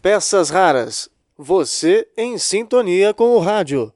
Peças 0.00 0.50
raras. 0.50 1.08
Você 1.36 2.06
em 2.16 2.38
sintonia 2.38 3.12
com 3.12 3.34
o 3.34 3.40
rádio. 3.40 3.92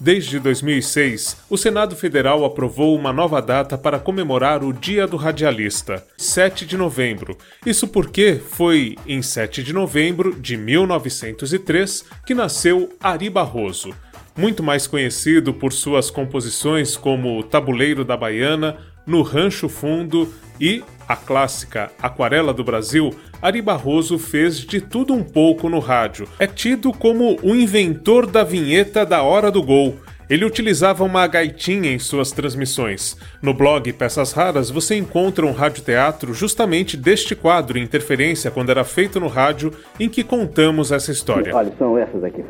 Desde 0.00 0.38
2006, 0.38 1.36
o 1.50 1.58
Senado 1.58 1.94
Federal 1.94 2.44
aprovou 2.44 2.96
uma 2.96 3.12
nova 3.12 3.42
data 3.42 3.76
para 3.76 3.98
comemorar 3.98 4.64
o 4.64 4.72
Dia 4.72 5.06
do 5.06 5.16
Radialista, 5.16 6.06
7 6.16 6.64
de 6.64 6.76
novembro. 6.76 7.36
Isso 7.66 7.86
porque 7.86 8.40
foi 8.42 8.96
em 9.06 9.20
7 9.20 9.62
de 9.62 9.72
novembro 9.72 10.34
de 10.40 10.56
1903 10.56 12.04
que 12.24 12.34
nasceu 12.34 12.96
Ari 12.98 13.28
Barroso, 13.28 13.94
muito 14.36 14.62
mais 14.62 14.86
conhecido 14.86 15.52
por 15.52 15.72
suas 15.72 16.10
composições 16.10 16.96
como 16.96 17.42
Tabuleiro 17.42 18.04
da 18.04 18.16
Baiana, 18.16 18.78
No 19.06 19.22
Rancho 19.22 19.68
Fundo 19.68 20.32
e 20.60 20.82
a 21.08 21.16
clássica 21.16 21.90
Aquarela 22.02 22.52
do 22.52 22.64
Brasil, 22.64 23.14
Ari 23.40 23.62
Barroso 23.62 24.18
fez 24.18 24.58
de 24.58 24.80
tudo 24.80 25.14
um 25.14 25.22
pouco 25.22 25.68
no 25.68 25.78
rádio. 25.78 26.26
É 26.38 26.46
tido 26.46 26.92
como 26.92 27.36
o 27.42 27.54
inventor 27.54 28.26
da 28.26 28.42
vinheta 28.42 29.04
da 29.04 29.22
hora 29.22 29.50
do 29.50 29.62
gol. 29.62 29.96
Ele 30.28 30.44
utilizava 30.44 31.04
uma 31.04 31.24
gaitinha 31.28 31.92
em 31.92 32.00
suas 32.00 32.32
transmissões. 32.32 33.16
No 33.40 33.54
blog 33.54 33.92
Peças 33.92 34.32
Raras 34.32 34.70
você 34.70 34.96
encontra 34.96 35.46
um 35.46 35.52
radioteatro 35.52 36.34
justamente 36.34 36.96
deste 36.96 37.36
quadro 37.36 37.78
Interferência 37.78 38.50
quando 38.50 38.70
era 38.70 38.82
feito 38.82 39.20
no 39.20 39.28
rádio 39.28 39.72
em 40.00 40.08
que 40.08 40.24
contamos 40.24 40.90
essa 40.90 41.12
história. 41.12 41.54
Olha, 41.54 41.72
são 41.78 41.96
essas 41.96 42.24
aqui, 42.24 42.44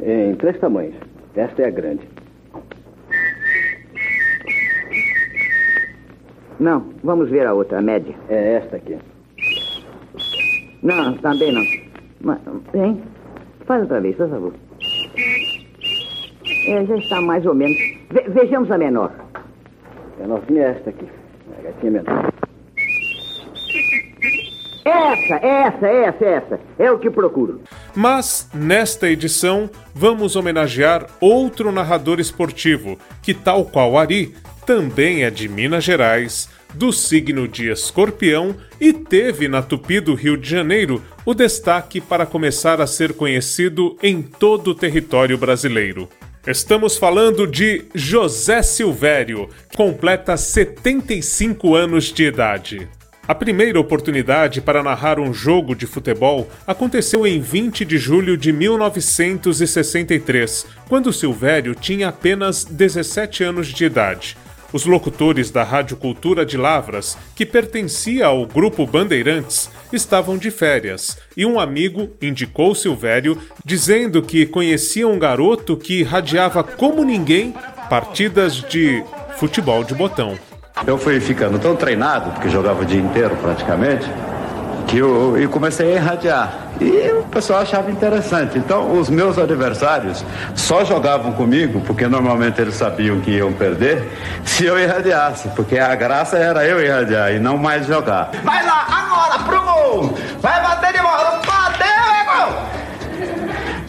em 0.00 0.34
três 0.36 0.58
tamanhos. 0.58 0.94
Esta 1.36 1.62
é 1.62 1.66
a 1.66 1.70
grande. 1.70 2.08
Não, 6.58 6.86
vamos 7.04 7.30
ver 7.30 7.46
a 7.46 7.54
outra, 7.54 7.78
a 7.78 7.82
média. 7.82 8.14
É 8.28 8.54
esta 8.54 8.76
aqui. 8.76 8.98
Não, 10.82 11.14
também 11.18 11.52
não. 11.52 11.64
Mas, 12.20 12.38
hein? 12.74 13.00
Faz 13.64 13.82
outra 13.82 14.00
vez, 14.00 14.16
por 14.16 14.28
favor. 14.28 14.54
É, 16.66 16.84
já 16.84 16.96
está 16.96 17.20
mais 17.20 17.46
ou 17.46 17.54
menos. 17.54 17.76
Ve 18.10 18.22
vejamos 18.28 18.70
a 18.70 18.78
menor. 18.78 19.12
A 19.34 20.20
menorzinha 20.20 20.62
é 20.62 20.70
esta 20.70 20.90
aqui. 20.90 21.06
A 21.58 21.62
gatinha 21.62 21.92
menor. 21.92 22.32
Essa, 24.84 25.34
essa, 25.34 25.86
essa, 25.86 26.24
essa. 26.24 26.60
É 26.78 26.90
o 26.90 26.98
que 26.98 27.10
procuro. 27.10 27.60
Mas, 27.94 28.48
nesta 28.54 29.08
edição, 29.08 29.68
vamos 29.94 30.34
homenagear 30.34 31.06
outro 31.20 31.70
narrador 31.70 32.20
esportivo, 32.20 32.98
que, 33.22 33.34
tal 33.34 33.66
qual 33.66 33.98
Ari, 33.98 34.34
também 34.68 35.24
é 35.24 35.30
de 35.30 35.48
Minas 35.48 35.82
Gerais, 35.82 36.46
do 36.74 36.92
signo 36.92 37.48
de 37.48 37.70
Escorpião 37.70 38.54
e 38.78 38.92
teve 38.92 39.48
na 39.48 39.62
Tupi 39.62 39.98
do 39.98 40.14
Rio 40.14 40.36
de 40.36 40.46
Janeiro 40.46 41.02
o 41.24 41.32
destaque 41.32 42.02
para 42.02 42.26
começar 42.26 42.78
a 42.78 42.86
ser 42.86 43.14
conhecido 43.14 43.96
em 44.02 44.20
todo 44.20 44.72
o 44.72 44.74
território 44.74 45.38
brasileiro. 45.38 46.06
Estamos 46.46 46.98
falando 46.98 47.46
de 47.46 47.86
José 47.94 48.60
Silvério, 48.60 49.48
que 49.70 49.76
completa 49.78 50.36
75 50.36 51.74
anos 51.74 52.12
de 52.12 52.24
idade. 52.24 52.86
A 53.26 53.34
primeira 53.34 53.80
oportunidade 53.80 54.60
para 54.60 54.82
narrar 54.82 55.18
um 55.18 55.32
jogo 55.32 55.74
de 55.74 55.86
futebol 55.86 56.46
aconteceu 56.66 57.26
em 57.26 57.40
20 57.40 57.86
de 57.86 57.96
julho 57.96 58.36
de 58.36 58.52
1963, 58.52 60.66
quando 60.90 61.10
Silvério 61.10 61.74
tinha 61.74 62.08
apenas 62.08 62.66
17 62.66 63.44
anos 63.44 63.68
de 63.68 63.86
idade. 63.86 64.36
Os 64.70 64.84
locutores 64.84 65.50
da 65.50 65.62
Rádio 65.62 65.96
Cultura 65.96 66.44
de 66.44 66.58
Lavras, 66.58 67.16
que 67.34 67.46
pertencia 67.46 68.26
ao 68.26 68.44
grupo 68.44 68.86
Bandeirantes, 68.86 69.70
estavam 69.90 70.36
de 70.36 70.50
férias 70.50 71.16
e 71.34 71.46
um 71.46 71.58
amigo 71.58 72.10
indicou 72.20 72.74
Silvério 72.74 73.38
dizendo 73.64 74.20
que 74.20 74.44
conhecia 74.44 75.08
um 75.08 75.18
garoto 75.18 75.74
que 75.74 76.02
radiava 76.02 76.62
como 76.62 77.02
ninguém 77.02 77.54
partidas 77.88 78.56
de 78.56 79.02
futebol 79.38 79.82
de 79.82 79.94
botão. 79.94 80.38
Eu 80.86 80.98
fui 80.98 81.18
ficando 81.18 81.58
tão 81.58 81.74
treinado, 81.74 82.30
porque 82.32 82.50
jogava 82.50 82.82
o 82.82 82.84
dia 82.84 83.00
inteiro 83.00 83.36
praticamente, 83.36 84.06
que 84.86 84.98
eu, 84.98 85.38
eu 85.38 85.48
comecei 85.48 85.92
a 85.92 85.96
irradiar. 85.96 86.67
E 86.80 87.10
o 87.10 87.24
pessoal 87.24 87.60
achava 87.60 87.90
interessante. 87.90 88.58
Então, 88.58 88.98
os 88.98 89.10
meus 89.10 89.38
adversários 89.38 90.24
só 90.54 90.84
jogavam 90.84 91.32
comigo, 91.32 91.80
porque 91.80 92.06
normalmente 92.06 92.60
eles 92.60 92.74
sabiam 92.74 93.20
que 93.20 93.32
iam 93.32 93.52
perder, 93.52 94.08
se 94.44 94.64
eu 94.64 94.78
irradiasse, 94.78 95.48
porque 95.56 95.78
a 95.78 95.94
graça 95.94 96.38
era 96.38 96.64
eu 96.64 96.82
irradiar 96.82 97.32
e 97.32 97.38
não 97.38 97.58
mais 97.58 97.86
jogar. 97.86 98.30
Vai 98.44 98.64
lá, 98.64 98.86
agora 98.88 99.38
pro 99.44 99.60
gol! 99.62 100.18
Vai 100.40 100.62
bater 100.62 100.92
de 100.92 101.00
bola! 101.00 101.40
Bateu, 101.44 101.86
é 101.86 102.24
gol! 102.24 102.52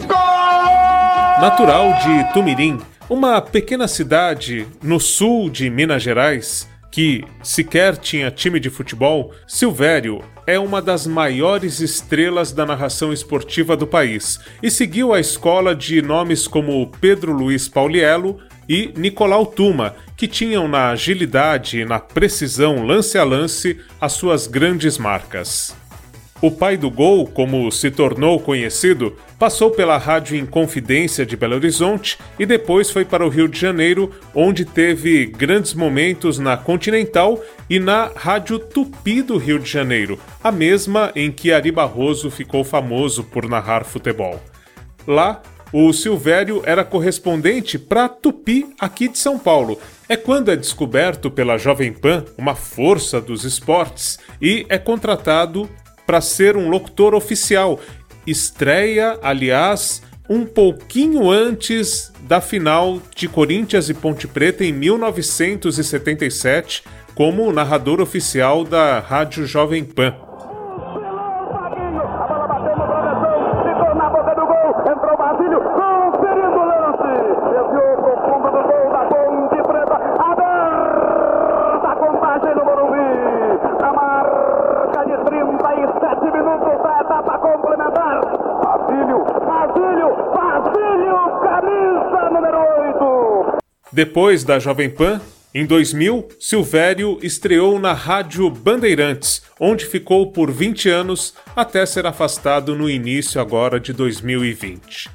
Gol! 0.08 1.42
Natural 1.42 1.94
de 2.04 2.34
Tumirim, 2.34 2.82
uma 3.10 3.42
pequena 3.42 3.88
cidade 3.88 4.68
no 4.82 5.00
sul 5.00 5.50
de 5.50 5.70
Minas 5.70 6.02
Gerais, 6.02 6.68
que 7.00 7.24
sequer 7.42 7.96
tinha 7.96 8.30
time 8.30 8.60
de 8.60 8.70
futebol, 8.70 9.34
Silvério 9.48 10.22
é 10.46 10.60
uma 10.60 10.82
das 10.82 11.08
maiores 11.08 11.80
estrelas 11.80 12.52
da 12.52 12.66
narração 12.66 13.14
esportiva 13.14 13.78
do 13.78 13.88
país 13.88 14.38
e 14.62 14.70
seguiu 14.70 15.14
a 15.14 15.20
escola 15.22 15.74
de 15.74 16.02
nomes 16.02 16.46
como 16.46 16.92
Pedro 17.00 17.32
Luiz 17.32 17.70
Pauliello 17.70 18.42
e 18.68 18.92
Nicolau 18.98 19.46
Tuma, 19.46 19.96
que 20.18 20.28
tinham 20.28 20.68
na 20.68 20.90
agilidade 20.90 21.80
e 21.80 21.86
na 21.86 22.00
precisão 22.00 22.86
lance 22.86 23.18
a 23.18 23.24
lance 23.24 23.80
as 24.02 24.12
suas 24.12 24.46
grandes 24.46 24.98
marcas. 24.98 25.74
O 26.42 26.50
pai 26.50 26.78
do 26.78 26.90
gol, 26.90 27.28
como 27.28 27.70
se 27.70 27.92
tornou 27.92 28.40
conhecido, 28.40 29.14
passou 29.38 29.72
pela 29.72 29.98
Rádio 29.98 30.38
Inconfidência 30.38 31.26
de 31.26 31.36
Belo 31.36 31.56
Horizonte 31.56 32.18
e 32.40 32.46
depois 32.46 32.90
foi 32.90 33.04
para 33.04 33.26
o 33.26 33.30
Rio 33.30 33.46
de 33.46 33.60
Janeiro, 33.60 34.10
onde 34.34 34.64
teve 34.64 35.26
grandes 35.26 35.74
momentos 35.74 36.40
na 36.40 36.56
Continental 36.56 37.44
e 37.70 37.78
na 37.78 38.10
Rádio 38.16 38.58
Tupi 38.58 39.22
do 39.22 39.38
Rio 39.38 39.60
de 39.60 39.70
Janeiro, 39.70 40.18
a 40.42 40.50
mesma 40.50 41.12
em 41.14 41.30
que 41.30 41.52
Ari 41.52 41.72
Barroso 41.72 42.32
ficou 42.32 42.64
famoso 42.64 43.26
por 43.26 43.50
narrar 43.50 43.84
futebol. 43.84 44.42
Lá, 45.06 45.42
o 45.74 45.92
Silvério 45.92 46.64
era 46.66 46.84
correspondente 46.84 47.78
para 47.78 48.10
Tupi 48.10 48.74
aqui 48.80 49.08
de 49.08 49.20
São 49.20 49.38
Paulo. 49.38 49.78
É 50.08 50.18
quando 50.18 50.50
é 50.50 50.56
descoberto 50.56 51.30
pela 51.30 51.60
Jovem 51.60 51.94
Pan, 51.94 52.26
uma 52.36 52.56
força 52.56 53.22
dos 53.22 53.44
esportes, 53.44 54.18
e 54.42 54.66
é 54.68 54.80
contratado 54.80 55.70
para 56.10 56.22
ser 56.22 56.58
um 56.58 56.70
locutor 56.70 57.14
oficial. 57.14 57.80
Estreia, 58.26 59.20
aliás, 59.22 60.02
um 60.28 60.44
pouquinho 60.44 61.30
antes 61.30 62.12
da 62.22 62.42
final 62.42 63.00
de 63.16 63.28
Corinthians 63.28 63.92
e 63.92 63.94
Ponte 63.94 64.28
Preta 64.28 64.66
em 64.66 64.74
1977, 64.74 66.84
como 67.14 67.52
narrador 67.52 68.02
oficial 68.02 68.64
da 68.64 68.98
Rádio 68.98 69.46
Jovem 69.46 69.84
Pan. 69.84 70.29
Depois 94.00 94.46
da 94.46 94.60
Jovem 94.60 94.90
Pan, 94.90 95.20
em 95.54 95.66
2000, 95.66 96.30
Silvério 96.40 97.20
estreou 97.22 97.78
na 97.78 97.92
Rádio 97.92 98.50
Bandeirantes, 98.50 99.42
onde 99.60 99.86
ficou 99.86 100.32
por 100.32 100.50
20 100.50 100.88
anos 100.88 101.34
até 101.54 101.86
ser 101.86 102.06
afastado 102.06 102.74
no 102.78 102.90
início 102.90 103.42
agora 103.42 103.78
de 103.78 103.92
2020. 103.92 105.10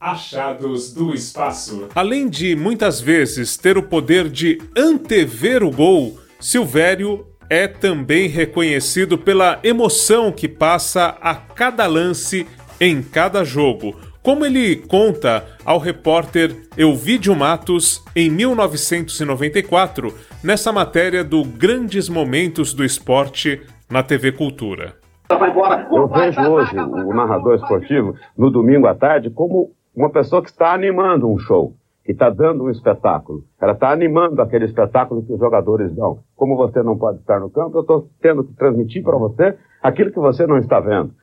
Achados 0.00 0.94
do 0.94 1.12
espaço. 1.12 1.86
Além 1.94 2.26
de 2.26 2.56
muitas 2.56 2.98
vezes 2.98 3.58
ter 3.58 3.76
o 3.76 3.82
poder 3.82 4.30
de 4.30 4.58
antever 4.74 5.62
o 5.62 5.70
gol, 5.70 6.18
Silvério 6.40 7.26
é 7.50 7.68
também 7.68 8.26
reconhecido 8.26 9.18
pela 9.18 9.60
emoção 9.62 10.32
que 10.32 10.48
passa 10.48 11.18
a 11.20 11.34
cada 11.34 11.86
lance 11.86 12.46
em 12.80 13.02
cada 13.02 13.44
jogo 13.44 13.94
como 14.24 14.46
ele 14.46 14.76
conta 14.76 15.44
ao 15.66 15.78
repórter 15.78 16.50
Elvídio 16.78 17.36
Matos 17.36 18.02
em 18.16 18.30
1994, 18.30 20.08
nessa 20.42 20.72
matéria 20.72 21.22
do 21.22 21.44
Grandes 21.44 22.08
Momentos 22.08 22.72
do 22.72 22.82
Esporte 22.82 23.60
na 23.88 24.02
TV 24.02 24.32
Cultura. 24.32 24.94
Eu 25.30 26.08
vejo 26.08 26.40
hoje 26.40 26.74
o 26.78 27.14
narrador 27.14 27.56
esportivo, 27.56 28.14
no 28.36 28.50
domingo 28.50 28.86
à 28.86 28.94
tarde, 28.94 29.28
como 29.28 29.72
uma 29.94 30.08
pessoa 30.08 30.42
que 30.42 30.48
está 30.48 30.72
animando 30.72 31.30
um 31.30 31.38
show. 31.38 31.74
que 32.04 32.12
está 32.12 32.28
dando 32.28 32.64
um 32.64 32.70
espetáculo. 32.70 33.44
Ela 33.60 33.72
está 33.72 33.90
animando 33.90 34.42
aquele 34.42 34.66
espetáculo 34.66 35.24
que 35.24 35.32
os 35.32 35.38
jogadores 35.38 35.90
dão. 35.96 36.18
Como 36.36 36.54
você 36.54 36.82
não 36.82 36.98
pode 36.98 37.20
estar 37.20 37.40
no 37.40 37.48
campo, 37.48 37.78
eu 37.78 37.80
estou 37.80 38.08
tendo 38.20 38.44
que 38.44 38.52
transmitir 38.52 39.02
para 39.02 39.16
você 39.16 39.56
aquilo 39.82 40.10
que 40.10 40.18
você 40.18 40.46
não 40.46 40.58
está 40.58 40.80
vendo. 40.80 41.14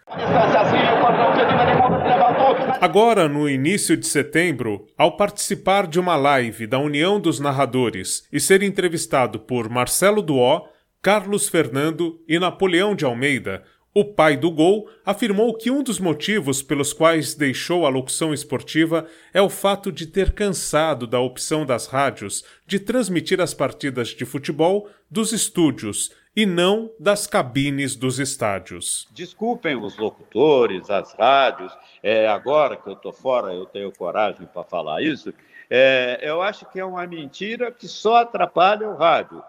Agora, 2.81 3.30
no 3.30 3.48
início 3.48 3.95
de 3.95 4.07
setembro, 4.07 4.88
ao 4.98 5.16
participar 5.16 5.86
de 5.86 6.00
uma 6.00 6.16
live 6.16 6.66
da 6.66 6.80
União 6.80 7.19
dos 7.19 7.39
Narradores 7.39 8.28
e 8.33 8.39
ser 8.39 8.63
entrevistado 8.63 9.39
por 9.39 9.69
Marcelo 9.69 10.19
Duó, 10.19 10.68
Carlos 11.00 11.48
Fernando 11.48 12.19
e 12.28 12.39
Napoleão 12.39 12.95
de 12.95 13.06
Almeida, 13.06 13.63
o 13.94 14.04
pai 14.04 14.36
do 14.36 14.50
gol 14.50 14.89
afirmou 15.06 15.56
que 15.56 15.69
um 15.69 15.83
dos 15.83 16.00
motivos 16.00 16.63
pelos 16.63 16.92
quais 16.92 17.36
deixou 17.36 17.86
a 17.86 17.89
locução 17.89 18.33
esportiva 18.33 19.06
é 19.31 19.39
o 19.39 19.50
fato 19.50 19.92
de 19.92 20.07
ter 20.07 20.31
cansado 20.31 21.06
da 21.06 21.19
opção 21.19 21.63
das 21.63 21.86
rádios 21.86 22.44
de 22.66 22.80
transmitir 22.80 23.39
as 23.39 23.54
partidas 23.54 24.07
de 24.07 24.25
futebol 24.25 24.89
dos 25.07 25.31
estúdios 25.31 26.10
e 26.36 26.45
não 26.45 26.92
das 27.00 27.28
cabines 27.28 27.95
dos 27.95 28.19
estádios. 28.19 29.07
Desculpem 29.12 29.75
os 29.75 29.98
locutores, 29.98 30.89
as 30.89 31.13
rádios, 31.13 31.75
é, 32.01 32.28
agora 32.28 32.78
que 32.78 32.88
eu 32.88 32.94
estou 32.94 33.12
fora, 33.12 33.54
eu 33.54 33.66
tenho 33.66 33.92
coragem 33.92 34.48
para 34.48 34.63
falar 34.63 35.01
isso. 35.01 35.33
É, 35.69 36.19
eu 36.22 36.42
acho 36.42 36.66
que 36.66 36.80
é 36.80 36.86
uma 36.86 37.06
mentira 37.06 37.72
que 37.72 37.88
só 37.88 38.18
atrapalha 38.18 38.89
o 38.89 38.95
rádio. 38.95 39.44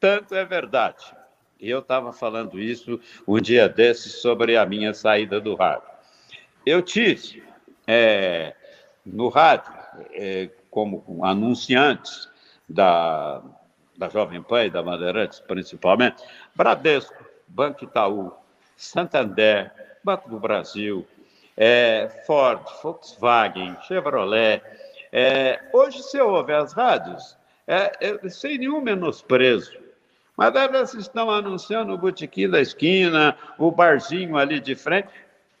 Tanto 0.00 0.34
é 0.34 0.44
verdade 0.44 1.18
eu 1.60 1.80
estava 1.80 2.12
falando 2.12 2.58
isso 2.58 3.00
um 3.26 3.40
dia 3.40 3.68
desses 3.68 4.20
sobre 4.20 4.56
a 4.56 4.64
minha 4.64 4.94
saída 4.94 5.40
do 5.40 5.54
rádio. 5.54 5.88
Eu 6.64 6.82
tive 6.82 7.42
é, 7.86 8.54
no 9.04 9.28
rádio, 9.28 9.72
é, 10.12 10.50
como 10.70 11.20
anunciantes 11.24 12.28
da, 12.68 13.42
da 13.98 14.08
Jovem 14.08 14.40
Pan 14.40 14.66
e 14.66 14.70
da 14.70 14.80
Bandeirantes, 14.80 15.40
principalmente, 15.40 16.22
Bradesco, 16.54 17.26
Banco 17.48 17.84
Itaú, 17.84 18.32
Santander, 18.76 19.72
Banco 20.04 20.30
do 20.30 20.38
Brasil, 20.38 21.04
é, 21.56 22.08
Ford, 22.24 22.62
Volkswagen, 22.80 23.76
Chevrolet. 23.82 24.62
É, 25.12 25.60
hoje, 25.72 26.00
você 26.00 26.20
ouve 26.20 26.52
as 26.52 26.72
rádios, 26.72 27.36
é, 27.66 28.28
sem 28.28 28.56
nenhum 28.58 28.80
menosprezo, 28.80 29.76
mas 30.36 30.54
elas 30.54 30.94
estão 30.94 31.28
anunciando 31.28 31.92
o 31.92 31.98
botequim 31.98 32.48
da 32.48 32.60
esquina, 32.60 33.36
o 33.58 33.72
barzinho 33.72 34.36
ali 34.36 34.60
de 34.60 34.76
frente. 34.76 35.08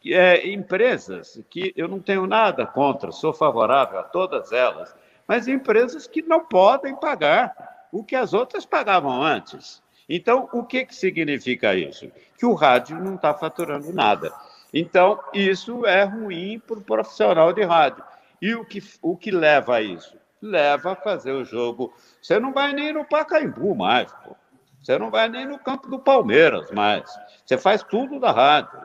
É, 0.06 0.48
empresas 0.48 1.42
que 1.50 1.74
eu 1.76 1.88
não 1.88 1.98
tenho 1.98 2.24
nada 2.24 2.64
contra, 2.64 3.10
sou 3.10 3.34
favorável 3.34 3.98
a 3.98 4.04
todas 4.04 4.52
elas, 4.52 4.94
mas 5.26 5.48
empresas 5.48 6.06
que 6.06 6.22
não 6.22 6.44
podem 6.44 6.94
pagar 6.94 7.77
o 7.92 8.04
que 8.04 8.16
as 8.16 8.32
outras 8.32 8.64
pagavam 8.64 9.22
antes. 9.22 9.82
Então, 10.08 10.48
o 10.52 10.64
que, 10.64 10.86
que 10.86 10.94
significa 10.94 11.74
isso? 11.74 12.10
Que 12.38 12.46
o 12.46 12.54
rádio 12.54 12.98
não 12.98 13.16
está 13.16 13.34
faturando 13.34 13.92
nada. 13.92 14.32
Então, 14.72 15.20
isso 15.34 15.86
é 15.86 16.04
ruim 16.04 16.58
para 16.58 16.78
o 16.78 16.82
profissional 16.82 17.52
de 17.52 17.62
rádio. 17.62 18.02
E 18.40 18.54
o 18.54 18.64
que, 18.64 18.82
o 19.02 19.16
que 19.16 19.30
leva 19.30 19.76
a 19.76 19.82
isso? 19.82 20.16
Leva 20.40 20.92
a 20.92 20.96
fazer 20.96 21.32
o 21.32 21.44
jogo. 21.44 21.92
Você 22.22 22.38
não 22.38 22.52
vai 22.52 22.72
nem 22.72 22.92
no 22.92 23.04
Pacaembu 23.04 23.74
mais, 23.74 24.10
pô. 24.12 24.36
Você 24.82 24.96
não 24.96 25.10
vai 25.10 25.28
nem 25.28 25.44
no 25.44 25.58
campo 25.58 25.88
do 25.88 25.98
Palmeiras 25.98 26.70
mais. 26.70 27.10
Você 27.44 27.58
faz 27.58 27.82
tudo 27.82 28.20
da 28.20 28.30
rádio. 28.30 28.78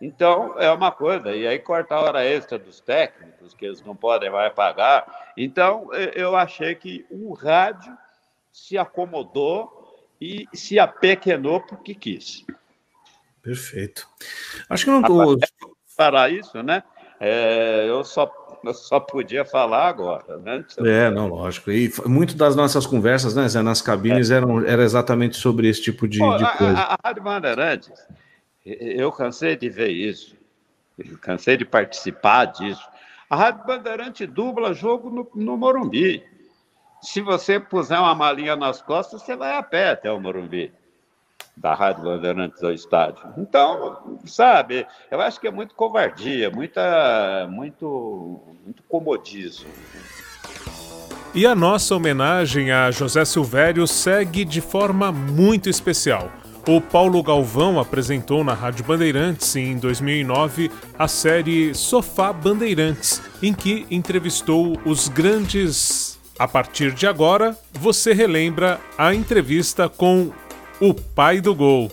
Então, 0.00 0.58
é 0.58 0.70
uma 0.70 0.90
coisa. 0.90 1.34
E 1.34 1.46
aí, 1.46 1.58
corta 1.58 1.94
a 1.94 2.00
hora 2.00 2.24
extra 2.24 2.58
dos 2.58 2.80
técnicos, 2.80 3.54
que 3.54 3.64
eles 3.64 3.80
não 3.82 3.96
podem 3.96 4.28
mais 4.28 4.52
pagar. 4.52 5.32
Então, 5.36 5.88
eu 6.14 6.36
achei 6.36 6.74
que 6.74 7.06
o 7.08 7.32
rádio 7.32 7.96
se 8.56 8.78
acomodou 8.78 9.70
e 10.18 10.48
se 10.54 10.78
apequenou 10.78 11.60
porque 11.60 11.94
quis. 11.94 12.42
Perfeito. 13.42 14.08
Acho 14.70 14.86
que 14.86 14.90
não 14.90 15.02
estou. 15.02 15.38
Para 15.94 16.30
isso, 16.30 16.62
né? 16.62 16.82
É, 17.20 17.86
eu 17.88 18.02
só 18.02 18.30
eu 18.64 18.74
só 18.74 18.98
podia 18.98 19.44
falar 19.44 19.86
agora, 19.88 20.38
né? 20.38 20.64
É, 20.78 21.10
não, 21.10 21.28
lógico. 21.28 21.70
E 21.70 21.92
muito 22.06 22.34
das 22.34 22.56
nossas 22.56 22.86
conversas, 22.86 23.34
né, 23.34 23.46
Zé, 23.46 23.62
nas 23.62 23.80
cabines 23.80 24.30
é. 24.30 24.36
eram 24.36 24.66
era 24.66 24.82
exatamente 24.82 25.36
sobre 25.36 25.68
esse 25.68 25.82
tipo 25.82 26.08
de, 26.08 26.18
Pô, 26.18 26.36
de 26.36 26.56
coisa. 26.56 26.78
A, 26.78 26.94
a 26.94 26.98
Rádio 27.04 27.22
Bandeirantes, 27.22 27.92
eu 28.64 29.12
cansei 29.12 29.54
de 29.54 29.68
ver 29.68 29.90
isso, 29.90 30.34
eu 30.98 31.16
cansei 31.18 31.56
de 31.56 31.64
participar 31.64 32.46
disso. 32.46 32.86
A 33.28 33.36
Rádio 33.36 33.66
Bandeirante 33.66 34.26
dubla 34.26 34.72
jogo 34.72 35.10
no, 35.10 35.30
no 35.34 35.56
Morumbi. 35.56 36.24
Se 37.06 37.20
você 37.20 37.60
puser 37.60 38.00
uma 38.00 38.16
malinha 38.16 38.56
nas 38.56 38.82
costas, 38.82 39.22
você 39.22 39.36
vai 39.36 39.56
a 39.56 39.62
pé 39.62 39.90
até 39.90 40.10
o 40.10 40.20
Morumbi 40.20 40.72
da 41.56 41.72
Rádio 41.72 42.02
Bandeirantes 42.02 42.60
ao 42.64 42.72
estádio. 42.72 43.22
Então, 43.38 44.18
sabe, 44.26 44.84
eu 45.08 45.20
acho 45.20 45.40
que 45.40 45.46
é 45.46 45.50
muito 45.52 45.72
covardia, 45.76 46.50
muita, 46.50 47.46
muito, 47.48 48.42
muito 48.64 48.82
comodismo. 48.88 49.70
E 51.32 51.46
a 51.46 51.54
nossa 51.54 51.94
homenagem 51.94 52.72
a 52.72 52.90
José 52.90 53.24
Silvério 53.24 53.86
segue 53.86 54.44
de 54.44 54.60
forma 54.60 55.12
muito 55.12 55.70
especial. 55.70 56.28
O 56.66 56.80
Paulo 56.80 57.22
Galvão 57.22 57.78
apresentou 57.78 58.42
na 58.42 58.52
Rádio 58.52 58.84
Bandeirantes 58.84 59.54
em 59.54 59.78
2009 59.78 60.72
a 60.98 61.06
série 61.06 61.72
Sofá 61.72 62.32
Bandeirantes, 62.32 63.22
em 63.40 63.54
que 63.54 63.86
entrevistou 63.92 64.76
os 64.84 65.06
grandes. 65.06 66.15
A 66.38 66.46
partir 66.46 66.92
de 66.92 67.06
agora, 67.06 67.56
você 67.72 68.12
relembra 68.12 68.80
a 68.98 69.14
entrevista 69.14 69.88
com 69.88 70.30
o 70.80 70.92
pai 70.92 71.40
do 71.40 71.54
gol. 71.54 71.90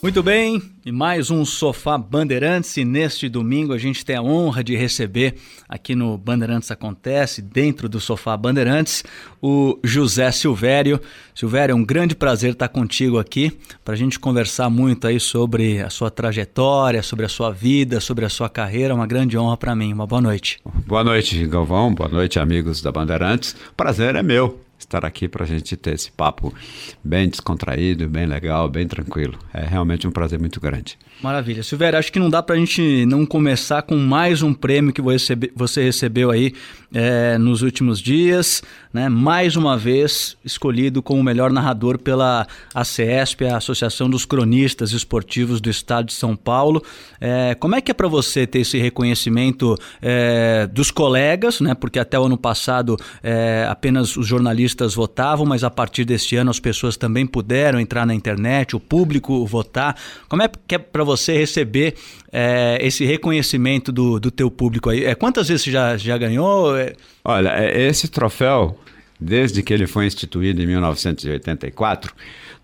Muito 0.00 0.22
bem, 0.22 0.62
e 0.88 0.92
mais 0.92 1.30
um 1.30 1.44
Sofá 1.44 1.98
Bandeirantes. 1.98 2.74
E 2.78 2.84
neste 2.84 3.28
domingo 3.28 3.74
a 3.74 3.78
gente 3.78 4.02
tem 4.02 4.16
a 4.16 4.22
honra 4.22 4.64
de 4.64 4.74
receber 4.74 5.34
aqui 5.68 5.94
no 5.94 6.16
Bandeirantes 6.16 6.70
Acontece, 6.70 7.42
dentro 7.42 7.90
do 7.90 8.00
Sofá 8.00 8.34
Bandeirantes, 8.38 9.04
o 9.42 9.78
José 9.84 10.32
Silvério. 10.32 10.98
Silvério, 11.34 11.74
é 11.74 11.76
um 11.76 11.84
grande 11.84 12.16
prazer 12.16 12.52
estar 12.52 12.68
contigo 12.68 13.18
aqui 13.18 13.52
para 13.84 13.92
a 13.92 13.96
gente 13.98 14.18
conversar 14.18 14.70
muito 14.70 15.06
aí 15.06 15.20
sobre 15.20 15.82
a 15.82 15.90
sua 15.90 16.10
trajetória, 16.10 17.02
sobre 17.02 17.26
a 17.26 17.28
sua 17.28 17.50
vida, 17.50 18.00
sobre 18.00 18.24
a 18.24 18.30
sua 18.30 18.48
carreira. 18.48 18.94
Uma 18.94 19.06
grande 19.06 19.36
honra 19.36 19.58
para 19.58 19.76
mim. 19.76 19.92
Uma 19.92 20.06
boa 20.06 20.22
noite. 20.22 20.58
Boa 20.86 21.04
noite, 21.04 21.46
Galvão. 21.46 21.94
Boa 21.94 22.08
noite, 22.08 22.38
amigos 22.38 22.80
da 22.80 22.90
Bandeirantes. 22.90 23.54
Prazer 23.76 24.16
é 24.16 24.22
meu 24.22 24.58
estar 24.78 25.04
aqui 25.04 25.28
para 25.28 25.44
a 25.44 25.46
gente 25.46 25.76
ter 25.76 25.94
esse 25.94 26.10
papo 26.10 26.54
bem 27.02 27.28
descontraído, 27.28 28.08
bem 28.08 28.26
legal, 28.26 28.68
bem 28.68 28.86
tranquilo. 28.86 29.38
É 29.52 29.64
realmente 29.66 30.06
um 30.06 30.10
prazer 30.10 30.38
muito 30.38 30.60
grande. 30.60 30.96
Maravilha. 31.22 31.62
Silvério, 31.62 31.98
acho 31.98 32.12
que 32.12 32.18
não 32.18 32.30
dá 32.30 32.42
para 32.42 32.54
a 32.54 32.58
gente 32.58 33.04
não 33.06 33.26
começar 33.26 33.82
com 33.82 33.96
mais 33.96 34.42
um 34.42 34.54
prêmio 34.54 34.92
que 34.92 35.02
você 35.02 35.82
recebeu 35.82 36.30
aí 36.30 36.52
é, 36.94 37.36
nos 37.38 37.62
últimos 37.62 38.00
dias, 38.00 38.62
né? 38.98 39.08
mais 39.08 39.54
uma 39.54 39.78
vez 39.78 40.36
escolhido 40.44 41.00
como 41.00 41.20
o 41.20 41.24
melhor 41.24 41.52
narrador 41.52 41.98
pela 41.98 42.46
ACESP, 42.74 43.44
a 43.44 43.56
Associação 43.56 44.10
dos 44.10 44.24
Cronistas 44.24 44.90
Esportivos 44.90 45.60
do 45.60 45.70
Estado 45.70 46.06
de 46.06 46.14
São 46.14 46.34
Paulo. 46.34 46.82
É, 47.20 47.54
como 47.54 47.76
é 47.76 47.80
que 47.80 47.92
é 47.92 47.94
para 47.94 48.08
você 48.08 48.44
ter 48.44 48.60
esse 48.60 48.76
reconhecimento 48.76 49.76
é, 50.02 50.66
dos 50.66 50.90
colegas, 50.90 51.60
né? 51.60 51.74
porque 51.74 52.00
até 52.00 52.18
o 52.18 52.24
ano 52.24 52.36
passado 52.36 52.96
é, 53.22 53.66
apenas 53.70 54.16
os 54.16 54.26
jornalistas 54.26 54.94
votavam, 54.94 55.46
mas 55.46 55.62
a 55.62 55.70
partir 55.70 56.04
deste 56.04 56.34
ano 56.34 56.50
as 56.50 56.58
pessoas 56.58 56.96
também 56.96 57.24
puderam 57.24 57.78
entrar 57.78 58.04
na 58.04 58.14
internet, 58.14 58.74
o 58.74 58.80
público 58.80 59.46
votar. 59.46 59.94
Como 60.28 60.42
é 60.42 60.50
que 60.66 60.74
é 60.74 60.78
para 60.78 61.04
você 61.04 61.38
receber 61.38 61.94
é, 62.32 62.78
esse 62.80 63.04
reconhecimento 63.04 63.92
do, 63.92 64.18
do 64.18 64.30
teu 64.32 64.50
público 64.50 64.90
aí? 64.90 65.04
É, 65.04 65.14
quantas 65.14 65.46
vezes 65.46 65.62
você 65.62 65.70
já, 65.70 65.96
já 65.96 66.18
ganhou? 66.18 66.76
É... 66.76 66.94
Olha, 67.24 67.50
é, 67.50 67.86
esse 67.88 68.08
troféu, 68.08 68.78
desde 69.18 69.62
que 69.62 69.72
ele 69.72 69.86
foi 69.86 70.06
instituído 70.06 70.62
em 70.62 70.66
1984, 70.66 72.14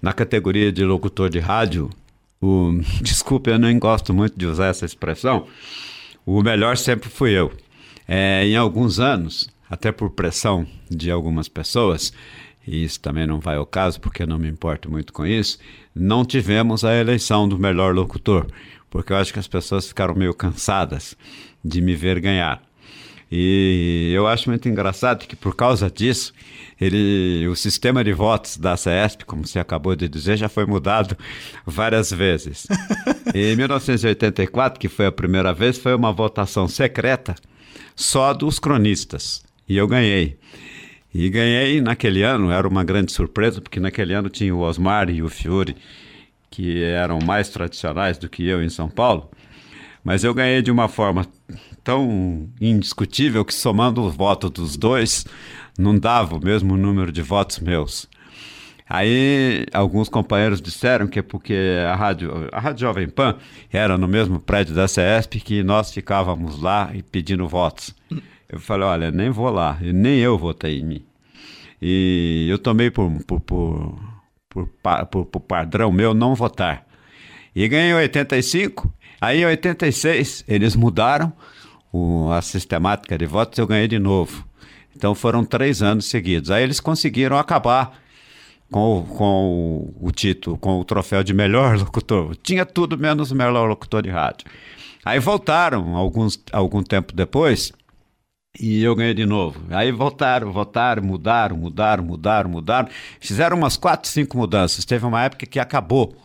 na 0.01 0.13
categoria 0.13 0.71
de 0.71 0.85
locutor 0.85 1.29
de 1.29 1.39
rádio, 1.39 1.91
o, 2.41 2.81
desculpe, 3.01 3.51
eu 3.51 3.59
nem 3.59 3.79
gosto 3.79 4.13
muito 4.13 4.39
de 4.39 4.47
usar 4.47 4.67
essa 4.67 4.85
expressão, 4.85 5.47
o 6.25 6.43
melhor 6.43 6.77
sempre 6.77 7.09
fui 7.09 7.33
eu. 7.33 7.53
É, 8.07 8.47
em 8.47 8.57
alguns 8.57 9.01
anos, 9.01 9.49
até 9.69 9.91
por 9.91 10.11
pressão 10.11 10.67
de 10.91 11.11
algumas 11.11 11.49
pessoas, 11.49 12.13
e 12.67 12.85
isso 12.85 13.01
também 13.01 13.27
não 13.27 13.41
vai 13.41 13.57
ao 13.57 13.67
caso, 13.67 14.01
porque 14.01 14.23
eu 14.23 14.27
não 14.27 14.39
me 14.39 14.49
importo 14.49 14.91
muito 14.91 15.13
com 15.13 15.27
isso, 15.27 15.59
não 15.95 16.25
tivemos 16.25 16.85
a 16.85 16.95
eleição 16.95 17.49
do 17.49 17.59
melhor 17.59 17.95
locutor, 17.95 18.47
porque 18.91 19.13
eu 19.13 19.17
acho 19.17 19.33
que 19.33 19.39
as 19.39 19.49
pessoas 19.49 19.89
ficaram 19.89 20.15
meio 20.15 20.35
cansadas 20.35 21.17
de 21.65 21.81
me 21.81 21.95
ver 21.95 22.21
ganhar. 22.21 22.63
E 23.31 24.13
eu 24.15 24.27
acho 24.27 24.49
muito 24.49 24.69
engraçado 24.69 25.27
que 25.27 25.35
por 25.35 25.57
causa 25.57 25.91
disso, 25.91 26.33
ele, 26.81 27.47
o 27.49 27.57
sistema 27.57 28.05
de 28.05 28.13
votos 28.13 28.57
da 28.57 28.77
CESP, 28.77 29.25
como 29.25 29.47
você 29.47 29.59
acabou 29.59 29.97
de 29.97 30.09
dizer, 30.09 30.37
já 30.37 30.49
foi 30.49 30.67
mudado 30.67 31.17
várias 31.65 32.11
vezes. 32.11 32.67
em 33.35 33.57
1984, 33.57 34.79
que 34.79 34.89
foi 34.89 35.07
a 35.07 35.13
primeira 35.13 35.53
vez, 35.53 35.79
foi 35.79 35.95
uma 35.95 36.13
votação 36.13 36.69
secreta 36.69 37.35
só 37.97 38.33
dos 38.33 38.59
cronistas. 38.59 39.43
E 39.69 39.77
eu 39.77 39.87
ganhei. 39.87 40.39
E 41.15 41.31
ganhei 41.31 41.81
naquele 41.81 42.23
ano, 42.23 42.51
era 42.51 42.67
uma 42.67 42.83
grande 42.83 43.13
surpresa, 43.13 43.61
porque 43.61 43.79
naquele 43.79 44.13
ano 44.15 44.29
tinha 44.29 44.55
o 44.55 44.61
Osmar 44.61 45.09
e 45.09 45.23
o 45.23 45.29
Fiore, 45.29 45.77
que 46.51 46.83
eram 46.83 47.21
mais 47.21 47.49
tradicionais 47.49 48.19
do 48.19 48.29
que 48.29 48.47
eu 48.47 48.63
em 48.63 48.69
São 48.69 48.89
Paulo. 48.89 49.31
Mas 50.03 50.25
eu 50.25 50.35
ganhei 50.35 50.61
de 50.61 50.71
uma 50.71 50.89
forma 50.89 51.27
tão 51.85 52.49
indiscutível 52.61 53.45
que, 53.45 53.53
somando 53.55 54.03
o 54.03 54.11
voto 54.11 54.49
dos 54.49 54.77
dois, 54.77 55.27
não 55.79 55.97
dava 55.97 56.37
o 56.37 56.43
mesmo 56.43 56.77
número 56.77 57.13
de 57.13 57.21
votos 57.21 57.61
meus. 57.61 58.09
Aí 58.89 59.67
alguns 59.73 60.09
companheiros 60.09 60.61
disseram 60.61 61.07
que 61.07 61.19
é 61.19 61.23
porque 61.23 61.57
a 61.87 61.95
rádio, 61.95 62.49
a 62.53 62.61
rádio 62.61 62.81
Jovem 62.81 63.09
Pan 63.09 63.37
era 63.73 63.97
no 63.97 64.07
mesmo 64.07 64.39
prédio 64.39 64.75
da 64.75 64.87
CESP 64.87 65.41
que 65.41 65.63
nós 65.63 65.93
ficávamos 65.93 66.61
lá 66.61 66.91
e 66.95 67.03
pedindo 67.03 67.49
votos. 67.49 67.95
Eu 68.49 68.61
falei, 68.61 68.87
olha, 68.87 69.11
nem 69.11 69.31
vou 69.31 69.51
lá, 69.51 69.79
nem 69.81 70.19
eu 70.19 70.37
votei 70.37 70.81
em 70.81 70.85
mim. 70.85 71.05
E 71.81 72.47
eu 72.49 72.59
tomei 72.59 72.91
por, 72.91 73.11
por, 73.27 73.41
por, 73.41 73.99
por, 74.49 74.69
por, 75.11 75.27
por 75.27 75.41
padrão 75.41 75.91
meu 75.91 76.13
não 76.13 76.35
votar. 76.35 76.87
E 77.57 77.67
ganhei 77.69 77.95
85, 77.95 78.93
aí 79.21 79.43
em 79.43 79.47
86 79.47 80.45
eles 80.47 80.77
mudaram 80.77 81.33
o, 81.95 82.33
a 82.33 82.43
sistemática 82.43 83.17
de 83.17 83.25
votos, 83.25 83.57
eu 83.57 83.69
ganhei 83.69 83.87
de 83.87 84.01
novo. 84.01 84.45
Então 84.97 85.15
foram 85.15 85.45
três 85.45 85.81
anos 85.81 86.07
seguidos. 86.07 86.51
Aí 86.51 86.65
eles 86.65 86.81
conseguiram 86.81 87.39
acabar 87.39 88.01
com, 88.69 89.07
com 89.17 89.95
o, 90.01 90.09
o 90.09 90.11
título, 90.11 90.59
com 90.59 90.81
o 90.81 90.85
troféu 90.85 91.23
de 91.23 91.33
melhor 91.33 91.79
locutor. 91.79 92.35
Tinha 92.43 92.67
tudo 92.67 92.99
menos 92.99 93.31
o 93.31 93.37
melhor 93.37 93.69
locutor 93.69 94.03
de 94.03 94.11
rádio. 94.11 94.47
Aí 95.05 95.21
voltaram 95.21 95.95
alguns, 95.95 96.43
algum 96.51 96.83
tempo 96.83 97.15
depois 97.15 97.73
e 98.59 98.83
eu 98.83 98.97
ganhei 98.97 99.15
de 99.15 99.27
novo. 99.27 99.61
Aí 99.71 99.93
voltaram, 99.93 100.51
voltaram, 100.51 101.03
mudaram, 101.03 101.57
mudaram, 101.57 102.03
mudaram, 102.03 102.51
mudaram. 102.51 102.89
Fizeram 103.21 103.57
umas 103.57 103.77
quatro, 103.77 104.11
cinco 104.11 104.37
mudanças. 104.37 104.85
Teve 104.85 105.07
uma 105.07 105.23
época 105.23 105.47
que 105.47 105.61
acabou 105.61 106.17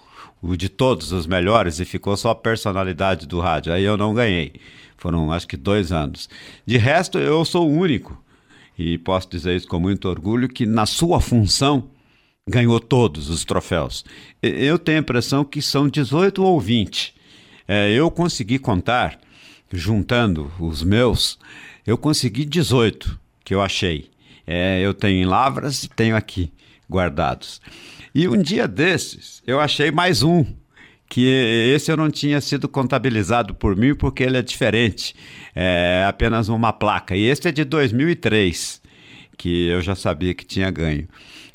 o 0.42 0.56
de 0.56 0.68
todos 0.70 1.12
os 1.12 1.28
melhores 1.28 1.80
e 1.80 1.86
ficou 1.86 2.18
só 2.18 2.32
a 2.32 2.36
personalidade 2.36 3.28
do 3.28 3.40
rádio. 3.40 3.72
Aí 3.72 3.84
eu 3.84 3.98
não 3.98 4.16
ganhei. 4.16 4.54
Foram 5.00 5.32
acho 5.32 5.48
que 5.48 5.58
dois 5.58 5.92
anos. 5.92 6.30
De 6.66 6.78
resto, 6.78 7.18
eu 7.18 7.44
sou 7.46 7.68
o 7.68 7.74
único, 7.74 8.22
e 8.78 8.98
posso 8.98 9.30
dizer 9.30 9.56
isso 9.56 9.68
com 9.68 9.80
muito 9.80 10.08
orgulho, 10.10 10.50
que 10.50 10.66
na 10.66 10.86
sua 10.86 11.22
função 11.22 11.90
ganhou 12.48 12.80
todos 12.80 13.30
os 13.30 13.46
troféus. 13.46 14.04
Eu 14.42 14.78
tenho 14.78 14.98
a 14.98 15.02
impressão 15.02 15.46
que 15.46 15.62
são 15.62 15.88
18 15.88 16.44
ou 16.44 16.60
20. 16.60 17.16
É, 17.68 17.92
eu 17.92 18.12
consegui 18.12 18.60
contar, 18.60 19.20
juntando 19.72 20.52
os 20.60 20.84
meus, 20.84 21.40
eu 21.88 21.98
consegui 21.98 22.44
18 22.44 23.20
que 23.46 23.56
eu 23.56 23.62
achei. 23.62 24.10
É, 24.46 24.82
eu 24.82 24.94
tenho 24.94 25.24
em 25.24 25.26
Lavras 25.26 25.84
e 25.84 25.90
tenho 25.90 26.16
aqui 26.16 26.52
guardados. 26.90 27.62
E 28.14 28.28
um 28.28 28.42
dia 28.42 28.68
desses, 28.68 29.42
eu 29.46 29.60
achei 29.60 29.92
mais 29.92 30.24
um, 30.24 30.46
que 31.10 31.26
esse 31.74 31.92
eu 31.92 31.98
não 31.98 32.12
tinha 32.12 32.40
sido 32.40 32.70
contabilizado 32.70 33.56
por 33.56 33.76
mim 33.76 33.96
porque 33.96 34.22
ele 34.24 34.38
é 34.38 34.42
diferente, 34.44 35.16
é 35.56 36.06
apenas 36.08 36.48
uma 36.48 36.72
placa. 36.72 37.16
E 37.16 37.26
esse 37.26 37.48
é 37.48 37.52
de 37.52 37.66
2003, 37.66 38.80
que 39.36 39.68
eu 39.68 39.82
já 39.82 39.96
sabia 39.96 40.36
que 40.36 40.46
tinha 40.46 40.70
ganho. 40.70 41.08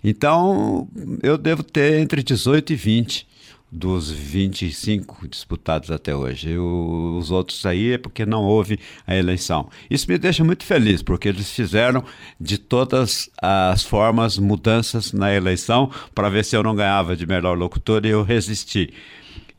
Então, 0.02 0.88
eu 1.23 1.38
devo 1.38 1.62
ter 1.62 2.00
entre 2.00 2.23
18 2.23 2.73
e 2.73 2.76
20 2.76 3.34
dos 3.75 4.08
25 4.08 5.26
disputados 5.26 5.90
até 5.90 6.14
hoje. 6.14 6.56
os 6.56 7.30
outros 7.32 7.66
aí 7.66 7.92
é 7.92 7.99
porque 7.99 8.25
não 8.25 8.44
houve 8.44 8.78
a 9.06 9.16
eleição. 9.16 9.68
Isso 9.90 10.08
me 10.08 10.16
deixa 10.16 10.44
muito 10.44 10.64
feliz, 10.64 11.02
porque 11.02 11.28
eles 11.28 11.50
fizeram 11.50 12.04
de 12.40 12.56
todas 12.56 13.28
as 13.42 13.82
formas 13.82 14.38
mudanças 14.38 15.12
na 15.12 15.34
eleição 15.34 15.90
para 16.14 16.28
ver 16.28 16.44
se 16.44 16.56
eu 16.56 16.62
não 16.62 16.76
ganhava 16.76 17.16
de 17.16 17.26
melhor 17.26 17.58
locutor 17.58 18.06
e 18.06 18.11
eu 18.11 18.23
resisti. 18.23 18.92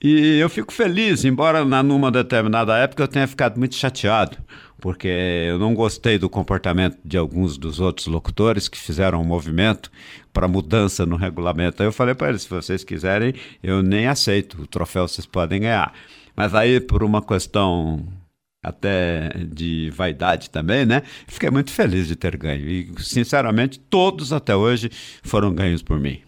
E 0.01 0.37
eu 0.39 0.49
fico 0.49 0.73
feliz, 0.73 1.23
embora 1.23 1.63
numa 1.83 2.11
determinada 2.11 2.77
época 2.77 3.03
eu 3.03 3.07
tenha 3.07 3.27
ficado 3.27 3.57
muito 3.57 3.75
chateado, 3.75 4.37
porque 4.79 5.07
eu 5.07 5.57
não 5.57 5.73
gostei 5.73 6.17
do 6.17 6.29
comportamento 6.29 6.97
de 7.03 7.17
alguns 7.17 7.57
dos 7.57 7.79
outros 7.79 8.07
locutores 8.07 8.67
que 8.67 8.77
fizeram 8.77 9.21
um 9.21 9.25
movimento 9.25 9.89
para 10.33 10.47
mudança 10.47 11.05
no 11.05 11.15
regulamento. 11.15 11.81
Aí 11.81 11.87
eu 11.87 11.93
falei 11.93 12.13
para 12.13 12.29
eles: 12.29 12.43
se 12.43 12.49
vocês 12.49 12.83
quiserem, 12.83 13.33
eu 13.63 13.81
nem 13.81 14.07
aceito, 14.07 14.61
o 14.61 14.67
troféu 14.67 15.07
vocês 15.07 15.25
podem 15.25 15.61
ganhar. 15.61 15.93
Mas 16.35 16.53
aí, 16.53 16.81
por 16.81 17.01
uma 17.01 17.21
questão 17.21 18.05
até 18.61 19.29
de 19.47 19.91
vaidade 19.91 20.49
também, 20.49 20.85
né? 20.85 21.03
Fiquei 21.27 21.49
muito 21.49 21.71
feliz 21.71 22.07
de 22.07 22.15
ter 22.15 22.35
ganho. 22.35 22.67
E, 22.67 22.91
sinceramente, 22.99 23.79
todos 23.79 24.33
até 24.33 24.55
hoje 24.55 24.89
foram 25.23 25.53
ganhos 25.53 25.81
por 25.81 25.99
mim. 25.99 26.19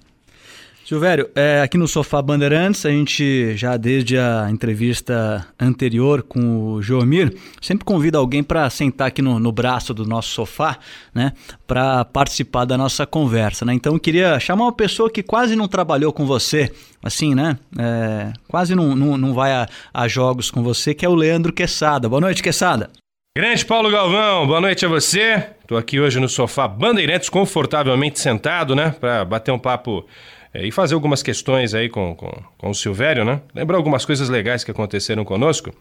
Silvério, 0.88 1.30
é, 1.36 1.60
aqui 1.60 1.78
no 1.78 1.86
Sofá 1.86 2.22
Bandeirantes, 2.22 2.86
a 2.86 2.90
gente 2.90 3.58
já 3.58 3.76
desde 3.76 4.18
a 4.18 4.48
entrevista 4.50 5.46
anterior 5.60 6.24
com 6.24 6.76
o 6.76 6.82
Joamir, 6.82 7.36
sempre 7.62 7.84
convida 7.84 8.18
alguém 8.18 8.42
para 8.42 8.70
sentar 8.70 9.10
aqui 9.10 9.22
no, 9.22 9.38
no, 9.38 9.52
braço 9.52 9.94
do 9.94 10.06
nosso 10.06 10.30
sofá, 10.30 10.78
né, 11.14 11.34
para 11.68 12.06
participar 12.06 12.64
da 12.64 12.78
nossa 12.78 13.06
conversa, 13.06 13.66
né? 13.66 13.74
Então 13.74 13.96
eu 13.96 14.00
queria 14.00 14.40
chamar 14.40 14.64
uma 14.64 14.72
pessoa 14.72 15.12
que 15.12 15.22
quase 15.22 15.58
não 15.58 15.68
trabalhou 15.68 16.14
com 16.14 16.26
você, 16.26 16.72
assim, 17.04 17.36
né? 17.36 17.60
É, 17.78 18.32
quase 18.48 18.74
não, 18.74 18.96
não, 18.96 19.18
não 19.18 19.34
vai 19.34 19.52
a, 19.52 19.68
a 19.94 20.08
jogos 20.08 20.50
com 20.50 20.64
você, 20.64 20.94
que 20.94 21.06
é 21.06 21.10
o 21.10 21.16
Leandro 21.16 21.52
Quesada. 21.52 22.08
Boa 22.08 22.22
noite, 22.22 22.42
Quesada. 22.42 22.90
Grande 23.38 23.66
Paulo 23.66 23.92
Galvão, 23.92 24.48
boa 24.48 24.62
noite 24.62 24.86
a 24.86 24.90
você. 24.90 25.50
Estou 25.62 25.78
aqui 25.78 26.00
hoje 26.00 26.18
no 26.18 26.30
sofá 26.30 26.66
Bandeirantes, 26.66 27.28
confortavelmente 27.28 28.22
sentado, 28.22 28.74
né, 28.74 28.96
para 28.98 29.26
bater 29.26 29.52
um 29.52 29.60
papo 29.60 30.06
é, 30.54 30.66
e 30.66 30.72
fazer 30.72 30.96
algumas 30.96 31.22
questões 31.22 31.74
aí 31.74 31.90
com, 31.90 32.16
com, 32.16 32.32
com 32.58 32.70
o 32.70 32.74
Silvério, 32.74 33.24
né? 33.26 33.42
Lembrar 33.54 33.78
algumas 33.78 34.06
coisas 34.06 34.30
legais 34.30 34.64
que 34.64 34.72
aconteceram 34.72 35.24
conosco. 35.24 35.74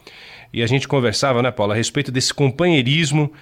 E 0.53 0.63
a 0.63 0.67
gente 0.67 0.87
conversava, 0.87 1.43
né, 1.43 1.51
Paulo, 1.51 1.73
a 1.73 1.77
respeito 1.77 2.11
desse 2.11 2.33
companheirismo 2.33 3.33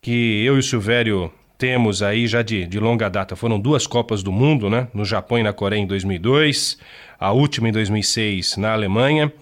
que 0.00 0.44
eu 0.44 0.56
e 0.56 0.58
o 0.58 0.62
Silvério 0.62 1.32
temos 1.56 2.02
aí 2.02 2.26
já 2.26 2.42
de, 2.42 2.66
de 2.66 2.80
longa 2.80 3.08
data. 3.08 3.36
Foram 3.36 3.58
duas 3.58 3.86
Copas 3.86 4.22
do 4.22 4.32
Mundo, 4.32 4.68
né? 4.68 4.88
No 4.92 5.04
Japão 5.04 5.38
e 5.38 5.42
na 5.42 5.52
Coreia 5.52 5.80
em 5.80 5.86
2002, 5.86 6.78
a 7.18 7.30
última 7.32 7.68
em 7.68 7.72
2006 7.72 8.56
na 8.56 8.72
Alemanha. 8.72 9.32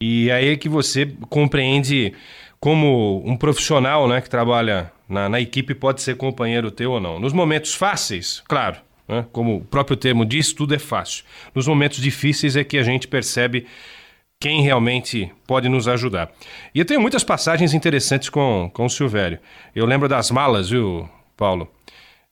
E 0.00 0.30
aí 0.30 0.50
é 0.50 0.56
que 0.56 0.68
você 0.68 1.12
compreende 1.28 2.12
como 2.60 3.22
um 3.26 3.36
profissional 3.36 4.06
né, 4.06 4.20
que 4.20 4.30
trabalha 4.30 4.92
na, 5.08 5.28
na 5.28 5.40
equipe 5.40 5.74
pode 5.74 6.02
ser 6.02 6.16
companheiro 6.16 6.70
teu 6.70 6.92
ou 6.92 7.00
não. 7.00 7.18
Nos 7.18 7.32
momentos 7.32 7.74
fáceis, 7.74 8.42
claro, 8.46 8.76
né? 9.08 9.24
Como 9.32 9.56
o 9.56 9.64
próprio 9.64 9.96
termo 9.96 10.24
diz, 10.24 10.52
tudo 10.52 10.74
é 10.74 10.78
fácil. 10.78 11.24
Nos 11.54 11.66
momentos 11.66 12.00
difíceis 12.00 12.54
é 12.54 12.62
que 12.62 12.76
a 12.76 12.82
gente 12.82 13.08
percebe 13.08 13.66
quem 14.38 14.62
realmente 14.62 15.32
pode 15.46 15.68
nos 15.68 15.88
ajudar. 15.88 16.30
E 16.74 16.78
eu 16.78 16.84
tenho 16.84 17.00
muitas 17.00 17.24
passagens 17.24 17.74
interessantes 17.74 18.28
com, 18.28 18.70
com 18.72 18.84
o 18.84 18.90
Silvério. 18.90 19.38
Eu 19.74 19.86
lembro 19.86 20.08
das 20.08 20.30
malas, 20.30 20.70
viu, 20.70 21.08
Paulo? 21.36 21.68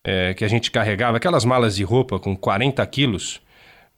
É, 0.05 0.35
que 0.35 0.45
a 0.45 0.49
gente 0.49 0.71
carregava, 0.71 1.17
aquelas 1.17 1.45
malas 1.45 1.75
de 1.75 1.83
roupa 1.83 2.21
com 2.21 2.37
40 2.37 2.87
quilos, 2.87 3.41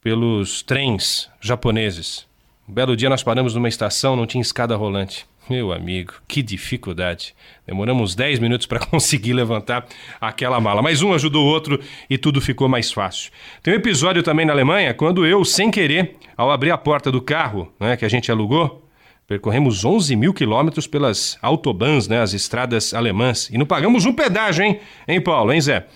pelos 0.01 0.63
trens 0.63 1.29
japoneses. 1.39 2.27
Um 2.67 2.73
belo 2.73 2.97
dia 2.97 3.11
nós 3.11 3.23
paramos 3.23 3.55
numa 3.55 3.69
estação, 3.69 4.17
não 4.17 4.27
tinha 4.27 4.41
escada 4.41 4.75
rolante. 4.75 5.27
Meu 5.49 5.73
amigo, 5.73 6.13
que 6.29 6.43
dificuldade. 6.43 7.35
Demoramos 7.67 8.15
10 8.15 8.39
minutos 8.39 8.67
para 8.67 8.81
conseguir 8.85 9.33
levantar 9.33 9.87
aquela 10.21 10.61
mala. 10.61 10.83
Mas 10.83 11.01
um 11.01 11.15
ajudou 11.15 11.47
o 11.47 11.49
outro 11.49 11.81
e 12.09 12.19
tudo 12.19 12.41
ficou 12.41 12.69
mais 12.69 12.93
fácil. 12.93 13.33
Tem 13.63 13.73
um 13.73 13.77
episódio 13.77 14.23
também 14.23 14.45
na 14.45 14.53
Alemanha, 14.53 14.93
quando 14.93 15.27
eu, 15.27 15.45
sem 15.45 15.71
querer, 15.71 16.17
ao 16.37 16.51
abrir 16.51 16.71
a 16.71 16.77
porta 16.77 17.11
do 17.11 17.23
carro 17.23 17.73
né, 17.81 17.97
que 17.97 18.05
a 18.05 18.09
gente 18.09 18.31
alugou, 18.31 18.87
percorremos 19.27 19.85
11 19.85 20.17
mil 20.17 20.35
quilômetros 20.35 20.87
pelas 20.87 21.39
autobans, 21.41 22.09
né, 22.09 22.21
as 22.21 22.35
estradas 22.35 22.93
alemãs, 22.93 23.49
e 23.51 23.57
não 23.57 23.67
pagamos 23.67 24.05
um 24.05 24.13
pedágio, 24.13 24.65
hein, 24.65 24.81
hein, 25.07 25.21
Paulo, 25.21 25.53
hein, 25.53 25.61
Zé? 25.61 25.87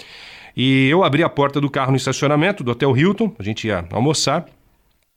E 0.55 0.89
eu 0.89 1.03
abri 1.03 1.23
a 1.23 1.29
porta 1.29 1.61
do 1.61 1.71
carro 1.71 1.91
no 1.91 1.97
estacionamento 1.97 2.63
do 2.63 2.71
Hotel 2.71 2.95
Hilton, 2.97 3.35
a 3.39 3.43
gente 3.43 3.67
ia 3.67 3.87
almoçar, 3.91 4.47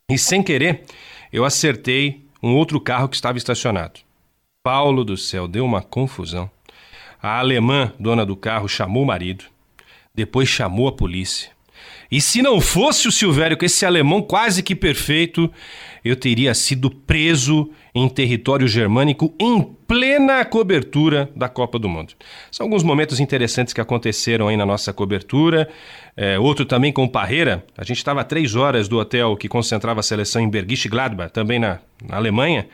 e 0.10 0.18
sem 0.18 0.42
querer, 0.42 0.84
eu 1.32 1.44
acertei 1.44 2.26
um 2.42 2.56
outro 2.56 2.80
carro 2.80 3.10
que 3.10 3.16
estava 3.16 3.38
estacionado. 3.38 4.05
Paulo 4.66 5.06
do 5.06 5.16
céu, 5.16 5.48
deu 5.48 5.64
uma 5.64 5.84
confusão. 5.84 6.50
A 7.22 7.38
alemã, 7.38 7.94
dona 8.00 8.26
do 8.26 8.36
carro, 8.36 8.68
chamou 8.68 9.04
o 9.04 9.06
marido, 9.06 9.46
depois 10.16 10.50
chamou 10.50 10.88
a 10.88 10.92
polícia. 10.92 11.52
E 12.12 12.20
se 12.20 12.42
não 12.42 12.60
fosse 12.60 13.08
o 13.08 13.12
Silvério 13.12 13.58
com 13.58 13.64
esse 13.64 13.86
alemão 13.86 14.24
quase 14.24 14.64
que 14.64 14.76
perfeito, 14.76 15.52
eu 16.04 16.16
teria 16.16 16.52
sido 16.56 16.90
preso 16.90 17.70
em 17.94 18.10
território 18.10 18.68
germânico 18.68 19.36
em 19.40 19.62
plena 19.88 20.44
cobertura 20.44 21.30
da 21.36 21.48
Copa 21.48 21.78
do 21.78 21.88
Mundo. 21.88 22.14
São 22.52 22.66
alguns 22.66 22.82
momentos 22.82 23.20
interessantes 23.20 23.72
que 23.72 23.82
aconteceram 23.82 24.48
aí 24.48 24.58
na 24.58 24.66
nossa 24.66 24.92
cobertura. 24.92 25.70
É, 26.18 26.40
outro 26.40 26.66
também 26.66 26.92
com 26.92 27.04
o 27.04 27.10
Parreira. 27.10 27.64
A 27.78 27.84
gente 27.84 27.98
estava 27.98 28.22
a 28.22 28.24
três 28.24 28.56
horas 28.56 28.88
do 28.88 28.98
hotel 28.98 29.38
que 29.38 29.48
concentrava 29.48 30.00
a 30.00 30.04
seleção 30.04 30.42
em 30.42 30.50
Bergisch 30.50 30.88
Gladbach, 30.88 31.32
também 31.32 31.60
na, 31.60 31.78
na 32.04 32.18
Alemanha. 32.18 32.68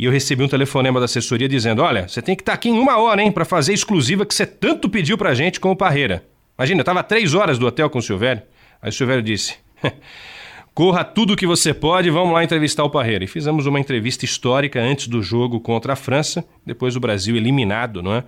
E 0.00 0.06
eu 0.06 0.10
recebi 0.10 0.42
um 0.42 0.48
telefonema 0.48 0.98
da 0.98 1.04
assessoria 1.04 1.46
dizendo: 1.46 1.82
Olha, 1.82 2.08
você 2.08 2.22
tem 2.22 2.34
que 2.34 2.40
estar 2.40 2.52
tá 2.52 2.56
aqui 2.56 2.70
em 2.70 2.78
uma 2.78 2.96
hora, 2.96 3.22
hein, 3.22 3.30
para 3.30 3.44
fazer 3.44 3.72
a 3.72 3.74
exclusiva 3.74 4.24
que 4.24 4.34
você 4.34 4.46
tanto 4.46 4.88
pediu 4.88 5.18
pra 5.18 5.34
gente 5.34 5.60
com 5.60 5.70
o 5.70 5.76
Parreira. 5.76 6.24
Imagina, 6.58 6.80
eu 6.80 6.84
tava 6.84 7.02
três 7.02 7.34
horas 7.34 7.58
do 7.58 7.66
hotel 7.66 7.90
com 7.90 7.98
o 7.98 8.02
Silvério. 8.02 8.42
Aí 8.80 8.88
o 8.88 8.92
Silvério 8.94 9.22
disse: 9.22 9.56
Corra 10.72 11.04
tudo 11.04 11.34
o 11.34 11.36
que 11.36 11.46
você 11.46 11.74
pode, 11.74 12.08
vamos 12.08 12.32
lá 12.32 12.42
entrevistar 12.42 12.82
o 12.82 12.88
Parreira. 12.88 13.24
E 13.24 13.26
fizemos 13.26 13.66
uma 13.66 13.78
entrevista 13.78 14.24
histórica 14.24 14.80
antes 14.80 15.06
do 15.06 15.22
jogo 15.22 15.60
contra 15.60 15.92
a 15.92 15.96
França, 15.96 16.42
depois 16.64 16.96
o 16.96 17.00
Brasil 17.00 17.36
eliminado, 17.36 18.02
não 18.02 18.14
é? 18.14 18.24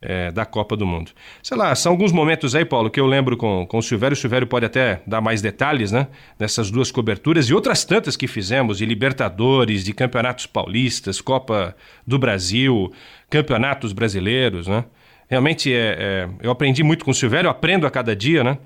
É, 0.00 0.30
da 0.30 0.44
Copa 0.44 0.76
do 0.76 0.86
Mundo. 0.86 1.10
Sei 1.42 1.56
lá, 1.56 1.74
são 1.74 1.92
alguns 1.92 2.12
momentos 2.12 2.54
aí, 2.54 2.64
Paulo, 2.64 2.90
que 2.90 3.00
eu 3.00 3.06
lembro 3.06 3.36
com, 3.36 3.66
com 3.66 3.78
o 3.78 3.82
Silvério. 3.82 4.14
O 4.14 4.16
Silvério 4.16 4.46
pode 4.46 4.64
até 4.64 5.00
dar 5.06 5.20
mais 5.20 5.42
detalhes, 5.42 5.90
né? 5.90 6.06
Dessas 6.38 6.70
duas 6.70 6.90
coberturas 6.90 7.46
e 7.46 7.54
outras 7.54 7.84
tantas 7.84 8.16
que 8.16 8.26
fizemos 8.26 8.78
de 8.78 8.86
Libertadores, 8.86 9.84
de 9.84 9.92
Campeonatos 9.92 10.46
Paulistas, 10.46 11.20
Copa 11.20 11.76
do 12.06 12.18
Brasil, 12.18 12.92
Campeonatos 13.28 13.92
Brasileiros, 13.92 14.68
né? 14.68 14.84
Realmente 15.28 15.72
é, 15.72 15.96
é, 15.98 16.28
eu 16.40 16.50
aprendi 16.50 16.82
muito 16.82 17.04
com 17.04 17.10
o 17.10 17.14
Silvério, 17.14 17.50
aprendo 17.50 17.86
a 17.86 17.90
cada 17.90 18.14
dia, 18.14 18.42
né? 18.42 18.58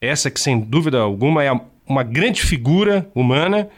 Essa 0.00 0.30
que 0.30 0.40
sem 0.40 0.60
dúvida 0.60 0.98
alguma 0.98 1.44
é 1.44 1.52
uma 1.86 2.02
grande 2.02 2.42
figura 2.42 3.08
humana 3.14 3.68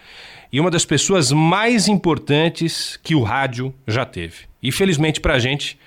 e 0.51 0.59
uma 0.59 0.71
das 0.71 0.85
pessoas 0.85 1.31
mais 1.31 1.87
importantes 1.87 2.99
que 3.03 3.15
o 3.15 3.23
rádio 3.23 3.75
já 3.87 4.05
teve. 4.07 4.47
E 4.63 4.73
felizmente 4.73 5.21
para 5.21 5.35
a 5.35 5.39
gente, 5.39 5.79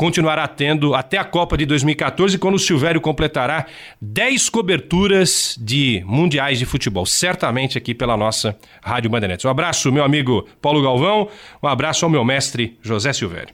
continuará 0.00 0.48
tendo 0.48 0.94
até 0.94 1.18
a 1.18 1.24
Copa 1.24 1.58
de 1.58 1.66
2014, 1.66 2.38
quando 2.38 2.54
o 2.54 2.58
Silvério 2.58 3.02
completará 3.02 3.66
10 4.00 4.48
coberturas 4.48 5.54
de 5.60 6.02
mundiais 6.06 6.58
de 6.58 6.64
futebol, 6.64 7.04
certamente 7.04 7.76
aqui 7.76 7.94
pela 7.94 8.16
nossa 8.16 8.56
Rádio 8.82 9.10
Bandeirantes. 9.10 9.44
Um 9.44 9.50
abraço, 9.50 9.92
meu 9.92 10.02
amigo 10.02 10.48
Paulo 10.62 10.82
Galvão, 10.82 11.28
um 11.62 11.68
abraço 11.68 12.06
ao 12.06 12.10
meu 12.10 12.24
mestre 12.24 12.78
José 12.80 13.12
Silvério. 13.12 13.52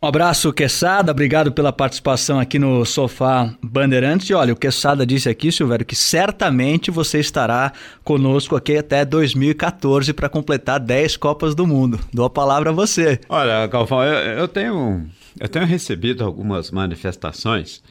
Um 0.00 0.06
abraço, 0.06 0.52
Quesada. 0.52 1.10
Obrigado 1.10 1.50
pela 1.50 1.72
participação 1.72 2.38
aqui 2.38 2.56
no 2.56 2.84
Sofá 2.84 3.52
Bandeirantes. 3.60 4.30
E 4.30 4.34
olha, 4.34 4.52
o 4.52 4.56
Quesada 4.56 5.04
disse 5.04 5.28
aqui, 5.28 5.50
Silvério, 5.50 5.84
que 5.84 5.96
certamente 5.96 6.88
você 6.88 7.18
estará 7.18 7.72
conosco 8.04 8.54
aqui 8.54 8.76
até 8.76 9.04
2014 9.04 10.12
para 10.12 10.28
completar 10.28 10.78
10 10.78 11.16
Copas 11.16 11.52
do 11.52 11.66
Mundo. 11.66 11.98
Dou 12.14 12.24
a 12.24 12.30
palavra 12.30 12.70
a 12.70 12.72
você. 12.72 13.18
Olha, 13.28 13.66
Galvão, 13.66 14.04
eu, 14.04 14.38
eu 14.38 14.46
tenho 14.46 15.04
eu 15.40 15.48
tenho 15.48 15.66
recebido 15.66 16.24
algumas 16.24 16.70
manifestações 16.70 17.82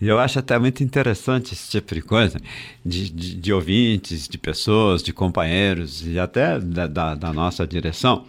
e 0.00 0.08
eu 0.08 0.18
acho 0.18 0.38
até 0.38 0.58
muito 0.58 0.82
interessante 0.82 1.54
esse 1.54 1.70
tipo 1.70 1.94
de 1.94 2.02
coisa, 2.02 2.38
de, 2.84 3.10
de, 3.10 3.36
de 3.36 3.52
ouvintes, 3.52 4.28
de 4.28 4.36
pessoas, 4.36 5.02
de 5.02 5.12
companheiros 5.12 6.06
e 6.06 6.18
até 6.18 6.58
da, 6.58 6.86
da, 6.86 7.14
da, 7.14 7.32
nossa 7.32 7.66
direção, 7.66 8.26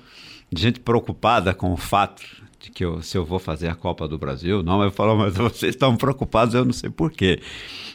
de 0.52 0.62
gente 0.62 0.80
preocupada 0.80 1.54
com 1.54 1.74
o 1.74 1.78
fato 1.78 2.24
de 2.60 2.70
que 2.70 2.86
eu, 2.86 3.02
se 3.02 3.18
eu 3.18 3.26
vou 3.26 3.40
fazer 3.40 3.68
a 3.68 3.76
Copa 3.76 4.08
do 4.08 4.18
Brasil, 4.18 4.62
não, 4.64 4.82
eu 4.84 4.92
falo, 4.92 5.18
mas 5.18 5.36
vocês 5.36 5.74
estão 5.74 5.98
preocupados, 5.98 6.54
eu 6.54 6.64
não 6.64 6.74
sei 6.74 6.90
porquê. 6.90 7.42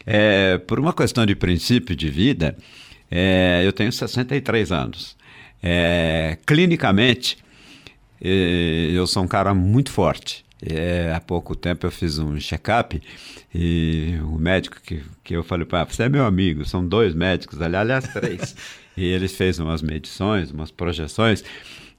É, 0.05 0.59
por 0.59 0.81
uma 0.81 0.93
questão 0.93 1.25
de 1.25 1.35
princípio 1.35 1.95
de 1.95 2.11
vida, 2.11 2.57
é, 3.11 3.63
eu 3.65 3.73
tenho 3.73 3.93
63 3.93 4.73
anos. 4.73 5.17
É, 5.63 6.39
clinicamente, 6.45 7.39
é, 8.21 8.91
eu 8.93 9.07
sou 9.07 9.23
um 9.23 9.29
cara 9.29 9.55
muito 9.55 9.91
forte. 9.91 10.45
É, 10.63 11.13
há 11.15 11.21
pouco 11.21 11.55
tempo 11.55 11.87
eu 11.87 11.91
fiz 11.91 12.19
um 12.19 12.39
check-up 12.39 13.01
e 13.55 14.19
o 14.23 14.39
médico 14.39 14.77
que, 14.83 15.03
que 15.25 15.35
eu 15.35 15.43
falei 15.43 15.65
para 15.65 15.85
você 15.85 16.03
é 16.05 16.09
meu 16.09 16.25
amigo, 16.25 16.65
são 16.67 16.87
dois 16.87 17.15
médicos, 17.15 17.61
aliás, 17.63 18.07
três. 18.09 18.55
e 18.97 19.05
eles 19.05 19.35
fez 19.35 19.59
umas 19.59 19.81
medições, 19.81 20.51
umas 20.51 20.71
projeções. 20.71 21.43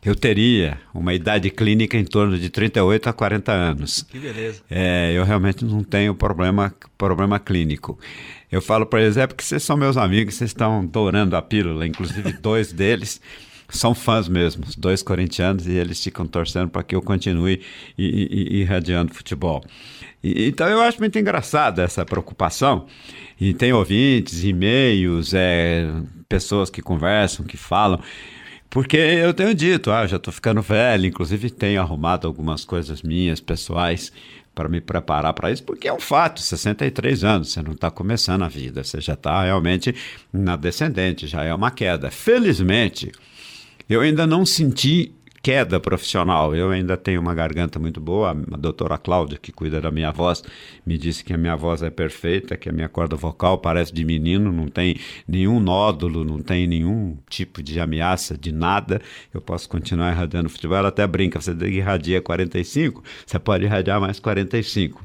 Eu 0.03 0.15
teria 0.15 0.79
uma 0.93 1.13
idade 1.13 1.49
clínica 1.51 1.95
em 1.95 2.03
torno 2.03 2.37
de 2.37 2.49
38 2.49 3.09
a 3.09 3.13
40 3.13 3.51
anos. 3.51 4.01
Que 4.03 4.17
beleza. 4.17 4.61
É, 4.69 5.11
eu 5.13 5.23
realmente 5.23 5.63
não 5.63 5.83
tenho 5.83 6.15
problema, 6.15 6.73
problema 6.97 7.39
clínico. 7.39 7.99
Eu 8.51 8.61
falo 8.61 8.85
para 8.85 9.01
eles, 9.01 9.17
é 9.17 9.27
porque 9.27 9.43
vocês 9.43 9.61
são 9.61 9.77
meus 9.77 9.97
amigos, 9.97 10.35
vocês 10.35 10.49
estão 10.49 10.85
dourando 10.85 11.35
a 11.35 11.41
pílula, 11.41 11.85
inclusive 11.85 12.33
dois 12.33 12.71
deles 12.73 13.21
são 13.71 13.95
fãs 13.95 14.27
mesmo, 14.27 14.65
dois 14.77 15.01
corintianos, 15.01 15.67
e 15.67 15.71
eles 15.71 16.03
ficam 16.03 16.27
torcendo 16.27 16.69
para 16.69 16.83
que 16.83 16.95
eu 16.95 17.01
continue 17.01 17.61
irradiando 17.97 19.13
futebol. 19.13 19.63
E, 20.23 20.47
então 20.47 20.67
eu 20.67 20.81
acho 20.81 20.99
muito 20.99 21.17
engraçada 21.17 21.81
essa 21.81 22.05
preocupação. 22.05 22.85
E 23.39 23.53
tem 23.53 23.73
ouvintes, 23.73 24.43
e-mails, 24.43 25.33
é, 25.33 25.89
pessoas 26.29 26.69
que 26.69 26.81
conversam, 26.81 27.45
que 27.45 27.57
falam. 27.57 27.99
Porque 28.69 28.95
eu 28.95 29.33
tenho 29.33 29.53
dito, 29.53 29.91
ah, 29.91 30.07
já 30.07 30.15
estou 30.15 30.31
ficando 30.31 30.61
velho, 30.61 31.05
inclusive 31.05 31.49
tenho 31.49 31.81
arrumado 31.81 32.25
algumas 32.25 32.63
coisas 32.63 33.01
minhas, 33.01 33.41
pessoais, 33.41 34.13
para 34.53 34.69
me 34.69 34.79
preparar 34.79 35.33
para 35.33 35.51
isso, 35.51 35.63
porque 35.63 35.87
é 35.87 35.93
um 35.93 35.99
fato, 35.99 36.39
63 36.41 37.23
anos, 37.23 37.51
você 37.51 37.61
não 37.61 37.71
está 37.71 37.89
começando 37.89 38.43
a 38.43 38.47
vida, 38.47 38.83
você 38.83 38.99
já 38.99 39.13
está 39.13 39.43
realmente 39.43 39.95
na 40.31 40.55
descendente, 40.55 41.25
já 41.25 41.43
é 41.43 41.53
uma 41.53 41.71
queda. 41.71 42.11
Felizmente, 42.11 43.11
eu 43.93 44.01
ainda 44.01 44.25
não 44.25 44.45
senti 44.45 45.13
queda 45.41 45.79
profissional. 45.79 46.55
Eu 46.55 46.69
ainda 46.69 46.95
tenho 46.95 47.19
uma 47.19 47.33
garganta 47.33 47.79
muito 47.79 47.99
boa. 47.99 48.31
A 48.31 48.57
doutora 48.57 48.97
Cláudia, 48.97 49.37
que 49.41 49.51
cuida 49.51 49.81
da 49.81 49.91
minha 49.91 50.11
voz, 50.11 50.43
me 50.85 50.97
disse 50.97 51.23
que 51.23 51.33
a 51.33 51.37
minha 51.37 51.55
voz 51.55 51.81
é 51.81 51.89
perfeita, 51.89 52.55
que 52.55 52.69
a 52.69 52.71
minha 52.71 52.87
corda 52.87 53.15
vocal 53.15 53.57
parece 53.57 53.93
de 53.93 54.05
menino, 54.05 54.51
não 54.51 54.67
tem 54.67 54.95
nenhum 55.27 55.59
nódulo, 55.59 56.23
não 56.23 56.39
tem 56.39 56.67
nenhum 56.67 57.17
tipo 57.29 57.61
de 57.61 57.79
ameaça 57.79 58.37
de 58.37 58.51
nada. 58.51 59.01
Eu 59.33 59.41
posso 59.41 59.67
continuar 59.67 60.11
irradiando 60.11 60.49
futebol. 60.49 60.77
Ela 60.77 60.89
até 60.89 61.05
brinca: 61.05 61.41
você 61.41 61.51
irradia 61.51 62.21
45, 62.21 63.03
você 63.25 63.39
pode 63.39 63.65
irradiar 63.65 63.99
mais 63.99 64.19
45. 64.19 65.03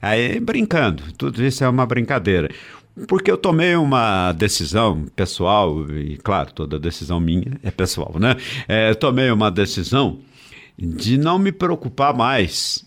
Aí, 0.00 0.40
brincando, 0.40 1.04
tudo 1.16 1.44
isso 1.44 1.62
é 1.62 1.68
uma 1.68 1.86
brincadeira. 1.86 2.48
Porque 3.08 3.30
eu 3.30 3.38
tomei 3.38 3.74
uma 3.74 4.32
decisão 4.32 5.06
pessoal, 5.16 5.90
e 5.90 6.18
claro, 6.18 6.52
toda 6.52 6.78
decisão 6.78 7.18
minha 7.18 7.58
é 7.62 7.70
pessoal, 7.70 8.14
né? 8.18 8.36
É, 8.68 8.90
eu 8.90 8.94
tomei 8.94 9.30
uma 9.30 9.50
decisão 9.50 10.20
de 10.78 11.16
não 11.16 11.38
me 11.38 11.52
preocupar 11.52 12.14
mais 12.14 12.84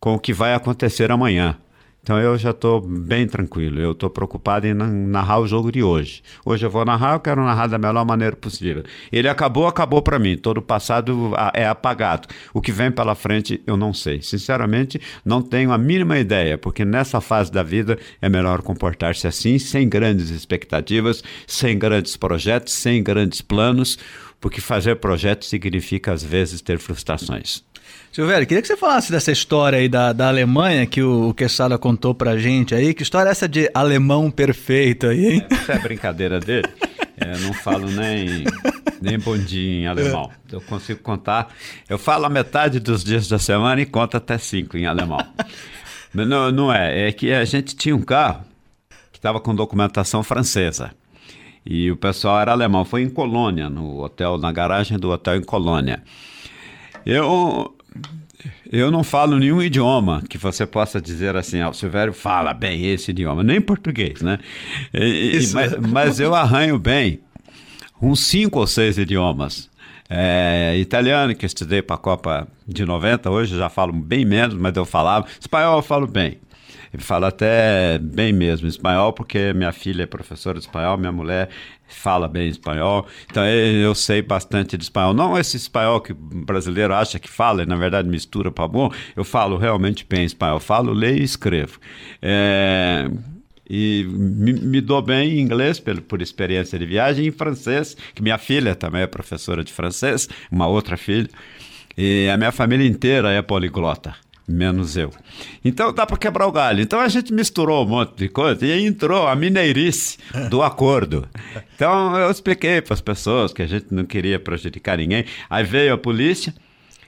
com 0.00 0.14
o 0.14 0.18
que 0.18 0.32
vai 0.32 0.54
acontecer 0.54 1.10
amanhã. 1.10 1.56
Então 2.04 2.20
eu 2.20 2.36
já 2.36 2.50
estou 2.50 2.82
bem 2.82 3.26
tranquilo. 3.26 3.80
Eu 3.80 3.92
estou 3.92 4.10
preocupado 4.10 4.66
em 4.66 4.74
narrar 4.74 5.38
o 5.38 5.46
jogo 5.46 5.72
de 5.72 5.82
hoje. 5.82 6.22
Hoje 6.44 6.66
eu 6.66 6.70
vou 6.70 6.84
narrar, 6.84 7.14
eu 7.14 7.20
quero 7.20 7.42
narrar 7.42 7.66
da 7.66 7.78
melhor 7.78 8.04
maneira 8.04 8.36
possível. 8.36 8.84
Ele 9.10 9.26
acabou, 9.26 9.66
acabou 9.66 10.02
para 10.02 10.18
mim. 10.18 10.36
Todo 10.36 10.58
o 10.58 10.62
passado 10.62 11.32
é 11.54 11.66
apagado. 11.66 12.28
O 12.52 12.60
que 12.60 12.70
vem 12.70 12.90
pela 12.90 13.14
frente 13.14 13.62
eu 13.66 13.74
não 13.74 13.94
sei. 13.94 14.20
Sinceramente, 14.20 15.00
não 15.24 15.40
tenho 15.40 15.72
a 15.72 15.78
mínima 15.78 16.18
ideia, 16.18 16.58
porque 16.58 16.84
nessa 16.84 17.22
fase 17.22 17.50
da 17.50 17.62
vida 17.62 17.98
é 18.20 18.28
melhor 18.28 18.60
comportar-se 18.60 19.26
assim, 19.26 19.58
sem 19.58 19.88
grandes 19.88 20.28
expectativas, 20.28 21.24
sem 21.46 21.78
grandes 21.78 22.18
projetos, 22.18 22.74
sem 22.74 23.02
grandes 23.02 23.40
planos, 23.40 23.98
porque 24.38 24.60
fazer 24.60 24.96
projetos 24.96 25.48
significa 25.48 26.12
às 26.12 26.22
vezes 26.22 26.60
ter 26.60 26.78
frustrações. 26.78 27.64
Silvério, 28.14 28.46
queria 28.46 28.62
que 28.62 28.68
você 28.68 28.76
falasse 28.76 29.10
dessa 29.10 29.32
história 29.32 29.76
aí 29.78 29.88
da, 29.88 30.12
da 30.12 30.28
Alemanha 30.28 30.86
que 30.86 31.02
o, 31.02 31.30
o 31.30 31.34
Quesada 31.34 31.76
contou 31.76 32.14
pra 32.14 32.38
gente 32.38 32.72
aí. 32.72 32.94
Que 32.94 33.02
história 33.02 33.28
é 33.28 33.32
essa 33.32 33.48
de 33.48 33.68
alemão 33.74 34.30
perfeito 34.30 35.08
aí, 35.08 35.34
hein? 35.34 35.46
É, 35.50 35.54
essa 35.54 35.72
é 35.72 35.78
brincadeira 35.80 36.38
dele. 36.38 36.68
Eu 37.16 37.38
não 37.40 37.52
falo 37.52 37.88
nem, 37.88 38.44
nem 39.00 39.18
bom 39.18 39.36
dia 39.36 39.80
em 39.80 39.86
alemão. 39.86 40.30
Eu 40.50 40.60
consigo 40.60 41.00
contar. 41.00 41.52
Eu 41.88 41.98
falo 41.98 42.24
a 42.24 42.28
metade 42.28 42.80
dos 42.80 43.04
dias 43.04 43.28
da 43.28 43.38
semana 43.38 43.80
e 43.80 43.86
conto 43.86 44.16
até 44.16 44.36
cinco 44.38 44.76
em 44.76 44.86
alemão. 44.86 45.18
Mas 46.12 46.26
não, 46.28 46.50
não 46.50 46.72
é. 46.72 47.08
É 47.08 47.12
que 47.12 47.32
a 47.32 47.44
gente 47.44 47.76
tinha 47.76 47.94
um 47.94 48.02
carro 48.02 48.44
que 49.12 49.18
estava 49.18 49.40
com 49.40 49.54
documentação 49.54 50.22
francesa. 50.22 50.92
E 51.64 51.90
o 51.90 51.96
pessoal 51.96 52.40
era 52.40 52.52
alemão. 52.52 52.84
Foi 52.84 53.02
em 53.02 53.08
Colônia, 53.08 53.70
no 53.70 54.02
hotel, 54.02 54.36
na 54.36 54.52
garagem 54.52 54.98
do 54.98 55.10
hotel 55.10 55.36
em 55.36 55.42
Colônia. 55.42 56.02
Eu 57.06 57.74
eu 58.70 58.90
não 58.90 59.04
falo 59.04 59.38
nenhum 59.38 59.62
idioma 59.62 60.22
que 60.28 60.36
você 60.36 60.66
possa 60.66 61.00
dizer 61.00 61.36
assim, 61.36 61.60
ah, 61.60 61.68
o 61.68 61.74
Silvério 61.74 62.12
fala 62.12 62.52
bem 62.52 62.86
esse 62.86 63.10
idioma, 63.10 63.42
nem 63.42 63.60
português, 63.60 64.20
né? 64.20 64.38
E, 64.92 65.38
mas, 65.52 65.76
mas, 65.76 66.20
eu 66.20 66.34
arranho 66.34 66.78
bem 66.78 67.20
uns 68.00 68.26
cinco 68.26 68.58
ou 68.58 68.66
seis 68.66 68.98
idiomas. 68.98 69.70
É, 70.10 70.76
italiano, 70.76 71.34
que 71.34 71.44
eu 71.44 71.46
estudei 71.46 71.80
para 71.80 71.96
a 71.96 71.98
Copa 71.98 72.48
de 72.66 72.84
90, 72.84 73.30
hoje 73.30 73.56
já 73.56 73.68
falo 73.68 73.92
bem 73.92 74.24
menos, 74.24 74.54
mas 74.54 74.76
eu 74.76 74.84
falava. 74.84 75.26
Espanhol 75.40 75.78
eu 75.78 75.82
falo 75.82 76.06
bem. 76.06 76.38
Eu 76.92 77.00
falo 77.00 77.26
até 77.26 77.98
bem 77.98 78.32
mesmo 78.32 78.68
espanhol, 78.68 79.12
porque 79.12 79.52
minha 79.52 79.72
filha 79.72 80.04
é 80.04 80.06
professora 80.06 80.58
de 80.58 80.66
espanhol, 80.66 80.96
minha 80.96 81.10
mulher 81.10 81.48
fala 81.94 82.28
bem 82.28 82.48
espanhol, 82.48 83.06
então 83.30 83.44
eu 83.44 83.94
sei 83.94 84.22
bastante 84.22 84.76
de 84.76 84.84
espanhol. 84.84 85.14
Não 85.14 85.38
esse 85.38 85.56
espanhol 85.56 86.00
que 86.00 86.12
o 86.12 86.16
brasileiro 86.16 86.94
acha 86.94 87.18
que 87.18 87.28
fala, 87.28 87.62
e 87.62 87.66
na 87.66 87.76
verdade 87.76 88.08
mistura 88.08 88.50
para 88.50 88.68
bom, 88.68 88.90
eu 89.16 89.24
falo 89.24 89.56
realmente 89.56 90.06
bem 90.08 90.24
espanhol, 90.24 90.60
falo, 90.60 90.92
leio 90.92 91.18
e 91.18 91.24
escrevo. 91.24 91.78
É, 92.20 93.10
e 93.68 94.04
me, 94.08 94.52
me, 94.52 94.80
dou 94.80 95.00
bem 95.00 95.38
em 95.38 95.40
inglês 95.40 95.80
por, 95.80 96.00
por 96.02 96.20
experiência 96.20 96.78
de 96.78 96.86
viagem, 96.86 97.24
e 97.24 97.28
em 97.28 97.32
francês, 97.32 97.96
que 98.14 98.22
minha 98.22 98.38
filha 98.38 98.74
também 98.74 99.02
é 99.02 99.06
professora 99.06 99.64
de 99.64 99.72
francês, 99.72 100.28
uma 100.50 100.66
outra 100.66 100.96
filha. 100.96 101.28
E 101.96 102.28
a 102.28 102.36
minha 102.36 102.52
família 102.52 102.86
inteira 102.86 103.30
é 103.30 103.40
poliglota 103.40 104.14
menos 104.46 104.96
eu. 104.96 105.10
Então 105.64 105.92
dá 105.92 106.06
para 106.06 106.16
quebrar 106.16 106.46
o 106.46 106.52
galho. 106.52 106.80
Então 106.80 107.00
a 107.00 107.08
gente 107.08 107.32
misturou 107.32 107.84
um 107.84 107.88
monte 107.88 108.16
de 108.16 108.28
coisa 108.28 108.64
e 108.66 108.72
aí 108.72 108.86
entrou 108.86 109.26
a 109.26 109.34
mineirice 109.34 110.18
do 110.50 110.62
acordo. 110.62 111.26
Então 111.74 112.16
eu 112.16 112.30
expliquei 112.30 112.80
para 112.80 112.94
as 112.94 113.00
pessoas 113.00 113.52
que 113.52 113.62
a 113.62 113.66
gente 113.66 113.86
não 113.90 114.04
queria 114.04 114.38
prejudicar 114.38 114.98
ninguém. 114.98 115.24
Aí 115.48 115.64
veio 115.64 115.94
a 115.94 115.98
polícia. 115.98 116.54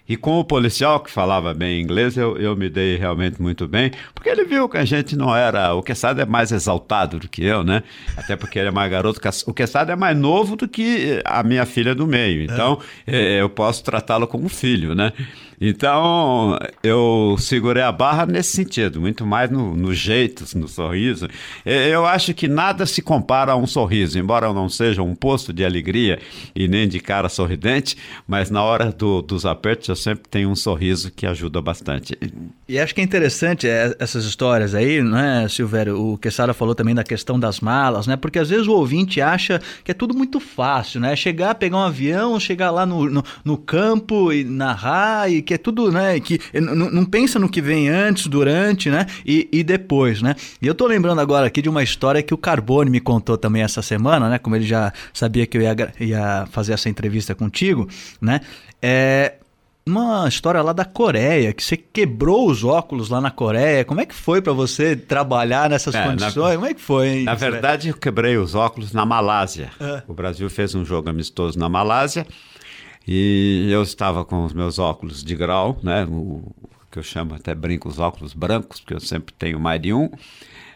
E 0.08 0.16
com 0.16 0.38
o 0.38 0.44
policial 0.44 1.00
que 1.00 1.10
falava 1.10 1.52
bem 1.52 1.80
inglês, 1.80 2.16
eu, 2.16 2.36
eu 2.38 2.54
me 2.54 2.70
dei 2.70 2.96
realmente 2.96 3.42
muito 3.42 3.66
bem, 3.66 3.90
porque 4.14 4.28
ele 4.28 4.44
viu 4.44 4.68
que 4.68 4.78
a 4.78 4.84
gente 4.84 5.16
não 5.16 5.34
era. 5.34 5.74
O 5.74 5.82
Quesada 5.82 6.22
é 6.22 6.24
mais 6.24 6.52
exaltado 6.52 7.18
do 7.18 7.28
que 7.28 7.44
eu, 7.44 7.64
né? 7.64 7.82
Até 8.16 8.36
porque 8.36 8.56
ele 8.56 8.68
é 8.68 8.70
mais 8.70 8.88
garoto. 8.88 9.20
O 9.46 9.52
Quesada 9.52 9.92
é 9.92 9.96
mais 9.96 10.16
novo 10.16 10.54
do 10.54 10.68
que 10.68 11.20
a 11.24 11.42
minha 11.42 11.66
filha 11.66 11.92
do 11.92 12.06
meio. 12.06 12.42
Então, 12.42 12.80
é. 13.04 13.40
eu 13.40 13.50
posso 13.50 13.82
tratá-lo 13.82 14.28
como 14.28 14.48
filho, 14.48 14.94
né? 14.94 15.12
Então, 15.60 16.58
eu 16.82 17.36
segurei 17.38 17.82
a 17.82 17.90
barra 17.90 18.26
nesse 18.26 18.52
sentido, 18.52 19.00
muito 19.00 19.26
mais 19.26 19.50
no, 19.50 19.74
no 19.74 19.94
jeito, 19.94 20.44
no 20.58 20.68
sorriso. 20.68 21.28
Eu 21.64 22.04
acho 22.06 22.34
que 22.34 22.46
nada 22.46 22.84
se 22.86 23.00
compara 23.00 23.52
a 23.52 23.56
um 23.56 23.66
sorriso, 23.66 24.18
embora 24.18 24.46
eu 24.46 24.54
não 24.54 24.68
seja 24.68 25.02
um 25.02 25.14
posto 25.14 25.52
de 25.52 25.64
alegria 25.64 26.18
e 26.54 26.68
nem 26.68 26.86
de 26.86 27.00
cara 27.00 27.28
sorridente, 27.28 27.96
mas 28.26 28.50
na 28.50 28.62
hora 28.62 28.92
do, 28.92 29.22
dos 29.22 29.46
apertos 29.46 29.88
eu 29.88 29.96
sempre 29.96 30.28
tenho 30.28 30.50
um 30.50 30.56
sorriso 30.56 31.10
que 31.10 31.26
ajuda 31.26 31.60
bastante. 31.60 32.18
E 32.68 32.80
acho 32.80 32.92
que 32.92 33.00
é 33.00 33.04
interessante 33.04 33.68
é, 33.68 33.94
essas 34.00 34.24
histórias 34.24 34.74
aí, 34.74 35.00
né, 35.00 35.46
Silvério? 35.48 36.00
O 36.00 36.18
Quessara 36.18 36.52
falou 36.52 36.74
também 36.74 36.96
da 36.96 37.04
questão 37.04 37.38
das 37.38 37.60
malas, 37.60 38.08
né? 38.08 38.16
Porque 38.16 38.40
às 38.40 38.50
vezes 38.50 38.66
o 38.66 38.72
ouvinte 38.72 39.20
acha 39.20 39.60
que 39.84 39.92
é 39.92 39.94
tudo 39.94 40.16
muito 40.16 40.40
fácil, 40.40 41.00
né? 41.00 41.14
Chegar, 41.14 41.54
pegar 41.54 41.76
um 41.76 41.82
avião, 41.82 42.40
chegar 42.40 42.72
lá 42.72 42.84
no, 42.84 43.08
no, 43.08 43.24
no 43.44 43.56
campo 43.56 44.32
e 44.32 44.42
narrar 44.42 45.30
e 45.30 45.42
que 45.42 45.54
é 45.54 45.58
tudo, 45.58 45.92
né? 45.92 46.18
Que 46.18 46.40
não 46.60 47.04
pensa 47.04 47.38
no 47.38 47.48
que 47.48 47.62
vem 47.62 47.88
antes, 47.88 48.26
durante, 48.26 48.90
né? 48.90 49.06
E, 49.24 49.48
e 49.52 49.62
depois, 49.62 50.20
né? 50.20 50.34
E 50.60 50.66
eu 50.66 50.74
tô 50.74 50.88
lembrando 50.88 51.20
agora 51.20 51.46
aqui 51.46 51.62
de 51.62 51.68
uma 51.68 51.84
história 51.84 52.20
que 52.20 52.34
o 52.34 52.38
Carbone 52.38 52.90
me 52.90 53.00
contou 53.00 53.38
também 53.38 53.62
essa 53.62 53.80
semana, 53.80 54.28
né? 54.28 54.38
Como 54.38 54.56
ele 54.56 54.66
já 54.66 54.92
sabia 55.14 55.46
que 55.46 55.56
eu 55.56 55.62
ia, 55.62 55.76
ia 56.00 56.46
fazer 56.50 56.72
essa 56.72 56.88
entrevista 56.88 57.32
contigo, 57.32 57.88
né? 58.20 58.40
É, 58.82 59.34
uma 59.88 60.26
história 60.28 60.60
lá 60.62 60.72
da 60.72 60.84
Coreia, 60.84 61.52
que 61.52 61.62
você 61.62 61.76
quebrou 61.76 62.50
os 62.50 62.64
óculos 62.64 63.08
lá 63.08 63.20
na 63.20 63.30
Coreia. 63.30 63.84
Como 63.84 64.00
é 64.00 64.06
que 64.06 64.14
foi 64.14 64.42
para 64.42 64.52
você 64.52 64.96
trabalhar 64.96 65.70
nessas 65.70 65.94
é, 65.94 66.02
condições? 66.02 66.34
Na, 66.34 66.54
Como 66.54 66.66
é 66.66 66.74
que 66.74 66.80
foi? 66.80 67.08
Hein, 67.08 67.24
na 67.24 67.34
verdade, 67.34 67.88
eu 67.88 67.94
quebrei 67.94 68.36
os 68.36 68.56
óculos 68.56 68.92
na 68.92 69.06
Malásia. 69.06 69.70
É. 69.80 70.02
O 70.08 70.12
Brasil 70.12 70.50
fez 70.50 70.74
um 70.74 70.84
jogo 70.84 71.08
amistoso 71.08 71.56
na 71.56 71.68
Malásia 71.68 72.26
e 73.06 73.68
eu 73.70 73.80
estava 73.82 74.24
com 74.24 74.44
os 74.44 74.52
meus 74.52 74.80
óculos 74.80 75.22
de 75.22 75.36
grau, 75.36 75.78
né? 75.80 76.04
O 76.10 76.42
que 76.90 76.98
eu 76.98 77.04
chamo 77.04 77.34
até 77.34 77.54
brinco 77.54 77.88
os 77.88 78.00
óculos 78.00 78.34
brancos, 78.34 78.80
porque 78.80 78.94
eu 78.94 79.00
sempre 79.00 79.32
tenho 79.38 79.60
mais 79.60 79.80
de 79.80 79.92
um, 79.92 80.10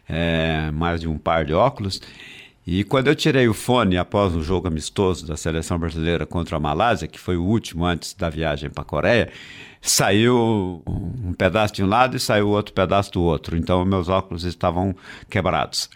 é, 0.08 0.70
mais 0.70 1.00
de 1.00 1.08
um 1.08 1.18
par 1.18 1.44
de 1.44 1.52
óculos. 1.52 2.00
E 2.66 2.84
quando 2.84 3.08
eu 3.08 3.14
tirei 3.14 3.48
o 3.48 3.54
fone 3.54 3.96
após 3.96 4.34
o 4.34 4.42
jogo 4.42 4.68
amistoso 4.68 5.26
da 5.26 5.36
seleção 5.36 5.78
brasileira 5.78 6.26
contra 6.26 6.56
a 6.56 6.60
Malásia, 6.60 7.08
que 7.08 7.18
foi 7.18 7.36
o 7.36 7.44
último 7.44 7.84
antes 7.84 8.12
da 8.14 8.28
viagem 8.28 8.68
para 8.68 8.82
a 8.82 8.86
Coreia, 8.86 9.32
saiu 9.80 10.82
um 10.86 11.32
pedaço 11.32 11.74
de 11.74 11.82
um 11.82 11.86
lado 11.86 12.16
e 12.16 12.20
saiu 12.20 12.48
outro 12.48 12.74
pedaço 12.74 13.12
do 13.12 13.22
outro. 13.22 13.56
Então 13.56 13.84
meus 13.84 14.08
óculos 14.08 14.44
estavam 14.44 14.94
quebrados. 15.28 15.88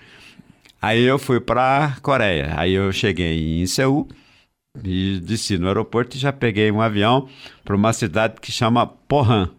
Aí 0.81 1.03
eu 1.03 1.19
fui 1.19 1.39
para 1.41 1.85
a 1.85 2.01
Coreia. 2.01 2.55
Aí 2.57 2.73
eu 2.73 2.93
cheguei 2.93 3.63
em 3.63 3.67
Seul 3.67 4.09
e 4.83 5.21
desci 5.21 5.59
no 5.59 5.69
aeroporto 5.69 6.17
e 6.17 6.21
já 6.21 6.33
peguei 6.33 6.71
um 6.71 6.81
avião 6.81 7.29
para 7.65 7.77
uma 7.77 7.93
cidade 7.93 8.41
que 8.41 8.51
chama 8.51 8.87
Pohang. 8.87 9.51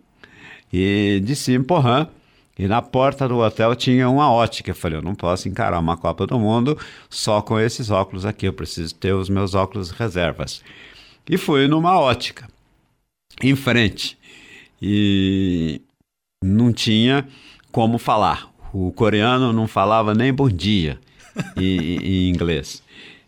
E 0.74 1.22
desci 1.24 1.54
em 1.54 1.64
Pohang 1.64 2.10
e 2.58 2.68
na 2.68 2.82
porta 2.82 3.28
do 3.28 3.38
hotel 3.40 3.76
tinha 3.76 4.10
uma 4.10 4.32
ótica. 4.32 4.72
Eu 4.72 4.76
falei, 4.76 4.98
eu 4.98 5.02
não 5.02 5.14
posso 5.14 5.50
encarar 5.50 5.80
uma 5.80 5.98
Copa 5.98 6.26
do 6.26 6.40
Mundo 6.40 6.78
só 7.10 7.42
com 7.42 7.60
esses 7.60 7.90
óculos 7.90 8.26
aqui, 8.26 8.48
eu 8.48 8.54
preciso 8.54 8.96
ter 8.96 9.14
os 9.14 9.30
meus 9.30 9.54
óculos 9.54 9.92
reservas. 9.92 10.62
E 11.30 11.38
fui 11.38 11.68
numa 11.68 12.00
ótica, 12.00 12.48
em 13.42 13.56
frente. 13.56 14.18
E 14.82 15.82
não 16.44 16.72
tinha 16.72 17.28
como 17.72 17.98
falar. 17.98 18.50
O 18.74 18.92
coreano 18.92 19.52
não 19.52 19.68
falava 19.68 20.14
nem 20.14 20.34
bom 20.34 20.50
dia 20.50 21.00
em, 21.58 21.98
em 21.98 22.30
inglês 22.30 22.84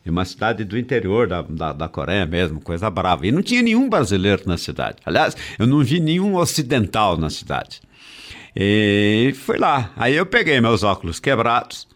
em 0.05 0.09
uma 0.09 0.23
cidade 0.23 0.63
do 0.63 0.77
interior 0.77 1.27
da, 1.27 1.41
da, 1.41 1.73
da, 1.73 1.87
Coreia 1.89 2.25
mesmo, 2.25 2.61
coisa 2.61 2.89
brava. 2.89 3.27
E 3.27 3.31
não 3.31 3.41
tinha 3.41 3.61
nenhum 3.61 3.89
brasileiro 3.89 4.43
na 4.45 4.57
cidade. 4.57 4.97
Aliás, 5.05 5.35
eu 5.59 5.67
não 5.67 5.83
vi 5.83 5.99
nenhum 5.99 6.35
ocidental 6.35 7.17
na 7.17 7.29
cidade. 7.29 7.81
E 8.59 9.33
fui 9.35 9.59
lá. 9.59 9.91
Aí 9.95 10.15
eu 10.15 10.25
peguei 10.25 10.59
meus 10.59 10.81
óculos 10.81 11.19
quebrados, 11.19 11.87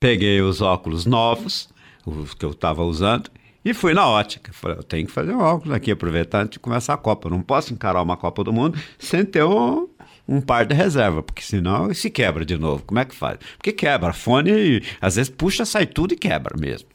peguei 0.00 0.40
os 0.40 0.62
óculos 0.62 1.04
novos, 1.04 1.68
os 2.06 2.32
que 2.32 2.42
eu 2.42 2.52
estava 2.52 2.82
usando, 2.82 3.30
e 3.62 3.74
fui 3.74 3.92
na 3.92 4.08
ótica. 4.08 4.50
Falei, 4.50 4.78
eu 4.78 4.82
tenho 4.82 5.06
que 5.06 5.12
fazer 5.12 5.34
um 5.34 5.40
óculos 5.40 5.74
aqui, 5.74 5.90
aproveitando 5.90 6.52
de 6.52 6.58
começar 6.58 6.94
a 6.94 6.96
Copa. 6.96 7.28
Eu 7.28 7.32
não 7.32 7.42
posso 7.42 7.74
encarar 7.74 8.00
uma 8.00 8.16
Copa 8.16 8.42
do 8.42 8.50
Mundo 8.50 8.78
sem 8.98 9.26
ter 9.26 9.44
um, 9.44 9.90
um 10.26 10.40
par 10.40 10.64
de 10.64 10.74
reserva, 10.74 11.22
porque 11.22 11.42
senão 11.42 11.92
se 11.92 12.08
quebra 12.08 12.46
de 12.46 12.56
novo. 12.56 12.82
Como 12.86 12.98
é 12.98 13.04
que 13.04 13.14
faz? 13.14 13.38
Porque 13.58 13.70
quebra. 13.70 14.14
Fone, 14.14 14.82
às 15.02 15.16
vezes 15.16 15.28
puxa, 15.28 15.66
sai 15.66 15.84
tudo 15.84 16.14
e 16.14 16.16
quebra 16.16 16.56
mesmo. 16.58 16.88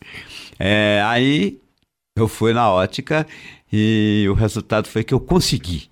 É, 0.57 0.99
aí 1.05 1.59
eu 2.17 2.27
fui 2.27 2.53
na 2.53 2.71
ótica 2.71 3.27
e 3.71 4.25
o 4.27 4.33
resultado 4.33 4.87
foi 4.87 5.03
que 5.03 5.13
eu 5.13 5.19
consegui 5.19 5.89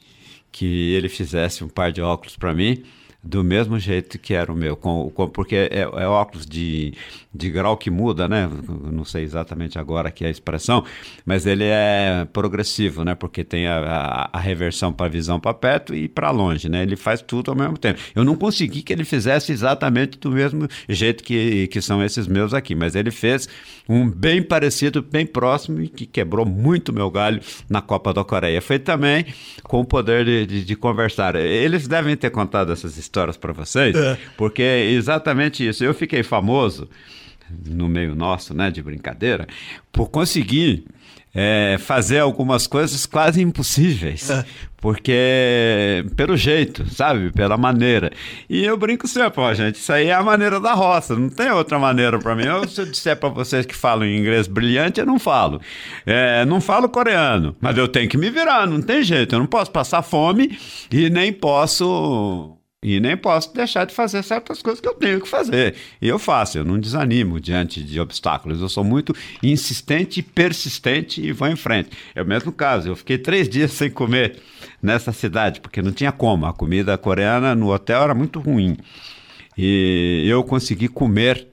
que 0.52 0.94
ele 0.94 1.10
fizesse 1.10 1.64
um 1.64 1.70
par 1.70 1.92
de 1.92 2.02
óculos 2.02 2.36
para 2.36 2.54
mim 2.56 2.84
do 3.24 3.44
mesmo 3.44 3.80
jeito 3.80 4.20
que 4.20 4.34
era 4.34 4.52
o 4.52 4.56
meu, 4.56 4.76
com, 4.76 5.10
com, 5.12 5.30
porque 5.30 5.56
é, 5.56 5.80
é, 5.80 6.08
óculos 6.08 6.46
de, 6.46 6.94
de 7.34 7.50
grau 7.50 7.76
que 7.76 7.90
muda, 7.90 8.28
né? 8.28 8.48
Não 8.92 9.04
sei 9.04 9.24
exatamente 9.24 9.80
agora 9.80 10.12
que 10.12 10.24
é 10.24 10.28
a 10.28 10.32
expressão, 10.32 10.86
mas 11.26 11.48
ele 11.48 11.64
é 11.66 12.28
progressivo, 12.32 13.04
né? 13.04 13.16
Porque 13.16 13.44
tem 13.44 13.66
a, 13.66 13.80
a, 13.80 14.30
a 14.38 14.40
reversão 14.40 14.94
para 14.94 15.10
visão 15.10 15.40
para 15.40 15.54
perto 15.54 15.96
e 15.96 16.08
para 16.08 16.30
longe, 16.30 16.70
né? 16.70 16.84
Ele 16.84 16.96
faz 16.96 17.22
tudo 17.22 17.50
ao 17.50 17.58
mesmo 17.58 17.78
tempo. 17.78 18.00
Eu 18.16 18.24
não 18.24 18.36
consegui 18.36 18.84
que 18.84 18.94
ele 18.94 19.04
fizesse 19.04 19.52
exatamente 19.52 20.20
do 20.20 20.32
mesmo 20.32 20.68
jeito 20.88 21.24
que, 21.24 21.68
que 21.68 21.82
são 21.82 22.04
esses 22.04 22.28
meus 22.28 22.54
aqui, 22.54 22.76
mas 22.76 22.96
ele 22.96 23.10
fez 23.10 23.50
um 23.90 24.08
bem 24.08 24.44
parecido, 24.44 25.02
bem 25.02 25.26
próximo 25.26 25.82
e 25.82 25.88
que 25.88 26.06
quebrou 26.06 26.46
muito 26.46 26.94
meu 26.94 27.10
galho 27.10 27.42
na 27.68 27.82
Copa 27.82 28.14
da 28.14 28.24
Coreia. 28.24 28.62
Foi 28.62 28.78
também 28.78 29.26
com 29.64 29.82
o 29.82 29.86
poder 29.86 30.24
de, 30.24 30.46
de, 30.46 30.66
de 30.66 30.76
conversar. 30.76 31.36
Eles 31.36 31.88
devem 31.88 32.16
ter 32.16 32.30
contado 32.30 32.72
essas 32.72 32.96
histórias 32.98 33.38
para 33.38 33.52
vocês, 33.54 33.96
é. 33.96 34.18
porque 34.38 34.62
é 34.62 34.92
exatamente 34.92 35.68
isso. 35.68 35.84
Eu 35.84 35.96
fiquei 35.96 36.22
famoso 36.22 36.88
no 37.66 37.88
meio 37.88 38.16
nosso, 38.16 38.54
né, 38.54 38.70
de 38.72 38.82
brincadeira, 38.82 39.48
por 39.92 40.10
conseguir 40.10 40.86
é, 41.34 41.78
fazer 41.80 42.20
algumas 42.20 42.68
coisas 42.68 43.06
quase 43.06 43.42
impossíveis. 43.42 44.30
É. 44.30 44.46
Porque, 44.78 46.06
pelo 46.18 46.36
jeito, 46.36 46.86
sabe? 46.94 47.32
Pela 47.32 47.58
maneira. 47.58 48.12
E 48.50 48.66
eu 48.66 48.78
brinco 48.78 49.08
sempre, 49.08 49.40
ó, 49.40 49.54
gente, 49.54 49.76
isso 49.76 49.92
aí 49.94 50.08
é 50.08 50.14
a 50.14 50.22
maneira 50.22 50.60
da 50.60 50.74
roça, 50.74 51.16
não 51.16 51.30
tem 51.30 51.50
outra 51.52 51.80
maneira 51.80 52.20
para 52.20 52.36
mim. 52.36 52.44
Eu, 52.44 52.68
se 52.68 52.82
eu 52.82 52.86
disser 52.86 53.16
para 53.16 53.30
vocês 53.30 53.66
que 53.66 53.74
falam 53.74 54.06
inglês 54.06 54.46
brilhante, 54.46 55.00
eu 55.00 55.06
não 55.06 55.18
falo. 55.18 55.62
É, 56.06 56.44
não 56.46 56.60
falo 56.60 56.90
coreano, 56.90 57.56
mas 57.62 57.78
eu 57.78 57.88
tenho 57.88 58.10
que 58.10 58.18
me 58.18 58.30
virar, 58.30 58.68
não 58.68 58.82
tem 58.82 59.02
jeito. 59.04 59.34
Eu 59.34 59.40
não 59.40 59.48
posso 59.48 59.72
passar 59.72 60.02
fome 60.02 60.58
e 60.92 61.10
nem 61.10 61.32
posso 61.32 62.58
e 62.84 63.00
nem 63.00 63.16
posso 63.16 63.54
deixar 63.54 63.86
de 63.86 63.94
fazer 63.94 64.22
certas 64.24 64.62
coisas 64.62 64.82
que 64.82 64.88
eu 64.88 64.94
tenho 64.94 65.22
que 65.22 65.28
fazer. 65.28 65.74
E 66.02 66.08
eu 66.08 66.20
faço, 66.20 66.58
eu 66.58 66.66
não 66.66 66.78
desanimo 66.78 67.40
diante 67.40 67.82
de 67.82 67.98
obstáculos. 67.98 68.60
Eu 68.60 68.68
sou 68.68 68.84
muito 68.84 69.16
insistente, 69.42 70.22
persistente 70.22 71.26
e 71.26 71.32
vou 71.32 71.48
em 71.48 71.56
frente. 71.56 71.92
É 72.14 72.22
o 72.22 72.26
mesmo 72.26 72.52
caso, 72.52 72.90
eu 72.90 72.96
fiquei 72.96 73.18
três 73.18 73.48
dias 73.50 73.72
sem 73.72 73.90
comer 73.90 74.38
nessa 74.82 75.14
cidade, 75.14 75.62
porque 75.62 75.82
não 75.82 75.94
tinha 75.94 76.12
como. 76.12 76.46
A 76.46 76.54
comida 76.54 76.98
coreana 76.98 77.56
no 77.56 77.72
hotel 77.72 78.02
era 78.04 78.14
muito 78.14 78.42
ruim. 78.42 78.76
E 79.58 80.26
eu 80.28 80.44
consegui 80.44 80.90
comer, 80.90 81.48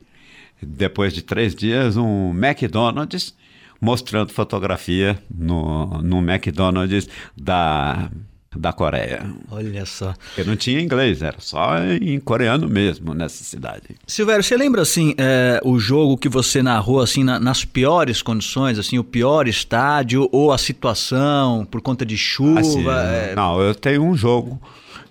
depois 0.60 1.12
de 1.12 1.22
três 1.22 1.54
dias, 1.54 1.96
um 1.96 2.30
McDonald's, 2.30 3.36
mostrando 3.80 4.32
fotografia 4.32 5.16
no, 5.32 6.02
no 6.02 6.18
McDonald's 6.18 7.08
da 7.36 8.10
da 8.56 8.72
Coreia. 8.72 9.24
Olha 9.48 9.86
só. 9.86 10.12
Porque 10.34 10.48
não 10.48 10.56
tinha 10.56 10.80
inglês, 10.80 11.22
era 11.22 11.36
só 11.38 11.78
em 12.00 12.18
coreano 12.18 12.68
mesmo 12.68 13.14
nessa 13.14 13.44
cidade. 13.44 13.84
Silvério, 14.06 14.42
você 14.42 14.56
lembra 14.56 14.82
assim 14.82 15.14
é, 15.16 15.60
o 15.64 15.78
jogo 15.78 16.16
que 16.16 16.28
você 16.28 16.60
narrou 16.60 17.00
assim 17.00 17.22
na, 17.22 17.38
nas 17.38 17.64
piores 17.64 18.22
condições, 18.22 18.76
assim 18.76 18.98
o 18.98 19.04
pior 19.04 19.46
estádio 19.46 20.28
ou 20.32 20.52
a 20.52 20.58
situação 20.58 21.64
por 21.64 21.80
conta 21.80 22.04
de 22.04 22.18
chuva? 22.18 22.60
Assim, 22.60 22.84
é... 22.88 23.34
Não, 23.36 23.60
eu 23.60 23.72
tenho 23.72 24.02
um 24.02 24.16
jogo 24.16 24.60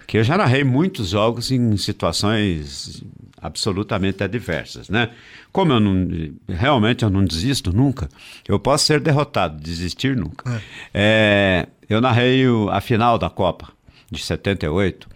que 0.05 0.17
eu 0.17 0.23
já 0.23 0.37
narrei 0.37 0.65
muitos 0.65 1.09
jogos 1.09 1.49
em 1.49 1.77
situações 1.77 3.01
absolutamente 3.41 4.23
adversas, 4.23 4.89
né? 4.89 5.09
Como 5.51 5.71
eu 5.73 5.79
não, 5.79 6.07
realmente 6.47 7.03
eu 7.03 7.09
não 7.09 7.23
desisto 7.23 7.71
nunca, 7.71 8.09
eu 8.47 8.59
posso 8.59 8.85
ser 8.85 8.99
derrotado, 8.99 9.61
desistir 9.61 10.15
nunca. 10.15 10.49
É, 10.93 11.67
eu 11.89 12.01
narrei 12.01 12.47
o- 12.47 12.69
a 12.69 12.81
final 12.81 13.17
da 13.17 13.29
Copa 13.29 13.69
de 14.11 14.21
78, 14.21 15.07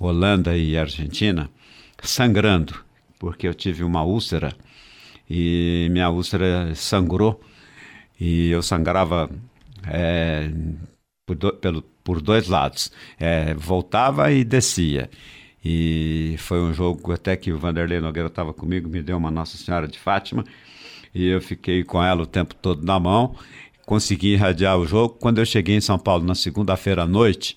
Holanda 0.00 0.56
e 0.56 0.76
Argentina, 0.76 1.50
sangrando, 2.02 2.74
porque 3.18 3.46
eu 3.46 3.54
tive 3.54 3.84
uma 3.84 4.02
úlcera 4.02 4.54
e 5.28 5.88
minha 5.90 6.08
úlcera 6.10 6.74
sangrou 6.74 7.40
e 8.18 8.50
eu 8.50 8.62
sangrava 8.62 9.30
é, 9.86 10.50
por, 11.26 11.36
do- 11.36 11.52
pelo- 11.54 11.82
por 12.04 12.20
dois 12.20 12.48
lados, 12.48 12.90
É, 13.18 13.54
voltava 13.54 14.30
e 14.32 14.42
descia. 14.44 15.08
E 15.64 16.34
foi 16.38 16.60
um 16.60 16.74
jogo 16.74 17.12
até 17.12 17.36
que 17.36 17.52
o 17.52 17.58
Vanderlei 17.58 18.00
Nogueira 18.00 18.28
estava 18.28 18.52
comigo, 18.52 18.88
me 18.88 19.02
deu 19.02 19.16
uma 19.16 19.30
Nossa 19.30 19.56
Senhora 19.56 19.86
de 19.86 19.98
Fátima 19.98 20.44
e 21.14 21.26
eu 21.26 21.40
fiquei 21.40 21.84
com 21.84 22.02
ela 22.02 22.22
o 22.22 22.26
tempo 22.26 22.54
todo 22.54 22.84
na 22.84 22.98
mão, 22.98 23.36
consegui 23.86 24.32
irradiar 24.32 24.78
o 24.78 24.86
jogo. 24.86 25.16
Quando 25.20 25.38
eu 25.38 25.46
cheguei 25.46 25.76
em 25.76 25.80
São 25.80 25.98
Paulo 25.98 26.24
na 26.24 26.34
segunda-feira 26.34 27.02
à 27.02 27.06
noite, 27.06 27.56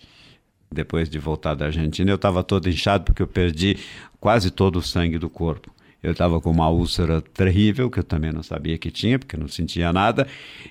depois 0.72 1.10
de 1.10 1.18
voltar 1.18 1.56
da 1.56 1.66
Argentina, 1.66 2.12
eu 2.12 2.16
estava 2.16 2.44
todo 2.44 2.70
inchado 2.70 3.06
porque 3.06 3.22
eu 3.22 3.28
perdi 3.28 3.78
quase 4.20 4.52
todo 4.52 4.78
o 4.78 4.82
sangue 4.82 5.18
do 5.18 5.30
corpo. 5.30 5.74
Eu 6.04 6.12
estava 6.12 6.40
com 6.40 6.52
uma 6.52 6.70
úlcera 6.70 7.22
terrível, 7.22 7.90
que 7.90 8.00
eu 8.00 8.04
também 8.04 8.32
não 8.32 8.44
sabia 8.44 8.78
que 8.78 8.92
tinha, 8.92 9.18
porque 9.18 9.36
não 9.36 9.48
sentia 9.48 9.92
nada, 9.92 10.28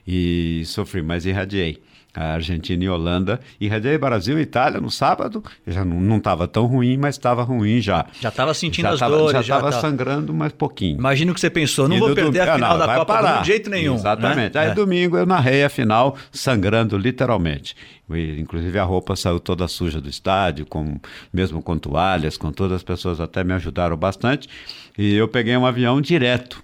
e 0.06 0.62
sofri, 0.64 1.02
mas 1.02 1.26
irradiei. 1.26 1.82
A 2.16 2.34
Argentina 2.34 2.84
e 2.84 2.88
Holanda, 2.88 3.40
irradiei 3.60 3.98
Brasil 3.98 4.38
e 4.38 4.42
Itália 4.42 4.80
no 4.80 4.88
sábado, 4.88 5.42
já 5.66 5.84
não 5.84 6.18
estava 6.18 6.46
tão 6.46 6.64
ruim, 6.66 6.96
mas 6.96 7.16
estava 7.16 7.42
ruim 7.42 7.80
já. 7.80 8.06
Já 8.20 8.28
estava 8.28 8.54
sentindo 8.54 8.84
já 8.86 8.92
as 8.92 9.00
tava, 9.00 9.16
dores. 9.16 9.32
Já 9.32 9.40
estava 9.40 9.70
tá- 9.72 9.80
sangrando, 9.80 10.32
mas 10.32 10.52
pouquinho. 10.52 10.96
Imagina 10.96 11.32
o 11.32 11.34
que 11.34 11.40
você 11.40 11.50
pensou, 11.50 11.88
não 11.88 11.96
E 11.96 11.98
vou 11.98 12.14
perder 12.14 12.40
a 12.48 12.52
Ah, 12.52 12.54
final 12.54 12.78
não, 12.78 12.86
da 12.86 12.94
Copa 12.94 13.14
parar. 13.14 13.40
de 13.40 13.48
jeito 13.48 13.68
nenhum. 13.68 13.96
Exatamente. 13.96 14.54
né? 14.54 14.60
Aí 14.60 14.68
É. 14.70 14.74
domingo 14.74 15.16
eu 15.16 15.26
narrei 15.26 15.64
a 15.64 15.68
final 15.68 16.16
sangrando 16.30 16.96
literalmente. 16.96 17.74
E, 18.08 18.38
inclusive 18.40 18.78
a 18.78 18.84
roupa 18.84 19.16
saiu 19.16 19.40
toda 19.40 19.66
suja 19.66 20.00
do 20.00 20.08
estádio, 20.08 20.66
com, 20.66 21.00
mesmo 21.32 21.60
com 21.62 21.76
toalhas, 21.76 22.36
com 22.36 22.52
todas 22.52 22.76
as 22.76 22.82
pessoas 22.84 23.18
até 23.18 23.42
me 23.42 23.54
ajudaram 23.54 23.96
bastante. 23.96 24.48
E 24.96 25.14
eu 25.14 25.26
peguei 25.26 25.56
um 25.56 25.66
avião 25.66 26.00
direto, 26.00 26.62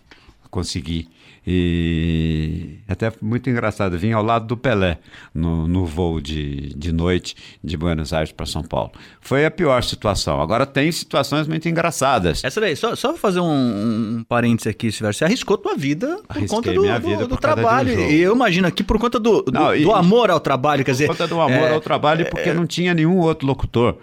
consegui. 0.50 1.08
E 1.46 2.78
até 2.88 3.12
muito 3.20 3.48
engraçado, 3.50 3.98
vim 3.98 4.12
ao 4.12 4.22
lado 4.22 4.46
do 4.46 4.56
Pelé 4.56 4.98
no, 5.34 5.66
no 5.66 5.86
voo 5.86 6.20
de, 6.20 6.74
de 6.76 6.92
noite 6.92 7.34
de 7.62 7.76
Buenos 7.76 8.12
Aires 8.12 8.32
para 8.32 8.46
São 8.46 8.62
Paulo. 8.62 8.92
Foi 9.20 9.44
a 9.44 9.50
pior 9.50 9.82
situação. 9.82 10.40
Agora 10.40 10.66
tem 10.66 10.90
situações 10.92 11.46
muito 11.48 11.68
engraçadas. 11.68 12.42
Essa 12.44 12.60
daí, 12.60 12.76
só, 12.76 12.94
só 12.94 13.14
fazer 13.16 13.40
um, 13.40 14.18
um 14.18 14.24
parênteses 14.28 14.66
aqui, 14.68 14.90
Silvério. 14.92 15.16
Você 15.16 15.24
arriscou 15.24 15.56
tua 15.58 15.76
vida 15.76 16.20
por 16.28 16.36
Arrisquei 16.36 16.48
conta 16.56 16.72
do, 16.72 16.82
do- 16.82 17.00
vida 17.08 17.26
do 17.26 17.34
um 17.34 17.38
trabalho. 17.38 17.98
e 18.10 18.20
eu 18.20 18.34
imagino 18.34 18.66
aqui 18.68 18.82
por 18.82 18.98
conta 18.98 19.18
do, 19.18 19.42
do, 19.42 19.52
Não, 19.52 19.74
e- 19.74 19.90
amor 19.92 20.30
ao 20.30 20.40
trabalho, 20.40 20.84
quer 20.84 20.92
dizer. 20.92 21.06
Por 21.06 21.16
conta 21.16 21.26
do 21.28 21.40
amor 21.40 21.68
é, 21.68 21.74
ao 21.74 21.80
trabalho, 21.80 22.26
porque 22.30 22.52
não 22.52 22.66
tinha 22.66 22.94
nenhum 22.94 23.18
outro 23.18 23.46
locutor 23.46 23.96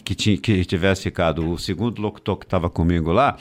que, 0.00 0.14
tinha, 0.14 0.36
que 0.38 0.64
tivesse 0.64 1.02
ficado. 1.02 1.50
O 1.50 1.58
segundo 1.58 2.00
locutor 2.00 2.36
que 2.36 2.44
estava 2.44 2.70
comigo 2.70 3.12
lá, 3.12 3.36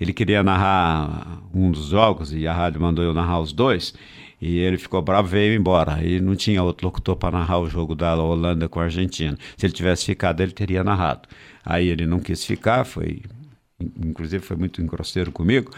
ele 0.00 0.12
queria 0.12 0.42
narrar 0.42 1.40
um 1.52 1.70
dos 1.70 1.86
jogos 1.86 2.32
e 2.32 2.46
a 2.46 2.52
rádio 2.52 2.80
mandou 2.80 3.04
eu 3.04 3.12
narrar 3.12 3.40
os 3.40 3.52
dois. 3.52 3.94
E 4.40 4.58
ele 4.58 4.78
ficou 4.78 5.02
bravo 5.02 5.28
e 5.28 5.30
veio 5.30 5.58
embora. 5.58 6.04
E 6.04 6.20
não 6.20 6.36
tinha 6.36 6.62
outro 6.62 6.86
locutor 6.86 7.16
para 7.16 7.38
narrar 7.38 7.58
o 7.58 7.68
jogo 7.68 7.94
da 7.94 8.14
Holanda 8.14 8.68
com 8.68 8.78
a 8.78 8.84
Argentina. 8.84 9.36
Se 9.56 9.66
ele 9.66 9.72
tivesse 9.72 10.04
ficado, 10.04 10.40
ele 10.40 10.52
teria 10.52 10.84
narrado. 10.84 11.28
Aí 11.64 11.88
ele 11.88 12.06
não 12.06 12.20
quis 12.20 12.44
ficar, 12.44 12.84
foi. 12.84 13.22
Inclusive 13.80 14.44
foi 14.44 14.56
muito 14.56 14.82
grosseiro 14.84 15.32
comigo. 15.32 15.72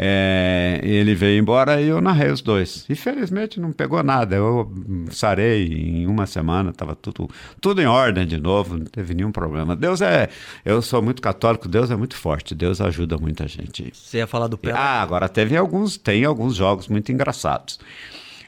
É, 0.00 0.78
ele 0.84 1.12
veio 1.12 1.40
embora 1.40 1.80
e 1.82 1.88
eu 1.88 2.00
narrei 2.00 2.30
os 2.30 2.40
dois. 2.40 2.86
Infelizmente 2.88 3.58
não 3.58 3.72
pegou 3.72 4.00
nada. 4.00 4.36
Eu 4.36 4.72
sarei 5.10 5.66
em 5.66 6.06
uma 6.06 6.24
semana, 6.24 6.70
estava 6.70 6.94
tudo, 6.94 7.28
tudo 7.60 7.82
em 7.82 7.86
ordem 7.86 8.24
de 8.24 8.38
novo, 8.38 8.78
não 8.78 8.84
teve 8.84 9.12
nenhum 9.12 9.32
problema. 9.32 9.74
Deus 9.74 10.00
é. 10.00 10.28
Eu 10.64 10.80
sou 10.82 11.02
muito 11.02 11.20
católico, 11.20 11.68
Deus 11.68 11.90
é 11.90 11.96
muito 11.96 12.14
forte, 12.14 12.54
Deus 12.54 12.80
ajuda 12.80 13.18
muita 13.18 13.48
gente. 13.48 13.90
Você 13.92 14.18
ia 14.18 14.26
falar 14.28 14.46
do 14.46 14.56
Pelé. 14.56 14.78
Ah, 14.78 15.02
agora 15.02 15.28
teve 15.28 15.56
alguns, 15.56 15.96
tem 15.96 16.24
alguns 16.24 16.54
jogos 16.54 16.86
muito 16.86 17.10
engraçados. 17.10 17.80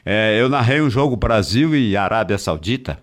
É, 0.05 0.39
eu 0.39 0.47
narrei 0.47 0.81
um 0.81 0.89
jogo 0.89 1.17
Brasil 1.17 1.75
e 1.75 1.97
Arábia 1.97 2.37
Saudita, 2.37 2.97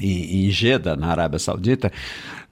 em, 0.00 0.46
em 0.46 0.50
Jeddah, 0.50 0.96
na 0.96 1.06
Arábia 1.06 1.38
Saudita, 1.38 1.92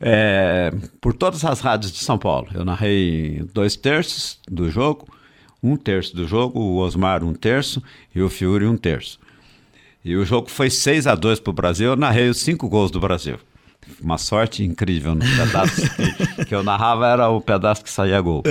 é, 0.00 0.72
por 1.00 1.12
todas 1.12 1.44
as 1.44 1.60
rádios 1.60 1.92
de 1.92 1.98
São 1.98 2.18
Paulo. 2.18 2.48
Eu 2.54 2.64
narrei 2.64 3.44
dois 3.52 3.76
terços 3.76 4.38
do 4.48 4.70
jogo, 4.70 5.06
um 5.62 5.76
terço 5.76 6.16
do 6.16 6.26
jogo, 6.26 6.58
o 6.58 6.78
Osmar 6.78 7.22
um 7.22 7.34
terço 7.34 7.82
e 8.14 8.22
o 8.22 8.30
Fiore 8.30 8.66
um 8.66 8.76
terço. 8.76 9.20
E 10.02 10.16
o 10.16 10.24
jogo 10.24 10.50
foi 10.50 10.70
6 10.70 11.06
a 11.06 11.14
2 11.14 11.40
para 11.40 11.50
o 11.50 11.54
Brasil, 11.54 11.90
eu 11.90 11.96
narrei 11.96 12.30
os 12.30 12.38
cinco 12.38 12.68
gols 12.68 12.90
do 12.90 12.98
Brasil. 12.98 13.38
Uma 14.00 14.16
sorte 14.16 14.64
incrível 14.64 15.14
no 15.14 15.24
pedaço 15.24 15.82
que, 15.94 16.44
que 16.46 16.54
eu 16.54 16.62
narrava, 16.62 17.06
era 17.06 17.28
o 17.28 17.40
pedaço 17.40 17.84
que 17.84 17.90
saía 17.90 18.20
gol. 18.20 18.42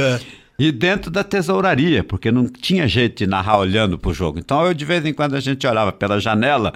E 0.60 0.74
dentro 0.74 1.10
da 1.10 1.24
tesouraria, 1.24 2.04
porque 2.04 2.32
não 2.32 2.46
tinha 2.46 2.86
jeito 2.86 3.20
de 3.20 3.28
narrar 3.28 3.58
olhando 3.58 3.98
para 3.98 4.12
o 4.12 4.14
jogo. 4.14 4.38
Então, 4.38 4.66
eu, 4.66 4.74
de 4.74 4.84
vez 4.84 5.06
em 5.06 5.14
quando, 5.14 5.36
a 5.36 5.40
gente 5.40 5.66
olhava 5.66 5.94
pela 5.94 6.20
janela 6.20 6.74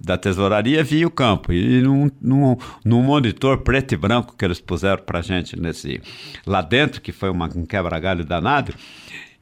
da 0.00 0.18
tesouraria 0.18 0.82
via 0.82 1.06
o 1.06 1.10
campo. 1.10 1.52
E 1.52 1.80
num, 1.80 2.10
num, 2.20 2.56
num 2.84 3.00
monitor 3.00 3.58
preto 3.58 3.92
e 3.92 3.96
branco 3.96 4.34
que 4.36 4.44
eles 4.44 4.60
puseram 4.60 5.04
para 5.04 5.22
gente 5.22 5.56
nesse, 5.58 6.02
lá 6.44 6.60
dentro, 6.60 7.00
que 7.00 7.12
foi 7.12 7.30
uma, 7.30 7.48
um 7.54 7.64
quebra-galho 7.64 8.24
danado, 8.24 8.74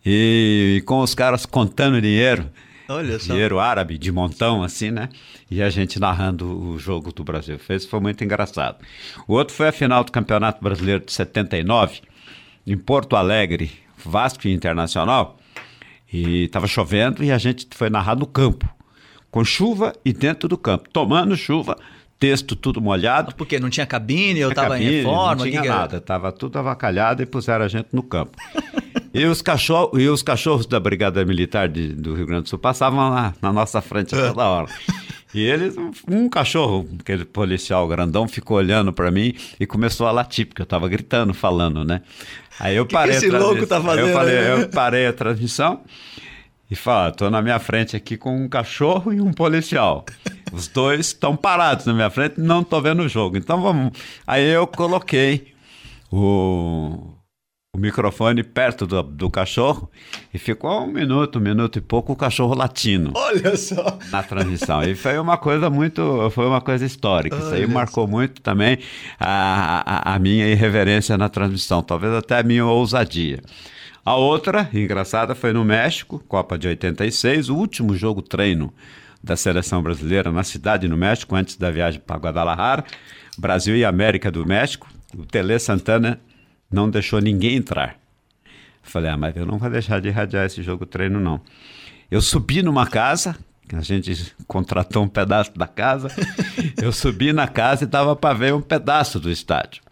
e 0.05 0.83
com 0.85 1.01
os 1.01 1.14
caras 1.14 1.47
contando 1.47 2.03
dinheiro. 2.03 2.51
Olha 2.87 3.19
só. 3.19 3.33
Dinheiro 3.33 3.59
árabe, 3.61 3.97
de 3.97 4.11
montão, 4.11 4.62
assim, 4.62 4.90
né? 4.90 5.09
E 5.51 5.62
a 5.62 5.71
gente 5.71 5.99
narrando 5.99 6.71
o 6.71 6.79
jogo 6.79 7.12
do 7.12 7.25
Brasil. 7.25 7.59
Fez, 7.59 7.87
foi 7.87 8.01
muito 8.01 8.23
engraçado. 8.25 8.79
O 9.27 9.35
outro 9.35 9.55
foi 9.55 9.69
a 9.69 9.73
final 9.73 10.05
do 10.05 10.12
Campeonato 10.12 10.62
Brasileiro 10.62 11.05
de 11.05 11.12
79, 11.12 12.01
em 12.72 12.78
Porto 12.78 13.16
Alegre, 13.16 13.70
Vasco 14.04 14.46
Internacional. 14.48 15.37
E 16.12 16.44
estava 16.44 16.66
chovendo 16.66 17.22
e 17.22 17.30
a 17.30 17.38
gente 17.38 17.66
foi 17.70 17.88
narrar 17.88 18.16
no 18.16 18.26
campo, 18.26 18.68
com 19.30 19.44
chuva 19.44 19.92
e 20.04 20.12
dentro 20.12 20.48
do 20.48 20.59
campo, 20.59 20.88
tomando 20.92 21.37
chuva, 21.37 21.76
texto 22.18 22.56
tudo 22.56 22.80
molhado. 22.80 23.33
Porque 23.37 23.61
não 23.61 23.70
tinha 23.70 23.87
cabine, 23.87 24.40
eu 24.40 24.50
estava 24.50 24.80
em 24.80 24.83
reforma. 24.98 25.37
Não 25.37 25.44
tinha 25.44 25.62
que 25.62 25.68
nada, 25.68 26.00
tava 26.00 26.33
tudo 26.33 26.59
avacalhado 26.59 27.22
e 27.22 27.26
puseram 27.26 27.64
a 27.64 27.68
gente 27.68 27.88
no 27.92 28.02
campo. 28.02 28.37
e, 29.14 29.24
os 29.24 29.40
cachorro, 29.40 29.98
e 30.00 30.09
os 30.09 30.20
cachorros 30.22 30.66
da 30.66 30.80
Brigada 30.80 31.24
Militar 31.24 31.68
de- 31.68 31.94
do 31.94 32.14
Rio 32.14 32.26
Grande 32.26 32.42
do 32.42 32.48
Sul 32.48 32.59
passavam 32.59 33.09
lá 33.11 33.33
na 33.40 33.52
nossa 33.52 33.80
frente 33.80 34.11
toda 34.11 34.44
hora. 34.44 34.66
E 35.33 35.43
eles, 35.43 35.77
um 36.09 36.29
cachorro, 36.29 36.88
aquele 36.99 37.25
policial 37.25 37.87
grandão, 37.87 38.27
ficou 38.27 38.57
olhando 38.57 38.93
para 38.93 39.11
mim 39.11 39.35
e 39.59 39.66
começou 39.66 40.07
a 40.07 40.11
latir, 40.11 40.47
porque 40.47 40.61
eu 40.61 40.66
tava 40.66 40.88
gritando, 40.88 41.33
falando, 41.33 41.85
né? 41.85 42.03
Aí 42.59 42.77
eu 42.77 42.85
que 42.85 42.93
parei 42.93 43.16
esse 43.16 43.35
a 43.35 43.38
louco 43.38 43.66
tá 43.66 43.77
Aí 43.77 43.83
eu, 43.83 43.85
fazendo 43.85 44.12
falei, 44.12 44.53
eu 44.53 44.69
parei 44.69 45.07
a 45.07 45.12
transmissão 45.12 45.81
e 46.71 46.75
falei, 46.75 47.14
tô 47.14 47.31
na 47.31 47.40
minha 47.40 47.59
frente 47.59 47.97
aqui 47.97 48.16
com 48.16 48.37
um 48.37 48.49
cachorro 48.49 49.12
e 49.12 49.21
um 49.21 49.33
policial. 49.33 50.05
Os 50.53 50.66
dois 50.66 51.07
estão 51.07 51.37
parados 51.37 51.87
na 51.87 51.95
minha 51.95 52.11
frente, 52.11 52.40
não 52.40 52.64
tô 52.64 52.81
vendo 52.81 53.03
o 53.03 53.09
jogo. 53.09 53.37
Então 53.37 53.62
vamos. 53.62 53.93
Aí 54.27 54.45
eu 54.49 54.66
coloquei 54.66 55.55
o, 56.11 57.14
o 57.72 57.78
microfone 57.78 58.42
perto 58.42 58.85
do, 58.85 59.00
do 59.02 59.30
cachorro 59.30 59.88
e 60.35 60.38
ficou 60.38 60.83
um 60.83 60.88
minuto, 60.88 61.38
um 61.38 61.42
minuto 61.42 61.78
e 61.78 61.80
pouco 61.80 62.12
o 62.12 62.16
cachorro 62.16 62.52
latindo 62.54 63.12
Olha 63.14 63.56
só. 63.56 63.96
na 64.11 64.22
transmissão. 64.24 64.83
E 64.83 64.96
foi 64.96 65.16
uma 65.18 65.38
coisa 65.38 65.70
muito, 65.70 66.28
foi 66.30 66.46
uma 66.46 66.61
coisa 66.61 66.85
histórica. 66.85 67.37
Isso 67.37 67.54
aí 67.54 67.64
Olha 67.64 67.72
marcou 67.72 68.09
muito 68.09 68.40
também 68.40 68.78
a, 69.20 70.11
a, 70.11 70.14
a 70.14 70.18
minha 70.18 70.48
irreverência 70.48 71.16
na 71.16 71.28
transmissão, 71.28 71.80
talvez 71.80 72.12
até 72.12 72.40
a 72.40 72.42
minha 72.42 72.66
ousadia. 72.66 73.40
A 74.04 74.16
outra, 74.16 74.68
engraçada, 74.74 75.35
foi 75.35 75.52
no 75.52 75.64
México, 75.64 76.18
Copa 76.26 76.59
de 76.59 76.66
86, 76.66 77.50
o 77.50 77.56
último 77.56 77.94
jogo 77.94 78.20
treino 78.20 78.72
da 79.22 79.37
seleção 79.37 79.80
brasileira 79.80 80.33
na 80.33 80.42
cidade 80.42 80.88
no 80.88 80.96
México, 80.96 81.37
antes 81.37 81.56
da 81.56 81.70
viagem 81.70 82.00
para 82.04 82.16
Guadalajara, 82.16 82.85
Brasil 83.38 83.76
e 83.76 83.85
América 83.85 84.30
do 84.30 84.44
México. 84.44 84.88
O 85.16 85.24
Tele 85.24 85.59
Santana 85.59 86.18
não 86.70 86.88
deixou 86.88 87.20
ninguém 87.20 87.56
entrar. 87.56 87.98
Falei, 88.83 89.11
ah, 89.11 89.16
mas 89.16 89.37
eu 89.37 89.44
não 89.44 89.59
vou 89.59 89.68
deixar 89.68 90.00
de 90.00 90.09
irradiar 90.09 90.46
esse 90.46 90.62
jogo 90.62 90.87
treino, 90.87 91.20
não. 91.20 91.40
Eu 92.11 92.20
subi 92.20 92.62
numa 92.62 92.87
casa, 92.87 93.37
a 93.72 93.80
gente 93.83 94.35
contratou 94.46 95.04
um 95.04 95.09
pedaço 95.09 95.52
da 95.56 95.66
casa, 95.66 96.09
eu 96.80 96.92
subi 96.92 97.33
na 97.33 97.46
casa 97.46 97.85
e 97.85 97.87
dava 97.87 98.16
para 98.16 98.35
ver 98.35 98.54
um 98.54 98.62
pedaço 98.62 99.20
do 99.20 99.30
estádio. 99.30 99.83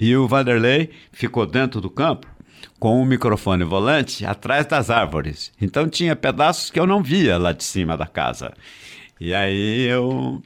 E 0.00 0.16
o 0.16 0.26
Vanderlei 0.26 0.90
ficou 1.12 1.46
dentro 1.46 1.80
do 1.80 1.90
campo 1.90 2.26
com 2.80 3.00
o 3.00 3.06
microfone 3.06 3.62
volante 3.62 4.26
atrás 4.26 4.66
das 4.66 4.90
árvores. 4.90 5.52
Então 5.60 5.88
tinha 5.88 6.16
pedaços 6.16 6.70
que 6.70 6.80
eu 6.80 6.86
não 6.86 7.02
via 7.02 7.38
lá 7.38 7.52
de 7.52 7.62
cima 7.62 7.96
da 7.96 8.06
casa. 8.06 8.52
E 9.20 9.32
aí 9.32 9.86
eu 9.86 10.42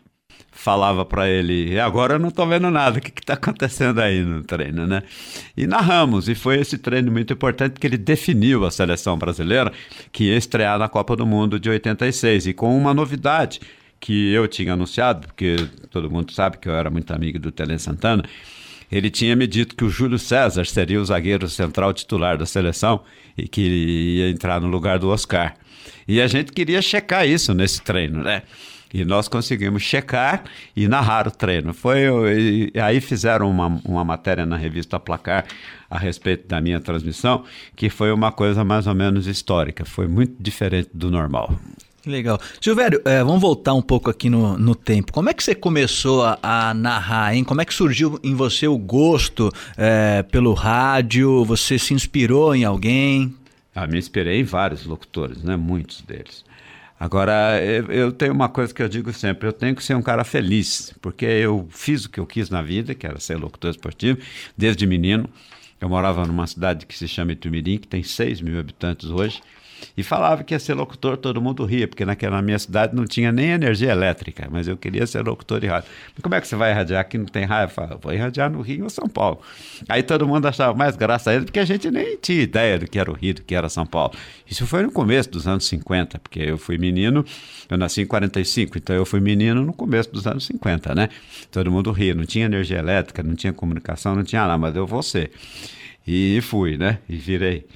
falava 0.56 1.04
para 1.04 1.28
ele, 1.28 1.78
agora 1.78 2.14
eu 2.14 2.18
não 2.18 2.30
estou 2.30 2.46
vendo 2.46 2.70
nada, 2.70 2.98
o 2.98 3.00
que 3.00 3.10
está 3.10 3.34
acontecendo 3.34 4.00
aí 4.00 4.22
no 4.22 4.42
treino, 4.42 4.86
né? 4.86 5.02
E 5.56 5.66
narramos, 5.66 6.28
e 6.28 6.34
foi 6.34 6.58
esse 6.58 6.78
treino 6.78 7.12
muito 7.12 7.32
importante 7.32 7.74
porque 7.74 7.86
ele 7.86 7.98
definiu 7.98 8.64
a 8.64 8.70
seleção 8.70 9.18
brasileira 9.18 9.70
que 10.10 10.24
ia 10.24 10.36
estrear 10.36 10.78
na 10.78 10.88
Copa 10.88 11.14
do 11.14 11.26
Mundo 11.26 11.60
de 11.60 11.68
86, 11.68 12.48
e 12.48 12.52
com 12.54 12.76
uma 12.76 12.94
novidade 12.94 13.60
que 14.00 14.32
eu 14.32 14.48
tinha 14.48 14.72
anunciado, 14.72 15.26
porque 15.26 15.56
todo 15.90 16.10
mundo 16.10 16.32
sabe 16.32 16.56
que 16.58 16.68
eu 16.68 16.74
era 16.74 16.90
muito 16.90 17.12
amigo 17.12 17.38
do 17.38 17.52
Tele 17.52 17.78
Santana, 17.78 18.24
ele 18.90 19.10
tinha 19.10 19.36
me 19.36 19.46
dito 19.46 19.76
que 19.76 19.84
o 19.84 19.90
Júlio 19.90 20.18
César 20.18 20.64
seria 20.64 21.00
o 21.00 21.04
zagueiro 21.04 21.48
central 21.48 21.92
titular 21.92 22.38
da 22.38 22.46
seleção 22.46 23.02
e 23.36 23.46
que 23.46 23.60
ia 23.60 24.30
entrar 24.30 24.60
no 24.60 24.68
lugar 24.68 24.98
do 24.98 25.08
Oscar. 25.08 25.54
E 26.08 26.20
a 26.20 26.26
gente 26.26 26.52
queria 26.52 26.80
checar 26.80 27.26
isso 27.26 27.52
nesse 27.52 27.82
treino, 27.82 28.22
né? 28.22 28.42
E 28.96 29.04
nós 29.04 29.28
conseguimos 29.28 29.82
checar 29.82 30.44
e 30.74 30.88
narrar 30.88 31.28
o 31.28 31.30
treino. 31.30 31.74
Foi, 31.74 32.00
aí 32.82 32.98
fizeram 32.98 33.50
uma, 33.50 33.78
uma 33.84 34.02
matéria 34.02 34.46
na 34.46 34.56
revista 34.56 34.98
Placar 34.98 35.44
a 35.90 35.98
respeito 35.98 36.48
da 36.48 36.62
minha 36.62 36.80
transmissão, 36.80 37.44
que 37.76 37.90
foi 37.90 38.10
uma 38.10 38.32
coisa 38.32 38.64
mais 38.64 38.86
ou 38.86 38.94
menos 38.94 39.26
histórica. 39.26 39.84
Foi 39.84 40.06
muito 40.06 40.42
diferente 40.42 40.88
do 40.94 41.10
normal. 41.10 41.54
Que 42.00 42.08
legal. 42.08 42.40
Silvério, 42.58 43.02
é, 43.04 43.22
vamos 43.22 43.42
voltar 43.42 43.74
um 43.74 43.82
pouco 43.82 44.08
aqui 44.08 44.30
no, 44.30 44.56
no 44.56 44.74
tempo. 44.74 45.12
Como 45.12 45.28
é 45.28 45.34
que 45.34 45.44
você 45.44 45.54
começou 45.54 46.24
a, 46.24 46.38
a 46.42 46.72
narrar, 46.72 47.34
hein? 47.34 47.44
Como 47.44 47.60
é 47.60 47.66
que 47.66 47.74
surgiu 47.74 48.18
em 48.24 48.34
você 48.34 48.66
o 48.66 48.78
gosto 48.78 49.52
é, 49.76 50.22
pelo 50.22 50.54
rádio? 50.54 51.44
Você 51.44 51.78
se 51.78 51.92
inspirou 51.92 52.54
em 52.54 52.64
alguém? 52.64 53.34
Ah, 53.74 53.86
me 53.86 53.98
inspirei 53.98 54.40
em 54.40 54.44
vários 54.44 54.86
locutores, 54.86 55.42
né? 55.42 55.54
Muitos 55.54 56.00
deles. 56.00 56.45
Agora, 56.98 57.62
eu, 57.62 57.84
eu, 57.86 58.12
tenho 58.12 58.32
uma 58.32 58.48
coisa 58.48 58.72
que 58.72 58.82
eu 58.82 58.88
digo 58.88 59.12
sempre: 59.12 59.48
eu 59.48 59.52
tenho 59.52 59.74
que 59.74 59.84
ser 59.84 59.94
um 59.94 60.02
cara 60.02 60.24
feliz, 60.24 60.94
porque 61.02 61.26
eu 61.26 61.68
fiz 61.70 62.06
o 62.06 62.10
que 62.10 62.18
eu 62.18 62.26
quis 62.26 62.48
na 62.48 62.62
vida, 62.62 62.94
que 62.94 63.06
era 63.06 63.20
ser 63.20 63.36
locutor 63.36 63.70
esportivo, 63.70 64.18
desde 64.56 64.86
menino. 64.86 65.28
Eu 65.78 65.90
morava 65.90 66.24
numa 66.24 66.46
cidade 66.46 66.86
que 66.86 66.96
se 66.96 67.06
chama 67.06 67.32
Itumirim, 67.32 67.78
que 67.78 67.86
tem 67.86 68.02
6 68.02 68.40
mil 68.40 68.58
habitantes 68.58 69.10
hoje. 69.10 69.42
E 69.96 70.02
falava 70.02 70.44
que 70.44 70.54
ia 70.54 70.58
ser 70.58 70.74
locutor, 70.74 71.16
todo 71.16 71.40
mundo 71.40 71.64
ria, 71.64 71.88
porque 71.88 72.04
naquela 72.04 72.40
minha 72.42 72.58
cidade 72.58 72.94
não 72.94 73.06
tinha 73.06 73.32
nem 73.32 73.50
energia 73.50 73.90
elétrica, 73.90 74.46
mas 74.50 74.68
eu 74.68 74.76
queria 74.76 75.06
ser 75.06 75.26
locutor 75.26 75.60
de 75.60 75.66
rádio. 75.66 75.88
Como 76.20 76.34
é 76.34 76.40
que 76.40 76.46
você 76.46 76.56
vai 76.56 76.70
irradiar 76.70 77.00
aqui 77.00 77.16
não 77.16 77.26
tem 77.26 77.44
rádio? 77.44 77.72
Eu 77.72 77.74
falava, 77.74 77.98
vou 78.02 78.12
irradiar 78.12 78.50
no 78.50 78.60
Rio 78.60 78.84
ou 78.84 78.90
São 78.90 79.08
Paulo. 79.08 79.40
Aí 79.88 80.02
todo 80.02 80.26
mundo 80.26 80.46
achava 80.46 80.76
mais 80.76 80.96
graça 80.96 81.30
ainda, 81.30 81.44
porque 81.44 81.58
a 81.58 81.64
gente 81.64 81.90
nem 81.90 82.16
tinha 82.16 82.42
ideia 82.42 82.78
do 82.78 82.86
que 82.86 82.98
era 82.98 83.10
o 83.10 83.14
Rio, 83.14 83.34
do 83.34 83.42
que 83.42 83.54
era 83.54 83.68
São 83.68 83.86
Paulo. 83.86 84.12
Isso 84.48 84.66
foi 84.66 84.82
no 84.82 84.90
começo 84.90 85.30
dos 85.30 85.46
anos 85.46 85.66
50, 85.66 86.18
porque 86.18 86.40
eu 86.40 86.58
fui 86.58 86.78
menino, 86.78 87.24
eu 87.70 87.78
nasci 87.78 88.02
em 88.02 88.06
45, 88.06 88.78
então 88.78 88.94
eu 88.94 89.06
fui 89.06 89.20
menino 89.20 89.64
no 89.64 89.72
começo 89.72 90.12
dos 90.12 90.26
anos 90.26 90.46
50, 90.46 90.94
né? 90.94 91.08
Todo 91.50 91.70
mundo 91.70 91.90
ria, 91.90 92.14
não 92.14 92.24
tinha 92.24 92.44
energia 92.44 92.78
elétrica, 92.78 93.22
não 93.22 93.34
tinha 93.34 93.52
comunicação, 93.52 94.14
não 94.14 94.24
tinha 94.24 94.42
nada, 94.42 94.58
mas 94.58 94.76
eu 94.76 94.86
vou 94.86 95.02
ser. 95.02 95.30
E 96.06 96.40
fui, 96.42 96.76
né? 96.76 96.98
E 97.08 97.16
virei. 97.16 97.66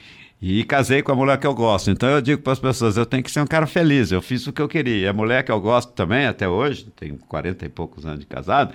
E 0.42 0.64
casei 0.64 1.02
com 1.02 1.12
a 1.12 1.14
mulher 1.14 1.38
que 1.38 1.46
eu 1.46 1.54
gosto. 1.54 1.90
Então 1.90 2.08
eu 2.08 2.22
digo 2.22 2.40
para 2.40 2.54
as 2.54 2.58
pessoas, 2.58 2.96
eu 2.96 3.04
tenho 3.04 3.22
que 3.22 3.30
ser 3.30 3.40
um 3.40 3.46
cara 3.46 3.66
feliz. 3.66 4.10
Eu 4.10 4.22
fiz 4.22 4.46
o 4.46 4.52
que 4.52 4.62
eu 4.62 4.68
queria. 4.68 5.04
E 5.04 5.08
a 5.08 5.12
mulher 5.12 5.44
que 5.44 5.52
eu 5.52 5.60
gosto 5.60 5.92
também, 5.92 6.26
até 6.26 6.48
hoje, 6.48 6.86
tenho 6.96 7.18
40 7.18 7.66
e 7.66 7.68
poucos 7.68 8.06
anos 8.06 8.20
de 8.20 8.26
casado, 8.26 8.72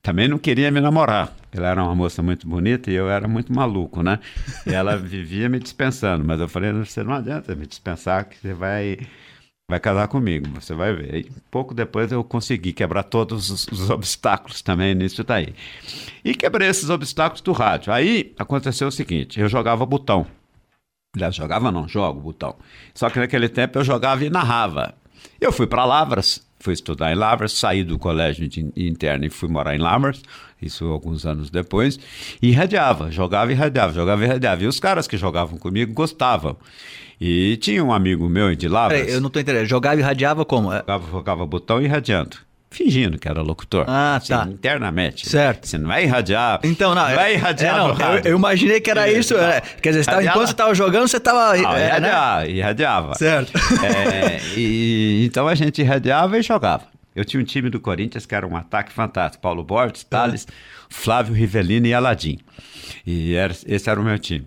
também 0.00 0.28
não 0.28 0.38
queria 0.38 0.70
me 0.70 0.80
namorar. 0.80 1.34
Ela 1.52 1.68
era 1.68 1.82
uma 1.82 1.94
moça 1.96 2.22
muito 2.22 2.46
bonita 2.46 2.90
e 2.90 2.94
eu 2.94 3.10
era 3.10 3.26
muito 3.26 3.52
maluco, 3.52 4.02
né? 4.02 4.20
E 4.64 4.72
ela 4.72 4.94
vivia 4.98 5.48
me 5.48 5.58
dispensando. 5.58 6.24
Mas 6.24 6.40
eu 6.40 6.48
falei, 6.48 6.72
você 6.72 7.02
não 7.02 7.12
adianta 7.12 7.56
me 7.56 7.66
dispensar 7.66 8.28
que 8.28 8.38
você 8.38 8.54
vai 8.54 8.98
vai 9.68 9.78
casar 9.78 10.08
comigo, 10.08 10.48
você 10.60 10.74
vai 10.74 10.92
ver. 10.92 11.14
E 11.14 11.32
pouco 11.48 11.72
depois 11.72 12.10
eu 12.10 12.24
consegui 12.24 12.72
quebrar 12.72 13.04
todos 13.04 13.50
os, 13.50 13.68
os, 13.68 13.88
obstáculos 13.88 14.62
também 14.62 14.96
nisso 14.96 15.22
daí. 15.22 15.54
E 16.24 16.34
quebrei 16.34 16.68
esses 16.68 16.90
obstáculos 16.90 17.40
do 17.40 17.52
rádio. 17.52 17.92
Aí 17.92 18.34
aconteceu 18.36 18.88
o 18.88 18.92
seguinte, 18.92 19.38
eu 19.40 19.48
jogava 19.48 19.86
botão. 19.86 20.26
Aliás, 21.14 21.34
jogava 21.34 21.72
não, 21.72 21.88
jogo 21.88 22.20
botão. 22.20 22.54
Só 22.94 23.10
que 23.10 23.18
naquele 23.18 23.48
tempo 23.48 23.78
eu 23.78 23.84
jogava 23.84 24.24
e 24.24 24.30
narrava. 24.30 24.94
Eu 25.40 25.50
fui 25.50 25.66
para 25.66 25.84
Lavras, 25.84 26.40
fui 26.60 26.72
estudar 26.72 27.12
em 27.12 27.16
Lavras, 27.16 27.52
saí 27.52 27.82
do 27.82 27.98
colégio 27.98 28.48
de 28.48 28.70
interno 28.76 29.24
e 29.24 29.30
fui 29.30 29.48
morar 29.48 29.74
em 29.74 29.78
Lavras, 29.78 30.22
isso 30.62 30.84
alguns 30.86 31.26
anos 31.26 31.50
depois, 31.50 31.98
e 32.40 32.52
radiava, 32.52 33.10
jogava 33.10 33.50
e 33.50 33.54
radiava, 33.56 33.92
jogava 33.92 34.24
e 34.24 34.28
radiava. 34.28 34.62
E 34.62 34.66
os 34.66 34.78
caras 34.78 35.08
que 35.08 35.16
jogavam 35.16 35.58
comigo 35.58 35.92
gostavam. 35.92 36.56
E 37.20 37.56
tinha 37.56 37.84
um 37.84 37.92
amigo 37.92 38.28
meu 38.28 38.54
de 38.54 38.68
Lavras. 38.68 39.00
Peraí, 39.00 39.12
eu 39.12 39.20
não 39.20 39.26
estou 39.26 39.42
entendendo. 39.42 39.66
Jogava 39.66 40.00
e 40.00 40.02
radiava 40.02 40.44
como? 40.44 40.72
Jogava, 40.72 41.10
jogava 41.10 41.46
botão 41.46 41.82
e 41.82 41.88
radiando 41.88 42.49
fingindo 42.70 43.18
que 43.18 43.28
era 43.28 43.42
locutor. 43.42 43.84
Ah, 43.88 44.16
assim, 44.16 44.28
tá. 44.32 44.46
Internamente. 44.48 45.28
Certo. 45.28 45.66
Você 45.66 45.76
não 45.76 45.88
vai 45.88 46.04
irradiar. 46.04 46.60
Então, 46.62 46.94
não. 46.94 47.02
Vai 47.02 47.34
irradiar. 47.34 47.74
É, 47.74 47.78
não, 47.78 48.14
eu, 48.14 48.22
eu, 48.24 48.36
imaginei 48.36 48.80
que 48.80 48.90
era 48.90 49.10
isso. 49.10 49.36
É, 49.36 49.60
quer 49.60 49.90
dizer, 49.90 50.04
tava, 50.04 50.22
enquanto 50.22 50.46
você 50.46 50.52
estava 50.52 50.74
jogando, 50.74 51.08
você 51.08 51.16
estava. 51.16 51.56
É, 51.56 51.60
irradiava, 51.60 52.40
né? 52.40 52.50
irradiava. 52.50 53.14
Certo. 53.16 53.52
É, 53.84 54.40
e, 54.56 55.24
então 55.26 55.48
a 55.48 55.54
gente 55.54 55.80
irradiava 55.80 56.38
e 56.38 56.42
jogava. 56.42 56.84
Eu 57.14 57.24
tinha 57.24 57.40
um 57.40 57.44
time 57.44 57.68
do 57.68 57.80
Corinthians 57.80 58.24
que 58.24 58.34
era 58.34 58.46
um 58.46 58.56
ataque 58.56 58.92
fantástico. 58.92 59.42
Paulo 59.42 59.64
Borges, 59.64 60.04
Thales, 60.04 60.46
Flávio 60.88 61.34
Rivelino 61.34 61.86
e 61.86 61.92
Aladim. 61.92 62.38
E 63.04 63.34
era, 63.34 63.52
esse 63.66 63.90
era 63.90 64.00
o 64.00 64.04
meu 64.04 64.18
time. 64.18 64.46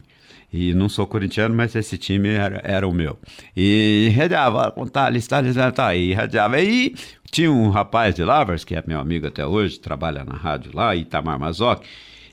E 0.53 0.71
não 0.75 0.87
sou 0.87 1.07
corintiano, 1.07 1.55
mas 1.55 1.75
esse 1.75 1.97
time 1.97 2.29
era, 2.29 2.61
era 2.63 2.87
o 2.87 2.93
meu. 2.93 3.17
E 3.57 4.13
radiava 4.15 4.71
com 4.71 4.85
Thales, 4.85 5.25
Thales, 5.25 5.55
tá, 5.73 5.95
e 5.95 6.13
radiava. 6.13 6.61
E 6.61 6.93
tinha 7.31 7.51
um 7.51 7.71
rapaz 7.71 8.13
de 8.13 8.23
Lavras, 8.23 8.63
que 8.63 8.75
é 8.75 8.83
meu 8.85 8.99
amigo 8.99 9.25
até 9.25 9.43
hoje, 9.43 9.79
trabalha 9.79 10.23
na 10.23 10.35
rádio 10.35 10.71
lá, 10.75 10.95
Itamar 10.95 11.39
Mazoc, 11.39 11.83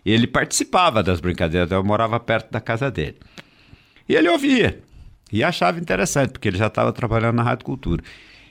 ele 0.04 0.26
participava 0.26 1.02
das 1.02 1.20
brincadeiras, 1.20 1.70
eu 1.70 1.82
morava 1.82 2.20
perto 2.20 2.50
da 2.50 2.60
casa 2.60 2.90
dele. 2.90 3.16
E 4.06 4.14
ele 4.14 4.28
ouvia, 4.28 4.78
e 5.32 5.42
achava 5.42 5.78
interessante, 5.78 6.32
porque 6.32 6.48
ele 6.48 6.58
já 6.58 6.66
estava 6.66 6.92
trabalhando 6.92 7.36
na 7.36 7.42
Rádio 7.42 7.64
Cultura. 7.64 8.02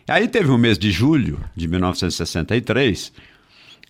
Aí 0.07 0.27
teve 0.27 0.49
um 0.49 0.57
mês 0.57 0.79
de 0.79 0.89
julho 0.89 1.39
de 1.55 1.67
1963, 1.67 3.13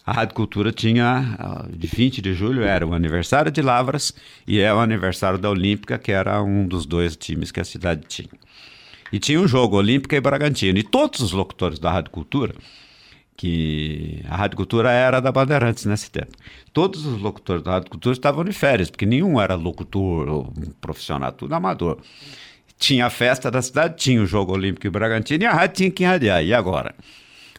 a 0.05 0.11
Rádio 0.11 0.35
Cultura 0.35 0.71
tinha, 0.71 1.35
ah, 1.37 1.65
de 1.69 1.87
20 1.87 2.21
de 2.21 2.33
julho, 2.33 2.63
era 2.63 2.85
o 2.85 2.93
aniversário 2.93 3.51
de 3.51 3.61
Lavras 3.61 4.13
e 4.47 4.59
é 4.59 4.73
o 4.73 4.79
aniversário 4.79 5.37
da 5.37 5.49
Olímpica, 5.49 5.97
que 5.97 6.11
era 6.11 6.41
um 6.41 6.67
dos 6.67 6.85
dois 6.85 7.15
times 7.15 7.51
que 7.51 7.59
a 7.59 7.65
cidade 7.65 8.01
tinha. 8.07 8.29
E 9.11 9.19
tinha 9.19 9.39
um 9.39 9.47
jogo, 9.47 9.77
Olímpica 9.77 10.15
e 10.15 10.21
Bragantino. 10.21 10.77
E 10.77 10.83
todos 10.83 11.19
os 11.19 11.31
locutores 11.31 11.79
da 11.79 11.91
Rádio 11.91 12.11
Cultura, 12.11 12.53
que 13.35 14.21
a 14.27 14.35
Rádio 14.35 14.57
Cultura 14.57 14.91
era 14.91 15.19
da 15.19 15.31
Bandeirantes 15.31 15.85
nesse 15.85 16.11
tempo, 16.11 16.35
todos 16.73 17.05
os 17.05 17.19
locutores 17.19 17.63
da 17.63 17.71
Rádio 17.71 17.89
Cultura 17.89 18.13
estavam 18.13 18.43
de 18.43 18.51
férias, 18.51 18.89
porque 18.89 19.05
nenhum 19.05 19.39
era 19.39 19.55
locutor 19.55 20.27
ou 20.27 20.53
profissional, 20.81 21.31
tudo 21.31 21.53
amador. 21.53 21.99
Tinha 22.77 23.05
a 23.07 23.09
festa 23.09 23.51
da 23.51 23.61
cidade, 23.61 23.97
tinha 23.97 24.21
o 24.21 24.25
jogo 24.25 24.53
Olímpico 24.53 24.87
e 24.87 24.89
Bragantino 24.89 25.43
e 25.43 25.45
a 25.45 25.53
rádio 25.53 25.75
tinha 25.75 25.91
que 25.91 26.03
irradiar. 26.03 26.43
E 26.43 26.53
agora? 26.53 26.95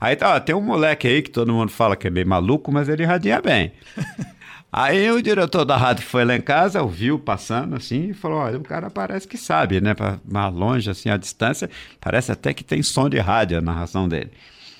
Aí 0.00 0.16
tá, 0.16 0.40
tem 0.40 0.54
um 0.54 0.62
moleque 0.62 1.06
aí 1.06 1.20
que 1.20 1.30
todo 1.30 1.52
mundo 1.52 1.70
fala 1.70 1.94
que 1.94 2.06
é 2.06 2.10
meio 2.10 2.26
maluco, 2.26 2.72
mas 2.72 2.88
ele 2.88 3.04
radia 3.04 3.40
bem. 3.40 3.72
Aí 4.72 5.10
o 5.10 5.20
diretor 5.20 5.64
da 5.64 5.76
rádio 5.76 6.04
foi 6.04 6.24
lá 6.24 6.36
em 6.36 6.40
casa, 6.40 6.80
ouviu 6.80 7.18
passando 7.18 7.74
assim 7.74 8.10
e 8.10 8.14
falou: 8.14 8.38
olha, 8.38 8.56
o 8.56 8.62
cara 8.62 8.88
parece 8.88 9.26
que 9.26 9.36
sabe, 9.36 9.80
né? 9.80 9.94
Pra, 9.94 10.20
mais 10.24 10.54
longe, 10.54 10.88
assim, 10.88 11.10
a 11.10 11.16
distância, 11.16 11.68
parece 12.00 12.30
até 12.30 12.54
que 12.54 12.62
tem 12.62 12.80
som 12.80 13.08
de 13.08 13.18
rádio 13.18 13.58
a 13.58 13.60
narração 13.60 14.08
dele. 14.08 14.30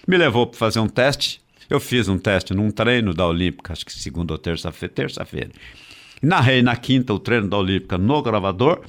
Me 0.07 0.17
levou 0.17 0.47
para 0.47 0.57
fazer 0.57 0.79
um 0.79 0.89
teste. 0.89 1.43
Eu 1.69 1.81
fiz 1.81 2.09
um 2.09 2.19
teste 2.19 2.55
num 2.55 2.71
treino 2.71 3.13
da 3.13 3.27
Olímpica, 3.27 3.73
acho 3.73 3.85
que 3.85 3.93
segunda 3.93 4.33
ou 4.33 4.39
terça-feira. 4.39 4.95
Terça-feira. 4.95 5.51
Narrei 6.23 6.63
na 6.63 6.77
quinta 6.77 7.13
o 7.13 7.19
treino 7.19 7.49
da 7.49 7.57
Olímpica 7.57 7.99
no 7.99 8.23
gravador 8.23 8.83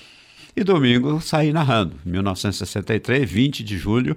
e 0.55 0.63
domingo 0.63 1.19
saí 1.19 1.51
narrando. 1.51 1.95
1963, 2.05 3.29
20 3.29 3.63
de 3.63 3.77
julho, 3.77 4.15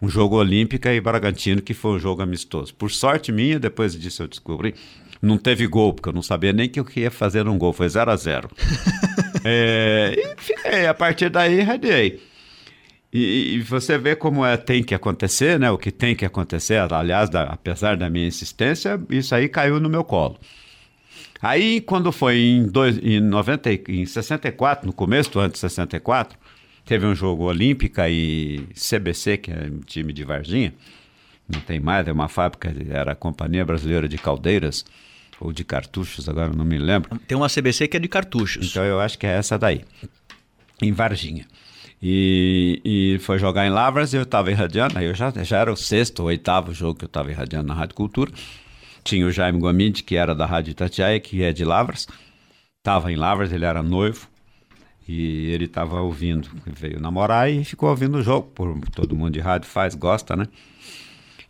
um 0.00 0.08
jogo 0.08 0.36
Olímpica 0.36 0.92
e 0.92 1.00
Bragantino, 1.00 1.62
que 1.62 1.74
foi 1.74 1.92
um 1.92 1.98
jogo 1.98 2.22
amistoso. 2.22 2.74
Por 2.74 2.90
sorte 2.90 3.32
minha, 3.32 3.58
depois 3.58 3.98
disso 3.98 4.22
eu 4.22 4.28
descobri, 4.28 4.74
não 5.20 5.38
teve 5.38 5.66
gol, 5.66 5.94
porque 5.94 6.08
eu 6.08 6.12
não 6.12 6.22
sabia 6.22 6.52
nem 6.52 6.68
que 6.68 6.78
eu 6.78 6.86
ia 6.96 7.10
fazer 7.10 7.48
um 7.48 7.56
gol, 7.56 7.72
foi 7.72 7.88
0 7.88 8.10
a 8.10 8.16
0 8.16 8.50
é, 9.44 10.14
E 10.16 10.40
fiquei, 10.40 10.86
a 10.86 10.94
partir 10.94 11.30
daí 11.30 11.60
radiei. 11.60 12.20
E, 13.12 13.54
e, 13.54 13.60
você 13.60 13.96
vê 13.96 14.16
como 14.16 14.44
é, 14.44 14.56
tem 14.56 14.82
que 14.82 14.92
acontecer, 14.92 15.56
né? 15.58 15.70
O 15.70 15.78
que 15.78 15.92
tem 15.92 16.16
que 16.16 16.24
acontecer, 16.24 16.80
aliás, 16.92 17.30
da, 17.30 17.44
apesar 17.44 17.96
da 17.96 18.10
minha 18.10 18.26
insistência, 18.26 19.00
isso 19.08 19.32
aí 19.32 19.48
caiu 19.48 19.78
no 19.78 19.88
meu 19.88 20.02
colo. 20.02 20.36
Aí, 21.40 21.80
quando 21.80 22.10
foi 22.10 22.38
em, 22.38 22.66
dois, 22.66 22.98
em, 22.98 23.20
90, 23.20 23.70
em 23.88 24.04
64, 24.04 24.84
no 24.84 24.92
começo 24.92 25.30
do 25.30 25.38
ano 25.38 25.52
de 25.52 25.58
64, 25.58 26.36
Teve 26.84 27.06
um 27.06 27.14
jogo 27.14 27.44
Olímpica 27.44 28.08
e 28.08 28.66
CBC, 28.74 29.38
que 29.38 29.50
é 29.50 29.70
um 29.72 29.80
time 29.80 30.12
de 30.12 30.24
Varginha. 30.24 30.74
Não 31.48 31.60
tem 31.60 31.80
mais, 31.80 32.06
é 32.06 32.12
uma 32.12 32.28
fábrica, 32.28 32.74
era 32.90 33.12
a 33.12 33.14
Companhia 33.14 33.64
Brasileira 33.64 34.08
de 34.08 34.18
Caldeiras, 34.18 34.84
ou 35.40 35.52
de 35.52 35.64
cartuchos, 35.64 36.28
agora 36.28 36.52
não 36.54 36.64
me 36.64 36.78
lembro. 36.78 37.18
Tem 37.26 37.36
uma 37.36 37.48
CBC 37.48 37.88
que 37.88 37.96
é 37.96 38.00
de 38.00 38.08
cartuchos. 38.08 38.70
Então 38.70 38.84
eu 38.84 39.00
acho 39.00 39.18
que 39.18 39.26
é 39.26 39.30
essa 39.30 39.58
daí, 39.58 39.82
em 40.80 40.92
Varginha. 40.92 41.46
E, 42.02 42.80
e 42.84 43.18
foi 43.20 43.38
jogar 43.38 43.66
em 43.66 43.70
Lavras 43.70 44.12
e 44.12 44.16
eu 44.16 44.22
estava 44.22 44.50
irradiando. 44.50 44.98
Aí 44.98 45.06
eu 45.06 45.14
já, 45.14 45.30
já 45.42 45.58
era 45.58 45.72
o 45.72 45.76
sexto 45.76 46.20
ou 46.20 46.26
oitavo 46.26 46.74
jogo 46.74 46.98
que 46.98 47.04
eu 47.04 47.08
estava 47.08 47.30
irradiando 47.30 47.68
na 47.68 47.74
Rádio 47.74 47.94
Cultura. 47.94 48.30
Tinha 49.02 49.26
o 49.26 49.32
Jaime 49.32 49.58
Guamide, 49.58 50.02
que 50.02 50.16
era 50.16 50.34
da 50.34 50.44
Rádio 50.44 50.72
Itatiaia, 50.72 51.18
que 51.18 51.42
é 51.42 51.52
de 51.52 51.64
Lavras. 51.64 52.06
Estava 52.78 53.10
em 53.10 53.16
Lavras, 53.16 53.52
ele 53.52 53.64
era 53.64 53.82
noivo. 53.82 54.28
E 55.06 55.50
ele 55.50 55.66
estava 55.66 56.00
ouvindo, 56.00 56.48
veio 56.66 56.98
namorar 56.98 57.50
e 57.50 57.64
ficou 57.64 57.90
ouvindo 57.90 58.16
o 58.18 58.22
jogo, 58.22 58.48
por 58.54 58.78
todo 58.90 59.14
mundo 59.14 59.32
de 59.32 59.40
rádio 59.40 59.68
faz, 59.68 59.94
gosta, 59.94 60.34
né? 60.34 60.46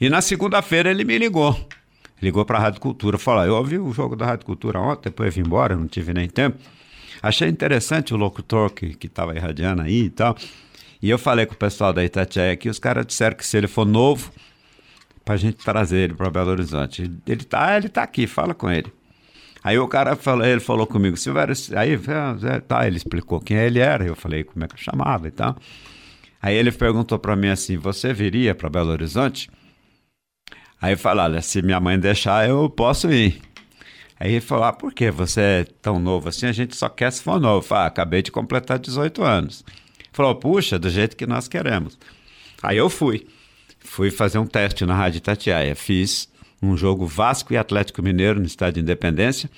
E 0.01 0.09
na 0.09 0.21
segunda-feira 0.21 0.91
ele 0.91 1.05
me 1.05 1.17
ligou. 1.17 1.57
Ligou 2.21 2.45
para 2.45 2.59
a 2.59 2.61
Rádio 2.63 2.81
Cultura, 2.81 3.19
falou: 3.19 3.45
"Eu 3.45 3.55
ouvi 3.55 3.79
o 3.79 3.93
jogo 3.93 4.17
da 4.17 4.27
Rádio 4.27 4.47
Cultura 4.47 4.81
ontem, 4.81 5.05
depois 5.05 5.29
eu 5.29 5.43
vim 5.43 5.47
embora, 5.47 5.77
não 5.77 5.87
tive 5.87 6.13
nem 6.13 6.29
tempo. 6.29 6.59
Achei 7.23 7.49
interessante 7.49 8.13
o 8.13 8.17
locutor 8.17 8.71
que 8.71 8.97
estava 9.07 9.35
irradiando 9.35 9.83
aí 9.83 10.05
e 10.05 10.11
tal. 10.11 10.37
E 11.01 11.11
eu 11.11 11.19
falei 11.19 11.47
com 11.47 11.55
o 11.55 11.57
pessoal 11.57 11.93
da 11.93 12.05
Itatiaia 12.05 12.53
aqui, 12.53 12.69
os 12.69 12.79
caras 12.79 13.07
disseram 13.07 13.37
que 13.37 13.47
se 13.47 13.57
ele 13.57 13.69
for 13.69 13.85
novo, 13.85 14.33
para 15.25 15.35
a 15.35 15.37
gente 15.37 15.57
trazer 15.57 15.99
ele 15.99 16.15
para 16.15 16.31
Belo 16.31 16.51
Horizonte. 16.51 17.11
Ele 17.27 17.45
tá, 17.45 17.77
ele 17.77 17.89
tá 17.89 18.03
aqui, 18.03 18.27
fala 18.27 18.55
com 18.55 18.71
ele. 18.71 18.93
Aí 19.65 19.79
o 19.79 19.89
cara 19.89 20.15
falou, 20.15 20.45
ele 20.45 20.61
falou 20.61 20.87
comigo, 20.87 21.17
Silvério, 21.17 21.55
aí 21.75 21.99
tá, 22.69 22.87
ele 22.87 22.99
explicou 22.99 23.41
quem 23.41 23.57
ele 23.57 23.79
era, 23.79 24.05
eu 24.05 24.15
falei 24.15 24.45
como 24.45 24.63
é 24.63 24.69
que 24.69 24.79
chamava 24.79 25.27
e 25.27 25.31
tal. 25.31 25.57
Aí 26.43 26.55
ele 26.55 26.71
perguntou 26.71 27.19
para 27.19 27.35
mim 27.35 27.49
assim: 27.49 27.79
"Você 27.79 28.13
viria 28.13 28.55
para 28.55 28.69
Belo 28.69 28.91
Horizonte?" 28.91 29.51
Aí 30.83 30.93
eu 30.93 30.99
falei: 30.99 31.25
"Olha, 31.25 31.41
se 31.41 31.63
minha 31.63 31.81
mãe 31.81 31.99
deixar, 31.99 32.47
eu 32.47 32.69
posso 32.69 33.11
ir." 33.11 33.41
Aí 34.21 34.33
ele 34.33 34.43
falou: 34.43 34.65
"Ah, 34.65 34.73
por 34.75 34.93
que 34.93 35.11
você 35.11 35.41
é 35.41 35.65
tão 35.81 35.99
novo 35.99 36.29
assim? 36.29 36.45
A 36.45 36.53
gente 36.53 36.77
só 36.77 36.91
quer 36.91 37.11
se 37.11 37.23
for 37.23 37.41
novo." 37.41 37.61
Eu 37.61 37.63
falei: 37.63 37.85
ah, 37.85 37.87
"Acabei 37.87 38.21
de 38.21 38.31
completar 38.31 38.79
18 38.79 39.25
anos." 39.25 39.65
Ele 39.99 40.09
falou: 40.13 40.35
"Puxa, 40.35 40.79
do 40.79 40.91
jeito 40.91 41.17
que 41.17 41.27
nós 41.27 41.49
queremos." 41.49 41.99
Aí 42.63 42.77
eu 42.77 42.91
fui. 42.91 43.27
Fui 43.81 44.11
fazer 44.11 44.39
um 44.39 44.47
teste 44.47 44.85
na 44.85 44.95
Rádio 44.95 45.23
Tatiaia. 45.23 45.75
Fiz 45.75 46.29
um 46.65 46.77
jogo 46.77 47.07
Vasco 47.07 47.53
e 47.53 47.57
Atlético 47.57 48.03
Mineiro 48.03 48.41
no 48.41 48.47
Estádio 48.47 48.75
de 48.75 48.81
Independência, 48.81 49.51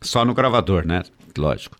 só 0.00 0.24
no 0.24 0.34
gravador, 0.34 0.86
né? 0.86 1.02
Lógico. 1.36 1.76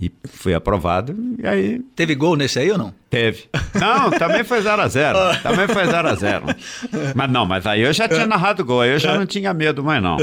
E 0.00 0.12
fui 0.24 0.52
aprovado, 0.52 1.14
e 1.38 1.46
aí... 1.46 1.78
Teve 1.94 2.14
gol 2.16 2.36
nesse 2.36 2.58
aí 2.58 2.70
ou 2.70 2.76
não? 2.76 2.92
Teve. 3.08 3.44
Não, 3.74 4.10
também 4.10 4.42
foi 4.42 4.60
0x0. 4.60 5.40
também 5.42 5.68
foi 5.68 5.84
0x0. 5.84 7.12
Mas 7.14 7.30
não, 7.30 7.46
mas 7.46 7.64
aí 7.64 7.82
eu 7.82 7.92
já 7.92 8.08
tinha 8.08 8.26
narrado 8.26 8.64
gol, 8.64 8.80
aí 8.80 8.90
eu 8.90 8.98
já 8.98 9.16
não 9.16 9.24
tinha 9.24 9.54
medo 9.54 9.84
mais 9.84 10.02
não. 10.02 10.16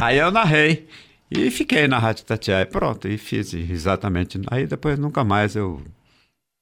Aí 0.00 0.18
eu 0.18 0.30
narrei 0.30 0.88
e 1.30 1.50
fiquei 1.50 1.86
na 1.86 1.98
Rádio 1.98 2.24
Tatiaia. 2.24 2.66
Pronto, 2.66 3.06
e 3.06 3.18
fiz 3.18 3.52
exatamente. 3.52 4.40
Aí 4.46 4.66
depois 4.66 4.98
nunca 4.98 5.22
mais 5.22 5.54
eu 5.54 5.82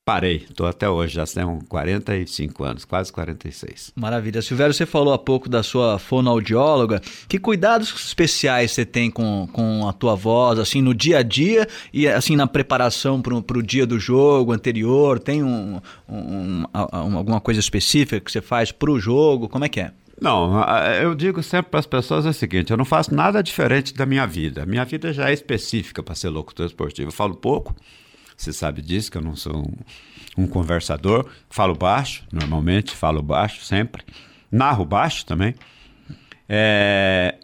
Parei, 0.06 0.44
estou 0.50 0.66
até 0.66 0.86
hoje, 0.86 1.14
já 1.14 1.24
são 1.24 1.60
45 1.66 2.62
anos, 2.62 2.84
quase 2.84 3.10
46. 3.10 3.90
Maravilha. 3.96 4.42
Silvério, 4.42 4.74
você 4.74 4.84
falou 4.84 5.14
há 5.14 5.18
pouco 5.18 5.48
da 5.48 5.62
sua 5.62 5.98
fonoaudióloga. 5.98 7.00
Que 7.26 7.38
cuidados 7.38 7.88
especiais 7.88 8.72
você 8.72 8.84
tem 8.84 9.10
com, 9.10 9.48
com 9.50 9.88
a 9.88 9.94
tua 9.94 10.14
voz, 10.14 10.58
assim, 10.58 10.82
no 10.82 10.92
dia 10.92 11.20
a 11.20 11.22
dia 11.22 11.66
e 11.90 12.06
assim 12.06 12.36
na 12.36 12.46
preparação 12.46 13.22
para 13.22 13.34
o 13.34 13.62
dia 13.62 13.86
do 13.86 13.98
jogo 13.98 14.52
anterior? 14.52 15.18
Tem 15.18 15.42
um, 15.42 15.80
um, 16.06 16.64
um, 16.64 16.66
alguma 17.16 17.40
coisa 17.40 17.58
específica 17.58 18.20
que 18.20 18.30
você 18.30 18.42
faz 18.42 18.70
para 18.70 18.90
o 18.90 19.00
jogo? 19.00 19.48
Como 19.48 19.64
é 19.64 19.70
que 19.70 19.80
é? 19.80 19.90
Não, 20.20 20.62
eu 21.00 21.14
digo 21.14 21.42
sempre 21.42 21.70
para 21.70 21.80
as 21.80 21.86
pessoas 21.86 22.26
o 22.26 22.32
seguinte: 22.34 22.70
eu 22.70 22.76
não 22.76 22.84
faço 22.84 23.14
nada 23.14 23.42
diferente 23.42 23.94
da 23.94 24.04
minha 24.04 24.26
vida. 24.26 24.64
A 24.64 24.66
minha 24.66 24.84
vida 24.84 25.14
já 25.14 25.30
é 25.30 25.32
específica 25.32 26.02
para 26.02 26.14
ser 26.14 26.28
locutor 26.28 26.66
esportivo. 26.66 27.08
Eu 27.08 27.12
falo 27.12 27.34
pouco, 27.34 27.74
você 28.36 28.52
sabe 28.52 28.82
disso, 28.82 29.10
que 29.10 29.18
eu 29.18 29.22
não 29.22 29.36
sou 29.36 29.58
um, 30.36 30.44
um 30.44 30.46
conversador. 30.46 31.28
Falo 31.48 31.74
baixo, 31.74 32.24
normalmente, 32.32 32.94
falo 32.94 33.22
baixo 33.22 33.64
sempre. 33.64 34.02
Narro 34.50 34.84
baixo 34.84 35.24
também. 35.26 35.54
É, 36.48 37.36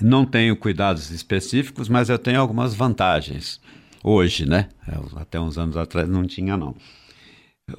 não 0.00 0.24
tenho 0.24 0.56
cuidados 0.56 1.10
específicos, 1.10 1.88
mas 1.88 2.08
eu 2.08 2.18
tenho 2.18 2.40
algumas 2.40 2.74
vantagens. 2.74 3.60
Hoje, 4.02 4.46
né? 4.46 4.68
Até 5.16 5.40
uns 5.40 5.56
anos 5.56 5.76
atrás 5.76 6.08
não 6.08 6.26
tinha, 6.26 6.56
não. 6.56 6.74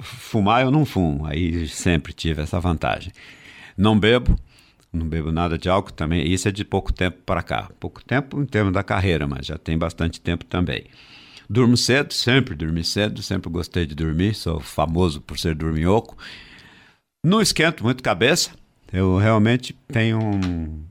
Fumar 0.00 0.62
eu 0.62 0.70
não 0.70 0.84
fumo, 0.84 1.26
aí 1.26 1.68
sempre 1.68 2.12
tive 2.12 2.42
essa 2.42 2.58
vantagem. 2.58 3.12
Não 3.76 3.98
bebo, 3.98 4.36
não 4.92 5.06
bebo 5.06 5.30
nada 5.30 5.56
de 5.56 5.68
álcool 5.68 5.92
também. 5.92 6.26
Isso 6.26 6.48
é 6.48 6.50
de 6.50 6.64
pouco 6.64 6.92
tempo 6.92 7.18
para 7.24 7.42
cá. 7.42 7.70
Pouco 7.78 8.02
tempo 8.02 8.40
em 8.40 8.46
termos 8.46 8.72
da 8.72 8.82
carreira, 8.82 9.26
mas 9.26 9.46
já 9.46 9.56
tem 9.56 9.78
bastante 9.78 10.20
tempo 10.20 10.44
também. 10.44 10.86
Durmo 11.48 11.76
cedo, 11.76 12.12
sempre 12.12 12.54
dormi 12.54 12.82
cedo, 12.82 13.22
sempre 13.22 13.50
gostei 13.50 13.86
de 13.86 13.94
dormir, 13.94 14.34
sou 14.34 14.60
famoso 14.60 15.20
por 15.20 15.38
ser 15.38 15.54
dorminhoco. 15.54 16.16
Não 17.24 17.40
esquento 17.40 17.84
muito 17.84 18.02
cabeça, 18.02 18.50
eu 18.92 19.16
realmente 19.16 19.72
tenho 19.88 20.18
um, 20.18 20.84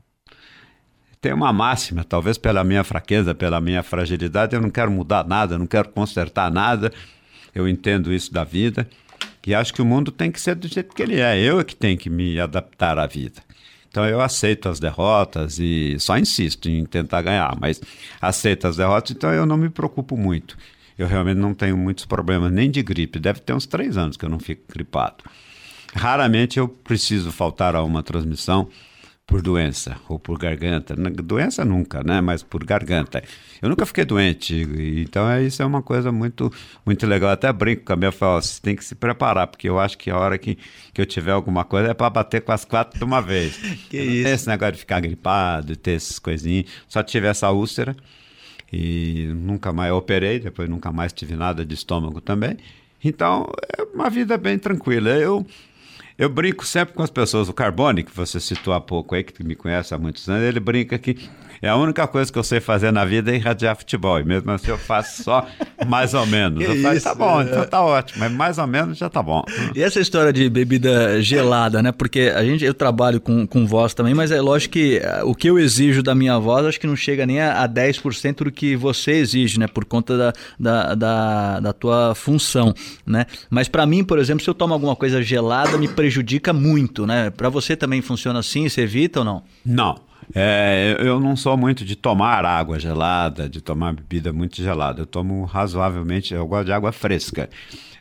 tenho 1.20 1.36
uma 1.36 1.52
máxima, 1.52 2.04
talvez 2.04 2.38
pela 2.38 2.62
minha 2.62 2.84
fraqueza, 2.84 3.34
pela 3.34 3.60
minha 3.60 3.82
fragilidade, 3.82 4.54
eu 4.54 4.60
não 4.60 4.70
quero 4.70 4.90
mudar 4.90 5.26
nada, 5.26 5.58
não 5.58 5.66
quero 5.66 5.88
consertar 5.88 6.50
nada. 6.50 6.92
Eu 7.54 7.66
entendo 7.66 8.12
isso 8.12 8.32
da 8.32 8.44
vida 8.44 8.86
e 9.46 9.54
acho 9.54 9.72
que 9.72 9.80
o 9.80 9.84
mundo 9.84 10.10
tem 10.10 10.30
que 10.30 10.40
ser 10.40 10.54
do 10.54 10.68
jeito 10.68 10.94
que 10.94 11.02
ele 11.02 11.20
é. 11.20 11.38
Eu 11.38 11.58
é 11.58 11.64
que 11.64 11.74
tenho 11.74 11.96
que 11.96 12.10
me 12.10 12.38
adaptar 12.38 12.98
à 12.98 13.06
vida. 13.06 13.42
Então 13.96 14.06
eu 14.06 14.20
aceito 14.20 14.68
as 14.68 14.78
derrotas 14.78 15.58
e 15.58 15.96
só 15.98 16.18
insisto 16.18 16.68
em 16.68 16.84
tentar 16.84 17.22
ganhar, 17.22 17.56
mas 17.58 17.80
aceito 18.20 18.66
as 18.66 18.76
derrotas, 18.76 19.12
então 19.12 19.32
eu 19.32 19.46
não 19.46 19.56
me 19.56 19.70
preocupo 19.70 20.18
muito. 20.18 20.54
Eu 20.98 21.06
realmente 21.06 21.38
não 21.38 21.54
tenho 21.54 21.78
muitos 21.78 22.04
problemas, 22.04 22.52
nem 22.52 22.70
de 22.70 22.82
gripe. 22.82 23.18
Deve 23.18 23.40
ter 23.40 23.54
uns 23.54 23.64
três 23.64 23.96
anos 23.96 24.18
que 24.18 24.26
eu 24.26 24.28
não 24.28 24.38
fico 24.38 24.64
gripado. 24.70 25.24
Raramente 25.94 26.58
eu 26.58 26.68
preciso 26.68 27.32
faltar 27.32 27.74
a 27.74 27.82
uma 27.82 28.02
transmissão 28.02 28.68
por 29.26 29.42
doença 29.42 29.96
ou 30.08 30.18
por 30.18 30.38
garganta. 30.38 30.94
Doença 30.94 31.64
nunca, 31.64 32.02
né? 32.04 32.20
Mas 32.20 32.42
por 32.42 32.64
garganta. 32.64 33.22
Eu 33.60 33.68
nunca 33.68 33.84
fiquei 33.84 34.04
doente, 34.04 34.66
então 35.02 35.28
é, 35.28 35.42
isso 35.42 35.62
é 35.62 35.66
uma 35.66 35.82
coisa 35.82 36.12
muito, 36.12 36.52
muito 36.84 37.06
legal. 37.06 37.30
Eu 37.30 37.34
até 37.34 37.52
brinco 37.52 37.84
com 37.84 37.92
a 37.92 37.96
minha 37.96 38.12
fala, 38.12 38.40
você 38.40 38.60
tem 38.62 38.76
que 38.76 38.84
se 38.84 38.94
preparar, 38.94 39.48
porque 39.48 39.68
eu 39.68 39.80
acho 39.80 39.98
que 39.98 40.10
a 40.10 40.16
hora 40.16 40.38
que, 40.38 40.56
que 40.92 41.00
eu 41.00 41.06
tiver 41.06 41.32
alguma 41.32 41.64
coisa 41.64 41.90
é 41.90 41.94
para 41.94 42.08
bater 42.08 42.42
com 42.42 42.52
as 42.52 42.64
quatro 42.64 42.98
de 42.98 43.04
uma 43.04 43.20
vez. 43.20 43.56
que 43.90 43.98
isso. 43.98 44.24
Tem 44.24 44.32
esse 44.32 44.48
negócio 44.48 44.74
de 44.74 44.78
ficar 44.78 45.00
gripado, 45.00 45.74
ter 45.74 45.92
essas 45.92 46.18
coisinhas. 46.20 46.66
Só 46.88 47.02
tive 47.02 47.26
essa 47.26 47.50
úlcera 47.50 47.96
e 48.72 49.26
nunca 49.34 49.72
mais 49.72 49.92
operei, 49.92 50.38
depois 50.38 50.68
nunca 50.68 50.92
mais 50.92 51.12
tive 51.12 51.34
nada 51.34 51.64
de 51.64 51.74
estômago 51.74 52.20
também. 52.20 52.56
Então, 53.02 53.50
é 53.76 53.82
uma 53.82 54.08
vida 54.08 54.36
bem 54.36 54.58
tranquila. 54.58 55.10
Eu 55.10 55.44
eu 56.18 56.28
brinco 56.28 56.64
sempre 56.64 56.94
com 56.94 57.02
as 57.02 57.10
pessoas. 57.10 57.48
O 57.48 57.52
Carbone, 57.52 58.02
que 58.02 58.14
você 58.14 58.40
citou 58.40 58.72
há 58.72 58.80
pouco 58.80 59.14
aí, 59.14 59.22
que 59.22 59.44
me 59.44 59.54
conhece 59.54 59.94
há 59.94 59.98
muitos 59.98 60.28
anos, 60.28 60.42
ele 60.42 60.60
brinca 60.60 60.98
que 60.98 61.28
é 61.60 61.68
a 61.68 61.76
única 61.76 62.06
coisa 62.06 62.32
que 62.32 62.38
eu 62.38 62.44
sei 62.44 62.60
fazer 62.60 62.90
na 62.90 63.04
vida 63.04 63.30
é 63.30 63.36
irradiar 63.36 63.76
futebol. 63.76 64.18
E 64.20 64.24
mesmo 64.24 64.50
assim 64.50 64.70
eu 64.70 64.78
faço 64.78 65.22
só 65.22 65.46
mais 65.86 66.14
ou 66.14 66.26
menos. 66.26 66.62
eu 66.62 66.76
falo, 66.82 67.00
tá 67.00 67.14
bom, 67.14 67.42
então 67.42 67.64
tá 67.66 67.82
ótimo, 67.82 68.20
mas 68.20 68.32
mais 68.32 68.58
ou 68.58 68.66
menos 68.66 68.98
já 68.98 69.08
tá 69.08 69.22
bom. 69.22 69.44
E 69.74 69.82
essa 69.82 70.00
história 70.00 70.32
de 70.32 70.48
bebida 70.48 71.20
gelada, 71.20 71.82
né? 71.82 71.92
Porque 71.92 72.32
a 72.34 72.44
gente, 72.44 72.64
eu 72.64 72.74
trabalho 72.74 73.20
com, 73.20 73.46
com 73.46 73.66
voz 73.66 73.94
também, 73.94 74.14
mas 74.14 74.30
é 74.30 74.40
lógico 74.40 74.74
que 74.74 74.98
eh, 74.98 75.22
o 75.24 75.34
que 75.34 75.48
eu 75.48 75.58
exijo 75.58 76.02
da 76.02 76.14
minha 76.14 76.38
voz, 76.38 76.66
acho 76.66 76.80
que 76.80 76.86
não 76.86 76.96
chega 76.96 77.26
nem 77.26 77.40
a, 77.40 77.62
a 77.62 77.68
10% 77.68 78.44
do 78.44 78.52
que 78.52 78.76
você 78.76 79.12
exige, 79.12 79.58
né? 79.58 79.66
Por 79.66 79.84
conta 79.84 80.16
da, 80.16 80.32
da, 80.58 80.94
da, 80.94 81.60
da 81.60 81.72
tua 81.72 82.14
função, 82.14 82.74
né? 83.04 83.26
Mas 83.50 83.68
para 83.68 83.86
mim, 83.86 84.04
por 84.04 84.18
exemplo, 84.18 84.42
se 84.42 84.50
eu 84.50 84.54
tomo 84.54 84.74
alguma 84.74 84.96
coisa 84.96 85.22
gelada, 85.22 85.76
me 85.78 85.88
prejudica 85.88 86.52
muito, 86.52 87.06
né? 87.06 87.30
Para 87.30 87.48
você 87.48 87.76
também 87.76 88.00
funciona 88.02 88.38
assim? 88.38 88.68
Você 88.68 88.82
evita 88.82 89.20
ou 89.20 89.24
não? 89.24 89.42
Não. 89.64 90.05
É, 90.34 90.96
eu 90.98 91.20
não 91.20 91.36
sou 91.36 91.56
muito 91.56 91.84
de 91.84 91.94
tomar 91.94 92.44
água 92.44 92.78
gelada, 92.78 93.48
de 93.48 93.60
tomar 93.60 93.94
bebida 93.94 94.32
muito 94.32 94.56
gelada. 94.56 95.02
Eu 95.02 95.06
tomo 95.06 95.44
razoavelmente, 95.44 96.34
eu 96.34 96.46
gosto 96.46 96.66
de 96.66 96.72
água 96.72 96.92
fresca. 96.92 97.48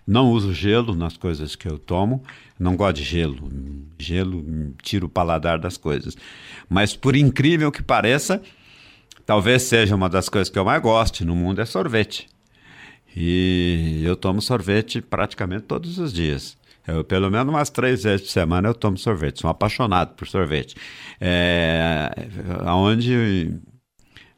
Não 0.07 0.31
uso 0.31 0.53
gelo 0.53 0.95
nas 0.95 1.17
coisas 1.17 1.55
que 1.55 1.67
eu 1.67 1.79
tomo, 1.79 2.23
não 2.59 2.75
gosto 2.75 2.97
de 2.97 3.03
gelo. 3.03 3.49
Gelo 3.97 4.73
tira 4.81 5.05
o 5.05 5.09
paladar 5.09 5.59
das 5.59 5.77
coisas. 5.77 6.15
Mas 6.69 6.95
por 6.95 7.15
incrível 7.15 7.71
que 7.71 7.81
pareça, 7.81 8.41
talvez 9.25 9.63
seja 9.63 9.95
uma 9.95 10.09
das 10.09 10.29
coisas 10.29 10.49
que 10.49 10.59
eu 10.59 10.65
mais 10.65 10.81
gosto 10.81 11.25
no 11.25 11.35
mundo 11.35 11.59
é 11.59 11.65
sorvete. 11.65 12.27
E 13.15 14.01
eu 14.03 14.15
tomo 14.15 14.41
sorvete 14.41 15.01
praticamente 15.01 15.63
todos 15.63 15.97
os 15.97 16.13
dias. 16.13 16.57
Eu, 16.87 17.03
pelo 17.03 17.31
menos 17.31 17.53
umas 17.53 17.69
três 17.69 18.03
vezes 18.03 18.27
por 18.27 18.31
semana 18.31 18.67
eu 18.67 18.73
tomo 18.73 18.97
sorvete. 18.97 19.41
Sou 19.41 19.47
um 19.47 19.51
apaixonado 19.51 20.15
por 20.15 20.27
sorvete. 20.27 20.75
É, 21.19 22.11
aonde, 22.63 23.53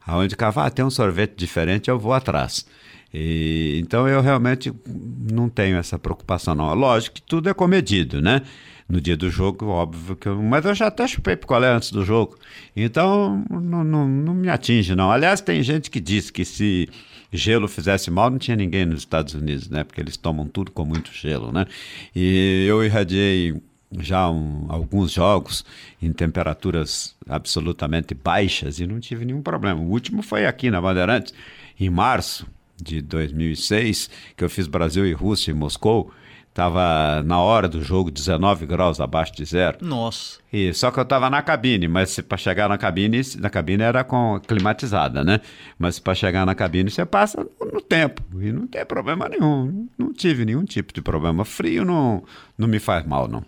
aonde 0.06 0.36
cavar 0.36 0.68
ah, 0.68 0.70
tem 0.70 0.86
um 0.86 0.89
sorvete 0.89 1.36
diferente, 1.36 1.89
eu 1.89 2.00
vou 2.00 2.14
atrás. 2.14 2.66
E, 3.14 3.80
então 3.82 4.08
eu 4.08 4.22
realmente 4.22 4.72
não 5.32 5.50
tenho 5.50 5.78
essa 5.78 6.00
preocupação, 6.00 6.56
não. 6.56 6.74
Lógico 6.74 7.16
que 7.16 7.22
tudo 7.22 7.50
é 7.50 7.54
comedido, 7.54 8.22
né? 8.22 8.41
No 8.88 9.02
dia 9.02 9.18
do 9.18 9.30
jogo, 9.30 9.66
óbvio 9.68 10.16
que 10.16 10.28
eu. 10.28 10.41
Mas 10.41 10.64
eu 10.64 10.74
já 10.74 10.88
até 10.88 11.06
chupei 11.06 11.36
picolé 11.36 11.68
antes 11.70 11.91
do 11.91 12.06
jogo. 12.06 12.38
Então 12.76 13.43
não, 13.50 13.84
não, 13.84 14.08
não 14.08 14.34
me 14.34 14.50
atinge, 14.50 14.95
não. 14.95 15.12
Aliás, 15.12 15.41
tem 15.41 15.62
gente 15.62 15.91
que 15.91 16.00
diz 16.00 16.32
que 16.32 16.45
se 16.45 16.88
gelo 17.32 17.68
fizesse 17.68 18.10
mal, 18.10 18.30
não 18.30 18.38
tinha 18.38 18.56
ninguém 18.56 18.86
nos 18.86 19.00
Estados 19.00 19.34
Unidos, 19.34 19.70
né? 19.70 19.84
Porque 19.84 20.02
eles 20.02 20.18
tomam 20.18 20.48
tudo 20.48 20.72
com 20.72 20.86
muito 20.86 21.12
gelo, 21.14 21.52
né? 21.52 21.66
E 22.16 22.66
eu 22.68 22.84
irradiei 22.84 23.56
já 24.00 24.30
um, 24.30 24.66
alguns 24.70 25.12
jogos 25.12 25.64
em 26.02 26.12
temperaturas 26.12 27.16
absolutamente 27.28 28.14
baixas 28.14 28.80
e 28.80 28.88
não 28.88 29.00
tive 29.00 29.26
nenhum 29.26 29.42
problema. 29.42 29.80
O 29.80 29.90
último 29.90 30.22
foi 30.22 30.46
aqui 30.46 30.70
na 30.70 30.82
Bandeirantes, 30.82 31.34
em 31.80 31.90
março 31.90 32.48
de 32.82 33.02
2006, 33.02 34.10
que 34.36 34.44
eu 34.44 34.50
fiz 34.50 34.68
Brasil 34.68 35.06
e 35.06 35.14
Rússia 35.14 35.52
em 35.52 35.56
Moscou. 35.56 36.12
Tava 36.58 37.22
na 37.22 37.39
hora 37.39 37.68
do 37.68 37.84
jogo 37.84 38.10
19 38.10 38.66
graus 38.66 38.99
abaixo 38.99 39.32
de 39.36 39.45
zero. 39.45 39.78
Nossa. 39.80 40.39
E 40.51 40.74
só 40.74 40.89
que 40.89 40.99
eu 40.99 41.05
tava 41.05 41.30
na 41.30 41.39
cabine, 41.39 41.88
mas 41.88 42.20
para 42.20 42.36
chegar 42.36 42.68
na 42.68 42.80
cabine, 42.80 43.22
na 43.38 43.47
cabine 43.47 43.84
era 43.84 44.03
com 44.03 44.39
climatizada, 44.39 45.24
né? 45.24 45.39
Mas 45.78 45.99
para 45.99 46.16
chegar 46.16 46.47
na 46.47 46.55
cabine 46.55 46.89
você 46.89 47.05
passa 47.05 47.45
no 47.72 47.80
tempo 47.80 48.24
e 48.41 48.51
não 48.51 48.66
tem 48.66 48.84
problema 48.84 49.30
nenhum. 49.30 49.88
Não 49.95 50.12
tive 50.12 50.45
nenhum 50.45 50.66
tipo 50.66 50.91
de 50.91 50.99
problema. 50.99 51.45
Frio 51.45 51.86
não, 51.86 52.24
não 52.58 52.68
me 52.68 52.80
faz 52.80 53.05
mal, 53.05 53.28
não. 53.28 53.45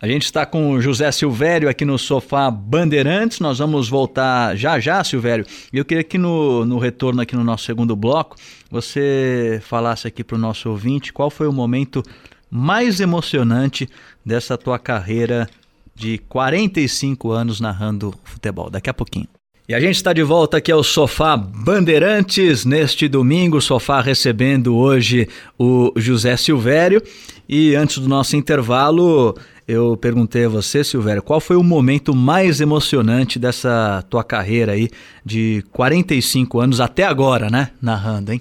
A 0.00 0.06
gente 0.06 0.24
está 0.24 0.46
com 0.46 0.72
o 0.72 0.80
José 0.80 1.10
Silvério 1.10 1.68
aqui 1.68 1.84
no 1.84 1.98
sofá 1.98 2.50
Bandeirantes. 2.50 3.40
Nós 3.40 3.58
vamos 3.58 3.88
voltar 3.88 4.56
já 4.56 4.78
já, 4.78 5.02
Silvério. 5.02 5.44
E 5.72 5.78
eu 5.78 5.84
queria 5.84 6.04
que 6.04 6.18
no, 6.18 6.64
no 6.64 6.78
retorno 6.78 7.20
aqui 7.20 7.34
no 7.34 7.44
nosso 7.44 7.64
segundo 7.64 7.96
bloco, 7.96 8.36
você 8.70 9.60
falasse 9.64 10.06
aqui 10.06 10.22
para 10.22 10.36
o 10.36 10.38
nosso 10.38 10.70
ouvinte 10.70 11.12
qual 11.12 11.30
foi 11.30 11.46
o 11.46 11.52
momento 11.52 12.02
mais 12.50 13.00
emocionante 13.00 13.88
dessa 14.24 14.56
tua 14.56 14.78
carreira 14.78 15.48
de 15.94 16.18
45 16.18 17.30
anos 17.30 17.60
narrando 17.60 18.14
futebol. 18.24 18.70
Daqui 18.70 18.88
a 18.88 18.94
pouquinho. 18.94 19.28
E 19.68 19.74
a 19.74 19.80
gente 19.80 19.96
está 19.96 20.14
de 20.14 20.22
volta 20.22 20.56
aqui 20.56 20.72
ao 20.72 20.82
Sofá 20.82 21.36
Bandeirantes 21.36 22.64
neste 22.64 23.06
domingo, 23.06 23.60
Sofá 23.60 24.00
recebendo 24.00 24.74
hoje 24.74 25.28
o 25.58 25.92
José 25.94 26.38
Silvério. 26.38 27.02
E 27.46 27.74
antes 27.74 27.98
do 27.98 28.08
nosso 28.08 28.34
intervalo, 28.34 29.36
eu 29.68 29.96
perguntei 29.96 30.46
a 30.46 30.48
você, 30.48 30.82
Silvério, 30.82 31.22
qual 31.22 31.40
foi 31.40 31.56
o 31.56 31.62
momento 31.62 32.14
mais 32.14 32.60
emocionante 32.60 33.38
dessa 33.38 34.02
tua 34.08 34.24
carreira 34.24 34.72
aí 34.72 34.88
de 35.24 35.62
45 35.72 36.58
anos 36.58 36.80
até 36.80 37.04
agora, 37.04 37.50
né? 37.50 37.70
Narrando, 37.80 38.32
hein? 38.32 38.40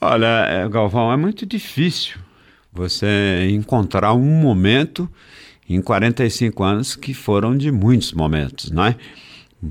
Olha, 0.00 0.46
é, 0.46 0.68
Galvão, 0.68 1.10
é 1.10 1.16
muito 1.16 1.44
difícil 1.44 2.18
você 2.72 3.48
encontrar 3.50 4.14
um 4.14 4.40
momento 4.40 5.08
em 5.68 5.80
45 5.80 6.62
anos 6.62 6.94
que 6.94 7.14
foram 7.14 7.56
de 7.56 7.72
muitos 7.72 8.12
momentos, 8.12 8.70
não 8.70 8.84
é? 8.84 8.96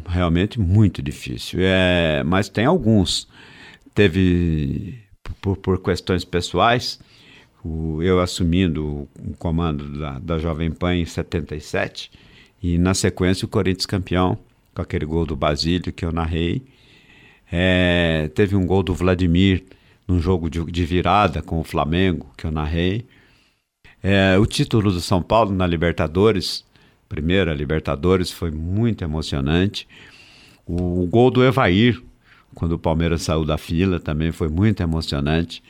realmente 0.08 0.60
muito 0.60 1.02
difícil. 1.02 1.60
É, 1.62 2.24
mas 2.24 2.50
tem 2.50 2.66
alguns. 2.66 3.28
Teve, 3.94 5.00
por, 5.42 5.58
por 5.58 5.82
questões 5.82 6.24
pessoais, 6.24 7.00
o, 7.64 8.02
eu 8.02 8.20
assumindo 8.20 9.08
o 9.20 9.34
comando 9.38 10.00
da, 10.00 10.20
da 10.20 10.40
Jovem 10.40 10.72
Pan 10.72 10.96
em 10.96 11.06
77, 11.06 12.12
e 12.62 12.78
na 12.78 12.94
sequência 12.94 13.46
o 13.46 13.50
Corinthians 13.50 13.86
campeão, 13.86 14.38
com 14.74 14.82
aquele 14.82 15.06
gol 15.06 15.26
do 15.26 15.36
Basílio 15.36 15.94
que 15.94 16.06
eu 16.06 16.12
narrei. 16.12 16.62
É, 17.52 18.30
teve 18.36 18.56
um 18.56 18.66
gol 18.66 18.84
do 18.84 18.94
Vladimir 18.94 19.64
num 20.08 20.20
jogo 20.20 20.50
de, 20.50 20.64
de 20.66 20.86
virada 20.86 21.42
com 21.42 21.60
o 21.60 21.64
Flamengo, 21.64 22.32
que 22.38 22.46
eu 22.46 22.52
narrei. 22.52 23.06
É, 24.02 24.38
o 24.38 24.46
título 24.46 24.92
do 24.92 25.02
São 25.02 25.22
Paulo 25.22 25.54
na 25.54 25.68
Libertadores, 25.68 26.66
primeira 27.08 27.54
Libertadores, 27.54 28.32
foi 28.32 28.52
muito 28.52 29.04
emocionante. 29.04 29.88
O, 30.66 31.04
o, 31.04 31.08
gol 31.08 31.30
do 31.30 31.44
Evair, 31.44 32.02
quando 32.56 32.74
o 32.74 32.80
Palmeiras 32.80 33.24
saiu 33.24 33.44
da 33.46 33.58
fila, 33.58 34.00
também 34.00 34.32
foi 34.32 34.48
muito 34.48 34.82
emocionante. 34.82 35.62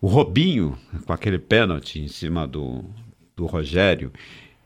O 0.00 0.06
Robinho, 0.06 0.78
com 1.04 1.12
aquele 1.12 1.38
pênalti 1.38 2.00
em 2.00 2.08
cima 2.08 2.46
do, 2.48 2.82
do 3.36 3.44
Rogério, 3.44 4.10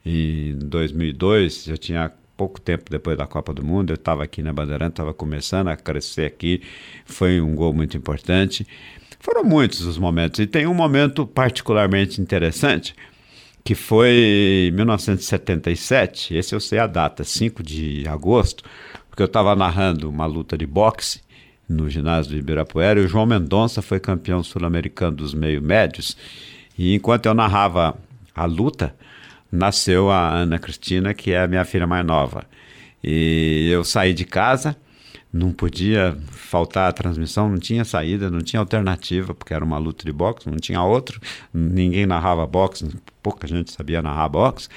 em 0.07 0.57
2002, 0.57 1.67
eu 1.67 1.77
tinha 1.77 2.13
pouco 2.37 2.61
tempo 2.61 2.85
depois 2.89 3.19
da 3.19 3.27
Copa 3.27 3.53
do 3.53 3.65
Mundo, 3.65 3.91
eu 3.91 3.97
estava 3.97 4.23
aqui 4.23 4.43
na 4.43 4.53
Bandeirante, 4.53 4.93
estava 4.93 5.13
começando 5.13 5.69
a 5.69 5.77
crescer 5.77 6.27
aqui, 6.27 6.63
foi 7.05 7.41
um 7.41 7.53
gol 7.57 7.73
muito 7.73 7.97
importante. 7.97 8.65
Foram 9.19 9.43
muitos 9.43 9.81
os 9.81 9.99
momentos, 9.99 10.39
e 10.39 10.47
tem 10.47 10.69
um 10.69 10.75
momento 10.75 11.27
particularmente 11.27 12.21
interessante, 12.21 12.95
que 13.65 13.75
foi 13.75 14.69
em 14.69 14.71
1977, 14.71 16.37
esse 16.37 16.55
eu 16.55 16.61
sei 16.61 16.79
a 16.79 16.87
data, 16.87 17.25
5 17.25 17.61
de 17.61 18.07
agosto, 18.07 18.63
porque 19.09 19.23
eu 19.23 19.27
estava 19.27 19.57
narrando 19.57 20.09
uma 20.09 20.27
luta 20.27 20.57
de 20.57 20.67
boxe 20.67 21.25
no 21.69 21.89
ginásio 21.89 22.33
do 22.33 22.39
Ibirapuera 22.39 23.01
e 23.01 23.05
o 23.05 23.09
João 23.09 23.27
Mendonça 23.27 23.81
foi 23.81 23.99
campeão 23.99 24.43
sul-americano 24.43 25.17
dos 25.17 25.35
meio-médios. 25.35 26.17
E 26.77 26.95
enquanto 26.95 27.27
eu 27.27 27.35
narrava 27.35 27.97
a 28.35 28.45
luta, 28.45 28.95
nasceu 29.51 30.11
a 30.11 30.31
Ana 30.31 30.59
Cristina, 30.59 31.15
que 31.15 31.33
é 31.33 31.43
a 31.43 31.49
minha 31.49 31.65
filha 31.65 31.87
mais 31.87 32.05
nova. 32.05 32.45
E 33.03 33.69
eu 33.71 33.85
saí 33.85 34.13
de 34.13 34.25
casa, 34.25 34.77
não 35.33 35.53
podia 35.53 36.17
faltar 36.31 36.89
a 36.89 36.93
transmissão, 36.93 37.49
não 37.49 37.59
tinha 37.59 37.85
saída, 37.85 38.31
não 38.31 38.41
tinha 38.41 38.61
alternativa, 38.61 39.35
porque 39.35 39.53
era 39.53 39.65
uma 39.65 39.79
luta 39.79 40.05
de 40.05 40.13
boxe, 40.13 40.49
não 40.49 40.59
tinha 40.59 40.83
outro, 40.83 41.21
ninguém 41.53 42.07
narrava 42.07 42.47
boxe, 42.47 42.89
pouca 43.23 43.47
gente 43.47 43.73
sabia 43.73 44.01
narrar 44.01 44.29
boxe. 44.29 44.69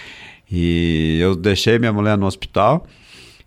E 0.50 1.20
eu 1.22 1.36
deixei 1.36 1.78
minha 1.78 1.94
mulher 1.94 2.18
no 2.18 2.26
hospital 2.26 2.88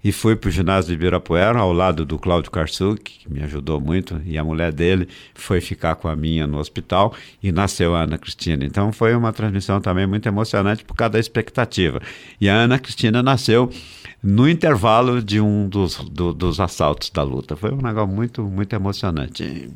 e 0.03 0.13
fui 0.13 0.35
para 0.35 0.49
o 0.49 0.51
ginásio 0.51 0.89
de 0.89 0.95
Ibirapuera, 0.95 1.59
ao 1.59 1.73
lado 1.73 2.05
do 2.05 2.19
Cláudio 2.19 2.51
Karsuk, 2.51 3.03
que 3.03 3.33
me 3.33 3.43
ajudou 3.43 3.81
muito, 3.81 4.21
e 4.25 4.39
a 4.39 4.45
mulher 4.45 4.73
dele 4.73 5.09
foi 5.35 5.61
ficar 5.61 5.95
com 5.97 6.09
a 6.09 6.17
minha 6.17 6.47
no 6.47 6.59
hospital 6.59 7.15
e 7.43 7.53
nasceu 7.53 7.95
a 7.95 8.03
Ana 8.03 8.19
Cristina. 8.19 8.65
Então 8.65 8.93
foi 8.93 9.15
uma 9.15 9.33
transmissão 9.33 9.81
também 9.81 10.07
muito 10.07 10.27
emocionante 10.27 10.85
por 10.85 10.95
causa 10.95 11.13
da 11.13 11.19
expectativa. 11.19 12.01
E 12.41 12.49
a 12.49 12.55
Ana 12.55 12.79
Cristina 12.79 13.23
nasceu 13.23 13.71
no 14.23 14.49
intervalo 14.49 15.23
de 15.23 15.41
um 15.41 15.69
dos, 15.69 15.97
do, 15.97 16.33
dos 16.33 16.61
assaltos 16.61 17.11
da 17.11 17.23
luta. 17.23 17.57
Foi 17.57 17.73
um 17.73 17.81
negócio 17.81 18.09
muito, 18.09 18.43
muito 18.43 18.75
emocionante. 18.75 19.71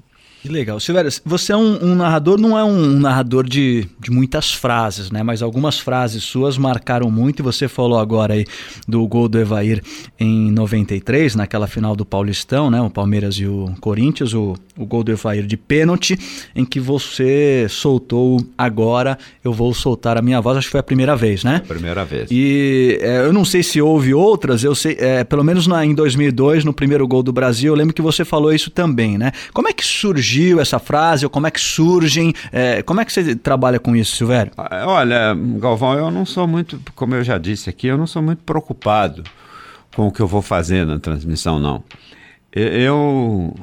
Que 0.45 0.51
legal. 0.51 0.78
Silvério, 0.78 1.11
você 1.24 1.55
é 1.55 1.57
um, 1.57 1.82
um, 1.82 1.95
narrador, 1.95 2.38
não 2.38 2.59
é 2.59 2.62
um 2.62 3.01
narrador 3.01 3.49
de, 3.49 3.88
de 3.99 4.11
muitas 4.11 4.53
frases, 4.53 5.11
né? 5.11 5.22
Mas 5.22 5.40
algumas 5.40 5.78
frases 5.78 6.22
suas 6.22 6.59
marcaram 6.59 7.11
muito 7.11 7.40
e 7.40 7.42
você 7.42 7.66
falou 7.66 7.99
agora 7.99 8.34
aí 8.34 8.45
do 8.86 9.09
gol 9.09 9.26
do 9.26 9.40
Evair 9.40 9.82
em 10.20 10.51
93, 10.51 11.34
naquela 11.34 11.66
final 11.66 11.97
do 11.97 12.05
Paulistão, 12.05 12.70
né? 12.70 12.78
O 12.78 12.90
Palmeiras 12.90 13.36
e 13.36 13.47
o 13.47 13.72
Corinthians, 13.80 14.34
o, 14.34 14.55
o 14.76 14.84
gol 14.84 15.03
do 15.03 15.11
Evair 15.11 15.47
de 15.47 15.57
pênalti, 15.57 16.14
em 16.55 16.66
que 16.66 16.78
você 16.78 17.66
soltou 17.70 18.38
agora, 18.59 19.16
eu 19.42 19.51
vou 19.51 19.72
soltar 19.72 20.18
a 20.18 20.20
minha 20.20 20.42
voz, 20.42 20.59
acho 20.59 20.66
que 20.66 20.72
foi 20.72 20.80
a 20.80 20.82
primeira 20.82 21.16
vez, 21.16 21.42
né? 21.42 21.62
Primeira 21.66 22.05
vez. 22.05 22.28
E 22.30 22.99
é, 23.01 23.20
eu 23.20 23.32
não 23.32 23.47
sei 23.47 23.62
se 23.62 23.80
houve 23.80 24.12
outras, 24.12 24.62
eu 24.62 24.74
sei, 24.74 24.95
é, 25.01 25.24
pelo 25.24 25.42
menos 25.42 25.66
na, 25.66 25.86
em 25.86 25.95
2002, 25.95 26.66
no 26.66 26.74
primeiro 26.74 27.09
gol 27.09 27.22
do 27.22 27.32
Brasil, 27.32 27.72
eu 27.72 27.78
lembro 27.78 27.95
que 27.95 28.03
você 28.03 28.26
falou 28.26 28.53
isso 28.53 28.70
também, 28.70 29.16
né? 29.16 29.32
Como 29.51 29.68
é 29.68 29.72
que 29.72 29.86
surgiu 29.86 30.34
surgiu 30.35 30.61
essa 30.61 30.78
frase, 30.78 31.24
ou 31.24 31.30
como 31.30 31.47
é 31.47 31.51
que 31.51 31.61
surgem? 31.61 32.32
É, 32.51 32.82
como 32.82 33.01
é 33.01 33.05
que 33.05 33.12
você 33.12 33.37
trabalha 33.37 33.78
com 33.78 33.95
isso, 33.95 34.16
Silvério? 34.16 34.53
Ah, 34.57 34.85
olha, 34.87 35.35
Galvão, 35.59 35.95
eu 35.95 36.11
não 36.11 36.26
sou 36.26 36.47
muito, 36.47 36.80
como 36.95 37.14
eu 37.14 37.22
já 37.22 37.39
disse 37.39 37.70
aqui, 37.70 37.87
eu 37.87 37.97
não 37.97 38.07
sou 38.07 38.20
muito 38.20 38.43
preocupado 38.43 39.22
com 39.95 40.09
o 40.09 40.12
que 40.12 40.20
eu 40.20 40.26
vou 40.26 40.43
fazer 40.43 40.85
na 40.85 40.99
transmissão, 40.99 41.61
não. 41.61 41.85
Eu, 42.53 43.55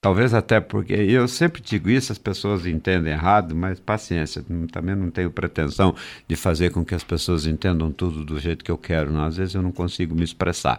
talvez 0.00 0.34
até 0.34 0.60
porque 0.60 0.92
eu 0.92 1.26
sempre 1.26 1.62
digo 1.62 1.88
isso, 1.88 2.12
as 2.12 2.18
pessoas 2.18 2.66
entendem 2.66 3.12
errado, 3.12 3.54
mas 3.54 3.80
paciência, 3.80 4.44
também 4.70 4.94
não 4.94 5.10
tenho 5.10 5.30
pretensão 5.30 5.94
de 6.28 6.36
fazer 6.36 6.70
com 6.70 6.84
que 6.84 6.94
as 6.94 7.04
pessoas 7.04 7.46
entendam 7.46 7.90
tudo 7.90 8.24
do 8.24 8.38
jeito 8.38 8.64
que 8.64 8.70
eu 8.70 8.78
quero, 8.78 9.10
não. 9.10 9.24
às 9.24 9.36
vezes 9.36 9.54
eu 9.54 9.62
não 9.62 9.72
consigo 9.72 10.14
me 10.14 10.24
expressar. 10.24 10.78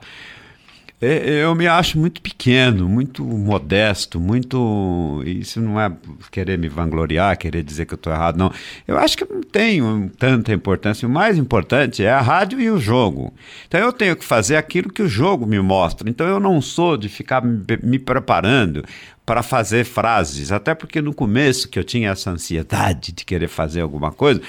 É, 1.02 1.44
eu 1.44 1.56
me 1.56 1.68
acho 1.68 1.98
muito 1.98 2.22
pequeno, 2.22 2.88
muito 2.88 3.24
modesto, 3.24 4.20
muito. 4.20 5.24
Isso 5.26 5.60
não 5.60 5.82
é 5.82 5.92
querer 6.30 6.60
me 6.60 6.70
vangloriar, 6.70 7.36
querer 7.40 7.64
dizer 7.64 7.88
que 7.88 7.94
eu 7.94 7.96
estou 7.96 8.14
errado, 8.14 8.38
não. 8.38 8.54
Eu 8.88 9.00
acho 9.00 9.18
que 9.18 9.26
não 9.26 9.42
tenho 9.42 10.12
tanta 10.20 10.54
importância. 10.54 11.08
O 11.08 11.12
mais 11.12 11.40
importante 11.40 12.04
é 12.04 12.12
a 12.12 12.22
rádio 12.22 12.62
e 12.62 12.70
o 12.70 12.80
jogo. 12.80 13.34
Então 13.68 13.80
eu 13.80 13.92
tenho 13.92 14.16
que 14.16 14.24
fazer 14.24 14.58
aquilo 14.58 14.94
que 14.94 15.02
o 15.02 15.08
jogo 15.08 15.48
me 15.48 15.60
mostra. 15.60 16.08
Então 16.08 16.28
eu 16.28 16.40
não 16.40 16.62
sou 16.62 16.96
de 16.96 17.10
ficar 17.10 17.42
me 17.44 17.98
preparando 17.98 18.86
para 19.26 19.42
fazer 19.42 19.86
frases, 19.86 20.52
até 20.52 20.76
porque 20.76 21.02
no 21.02 21.14
começo 21.14 21.70
que 21.70 21.80
eu 21.80 21.84
tinha 21.84 22.10
essa 22.10 22.30
ansiedade 22.32 23.12
de 23.12 23.24
querer 23.24 23.48
fazer 23.48 23.82
alguma 23.82 24.12
coisa 24.12 24.42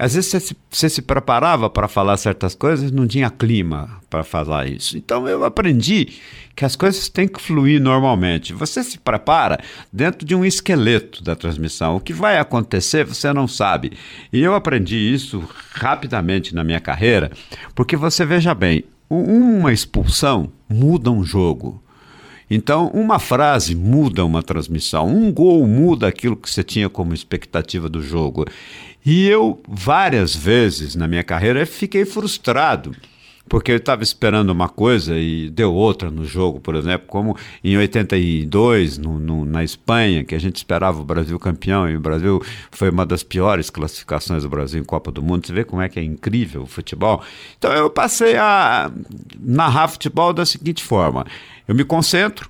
às 0.00 0.14
vezes 0.14 0.30
você 0.30 0.40
se, 0.40 0.56
você 0.70 0.88
se 0.88 1.02
preparava 1.02 1.68
para 1.68 1.86
falar 1.86 2.16
certas 2.16 2.54
coisas, 2.54 2.90
não 2.90 3.06
tinha 3.06 3.28
clima 3.28 4.00
para 4.08 4.24
falar 4.24 4.66
isso. 4.66 4.96
Então 4.96 5.28
eu 5.28 5.44
aprendi 5.44 6.14
que 6.56 6.64
as 6.64 6.74
coisas 6.74 7.10
têm 7.10 7.28
que 7.28 7.38
fluir 7.38 7.78
normalmente. 7.78 8.54
Você 8.54 8.82
se 8.82 8.96
prepara 8.96 9.60
dentro 9.92 10.26
de 10.26 10.34
um 10.34 10.42
esqueleto 10.42 11.22
da 11.22 11.36
transmissão. 11.36 11.96
O 11.96 12.00
que 12.00 12.14
vai 12.14 12.38
acontecer 12.38 13.04
você 13.04 13.30
não 13.30 13.46
sabe. 13.46 13.92
E 14.32 14.40
eu 14.40 14.54
aprendi 14.54 14.96
isso 14.96 15.46
rapidamente 15.74 16.54
na 16.54 16.64
minha 16.64 16.80
carreira, 16.80 17.30
porque 17.74 17.94
você 17.94 18.24
veja 18.24 18.54
bem, 18.54 18.84
uma 19.10 19.70
expulsão 19.70 20.50
muda 20.66 21.10
um 21.10 21.22
jogo. 21.22 21.82
Então, 22.50 22.88
uma 22.88 23.20
frase 23.20 23.76
muda 23.76 24.24
uma 24.24 24.42
transmissão, 24.42 25.06
um 25.06 25.32
gol 25.32 25.64
muda 25.68 26.08
aquilo 26.08 26.36
que 26.36 26.50
você 26.50 26.64
tinha 26.64 26.88
como 26.88 27.14
expectativa 27.14 27.88
do 27.88 28.02
jogo. 28.02 28.44
E 29.04 29.26
eu, 29.28 29.60
várias 29.66 30.34
vezes 30.34 30.94
na 30.94 31.08
minha 31.08 31.24
carreira, 31.24 31.64
fiquei 31.64 32.04
frustrado 32.04 32.94
porque 33.50 33.72
eu 33.72 33.78
estava 33.78 34.04
esperando 34.04 34.50
uma 34.50 34.68
coisa 34.68 35.18
e 35.18 35.50
deu 35.50 35.74
outra 35.74 36.08
no 36.08 36.24
jogo, 36.24 36.60
por 36.60 36.76
exemplo, 36.76 37.08
como 37.08 37.36
em 37.64 37.76
82, 37.76 38.96
no, 38.96 39.18
no, 39.18 39.44
na 39.44 39.64
Espanha, 39.64 40.22
que 40.22 40.36
a 40.36 40.38
gente 40.38 40.54
esperava 40.54 41.00
o 41.00 41.04
Brasil 41.04 41.36
campeão, 41.36 41.90
e 41.90 41.96
o 41.96 42.00
Brasil 42.00 42.40
foi 42.70 42.90
uma 42.90 43.04
das 43.04 43.24
piores 43.24 43.68
classificações 43.68 44.44
do 44.44 44.48
Brasil 44.48 44.80
em 44.80 44.84
Copa 44.84 45.10
do 45.10 45.20
Mundo. 45.20 45.44
Você 45.44 45.52
vê 45.52 45.64
como 45.64 45.82
é 45.82 45.88
que 45.88 45.98
é 45.98 46.02
incrível 46.02 46.62
o 46.62 46.66
futebol. 46.66 47.24
Então 47.58 47.72
eu 47.72 47.90
passei 47.90 48.36
a 48.36 48.88
narrar 49.40 49.88
futebol 49.88 50.32
da 50.32 50.46
seguinte 50.46 50.84
forma: 50.84 51.26
eu 51.66 51.74
me 51.74 51.82
concentro, 51.82 52.48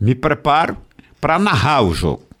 me 0.00 0.14
preparo 0.14 0.78
para 1.20 1.38
narrar 1.38 1.82
o 1.82 1.92
jogo. 1.92 2.31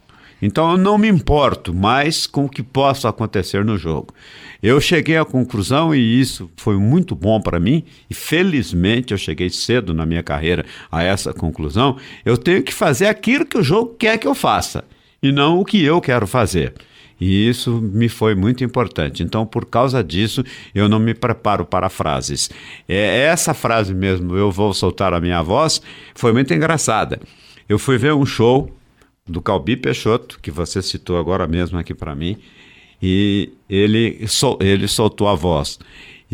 Então 0.42 0.72
eu 0.72 0.76
não 0.76 0.98
me 0.98 1.08
importo 1.08 1.72
mais 1.72 2.26
com 2.26 2.46
o 2.46 2.48
que 2.48 2.64
possa 2.64 3.08
acontecer 3.08 3.64
no 3.64 3.78
jogo. 3.78 4.12
Eu 4.60 4.80
cheguei 4.80 5.16
à 5.16 5.24
conclusão, 5.24 5.94
e 5.94 6.20
isso 6.20 6.50
foi 6.56 6.76
muito 6.76 7.14
bom 7.14 7.40
para 7.40 7.60
mim, 7.60 7.84
e 8.10 8.14
felizmente 8.14 9.12
eu 9.12 9.18
cheguei 9.18 9.48
cedo 9.48 9.94
na 9.94 10.04
minha 10.04 10.22
carreira 10.22 10.66
a 10.90 11.02
essa 11.02 11.32
conclusão. 11.32 11.96
Eu 12.24 12.36
tenho 12.36 12.62
que 12.62 12.74
fazer 12.74 13.06
aquilo 13.06 13.46
que 13.46 13.56
o 13.56 13.62
jogo 13.62 13.94
quer 13.96 14.18
que 14.18 14.26
eu 14.26 14.34
faça, 14.34 14.84
e 15.22 15.30
não 15.30 15.60
o 15.60 15.64
que 15.64 15.82
eu 15.82 16.00
quero 16.00 16.26
fazer. 16.26 16.74
E 17.20 17.48
isso 17.48 17.80
me 17.80 18.08
foi 18.08 18.34
muito 18.34 18.64
importante. 18.64 19.22
Então, 19.22 19.46
por 19.46 19.64
causa 19.64 20.02
disso, 20.02 20.42
eu 20.74 20.88
não 20.88 20.98
me 20.98 21.14
preparo 21.14 21.64
para 21.64 21.88
frases. 21.88 22.50
É 22.88 23.26
essa 23.26 23.54
frase 23.54 23.94
mesmo, 23.94 24.36
eu 24.36 24.50
vou 24.50 24.74
soltar 24.74 25.14
a 25.14 25.20
minha 25.20 25.40
voz, 25.40 25.80
foi 26.16 26.32
muito 26.32 26.52
engraçada. 26.52 27.20
Eu 27.68 27.78
fui 27.78 27.96
ver 27.96 28.12
um 28.12 28.26
show 28.26 28.68
do 29.26 29.40
Calbi 29.40 29.76
Peixoto, 29.76 30.38
que 30.40 30.50
você 30.50 30.82
citou 30.82 31.18
agora 31.18 31.46
mesmo 31.46 31.78
aqui 31.78 31.94
para 31.94 32.14
mim, 32.14 32.38
e 33.02 33.52
ele, 33.68 34.26
sol, 34.28 34.58
ele 34.60 34.86
soltou 34.86 35.28
a 35.28 35.34
voz. 35.34 35.78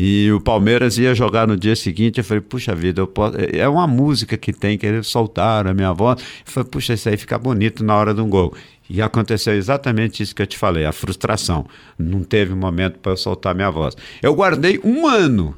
E 0.01 0.31
o 0.31 0.39
Palmeiras 0.39 0.97
ia 0.97 1.13
jogar 1.13 1.45
no 1.45 1.57
dia 1.57 1.75
seguinte. 1.75 2.19
Eu 2.19 2.23
falei, 2.23 2.39
puxa 2.39 2.73
vida, 2.73 3.05
posso... 3.05 3.35
é 3.37 3.67
uma 3.67 3.85
música 3.85 4.37
que 4.37 4.53
tem 4.53 4.77
que 4.77 4.85
eles 4.85 5.07
soltaram 5.07 5.71
a 5.71 5.73
minha 5.73 5.91
voz. 5.91 6.21
Eu 6.21 6.25
falei, 6.45 6.69
puxa, 6.69 6.93
isso 6.93 7.09
aí 7.09 7.17
fica 7.17 7.37
bonito 7.37 7.83
na 7.83 7.97
hora 7.97 8.13
de 8.13 8.21
um 8.21 8.29
gol. 8.29 8.53
E 8.89 9.01
aconteceu 9.01 9.53
exatamente 9.53 10.23
isso 10.23 10.33
que 10.33 10.41
eu 10.41 10.47
te 10.47 10.57
falei, 10.57 10.85
a 10.85 10.93
frustração. 10.93 11.65
Não 11.97 12.23
teve 12.23 12.55
momento 12.55 12.97
para 12.99 13.11
eu 13.11 13.17
soltar 13.17 13.53
minha 13.53 13.69
voz. 13.69 13.97
Eu 14.21 14.33
guardei 14.33 14.79
um 14.85 15.05
ano 15.05 15.53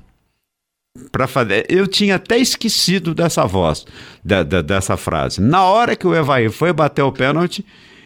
para 1.12 1.28
fazer. 1.28 1.66
Eu 1.70 1.88
tinha 1.88 2.16
até 2.16 2.38
esquecido 2.38 3.14
dessa 3.14 3.46
voz, 3.46 3.86
da, 4.24 4.44
da, 4.44 4.62
dessa 4.62 4.98
frase. 4.98 5.42
Na 5.42 5.64
hora 5.64 5.96
que 5.96 6.08
o 6.08 6.16
Evaí 6.16 6.50
foi 6.50 6.74
bater 6.74 7.02
o 7.02 7.12
pênalti, 7.12 7.66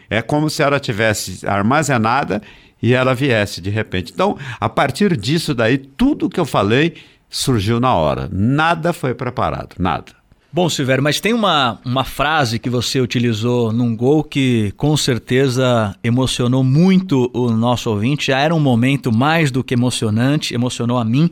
é 0.09 0.21
como 0.21 0.49
se 0.49 0.61
ela 0.61 0.79
tivesse 0.79 1.47
armazenada 1.47 2.41
e 2.81 2.93
ela 2.93 3.15
viesse 3.15 3.59
de 3.61 3.69
repente. 3.69 4.11
Então, 4.13 4.37
a 4.59 4.69
partir 4.69 5.17
disso 5.17 5.53
daí, 5.53 5.77
tudo 5.77 6.29
que 6.29 6.39
eu 6.39 6.45
falei 6.45 6.95
surgiu 7.29 7.79
na 7.79 7.93
hora. 7.95 8.29
Nada 8.31 8.93
foi 8.93 9.13
preparado, 9.13 9.75
nada. 9.79 10.11
Bom, 10.55 10.69
Silvério, 10.69 11.03
mas 11.03 11.19
tem 11.19 11.33
uma, 11.33 11.81
uma 11.83 12.05
frase 12.05 12.59
que 12.59 12.69
você 12.69 13.01
utilizou 13.01 13.73
num 13.73 13.93
gol 13.93 14.23
que 14.23 14.71
com 14.77 14.95
certeza 14.95 15.93
emocionou 16.01 16.63
muito 16.63 17.29
o 17.33 17.51
nosso 17.51 17.89
ouvinte. 17.89 18.27
Já 18.27 18.39
era 18.39 18.55
um 18.55 18.59
momento 18.61 19.11
mais 19.13 19.51
do 19.51 19.61
que 19.61 19.73
emocionante, 19.73 20.53
emocionou 20.53 20.97
a 20.97 21.03
mim. 21.03 21.29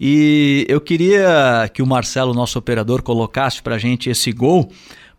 E 0.00 0.64
eu 0.70 0.80
queria 0.80 1.70
que 1.74 1.82
o 1.82 1.86
Marcelo, 1.86 2.32
nosso 2.32 2.58
operador, 2.58 3.02
colocasse 3.02 3.60
para 3.60 3.76
gente 3.76 4.08
esse 4.08 4.32
gol 4.32 4.72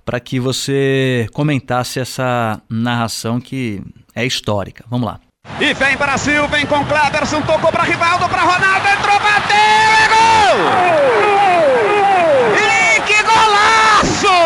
para 0.04 0.20
que 0.20 0.40
você 0.40 1.28
comentasse 1.32 2.00
essa 2.00 2.60
narração 2.68 3.40
que 3.40 3.84
é 4.16 4.26
histórica. 4.26 4.84
Vamos 4.90 5.06
lá. 5.06 5.20
E 5.62 5.76
vem 5.76 5.96
Brasil, 5.96 6.48
vem 6.48 6.66
com 6.66 6.84
Cleberson, 6.86 7.44
tocou 7.44 7.72
para 7.72 7.84
Rivaldo, 7.84 8.28
para 8.28 8.42
Ronaldo, 8.42 8.88
entrou, 8.88 9.20
bateu, 9.20 9.56
é 9.56 10.08
gol! 10.10 12.03
E 12.16 13.02
que 13.02 13.24
golaço! 13.24 14.38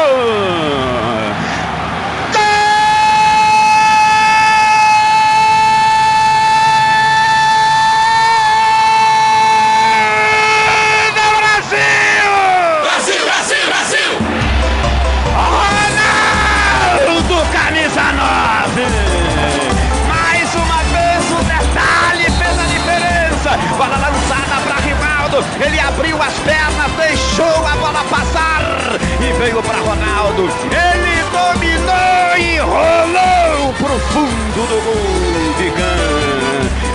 Veio 29.37 29.61
para 29.61 29.77
Ronaldo. 29.79 30.49
Ele 30.71 31.23
dominou 31.31 32.37
e 32.37 32.57
rolou 32.59 33.73
pro 33.73 33.99
fundo 33.99 34.67
do 34.67 34.81
gol 34.83 35.53
de. 35.57 35.67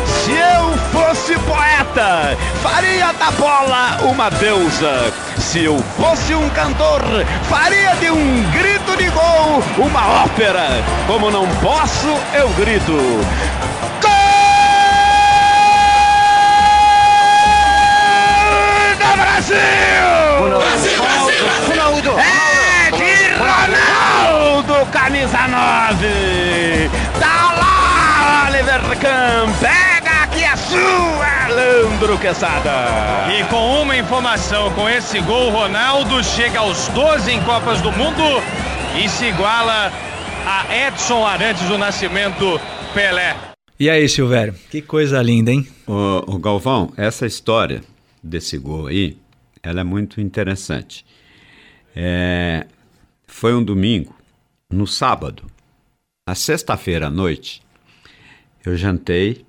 Se 0.06 0.32
eu 0.32 0.76
fosse 0.92 1.38
poeta, 1.40 2.36
faria 2.62 3.12
da 3.12 3.30
bola 3.32 3.98
uma 4.02 4.30
deusa. 4.30 5.12
Se 5.38 5.64
eu 5.64 5.78
fosse 5.96 6.34
um 6.34 6.48
cantor, 6.50 7.02
faria 7.48 7.94
de 7.96 8.10
um 8.10 8.50
grito 8.50 8.96
de 8.96 9.08
gol 9.10 9.62
uma 9.78 10.24
ópera. 10.24 10.82
Como 11.06 11.30
não 11.30 11.46
posso, 11.56 12.08
eu 12.34 12.48
grito. 12.50 12.92
Brasil! 19.16 19.56
Brasil, 20.48 20.58
Brasil, 20.58 20.91
Ronaldo, 24.72 24.90
camisa 24.90 25.48
9! 25.48 26.88
Tá 27.20 27.52
lá, 27.52 28.48
Oliver 28.48 28.98
Kahn! 28.98 29.52
Pega 29.60 30.22
aqui 30.22 30.44
a 30.44 30.56
sua, 30.56 31.48
Leandro 31.54 32.18
Quesada! 32.18 32.70
E 33.38 33.44
com 33.44 33.82
uma 33.82 33.96
informação, 33.96 34.72
com 34.72 34.88
esse 34.88 35.20
gol, 35.20 35.50
Ronaldo 35.50 36.24
chega 36.24 36.60
aos 36.60 36.88
12 36.88 37.30
em 37.30 37.42
Copas 37.42 37.82
do 37.82 37.92
Mundo 37.92 38.22
e 38.98 39.08
se 39.08 39.26
iguala 39.26 39.92
a 40.46 40.86
Edson 40.88 41.26
Arantes 41.26 41.68
do 41.68 41.76
Nascimento 41.76 42.58
Pelé. 42.94 43.36
E 43.78 43.90
aí, 43.90 44.08
Silvério? 44.08 44.54
Que 44.70 44.80
coisa 44.80 45.20
linda, 45.20 45.52
hein? 45.52 45.66
O, 45.86 46.36
o 46.36 46.38
Galvão, 46.38 46.92
essa 46.96 47.26
história 47.26 47.82
desse 48.22 48.56
gol 48.56 48.86
aí, 48.86 49.18
ela 49.62 49.80
é 49.80 49.84
muito 49.84 50.20
interessante. 50.20 51.04
É, 51.94 52.66
foi 53.26 53.54
um 53.54 53.62
domingo, 53.62 54.14
no 54.72 54.86
sábado, 54.86 55.44
na 56.26 56.34
sexta-feira 56.34 57.08
à 57.08 57.10
noite, 57.10 57.62
eu 58.64 58.74
jantei. 58.76 59.44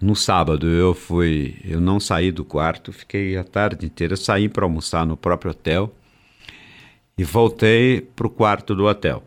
No 0.00 0.14
sábado 0.14 0.68
eu 0.68 0.94
fui, 0.94 1.56
eu 1.64 1.80
não 1.80 1.98
saí 1.98 2.30
do 2.30 2.44
quarto, 2.44 2.92
fiquei 2.92 3.36
a 3.36 3.42
tarde 3.42 3.84
inteira, 3.84 4.12
eu 4.12 4.16
saí 4.18 4.48
para 4.48 4.64
almoçar 4.64 5.04
no 5.04 5.16
próprio 5.16 5.50
hotel 5.50 5.92
e 7.18 7.24
voltei 7.24 8.00
para 8.00 8.26
o 8.26 8.30
quarto 8.30 8.74
do 8.74 8.84
hotel 8.84 9.22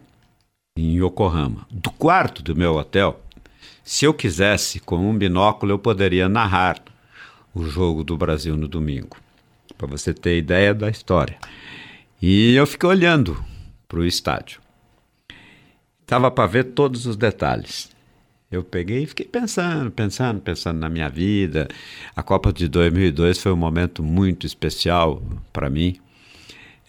em 0.77 0.95
Yokohama. 1.03 1.67
Do 1.69 1.91
quarto 1.91 2.41
do 2.41 2.55
meu 2.55 2.75
hotel, 2.75 3.19
se 3.83 4.05
eu 4.05 4.13
quisesse, 4.13 4.79
com 4.79 4.97
um 5.09 5.17
binóculo, 5.17 5.73
eu 5.73 5.79
poderia 5.79 6.29
narrar 6.29 6.81
o 7.53 7.65
jogo 7.65 8.03
do 8.03 8.15
Brasil 8.15 8.55
no 8.55 8.67
domingo 8.67 9.17
para 9.77 9.87
você 9.87 10.13
ter 10.13 10.37
ideia 10.37 10.73
da 10.73 10.89
história. 10.89 11.37
E 12.21 12.53
eu 12.53 12.67
fiquei 12.67 12.87
olhando 12.87 13.43
para 13.87 13.99
o 13.99 14.05
estádio. 14.05 14.61
Tava 16.09 16.31
para 16.31 16.47
ver 16.47 16.63
todos 16.63 17.05
os 17.05 17.15
detalhes. 17.15 17.91
Eu 18.51 18.63
peguei 18.63 19.03
e 19.03 19.05
fiquei 19.05 19.27
pensando, 19.27 19.91
pensando, 19.91 20.41
pensando 20.41 20.79
na 20.79 20.89
minha 20.89 21.07
vida. 21.07 21.67
A 22.15 22.23
Copa 22.23 22.51
de 22.51 22.67
2002 22.67 23.37
foi 23.37 23.51
um 23.51 23.55
momento 23.55 24.01
muito 24.01 24.47
especial 24.47 25.21
para 25.53 25.69
mim. 25.69 25.97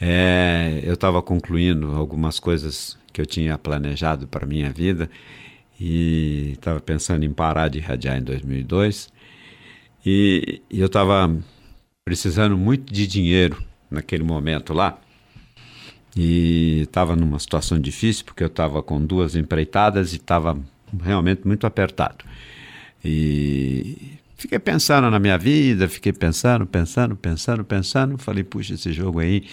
É, 0.00 0.80
eu 0.82 0.94
estava 0.94 1.20
concluindo 1.20 1.94
algumas 1.96 2.40
coisas 2.40 2.96
que 3.12 3.20
eu 3.20 3.26
tinha 3.26 3.58
planejado 3.58 4.26
para 4.26 4.46
minha 4.46 4.72
vida 4.72 5.10
e 5.78 6.52
estava 6.52 6.80
pensando 6.80 7.22
em 7.22 7.30
parar 7.30 7.68
de 7.68 7.78
radiar 7.78 8.16
em 8.16 8.22
2002. 8.22 9.12
E, 10.06 10.62
e 10.70 10.80
eu 10.80 10.86
estava 10.86 11.30
precisando 12.06 12.56
muito 12.56 12.90
de 12.90 13.06
dinheiro 13.06 13.62
naquele 13.90 14.24
momento 14.24 14.72
lá. 14.72 14.98
E 16.16 16.82
estava 16.82 17.14
numa 17.14 17.38
situação 17.38 17.78
difícil, 17.78 18.24
porque 18.24 18.42
eu 18.42 18.48
estava 18.48 18.82
com 18.82 19.04
duas 19.04 19.36
empreitadas 19.36 20.12
e 20.12 20.16
estava 20.16 20.58
realmente 21.02 21.46
muito 21.46 21.66
apertado. 21.66 22.24
E 23.04 24.18
fiquei 24.36 24.58
pensando 24.58 25.10
na 25.10 25.18
minha 25.18 25.38
vida, 25.38 25.88
fiquei 25.88 26.12
pensando, 26.12 26.66
pensando, 26.66 27.16
pensando, 27.16 27.64
pensando. 27.64 28.18
Falei, 28.18 28.42
puxa, 28.42 28.74
esse 28.74 28.92
jogo 28.92 29.20
aí 29.20 29.46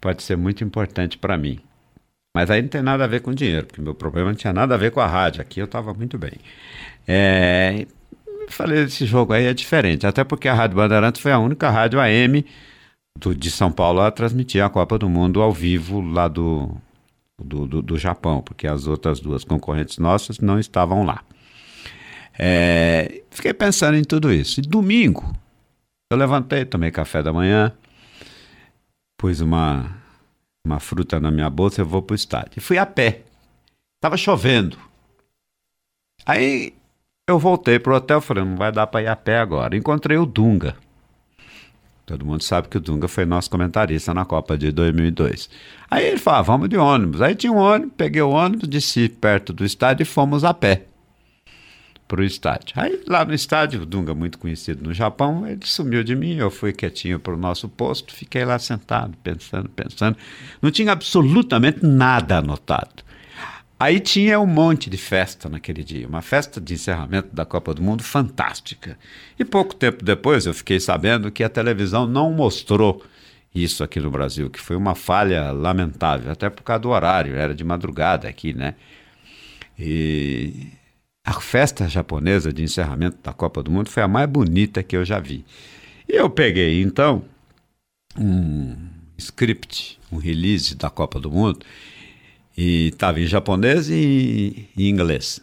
pode 0.00 0.22
ser 0.22 0.36
muito 0.36 0.62
importante 0.62 1.18
para 1.18 1.36
mim. 1.36 1.58
Mas 2.36 2.50
aí 2.50 2.60
não 2.62 2.68
tem 2.68 2.82
nada 2.82 3.04
a 3.04 3.06
ver 3.06 3.20
com 3.20 3.32
dinheiro, 3.32 3.66
porque 3.66 3.80
meu 3.80 3.94
problema 3.94 4.30
não 4.30 4.36
tinha 4.36 4.52
nada 4.52 4.74
a 4.74 4.78
ver 4.78 4.90
com 4.90 5.00
a 5.00 5.06
rádio. 5.06 5.40
Aqui 5.40 5.60
eu 5.60 5.66
estava 5.66 5.94
muito 5.94 6.18
bem. 6.18 6.32
É, 7.06 7.86
falei, 8.48 8.84
esse 8.84 9.06
jogo 9.06 9.32
aí 9.32 9.46
é 9.46 9.54
diferente, 9.54 10.06
até 10.06 10.24
porque 10.24 10.48
a 10.48 10.54
Rádio 10.54 10.76
Bandeirantes 10.76 11.20
foi 11.20 11.32
a 11.32 11.38
única 11.38 11.70
rádio 11.70 12.00
AM 12.00 12.44
do, 13.18 13.34
de 13.34 13.50
São 13.50 13.70
Paulo 13.70 14.00
a 14.00 14.10
transmitir 14.10 14.62
a 14.62 14.70
Copa 14.70 14.98
do 14.98 15.08
Mundo 15.08 15.40
ao 15.40 15.52
vivo 15.52 16.00
lá 16.00 16.28
do, 16.28 16.70
do, 17.38 17.66
do, 17.66 17.82
do 17.82 17.98
Japão, 17.98 18.42
porque 18.42 18.66
as 18.66 18.86
outras 18.86 19.20
duas 19.20 19.44
concorrentes 19.44 19.98
nossas 19.98 20.38
não 20.38 20.58
estavam 20.58 21.04
lá. 21.04 21.22
É, 22.38 23.22
fiquei 23.30 23.54
pensando 23.54 23.96
em 23.96 24.04
tudo 24.04 24.32
isso. 24.32 24.60
E 24.60 24.62
domingo, 24.62 25.34
eu 26.10 26.18
levantei, 26.18 26.64
tomei 26.64 26.90
café 26.90 27.22
da 27.22 27.32
manhã, 27.32 27.72
pus 29.16 29.40
uma 29.40 30.02
uma 30.66 30.80
fruta 30.80 31.20
na 31.20 31.30
minha 31.30 31.50
bolsa, 31.50 31.82
eu 31.82 31.86
vou 31.86 32.00
pro 32.00 32.16
estádio. 32.16 32.52
E 32.56 32.60
fui 32.60 32.78
a 32.78 32.86
pé. 32.86 33.22
Tava 34.00 34.16
chovendo. 34.16 34.78
Aí 36.24 36.74
eu 37.28 37.38
voltei 37.38 37.78
pro 37.78 37.94
hotel, 37.94 38.20
falei, 38.20 38.44
não 38.44 38.56
vai 38.56 38.72
dar 38.72 38.86
para 38.86 39.02
ir 39.02 39.08
a 39.08 39.16
pé 39.16 39.38
agora. 39.38 39.76
Encontrei 39.76 40.16
o 40.16 40.24
Dunga. 40.24 40.76
Todo 42.06 42.24
mundo 42.24 42.42
sabe 42.42 42.68
que 42.68 42.76
o 42.76 42.80
Dunga 42.80 43.08
foi 43.08 43.24
nosso 43.24 43.48
comentarista 43.50 44.12
na 44.12 44.24
Copa 44.24 44.58
de 44.58 44.70
2002. 44.70 45.48
Aí 45.90 46.06
ele 46.06 46.18
falou, 46.18 46.40
ah, 46.40 46.42
vamos 46.42 46.68
de 46.68 46.76
ônibus. 46.76 47.22
Aí 47.22 47.34
tinha 47.34 47.52
um 47.52 47.56
ônibus, 47.56 47.94
peguei 47.96 48.20
o 48.20 48.30
ônibus, 48.30 48.68
desci 48.68 49.08
perto 49.08 49.52
do 49.52 49.64
estádio 49.64 50.02
e 50.02 50.06
fomos 50.06 50.44
a 50.44 50.52
pé 50.52 50.84
para 52.06 52.20
o 52.20 52.24
estádio. 52.24 52.74
Aí 52.76 53.02
lá 53.06 53.24
no 53.24 53.32
estádio, 53.32 53.82
o 53.82 53.86
Dunga, 53.86 54.14
muito 54.14 54.38
conhecido 54.38 54.84
no 54.84 54.92
Japão, 54.92 55.46
ele 55.46 55.60
sumiu 55.64 56.04
de 56.04 56.14
mim, 56.14 56.36
eu 56.36 56.50
fui 56.50 56.72
quietinho 56.72 57.18
para 57.18 57.32
o 57.32 57.36
nosso 57.36 57.68
posto, 57.68 58.14
fiquei 58.14 58.44
lá 58.44 58.58
sentado, 58.58 59.16
pensando, 59.22 59.68
pensando. 59.70 60.16
Não 60.60 60.70
tinha 60.70 60.92
absolutamente 60.92 61.84
nada 61.84 62.38
anotado. 62.38 63.03
Aí 63.78 63.98
tinha 63.98 64.38
um 64.38 64.46
monte 64.46 64.88
de 64.88 64.96
festa 64.96 65.48
naquele 65.48 65.82
dia, 65.82 66.06
uma 66.06 66.22
festa 66.22 66.60
de 66.60 66.74
encerramento 66.74 67.34
da 67.34 67.44
Copa 67.44 67.74
do 67.74 67.82
Mundo 67.82 68.02
fantástica. 68.02 68.96
E 69.38 69.44
pouco 69.44 69.74
tempo 69.74 70.04
depois 70.04 70.46
eu 70.46 70.54
fiquei 70.54 70.78
sabendo 70.78 71.30
que 71.30 71.42
a 71.42 71.48
televisão 71.48 72.06
não 72.06 72.32
mostrou 72.32 73.02
isso 73.54 73.84
aqui 73.84 74.00
no 74.00 74.10
Brasil, 74.10 74.48
que 74.50 74.60
foi 74.60 74.76
uma 74.76 74.94
falha 74.94 75.52
lamentável, 75.52 76.30
até 76.30 76.50
por 76.50 76.62
causa 76.62 76.80
do 76.80 76.90
horário, 76.90 77.36
era 77.36 77.54
de 77.54 77.62
madrugada 77.62 78.28
aqui, 78.28 78.52
né? 78.52 78.74
E 79.78 80.68
a 81.24 81.40
festa 81.40 81.88
japonesa 81.88 82.52
de 82.52 82.62
encerramento 82.62 83.18
da 83.22 83.32
Copa 83.32 83.62
do 83.62 83.70
Mundo 83.70 83.88
foi 83.90 84.02
a 84.02 84.08
mais 84.08 84.28
bonita 84.28 84.82
que 84.82 84.96
eu 84.96 85.04
já 85.04 85.18
vi. 85.18 85.44
E 86.08 86.14
eu 86.14 86.28
peguei 86.28 86.82
então 86.82 87.24
um 88.18 88.76
script, 89.16 89.98
um 90.12 90.16
release 90.16 90.74
da 90.74 90.90
Copa 90.90 91.18
do 91.18 91.30
Mundo, 91.30 91.60
e 92.56 92.88
estava 92.88 93.20
em 93.20 93.26
japonês 93.26 93.88
e 93.88 94.68
em 94.76 94.88
inglês. 94.88 95.40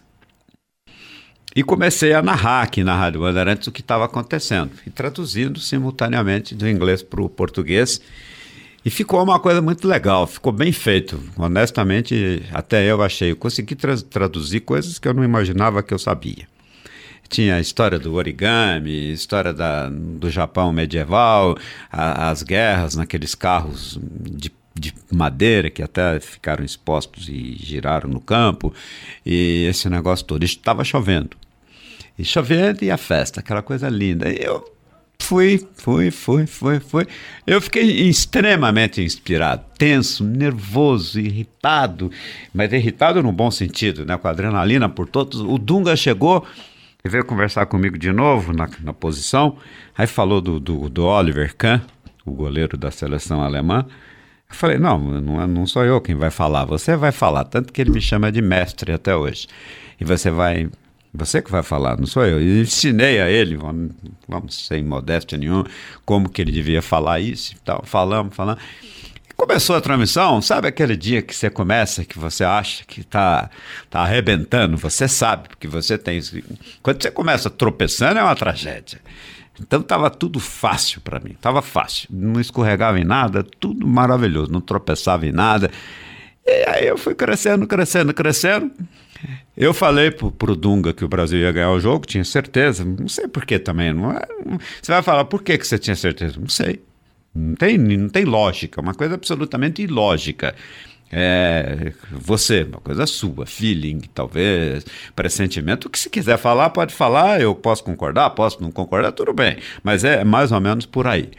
E 1.55 1.63
comecei 1.63 2.13
a 2.13 2.21
narrar 2.21 2.61
aqui 2.61 2.83
na 2.83 2.95
Rádio 2.95 3.21
Bandeirantes 3.21 3.67
o 3.67 3.71
que 3.71 3.81
estava 3.81 4.05
acontecendo, 4.05 4.71
e 4.87 4.89
traduzindo 4.89 5.59
simultaneamente 5.59 6.55
do 6.55 6.67
inglês 6.67 7.03
para 7.03 7.21
o 7.21 7.29
português 7.29 7.99
e 8.83 8.89
ficou 8.89 9.21
uma 9.23 9.39
coisa 9.39 9.61
muito 9.61 9.87
legal, 9.87 10.25
ficou 10.25 10.51
bem 10.51 10.71
feito. 10.71 11.21
Honestamente, 11.37 12.43
até 12.51 12.83
eu 12.83 13.01
achei. 13.03 13.31
Eu 13.31 13.35
consegui 13.35 13.75
tra 13.75 13.95
traduzir 13.97 14.61
coisas 14.61 14.97
que 14.97 15.07
eu 15.07 15.13
não 15.13 15.23
imaginava 15.23 15.83
que 15.83 15.93
eu 15.93 15.99
sabia. 15.99 16.47
Tinha 17.29 17.55
a 17.55 17.59
história 17.61 17.99
do 17.99 18.15
origami, 18.15 19.13
história 19.13 19.53
da, 19.53 19.87
do 19.87 20.29
Japão 20.29 20.73
medieval, 20.73 21.55
a, 21.91 22.29
as 22.31 22.41
guerras 22.43 22.95
naqueles 22.95 23.35
carros 23.35 23.99
de, 24.19 24.51
de 24.73 24.93
madeira 25.11 25.69
que 25.69 25.83
até 25.83 26.19
ficaram 26.19 26.63
expostos 26.63 27.27
e 27.27 27.55
giraram 27.59 28.09
no 28.09 28.21
campo, 28.21 28.73
e 29.25 29.65
esse 29.69 29.89
negócio 29.89 30.25
todo. 30.25 30.43
Estava 30.43 30.83
chovendo. 30.83 31.37
E 32.17 32.23
chovendo 32.23 32.83
e 32.83 32.91
a 32.91 32.97
festa, 32.97 33.39
aquela 33.39 33.61
coisa 33.61 33.89
linda. 33.89 34.29
Eu 34.29 34.71
Fui, 35.21 35.65
fui, 35.75 36.11
fui, 36.11 36.47
fui, 36.47 36.79
fui. 36.79 37.07
Eu 37.45 37.61
fiquei 37.61 38.09
extremamente 38.09 39.01
inspirado, 39.01 39.63
tenso, 39.77 40.23
nervoso, 40.23 41.19
irritado, 41.19 42.11
mas 42.53 42.73
irritado 42.73 43.21
no 43.23 43.31
bom 43.31 43.49
sentido, 43.51 44.05
né? 44.05 44.17
Com 44.17 44.27
adrenalina 44.27 44.89
por 44.89 45.07
todos. 45.07 45.39
O 45.39 45.57
Dunga 45.57 45.95
chegou 45.95 46.45
e 47.05 47.07
veio 47.07 47.23
conversar 47.23 47.67
comigo 47.67 47.97
de 47.97 48.11
novo 48.11 48.51
na, 48.51 48.67
na 48.81 48.93
posição. 48.93 49.57
Aí 49.95 50.07
falou 50.07 50.41
do, 50.41 50.59
do, 50.59 50.89
do 50.89 51.05
Oliver 51.05 51.55
Kahn, 51.55 51.81
o 52.25 52.31
goleiro 52.31 52.75
da 52.75 52.91
seleção 52.91 53.41
alemã. 53.41 53.85
Eu 54.51 54.55
falei, 54.55 54.77
não, 54.77 54.99
não, 54.99 55.47
não 55.47 55.65
sou 55.65 55.83
eu 55.85 56.01
quem 56.01 56.15
vai 56.15 56.29
falar, 56.29 56.65
você 56.65 56.95
vai 56.95 57.11
falar, 57.11 57.45
tanto 57.45 57.71
que 57.71 57.81
ele 57.81 57.91
me 57.91 58.01
chama 58.01 58.31
de 58.31 58.41
mestre 58.41 58.91
até 58.91 59.15
hoje. 59.15 59.47
E 59.99 60.03
você 60.03 60.29
vai 60.29 60.69
você 61.13 61.41
que 61.41 61.51
vai 61.51 61.61
falar, 61.61 61.97
não 61.97 62.07
sou 62.07 62.25
eu. 62.25 62.41
Eu 62.41 62.61
ensinei 62.61 63.19
a 63.19 63.29
ele, 63.29 63.57
vamos, 63.57 63.91
vamos 64.27 64.67
sem 64.67 64.83
modéstia 64.83 65.37
nenhuma, 65.37 65.65
como 66.05 66.29
que 66.29 66.41
ele 66.41 66.51
devia 66.51 66.81
falar 66.81 67.19
isso 67.19 67.53
e 67.53 67.59
tal. 67.59 67.83
Falamos, 67.85 68.33
falamos. 68.33 68.63
Começou 69.35 69.75
a 69.75 69.81
transmissão, 69.81 70.41
sabe 70.41 70.67
aquele 70.67 70.95
dia 70.95 71.21
que 71.21 71.35
você 71.35 71.49
começa, 71.49 72.05
que 72.05 72.19
você 72.19 72.43
acha 72.43 72.83
que 72.85 73.01
está 73.01 73.49
tá 73.89 74.01
arrebentando, 74.01 74.77
você 74.77 75.07
sabe, 75.07 75.49
porque 75.49 75.67
você 75.67 75.97
tem. 75.97 76.21
Quando 76.81 77.01
você 77.01 77.11
começa 77.11 77.49
tropeçando, 77.49 78.19
é 78.19 78.23
uma 78.23 78.35
tragédia. 78.35 79.01
Então 79.61 79.81
estava 79.81 80.09
tudo 80.09 80.39
fácil 80.39 81.01
para 81.01 81.19
mim, 81.19 81.31
estava 81.31 81.61
fácil. 81.61 82.07
Não 82.11 82.39
escorregava 82.41 82.99
em 82.99 83.03
nada, 83.03 83.43
tudo 83.43 83.87
maravilhoso, 83.87 84.51
não 84.51 84.61
tropeçava 84.61 85.25
em 85.25 85.31
nada. 85.31 85.69
E 86.45 86.69
aí 86.69 86.87
eu 86.87 86.97
fui 86.97 87.13
crescendo, 87.13 87.67
crescendo, 87.67 88.13
crescendo. 88.13 88.71
Eu 89.55 89.73
falei 89.73 90.09
pro, 90.09 90.31
pro 90.31 90.55
Dunga 90.55 90.93
que 90.93 91.05
o 91.05 91.07
Brasil 91.07 91.39
ia 91.39 91.51
ganhar 91.51 91.71
o 91.71 91.79
jogo, 91.79 92.05
tinha 92.07 92.23
certeza. 92.23 92.83
Não 92.83 93.07
sei 93.07 93.27
por 93.27 93.45
que 93.45 93.59
também. 93.59 93.93
Não 93.93 94.11
é, 94.11 94.25
você 94.81 94.91
vai 94.91 95.03
falar, 95.03 95.25
por 95.25 95.43
que, 95.43 95.57
que 95.57 95.67
você 95.67 95.77
tinha 95.77 95.95
certeza? 95.95 96.39
Não 96.39 96.49
sei. 96.49 96.81
Não 97.33 97.55
tem, 97.55 97.77
não 97.77 98.09
tem 98.09 98.25
lógica, 98.25 98.81
uma 98.81 98.93
coisa 98.93 99.15
absolutamente 99.15 99.81
ilógica. 99.81 100.55
É, 101.11 101.91
você, 102.09 102.63
uma 102.63 102.79
coisa 102.79 103.05
sua, 103.05 103.45
feeling, 103.45 104.01
talvez, 104.13 104.85
pressentimento, 105.15 105.87
o 105.87 105.89
que 105.89 105.99
se 105.99 106.09
quiser 106.09 106.37
falar, 106.37 106.69
pode 106.69 106.93
falar, 106.93 107.41
eu 107.41 107.53
posso 107.53 107.83
concordar, 107.83 108.29
posso 108.31 108.61
não 108.61 108.71
concordar, 108.71 109.11
tudo 109.11 109.33
bem, 109.33 109.57
mas 109.83 110.03
é 110.03 110.23
mais 110.23 110.51
ou 110.51 110.61
menos 110.61 110.85
por 110.85 111.07
aí. 111.07 111.29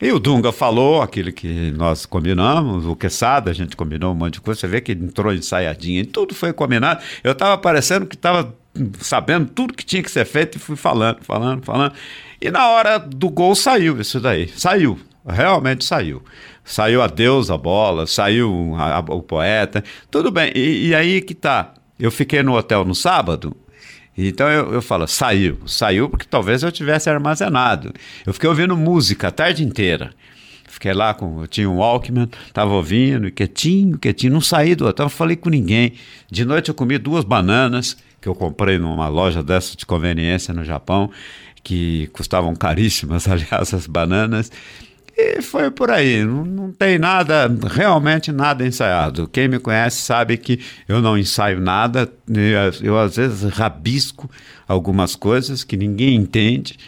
E 0.00 0.10
o 0.10 0.18
Dunga 0.18 0.50
falou 0.50 1.00
aquilo 1.00 1.32
que 1.32 1.70
nós 1.72 2.04
combinamos, 2.04 2.84
o 2.86 2.96
Quesada, 2.96 3.52
a 3.52 3.54
gente 3.54 3.76
combinou 3.76 4.10
um 4.12 4.16
monte 4.16 4.34
de 4.34 4.40
coisa. 4.40 4.58
Você 4.58 4.66
vê 4.66 4.80
que 4.80 4.90
entrou 4.90 5.32
ensaiadinha 5.32 6.00
e 6.00 6.04
tudo 6.04 6.34
foi 6.34 6.52
combinado. 6.52 7.00
Eu 7.22 7.30
estava 7.30 7.56
parecendo 7.56 8.04
que 8.04 8.16
estava 8.16 8.52
sabendo 8.98 9.48
tudo 9.50 9.74
que 9.74 9.84
tinha 9.84 10.02
que 10.02 10.10
ser 10.10 10.24
feito 10.24 10.56
e 10.56 10.58
fui 10.58 10.74
falando, 10.74 11.22
falando, 11.22 11.64
falando. 11.64 11.94
E 12.40 12.50
na 12.50 12.68
hora 12.70 12.98
do 12.98 13.30
gol 13.30 13.54
saiu 13.54 14.00
isso 14.00 14.18
daí. 14.18 14.48
Saiu. 14.48 14.98
Realmente 15.24 15.84
saiu. 15.84 16.20
Saiu 16.64 17.02
a 17.02 17.06
Deus 17.06 17.50
a 17.50 17.58
bola, 17.58 18.06
saiu 18.06 18.74
a, 18.76 18.96
a, 18.96 19.00
o 19.00 19.22
poeta. 19.22 19.82
Tudo 20.10 20.30
bem. 20.30 20.52
E, 20.54 20.88
e 20.88 20.94
aí 20.94 21.20
que 21.20 21.34
tá. 21.34 21.74
Eu 21.98 22.10
fiquei 22.10 22.42
no 22.42 22.54
hotel 22.54 22.84
no 22.84 22.94
sábado 22.94 23.56
então 24.16 24.48
eu, 24.48 24.74
eu 24.74 24.82
falo, 24.82 25.06
saiu. 25.06 25.58
Saiu 25.66 26.08
porque 26.08 26.26
talvez 26.28 26.62
eu 26.62 26.70
tivesse 26.70 27.08
armazenado. 27.08 27.92
Eu 28.26 28.32
fiquei 28.32 28.48
ouvindo 28.48 28.76
música 28.76 29.28
a 29.28 29.30
tarde 29.30 29.64
inteira. 29.64 30.12
Fiquei 30.68 30.92
lá 30.92 31.14
com. 31.14 31.42
Eu 31.42 31.46
tinha 31.46 31.68
um 31.68 31.78
Walkman, 31.78 32.28
tava 32.52 32.72
ouvindo, 32.72 33.30
quietinho, 33.30 33.98
quietinho. 33.98 34.32
Não 34.32 34.40
saí 34.40 34.74
do 34.74 34.86
hotel, 34.86 35.04
não 35.04 35.10
falei 35.10 35.36
com 35.36 35.50
ninguém. 35.50 35.94
De 36.30 36.44
noite 36.44 36.68
eu 36.68 36.74
comi 36.74 36.98
duas 36.98 37.24
bananas 37.24 37.96
que 38.20 38.28
eu 38.28 38.34
comprei 38.34 38.78
numa 38.78 39.08
loja 39.08 39.42
dessa 39.42 39.76
de 39.76 39.84
conveniência 39.84 40.54
no 40.54 40.64
Japão, 40.64 41.10
que 41.64 42.08
custavam 42.12 42.54
caríssimas, 42.54 43.26
aliás, 43.28 43.74
as 43.74 43.86
bananas. 43.86 44.50
E 45.16 45.42
foi 45.42 45.70
por 45.70 45.90
aí, 45.90 46.24
não, 46.24 46.44
não, 46.44 46.72
tem 46.72 46.98
nada, 46.98 47.50
realmente 47.70 48.32
nada 48.32 48.66
ensaiado. 48.66 49.28
Quem 49.28 49.46
me 49.46 49.58
conhece 49.58 50.00
sabe 50.00 50.38
que 50.38 50.58
eu 50.88 51.02
não 51.02 51.18
ensaio 51.18 51.60
nada, 51.60 52.10
eu, 52.28 52.86
eu 52.86 52.98
às 52.98 53.16
vezes 53.16 53.42
rabisco 53.42 54.30
algumas 54.66 55.14
coisas 55.14 55.62
que 55.64 55.76
ninguém 55.76 56.16
entende. 56.16 56.78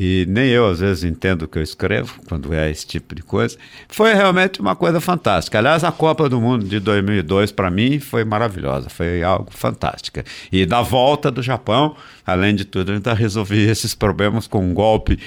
E 0.00 0.26
nem 0.28 0.48
eu 0.48 0.68
às 0.68 0.78
vezes 0.78 1.02
entendo 1.02 1.42
o 1.42 1.48
que 1.48 1.58
eu 1.58 1.62
escrevo 1.62 2.20
quando 2.28 2.54
é 2.54 2.70
esse 2.70 2.86
tipo 2.86 3.14
de 3.14 3.22
coisa. 3.22 3.56
Foi 3.88 4.14
realmente 4.14 4.60
uma 4.60 4.76
coisa 4.76 5.00
fantástica. 5.00 5.58
Aliás, 5.58 5.82
a 5.82 5.90
Copa 5.90 6.28
do 6.28 6.40
Mundo 6.40 6.64
de 6.66 6.78
2002 6.78 7.50
para 7.50 7.68
mim 7.68 7.98
foi 7.98 8.24
maravilhosa, 8.24 8.88
foi 8.88 9.24
algo 9.24 9.50
fantástico. 9.50 10.20
E 10.52 10.64
da 10.64 10.82
volta 10.82 11.32
do 11.32 11.42
Japão, 11.42 11.96
além 12.24 12.54
de 12.54 12.64
tudo, 12.64 12.92
ainda 12.92 13.12
resolvi 13.12 13.58
esses 13.68 13.94
problemas 13.94 14.46
com 14.46 14.60
um 14.60 14.72
golpe 14.72 15.18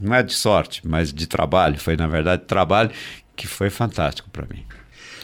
não 0.00 0.14
é 0.14 0.22
de 0.22 0.32
sorte, 0.32 0.86
mas 0.86 1.12
de 1.12 1.26
trabalho. 1.26 1.78
Foi, 1.78 1.96
na 1.96 2.06
verdade, 2.06 2.44
trabalho 2.44 2.90
que 3.36 3.46
foi 3.46 3.70
fantástico 3.70 4.28
para 4.30 4.46
mim. 4.46 4.64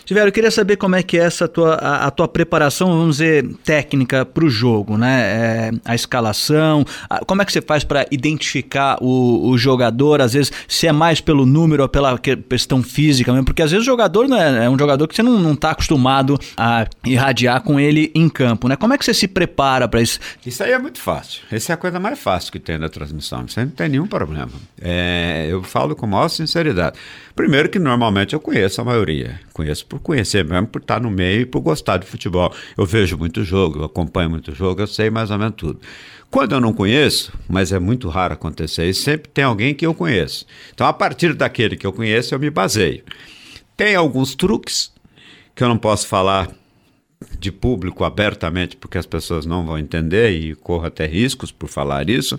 Tiveram, 0.06 0.28
eu 0.28 0.32
queria 0.32 0.52
saber 0.52 0.76
como 0.76 0.94
é 0.94 1.02
que 1.02 1.18
é 1.18 1.24
essa 1.24 1.48
tua, 1.48 1.74
a, 1.74 2.06
a 2.06 2.10
tua 2.12 2.28
preparação, 2.28 2.96
vamos 2.96 3.16
dizer, 3.16 3.44
técnica 3.64 4.24
para 4.24 4.44
o 4.44 4.48
jogo, 4.48 4.96
né? 4.96 5.20
É, 5.20 5.70
a 5.84 5.96
escalação, 5.96 6.84
a, 7.10 7.24
como 7.24 7.42
é 7.42 7.44
que 7.44 7.52
você 7.52 7.60
faz 7.60 7.82
para 7.82 8.06
identificar 8.12 8.98
o, 9.02 9.50
o, 9.50 9.58
jogador, 9.58 10.20
às 10.20 10.32
vezes, 10.32 10.52
se 10.68 10.86
é 10.86 10.92
mais 10.92 11.20
pelo 11.20 11.44
número 11.44 11.82
ou 11.82 11.88
pela 11.88 12.16
questão 12.18 12.84
física 12.84 13.32
mesmo, 13.32 13.46
porque 13.46 13.62
às 13.62 13.72
vezes 13.72 13.82
o 13.82 13.90
jogador 13.90 14.28
né, 14.28 14.64
é 14.66 14.70
um 14.70 14.78
jogador 14.78 15.08
que 15.08 15.16
você 15.16 15.24
não 15.24 15.52
está 15.52 15.72
acostumado 15.72 16.38
a 16.56 16.86
irradiar 17.04 17.60
com 17.62 17.80
ele 17.80 18.12
em 18.14 18.28
campo, 18.28 18.68
né? 18.68 18.76
Como 18.76 18.94
é 18.94 18.98
que 18.98 19.04
você 19.04 19.12
se 19.12 19.26
prepara 19.26 19.88
para 19.88 20.00
isso? 20.00 20.20
Isso 20.46 20.62
aí 20.62 20.70
é 20.70 20.78
muito 20.78 21.00
fácil. 21.00 21.42
Essa 21.50 21.72
é 21.72 21.74
a 21.74 21.76
coisa 21.76 21.98
mais 21.98 22.16
fácil 22.16 22.52
que 22.52 22.60
tem 22.60 22.78
na 22.78 22.88
transmissão. 22.88 23.44
Isso 23.44 23.58
aí 23.58 23.66
não 23.66 23.72
tem 23.72 23.88
nenhum 23.88 24.06
problema. 24.06 24.52
É, 24.80 25.48
eu 25.50 25.64
falo 25.64 25.96
com 25.96 26.06
maior 26.06 26.28
sinceridade. 26.28 26.96
Primeiro 27.34 27.68
que 27.68 27.78
normalmente 27.78 28.34
eu 28.34 28.40
conheço 28.40 28.80
a 28.80 28.84
maioria. 28.84 29.40
Conheço 29.52 29.84
por 29.86 29.95
conhecer 29.98 30.44
mesmo, 30.44 30.66
por 30.66 30.80
estar 30.80 31.00
no 31.00 31.10
meio 31.10 31.42
e 31.42 31.46
por 31.46 31.60
gostar 31.60 31.96
de 31.98 32.06
futebol. 32.06 32.52
Eu 32.76 32.86
vejo 32.86 33.16
muito 33.16 33.44
jogo, 33.44 33.80
eu 33.80 33.84
acompanho 33.84 34.30
muito 34.30 34.54
jogo, 34.54 34.80
eu 34.80 34.86
sei 34.86 35.10
mais 35.10 35.30
ou 35.30 35.38
menos 35.38 35.54
tudo. 35.56 35.80
Quando 36.30 36.54
eu 36.54 36.60
não 36.60 36.72
conheço, 36.72 37.32
mas 37.48 37.72
é 37.72 37.78
muito 37.78 38.08
raro 38.08 38.34
acontecer 38.34 38.88
isso, 38.88 39.02
sempre 39.02 39.30
tem 39.30 39.44
alguém 39.44 39.74
que 39.74 39.86
eu 39.86 39.94
conheço. 39.94 40.46
Então, 40.74 40.86
a 40.86 40.92
partir 40.92 41.34
daquele 41.34 41.76
que 41.76 41.86
eu 41.86 41.92
conheço, 41.92 42.34
eu 42.34 42.38
me 42.38 42.50
baseio. 42.50 43.02
Tem 43.76 43.94
alguns 43.94 44.34
truques 44.34 44.92
que 45.54 45.62
eu 45.62 45.68
não 45.68 45.78
posso 45.78 46.06
falar 46.06 46.50
de 47.38 47.50
público 47.50 48.04
abertamente, 48.04 48.76
porque 48.76 48.98
as 48.98 49.06
pessoas 49.06 49.46
não 49.46 49.64
vão 49.64 49.78
entender 49.78 50.30
e 50.30 50.54
corro 50.54 50.86
até 50.86 51.06
riscos 51.06 51.50
por 51.50 51.68
falar 51.68 52.08
isso 52.10 52.38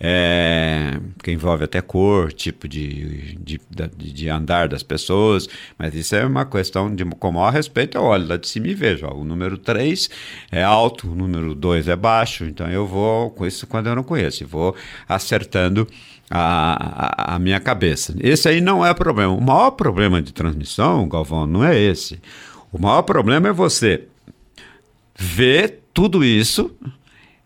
é, 0.00 1.00
que 1.22 1.32
envolve 1.32 1.64
até 1.64 1.80
cor, 1.80 2.32
tipo 2.32 2.68
de, 2.68 3.34
de, 3.40 3.60
de, 3.96 4.28
andar 4.28 4.68
das 4.68 4.82
pessoas, 4.82 5.48
mas 5.76 5.94
isso 5.94 6.14
é 6.14 6.24
uma 6.24 6.46
questão 6.46 6.94
de 6.94 7.04
com 7.04 7.32
maior 7.32 7.52
respeito, 7.52 7.98
eu 7.98 8.04
olho 8.04 8.28
lá 8.28 8.36
de 8.36 8.46
cima 8.46 8.68
e 8.68 8.74
vejo, 8.74 9.06
ó, 9.06 9.14
o 9.14 9.24
número 9.24 9.58
3 9.58 10.08
é 10.52 10.62
alto, 10.62 11.10
o 11.10 11.14
número 11.14 11.54
2 11.54 11.88
é 11.88 11.96
baixo, 11.96 12.44
então 12.44 12.70
eu 12.70 12.86
vou 12.86 13.30
com 13.30 13.44
isso 13.44 13.66
quando 13.66 13.88
eu 13.88 13.96
não 13.96 14.04
conheço, 14.04 14.46
vou 14.46 14.74
acertando 15.08 15.86
a, 16.30 17.32
a, 17.32 17.34
a 17.34 17.38
minha 17.38 17.58
cabeça. 17.58 18.14
Esse 18.20 18.48
aí 18.48 18.60
não 18.60 18.84
é 18.84 18.92
problema. 18.92 19.32
O 19.32 19.40
maior 19.40 19.70
problema 19.72 20.20
de 20.20 20.32
transmissão, 20.32 21.08
Galvão, 21.08 21.46
não 21.46 21.64
é 21.64 21.78
esse. 21.78 22.20
O 22.70 22.78
maior 22.78 23.02
problema 23.02 23.48
é 23.48 23.52
você 23.52 24.04
ver 25.16 25.80
tudo 25.92 26.22
isso, 26.22 26.70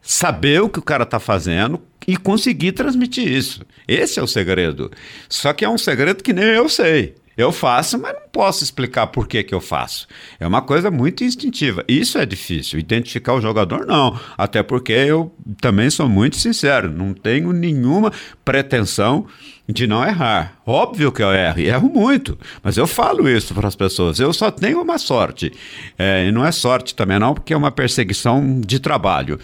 saber 0.03 0.61
o 0.61 0.69
que 0.69 0.79
o 0.79 0.83
cara 0.83 1.05
está 1.05 1.21
fazendo, 1.21 1.81
e 2.07 2.17
conseguir 2.17 2.73
transmitir 2.73 3.27
isso. 3.27 3.65
Esse 3.87 4.19
é 4.19 4.23
o 4.23 4.27
segredo. 4.27 4.91
Só 5.29 5.53
que 5.53 5.65
é 5.65 5.69
um 5.69 5.79
segredo 5.79 6.23
que 6.23 6.33
nem 6.33 6.45
eu 6.45 6.69
sei. 6.69 7.15
Eu 7.37 7.51
faço, 7.51 7.99
mas 7.99 8.13
não 8.13 8.29
posso 8.31 8.63
explicar 8.63 9.07
por 9.07 9.27
que, 9.27 9.43
que 9.43 9.55
eu 9.55 9.61
faço. 9.61 10.07
É 10.39 10.47
uma 10.47 10.61
coisa 10.61 10.91
muito 10.91 11.25
instintiva. 11.25 11.83
Isso 11.89 12.19
é 12.19 12.27
difícil. 12.27 12.79
Identificar 12.79 13.33
o 13.33 13.41
jogador, 13.41 13.87
não. 13.87 14.19
Até 14.37 14.63
porque 14.63 14.93
eu 14.93 15.35
também 15.59 15.89
sou 15.89 16.09
muito 16.09 16.37
sincero. 16.37 16.91
Não 16.91 17.15
tenho 17.15 17.51
nenhuma 17.53 18.13
pretensão 18.45 19.27
de 19.67 19.87
não 19.87 20.05
errar. 20.05 20.59
Óbvio 20.67 21.11
que 21.11 21.23
eu 21.23 21.33
erro, 21.33 21.61
e 21.61 21.69
erro 21.69 21.89
muito. 21.89 22.39
Mas 22.63 22.77
eu 22.77 22.87
falo 22.87 23.27
isso 23.27 23.55
para 23.55 23.69
as 23.69 23.77
pessoas. 23.77 24.21
Eu 24.21 24.33
só 24.35 24.51
tenho 24.51 24.83
uma 24.83 24.99
sorte. 24.99 25.51
É, 25.99 26.27
e 26.27 26.33
não 26.33 26.45
é 26.45 26.53
sorte 26.53 26.95
também, 26.95 27.19
não, 27.19 27.33
porque 27.33 27.55
é 27.55 27.57
uma 27.57 27.71
perseguição 27.71 28.61
de 28.61 28.79
trabalho. 28.79 29.41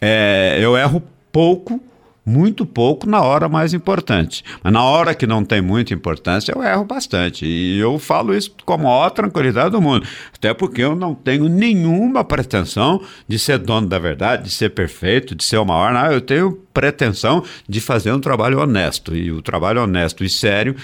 É, 0.00 0.58
eu 0.58 0.74
erro 0.76 1.02
pouco 1.30 1.82
muito 2.26 2.66
pouco 2.66 3.08
na 3.08 3.22
hora 3.22 3.48
mais 3.48 3.72
importante. 3.72 4.42
Mas 4.62 4.72
na 4.72 4.82
hora 4.82 5.14
que 5.14 5.28
não 5.28 5.44
tem 5.44 5.62
muita 5.62 5.94
importância, 5.94 6.52
eu 6.52 6.60
erro 6.60 6.84
bastante. 6.84 7.46
E 7.46 7.78
eu 7.78 7.96
falo 8.00 8.34
isso 8.34 8.52
com 8.64 8.72
a 8.72 8.78
maior 8.78 9.10
tranquilidade 9.10 9.70
do 9.70 9.80
mundo. 9.80 10.04
Até 10.34 10.52
porque 10.52 10.82
eu 10.82 10.96
não 10.96 11.14
tenho 11.14 11.48
nenhuma 11.48 12.24
pretensão 12.24 13.00
de 13.28 13.38
ser 13.38 13.58
dono 13.58 13.86
da 13.86 14.00
verdade, 14.00 14.44
de 14.44 14.50
ser 14.50 14.70
perfeito, 14.70 15.36
de 15.36 15.44
ser 15.44 15.58
o 15.58 15.64
maior. 15.64 15.92
Não, 15.92 16.10
eu 16.10 16.20
tenho 16.20 16.58
pretensão 16.74 17.44
de 17.68 17.80
fazer 17.80 18.12
um 18.12 18.20
trabalho 18.20 18.60
honesto. 18.60 19.14
E 19.14 19.30
o 19.30 19.40
trabalho 19.40 19.82
honesto 19.82 20.24
e 20.24 20.28
sério, 20.28 20.74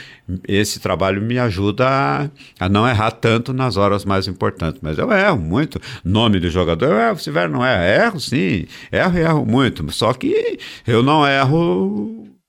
esse 0.47 0.79
trabalho 0.79 1.21
me 1.21 1.39
ajuda 1.39 1.87
a, 1.89 2.31
a 2.61 2.69
não 2.69 2.89
errar 2.89 3.11
tanto 3.11 3.53
nas 3.53 3.77
horas 3.77 4.05
mais 4.05 4.29
importantes. 4.29 4.81
Mas 4.81 4.97
eu 4.97 5.11
erro 5.11 5.39
muito. 5.39 5.81
Nome 6.05 6.39
do 6.39 6.49
jogador, 6.49 6.87
eu 6.87 6.99
erro. 6.99 7.19
Se 7.19 7.25
tiver 7.25 7.49
não 7.49 7.65
é, 7.65 8.05
erro 8.05 8.21
sim. 8.21 8.65
Erro 8.93 9.19
e 9.19 9.21
erro 9.21 9.45
muito. 9.45 9.91
Só 9.93 10.13
que 10.15 10.59
eu 10.87 11.03
não 11.03 11.27
erro 11.27 11.32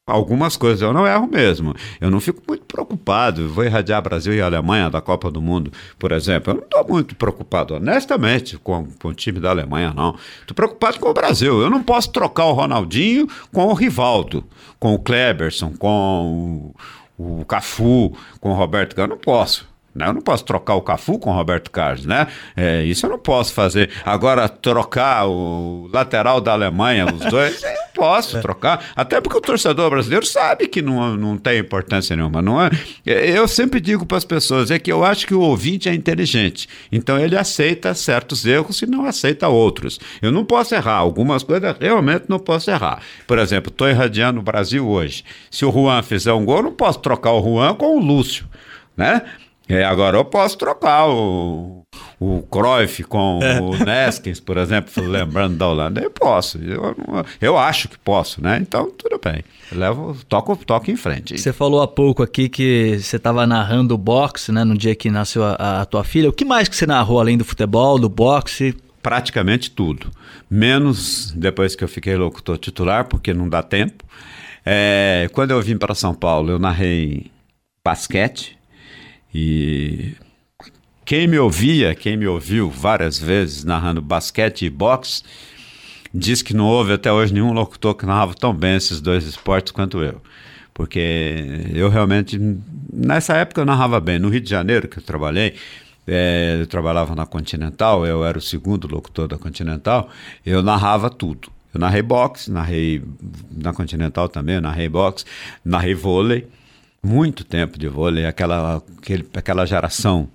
algumas 0.05 0.57
coisas 0.57 0.81
eu 0.81 0.93
não 0.93 1.07
erro 1.07 1.27
mesmo. 1.27 1.73
Eu 1.99 2.11
não 2.11 2.19
fico 2.19 2.41
muito 2.47 2.65
preocupado. 2.65 3.49
Vou 3.49 3.63
irradiar 3.63 4.01
Brasil 4.01 4.33
e 4.33 4.41
Alemanha 4.41 4.89
da 4.89 5.01
Copa 5.01 5.31
do 5.31 5.41
Mundo, 5.41 5.71
por 5.97 6.11
exemplo. 6.11 6.51
Eu 6.51 6.57
não 6.57 6.63
estou 6.63 6.85
muito 6.87 7.15
preocupado, 7.15 7.75
honestamente, 7.75 8.57
com, 8.57 8.87
com, 9.01 9.07
o 9.09 9.13
time 9.13 9.39
da 9.39 9.49
Alemanha, 9.49 9.93
não. 9.95 10.15
Estou 10.41 10.55
preocupado 10.55 10.99
com 10.99 11.09
o 11.09 11.13
Brasil. 11.13 11.61
Eu 11.61 11.69
não 11.69 11.83
posso 11.83 12.11
trocar 12.11 12.45
o 12.45 12.53
Ronaldinho 12.53 13.27
com 13.51 13.65
o 13.65 13.73
Rivaldo, 13.73 14.43
com 14.79 14.93
o 14.93 14.99
Kleberson, 14.99 15.73
com 15.77 16.73
o, 17.17 17.39
o 17.41 17.45
Cafu, 17.45 18.15
com 18.39 18.51
o 18.51 18.55
Roberto 18.55 18.95
Carlos. 18.95 19.15
Não 19.15 19.21
posso. 19.21 19.71
Né? 19.95 20.07
Eu 20.07 20.13
não 20.13 20.21
posso 20.21 20.43
trocar 20.43 20.73
o 20.73 20.81
Cafu 20.81 21.19
com 21.19 21.29
o 21.29 21.33
Roberto 21.33 21.69
Carlos, 21.69 22.05
né? 22.05 22.27
É, 22.57 22.83
isso 22.83 23.05
eu 23.05 23.11
não 23.11 23.19
posso 23.19 23.53
fazer. 23.53 23.91
Agora, 24.03 24.49
trocar 24.49 25.27
o 25.27 25.87
lateral 25.93 26.41
da 26.41 26.51
Alemanha, 26.51 27.05
os 27.05 27.19
dois, 27.29 27.61
eu 27.61 27.82
posso 27.93 28.37
é. 28.37 28.41
trocar. 28.41 28.91
Até 28.95 29.21
porque 29.21 29.37
o 29.37 29.41
torcedor 29.41 29.89
brasileiro 29.89 30.25
sabe 30.25 30.67
que 30.67 30.81
não, 30.81 31.15
não 31.15 31.37
tem 31.37 31.59
importância 31.59 32.15
nenhuma. 32.15 32.41
Não 32.41 32.61
é? 32.61 32.69
Eu 33.05 33.47
sempre 33.47 33.79
digo 33.79 34.05
para 34.05 34.17
as 34.17 34.25
pessoas 34.25 34.71
é 34.71 34.79
que 34.79 34.91
eu 34.91 35.03
acho 35.03 35.27
que 35.27 35.33
o 35.33 35.41
ouvinte 35.41 35.89
é 35.89 35.93
inteligente. 35.93 36.67
Então 36.91 37.19
ele 37.19 37.37
aceita 37.37 37.93
certos 37.93 38.45
erros 38.45 38.81
e 38.81 38.85
não 38.85 39.05
aceita 39.05 39.47
outros. 39.47 39.99
Eu 40.21 40.31
não 40.31 40.43
posso 40.43 40.75
errar. 40.75 40.97
Algumas 40.97 41.43
coisas 41.43 41.75
realmente 41.79 42.25
não 42.27 42.39
posso 42.39 42.69
errar. 42.71 43.01
Por 43.27 43.37
exemplo, 43.39 43.69
estou 43.69 43.89
irradiando 43.89 44.39
o 44.39 44.43
Brasil 44.43 44.87
hoje. 44.87 45.23
Se 45.49 45.65
o 45.65 45.71
Juan 45.71 46.01
fizer 46.03 46.33
um 46.33 46.45
gol, 46.45 46.57
eu 46.57 46.63
não 46.63 46.73
posso 46.73 46.99
trocar 46.99 47.31
o 47.31 47.41
Juan 47.41 47.75
com 47.75 47.97
o 47.97 47.99
Lúcio. 47.99 48.45
Né? 48.95 49.23
É, 49.67 49.83
agora 49.83 50.17
eu 50.17 50.25
posso 50.25 50.57
trocar 50.57 51.07
o, 51.07 51.83
o 52.19 52.41
Cruyff 52.43 53.03
com 53.03 53.39
é. 53.41 53.61
o 53.61 53.71
Neskins, 53.83 54.39
por 54.39 54.57
exemplo, 54.57 54.91
lembrando 55.07 55.55
da 55.57 55.67
Holanda. 55.67 56.01
Eu 56.01 56.11
posso, 56.11 56.57
eu, 56.57 56.95
eu 57.41 57.57
acho 57.57 57.87
que 57.87 57.97
posso, 57.97 58.41
né? 58.43 58.59
Então, 58.61 58.91
tudo 58.91 59.19
bem. 59.23 59.43
Eu 59.71 59.79
levo, 59.79 60.17
toco, 60.27 60.55
toco 60.57 60.91
em 60.91 60.97
frente. 60.97 61.37
Você 61.37 61.53
falou 61.53 61.81
há 61.81 61.87
pouco 61.87 62.21
aqui 62.21 62.49
que 62.49 62.99
você 62.99 63.15
estava 63.15 63.47
narrando 63.47 63.97
boxe, 63.97 64.51
né? 64.51 64.63
No 64.63 64.77
dia 64.77 64.95
que 64.95 65.09
nasceu 65.09 65.43
a, 65.43 65.81
a 65.81 65.85
tua 65.85 66.03
filha. 66.03 66.29
O 66.29 66.33
que 66.33 66.43
mais 66.43 66.67
que 66.67 66.75
você 66.75 66.85
narrou 66.85 67.19
além 67.19 67.37
do 67.37 67.45
futebol, 67.45 67.97
do 67.97 68.09
boxe? 68.09 68.75
Praticamente 69.01 69.71
tudo. 69.71 70.11
Menos 70.49 71.31
depois 71.31 71.75
que 71.75 71.83
eu 71.83 71.87
fiquei 71.87 72.15
locutor 72.15 72.57
titular, 72.57 73.05
porque 73.05 73.33
não 73.33 73.47
dá 73.47 73.63
tempo. 73.63 74.03
É, 74.65 75.29
quando 75.33 75.51
eu 75.51 75.61
vim 75.61 75.77
para 75.77 75.95
São 75.95 76.13
Paulo, 76.13 76.51
eu 76.51 76.59
narrei 76.59 77.31
basquete 77.83 78.57
e 79.33 80.15
quem 81.05 81.27
me 81.27 81.37
ouvia, 81.37 81.93
quem 81.95 82.15
me 82.15 82.27
ouviu 82.27 82.69
várias 82.69 83.19
vezes 83.19 83.63
narrando 83.63 84.01
basquete 84.01 84.65
e 84.65 84.69
boxe, 84.69 85.23
diz 86.13 86.41
que 86.41 86.53
não 86.53 86.65
houve 86.65 86.93
até 86.93 87.11
hoje 87.11 87.33
nenhum 87.33 87.51
locutor 87.51 87.95
que 87.95 88.05
narrava 88.05 88.33
tão 88.33 88.53
bem 88.53 88.75
esses 88.75 89.01
dois 89.01 89.25
esportes 89.25 89.71
quanto 89.71 90.01
eu. 90.01 90.21
Porque 90.73 91.69
eu 91.73 91.89
realmente, 91.89 92.39
nessa 92.91 93.35
época 93.35 93.61
eu 93.61 93.65
narrava 93.65 93.99
bem. 93.99 94.17
No 94.17 94.29
Rio 94.29 94.41
de 94.41 94.49
Janeiro, 94.49 94.87
que 94.87 94.99
eu 94.99 95.03
trabalhei, 95.03 95.55
é, 96.07 96.57
eu 96.61 96.67
trabalhava 96.67 97.15
na 97.15 97.25
Continental, 97.25 98.05
eu 98.05 98.25
era 98.25 98.37
o 98.37 98.41
segundo 98.41 98.87
locutor 98.87 99.27
da 99.27 99.37
Continental, 99.37 100.09
eu 100.45 100.63
narrava 100.63 101.09
tudo. 101.09 101.49
Eu 101.73 101.79
narrei 101.79 102.01
boxe, 102.01 102.51
narrei 102.51 103.03
na 103.51 103.73
Continental 103.73 104.29
também, 104.29 104.61
narrei 104.61 104.87
boxe, 104.87 105.25
narrei 105.65 105.93
vôlei 105.93 106.47
muito 107.03 107.43
tempo 107.43 107.77
de 107.77 107.87
vôlei, 107.87 108.25
aquela, 108.25 108.81
aquele, 108.97 109.27
aquela 109.33 109.65
geração 109.65 110.29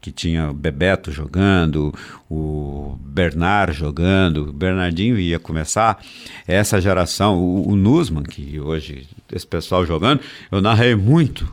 que 0.00 0.10
tinha 0.10 0.52
Bebeto 0.52 1.12
jogando, 1.12 1.94
o 2.28 2.96
Bernard 3.00 3.72
jogando, 3.72 4.48
o 4.48 4.52
Bernardinho 4.52 5.18
ia 5.18 5.38
começar, 5.38 6.02
essa 6.46 6.80
geração, 6.80 7.38
o, 7.38 7.68
o 7.70 7.76
Nusman, 7.76 8.24
que 8.24 8.58
hoje 8.58 9.08
esse 9.32 9.46
pessoal 9.46 9.86
jogando, 9.86 10.20
eu 10.50 10.60
narrei 10.60 10.96
muito, 10.96 11.52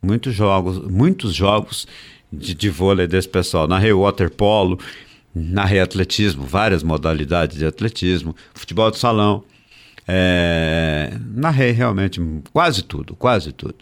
muitos 0.00 0.34
jogos, 0.34 0.78
muitos 0.78 1.34
jogos 1.34 1.86
de, 2.32 2.54
de 2.54 2.70
vôlei 2.70 3.08
desse 3.08 3.28
pessoal, 3.28 3.66
narrei 3.66 3.92
waterpolo, 3.92 4.78
narrei 5.34 5.80
atletismo, 5.80 6.44
várias 6.44 6.84
modalidades 6.84 7.58
de 7.58 7.66
atletismo, 7.66 8.34
futebol 8.54 8.90
de 8.92 8.98
salão, 8.98 9.42
é, 10.06 11.16
narrei 11.34 11.72
realmente 11.72 12.20
quase 12.52 12.82
tudo, 12.82 13.16
quase 13.16 13.52
tudo. 13.52 13.76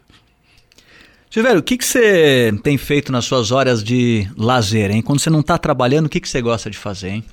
Silvério, 1.30 1.60
o 1.60 1.62
que, 1.62 1.78
que 1.78 1.84
você 1.84 2.52
tem 2.64 2.76
feito 2.76 3.12
nas 3.12 3.24
suas 3.24 3.52
horas 3.52 3.84
de 3.84 4.28
lazer, 4.36 4.90
hein? 4.90 5.00
Quando 5.00 5.20
você 5.20 5.30
não 5.30 5.38
está 5.38 5.56
trabalhando, 5.56 6.06
o 6.06 6.08
que, 6.08 6.18
que 6.18 6.28
você 6.28 6.42
gosta 6.42 6.68
de 6.68 6.76
fazer, 6.76 7.10
hein? 7.10 7.24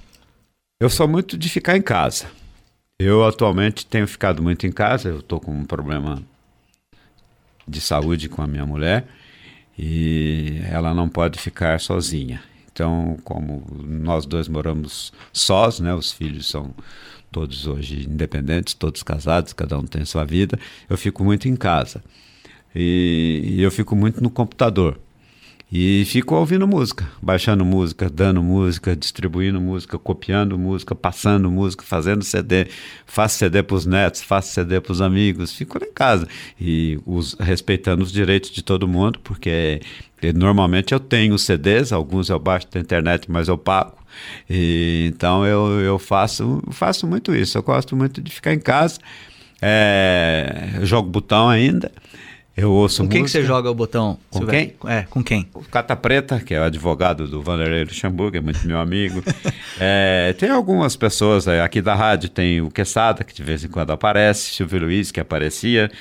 Eu 0.80 0.88
sou 0.88 1.08
muito 1.08 1.36
de 1.36 1.50
ficar 1.50 1.76
em 1.76 1.82
casa. 1.82 2.28
Eu 3.00 3.26
atualmente 3.26 3.88
tenho 3.88 4.08
ficado 4.08 4.44
muito 4.44 4.68
em 4.68 4.72
casa, 4.72 5.10
eu 5.10 5.18
estou 5.18 5.40
com 5.40 5.52
um 5.52 5.66
problema 5.66 6.22
de 7.68 7.82
saúde 7.82 8.30
com 8.30 8.44
a 8.44 8.48
minha 8.48 8.68
mulher 8.68 9.08
e 9.78 10.62
ela 10.70 10.94
não 10.94 11.10
pode 11.10 11.40
ficar 11.40 11.80
sozinha. 11.80 12.44
Então, 12.72 13.18
como 13.24 13.66
nós 13.84 14.28
dois 14.28 14.48
moramos 14.48 15.12
sós, 15.34 15.80
né, 15.80 15.96
os 15.96 16.12
filhos 16.12 16.48
são 16.48 16.72
todos 17.32 17.66
hoje 17.66 18.08
independentes, 18.08 18.76
todos 18.76 19.02
casados, 19.02 19.54
cada 19.54 19.76
um 19.76 19.84
tem 19.84 20.06
sua 20.06 20.24
vida, 20.24 20.60
eu 20.88 20.98
fico 20.98 21.24
muito 21.24 21.48
em 21.48 21.56
casa. 21.56 22.04
E, 22.80 23.56
eu 23.60 23.72
fico 23.72 23.96
muito 23.96 24.22
no 24.22 24.30
computador. 24.30 25.00
E 25.70 26.06
fico 26.06 26.34
ouvindo 26.36 26.66
música, 26.66 27.10
baixando 27.22 27.66
música, 27.66 28.10
dando 28.10 28.42
música, 28.42 28.96
distribuindo 28.96 29.60
música, 29.60 29.98
copiando 29.98 30.58
música, 30.58 30.96
passando 30.96 31.52
música, 31.52 31.84
fazendo 31.84 32.24
CD. 32.24 32.68
Faço 33.06 33.38
CD 33.40 33.62
para 33.64 33.76
os 33.76 33.86
netos, 33.86 34.22
faço 34.22 34.54
CD 34.54 34.80
para 34.80 34.94
os 34.94 35.02
amigos, 35.02 35.52
fico 35.52 35.78
em 35.84 35.92
casa. 35.92 36.26
E 36.62 37.00
os, 37.06 37.34
respeitando 37.34 38.02
os 38.04 38.14
direitos 38.14 38.52
de 38.52 38.64
todo 38.64 38.88
mundo, 38.88 39.20
porque 39.24 39.82
normalmente 40.36 40.94
eu 40.94 41.00
tenho 41.02 41.38
CDs, 41.38 41.92
alguns 41.92 42.30
eu 42.30 42.40
baixo 42.40 42.68
da 42.72 42.80
internet, 42.80 43.30
mas 43.30 43.50
eu 43.50 43.58
pago. 43.58 43.98
E, 44.50 45.12
então 45.14 45.46
eu, 45.46 45.82
eu 45.82 46.00
faço, 46.00 46.64
faço 46.72 47.06
muito 47.06 47.36
isso. 47.36 47.58
Eu 47.58 47.64
gosto 47.64 47.96
muito 47.96 48.22
de 48.22 48.32
ficar 48.32 48.54
em 48.54 48.60
casa. 48.60 49.00
É, 49.62 50.80
jogo 50.84 51.10
botão 51.10 51.50
ainda. 51.50 51.92
Eu 52.58 52.72
ouço 52.72 53.04
Com 53.04 53.10
quem 53.10 53.24
que 53.24 53.30
você 53.30 53.44
joga 53.44 53.70
o 53.70 53.76
botão? 53.76 54.18
Com 54.32 54.44
quem? 54.48 54.74
É, 54.88 55.04
com 55.04 55.24
quem? 55.24 55.48
O 55.54 55.62
Cata 55.62 55.96
Preta, 55.96 56.40
que 56.40 56.56
é 56.56 56.60
o 56.60 56.64
advogado 56.64 57.28
do 57.28 57.40
Vanderlei 57.40 57.84
Luxemburgo, 57.84 58.36
é 58.36 58.42
muito 58.42 58.66
meu 58.66 58.80
amigo. 58.80 59.24
é, 59.80 60.34
tem 60.40 60.50
algumas 60.50 60.96
pessoas 60.96 61.48
aqui 61.48 61.84
da 61.84 61.94
rádio, 61.94 62.30
tem 62.30 62.60
o 62.60 62.72
Quesada, 62.72 63.24
que 63.24 63.32
de 63.32 63.44
vez 63.44 63.64
em 63.64 63.68
quando 63.68 63.92
aparece, 63.92 64.56
Silvio 64.56 64.80
Luiz, 64.80 65.12
que 65.12 65.20
aparecia, 65.20 65.92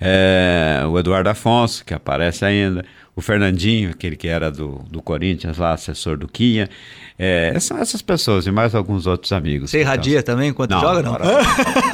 é, 0.00 0.82
o 0.88 0.98
Eduardo 0.98 1.28
Afonso, 1.28 1.84
que 1.84 1.92
aparece 1.92 2.46
ainda, 2.46 2.82
o 3.14 3.20
Fernandinho, 3.20 3.90
aquele 3.90 4.16
que 4.16 4.26
era 4.26 4.50
do, 4.50 4.82
do 4.90 5.02
Corinthians 5.02 5.58
lá, 5.58 5.74
assessor 5.74 6.16
do 6.16 6.26
Quinha. 6.26 6.70
É, 7.18 7.54
são 7.60 7.76
essas 7.76 8.00
pessoas 8.00 8.46
e 8.46 8.50
mais 8.50 8.74
alguns 8.74 9.06
outros 9.06 9.32
amigos. 9.32 9.70
Você 9.70 9.80
irradia 9.80 10.20
então... 10.20 10.34
também 10.34 10.48
enquanto 10.48 10.70
não, 10.70 10.80
joga? 10.80 11.02
Não, 11.02 11.14
agora, 11.14 11.40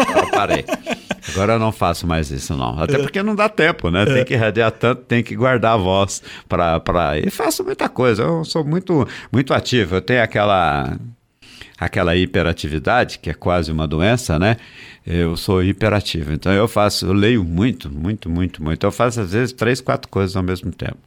agora 0.09 0.27
parei. 0.29 0.65
Agora 1.29 1.55
eu 1.55 1.59
não 1.59 1.73
faço 1.73 2.07
mais 2.07 2.31
isso, 2.31 2.57
não. 2.57 2.79
Até 2.79 2.99
porque 2.99 3.23
não 3.23 3.35
dá 3.35 3.49
tempo, 3.49 3.91
né? 3.91 4.05
Tem 4.05 4.25
que 4.25 4.35
irradiar 4.35 4.71
tanto, 4.73 5.03
tem 5.03 5.23
que 5.23 5.35
guardar 5.35 5.75
a 5.75 5.77
voz 5.77 6.23
para. 6.49 6.81
Pra... 6.81 7.19
E 7.19 7.31
faço 7.31 7.65
muita 7.65 7.89
coisa. 7.89 8.23
Eu 8.23 8.45
sou 8.45 8.65
muito, 8.65 9.07
muito 9.33 9.53
ativo. 9.53 9.97
Eu 9.97 10.01
tenho 10.01 10.23
aquela 10.23 10.97
aquela 11.79 12.17
hiperatividade, 12.17 13.19
que 13.19 13.29
é 13.29 13.35
quase 13.35 13.71
uma 13.71 13.87
doença, 13.87 14.39
né? 14.39 14.57
Eu 15.07 15.37
sou 15.37 15.63
hiperativo. 15.63 16.33
Então 16.33 16.53
eu 16.53 16.67
faço, 16.67 17.07
eu 17.07 17.13
leio 17.13 17.45
muito, 17.45 17.93
muito, 17.93 18.31
muito, 18.31 18.63
muito. 18.63 18.85
Eu 18.85 18.91
faço 18.91 19.21
às 19.21 19.33
vezes 19.33 19.53
três, 19.53 19.81
quatro 19.81 20.09
coisas 20.09 20.35
ao 20.37 20.43
mesmo 20.43 20.73
tempo. 20.73 20.99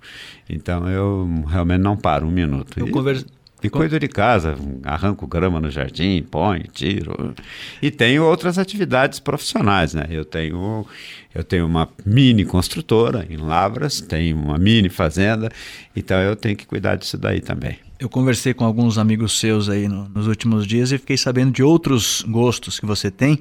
Então 0.49 0.87
eu 0.87 1.43
realmente 1.47 1.81
não 1.81 1.97
paro 1.97 2.27
um 2.27 2.31
minuto. 2.31 2.79
Eu 2.79 2.87
e... 2.87 2.91
converso 2.91 3.25
e 3.61 3.69
cuido 3.69 3.99
de 3.99 4.07
casa, 4.07 4.55
arranco 4.83 5.27
grama 5.27 5.59
no 5.59 5.69
jardim, 5.69 6.21
ponho, 6.23 6.63
tiro. 6.71 7.33
E 7.81 7.91
tenho 7.91 8.23
outras 8.23 8.57
atividades 8.57 9.19
profissionais, 9.19 9.93
né? 9.93 10.05
Eu 10.09 10.23
tenho, 10.23 10.85
eu 11.33 11.43
tenho 11.43 11.65
uma 11.65 11.89
mini 12.05 12.45
construtora 12.45 13.27
em 13.29 13.37
Lavras, 13.37 13.99
tenho 13.99 14.37
uma 14.37 14.57
mini 14.57 14.89
fazenda, 14.89 15.51
então 15.95 16.17
eu 16.19 16.35
tenho 16.35 16.55
que 16.55 16.65
cuidar 16.65 16.95
disso 16.95 17.17
daí 17.17 17.41
também. 17.41 17.77
Eu 17.99 18.07
conversei 18.07 18.53
com 18.53 18.63
alguns 18.63 18.97
amigos 18.97 19.37
seus 19.37 19.67
aí 19.67 19.87
no, 19.87 20.07
nos 20.07 20.25
últimos 20.25 20.65
dias 20.65 20.91
e 20.91 20.97
fiquei 20.97 21.17
sabendo 21.17 21.51
de 21.51 21.61
outros 21.61 22.23
gostos 22.27 22.79
que 22.79 22.85
você 22.85 23.11
tem, 23.11 23.39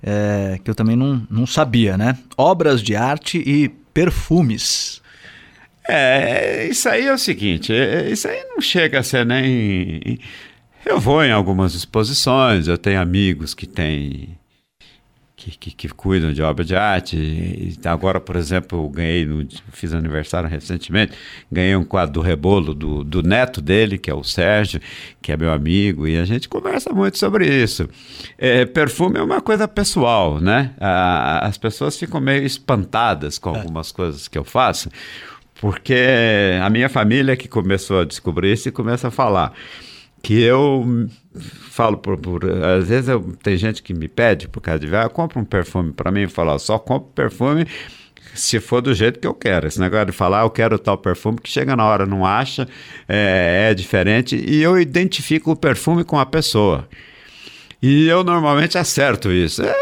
é, 0.00 0.60
que 0.62 0.70
eu 0.70 0.74
também 0.76 0.94
não, 0.94 1.26
não 1.28 1.44
sabia, 1.46 1.98
né? 1.98 2.16
Obras 2.36 2.80
de 2.80 2.94
arte 2.94 3.38
e 3.38 3.68
perfumes. 3.92 5.02
É, 5.88 6.66
isso 6.66 6.88
aí 6.88 7.06
é 7.06 7.12
o 7.12 7.18
seguinte, 7.18 7.72
é, 7.72 8.10
isso 8.10 8.26
aí 8.26 8.44
não 8.48 8.60
chega 8.60 9.00
a 9.00 9.02
ser 9.02 9.24
nem. 9.24 10.18
Eu 10.84 11.00
vou 11.00 11.24
em 11.24 11.32
algumas 11.32 11.74
exposições, 11.74 12.68
eu 12.68 12.78
tenho 12.78 13.00
amigos 13.00 13.54
que 13.54 13.66
têm. 13.66 14.36
Que, 15.34 15.56
que, 15.56 15.70
que 15.70 15.88
cuidam 15.90 16.32
de 16.32 16.42
obra 16.42 16.64
de 16.64 16.74
arte. 16.74 17.78
Agora, 17.84 18.18
por 18.18 18.34
exemplo, 18.34 18.82
eu 18.82 18.88
ganhei, 18.88 19.24
no, 19.24 19.46
fiz 19.70 19.92
aniversário 19.92 20.48
recentemente, 20.48 21.12
ganhei 21.52 21.76
um 21.76 21.84
quadro 21.84 22.14
do 22.14 22.20
Rebolo 22.20 22.74
do, 22.74 23.04
do 23.04 23.22
neto 23.22 23.60
dele, 23.60 23.98
que 23.98 24.10
é 24.10 24.14
o 24.14 24.24
Sérgio, 24.24 24.80
que 25.22 25.30
é 25.30 25.36
meu 25.36 25.52
amigo, 25.52 26.08
e 26.08 26.16
a 26.16 26.24
gente 26.24 26.48
conversa 26.48 26.90
muito 26.92 27.18
sobre 27.18 27.46
isso. 27.46 27.88
É, 28.36 28.64
perfume 28.64 29.18
é 29.18 29.22
uma 29.22 29.40
coisa 29.40 29.68
pessoal, 29.68 30.40
né? 30.40 30.74
as 30.80 31.56
pessoas 31.58 31.96
ficam 31.96 32.20
meio 32.20 32.44
espantadas 32.44 33.38
com 33.38 33.54
é. 33.54 33.58
algumas 33.58 33.92
coisas 33.92 34.26
que 34.26 34.38
eu 34.38 34.44
faço 34.44 34.90
porque 35.60 35.96
a 36.62 36.68
minha 36.70 36.88
família 36.88 37.36
que 37.36 37.48
começou 37.48 38.00
a 38.00 38.04
descobrir 38.04 38.52
isso 38.52 38.68
e 38.68 38.72
começa 38.72 39.08
a 39.08 39.10
falar 39.10 39.52
que 40.22 40.42
eu 40.42 41.08
falo 41.70 41.98
por, 41.98 42.16
por 42.18 42.44
às 42.44 42.88
vezes 42.88 43.08
eu, 43.08 43.20
tem 43.42 43.56
gente 43.56 43.82
que 43.82 43.94
me 43.94 44.08
pede 44.08 44.48
por 44.48 44.60
causa 44.60 44.80
de 44.80 44.94
ah, 44.94 45.08
compra 45.08 45.38
um 45.38 45.44
perfume 45.44 45.92
para 45.92 46.10
mim 46.10 46.22
e 46.22 46.26
fala 46.28 46.58
só 46.58 46.78
compro 46.78 47.10
perfume 47.14 47.66
se 48.36 48.60
for 48.60 48.80
do 48.80 48.94
jeito 48.94 49.18
que 49.18 49.26
eu 49.26 49.34
quero. 49.34 49.66
Esse 49.66 49.80
negócio 49.80 50.06
de 50.06 50.12
falar, 50.12 50.42
eu 50.42 50.50
quero 50.50 50.78
tal 50.78 50.98
perfume, 50.98 51.38
que 51.38 51.48
chega 51.48 51.74
na 51.74 51.84
hora, 51.84 52.06
não 52.06 52.24
acha, 52.24 52.68
é, 53.08 53.68
é 53.70 53.74
diferente, 53.74 54.36
e 54.36 54.62
eu 54.62 54.78
identifico 54.78 55.52
o 55.52 55.56
perfume 55.56 56.04
com 56.04 56.18
a 56.18 56.26
pessoa. 56.26 56.88
E 57.82 58.08
eu 58.08 58.24
normalmente 58.24 58.78
acerto 58.78 59.30
isso. 59.30 59.62
É, 59.62 59.74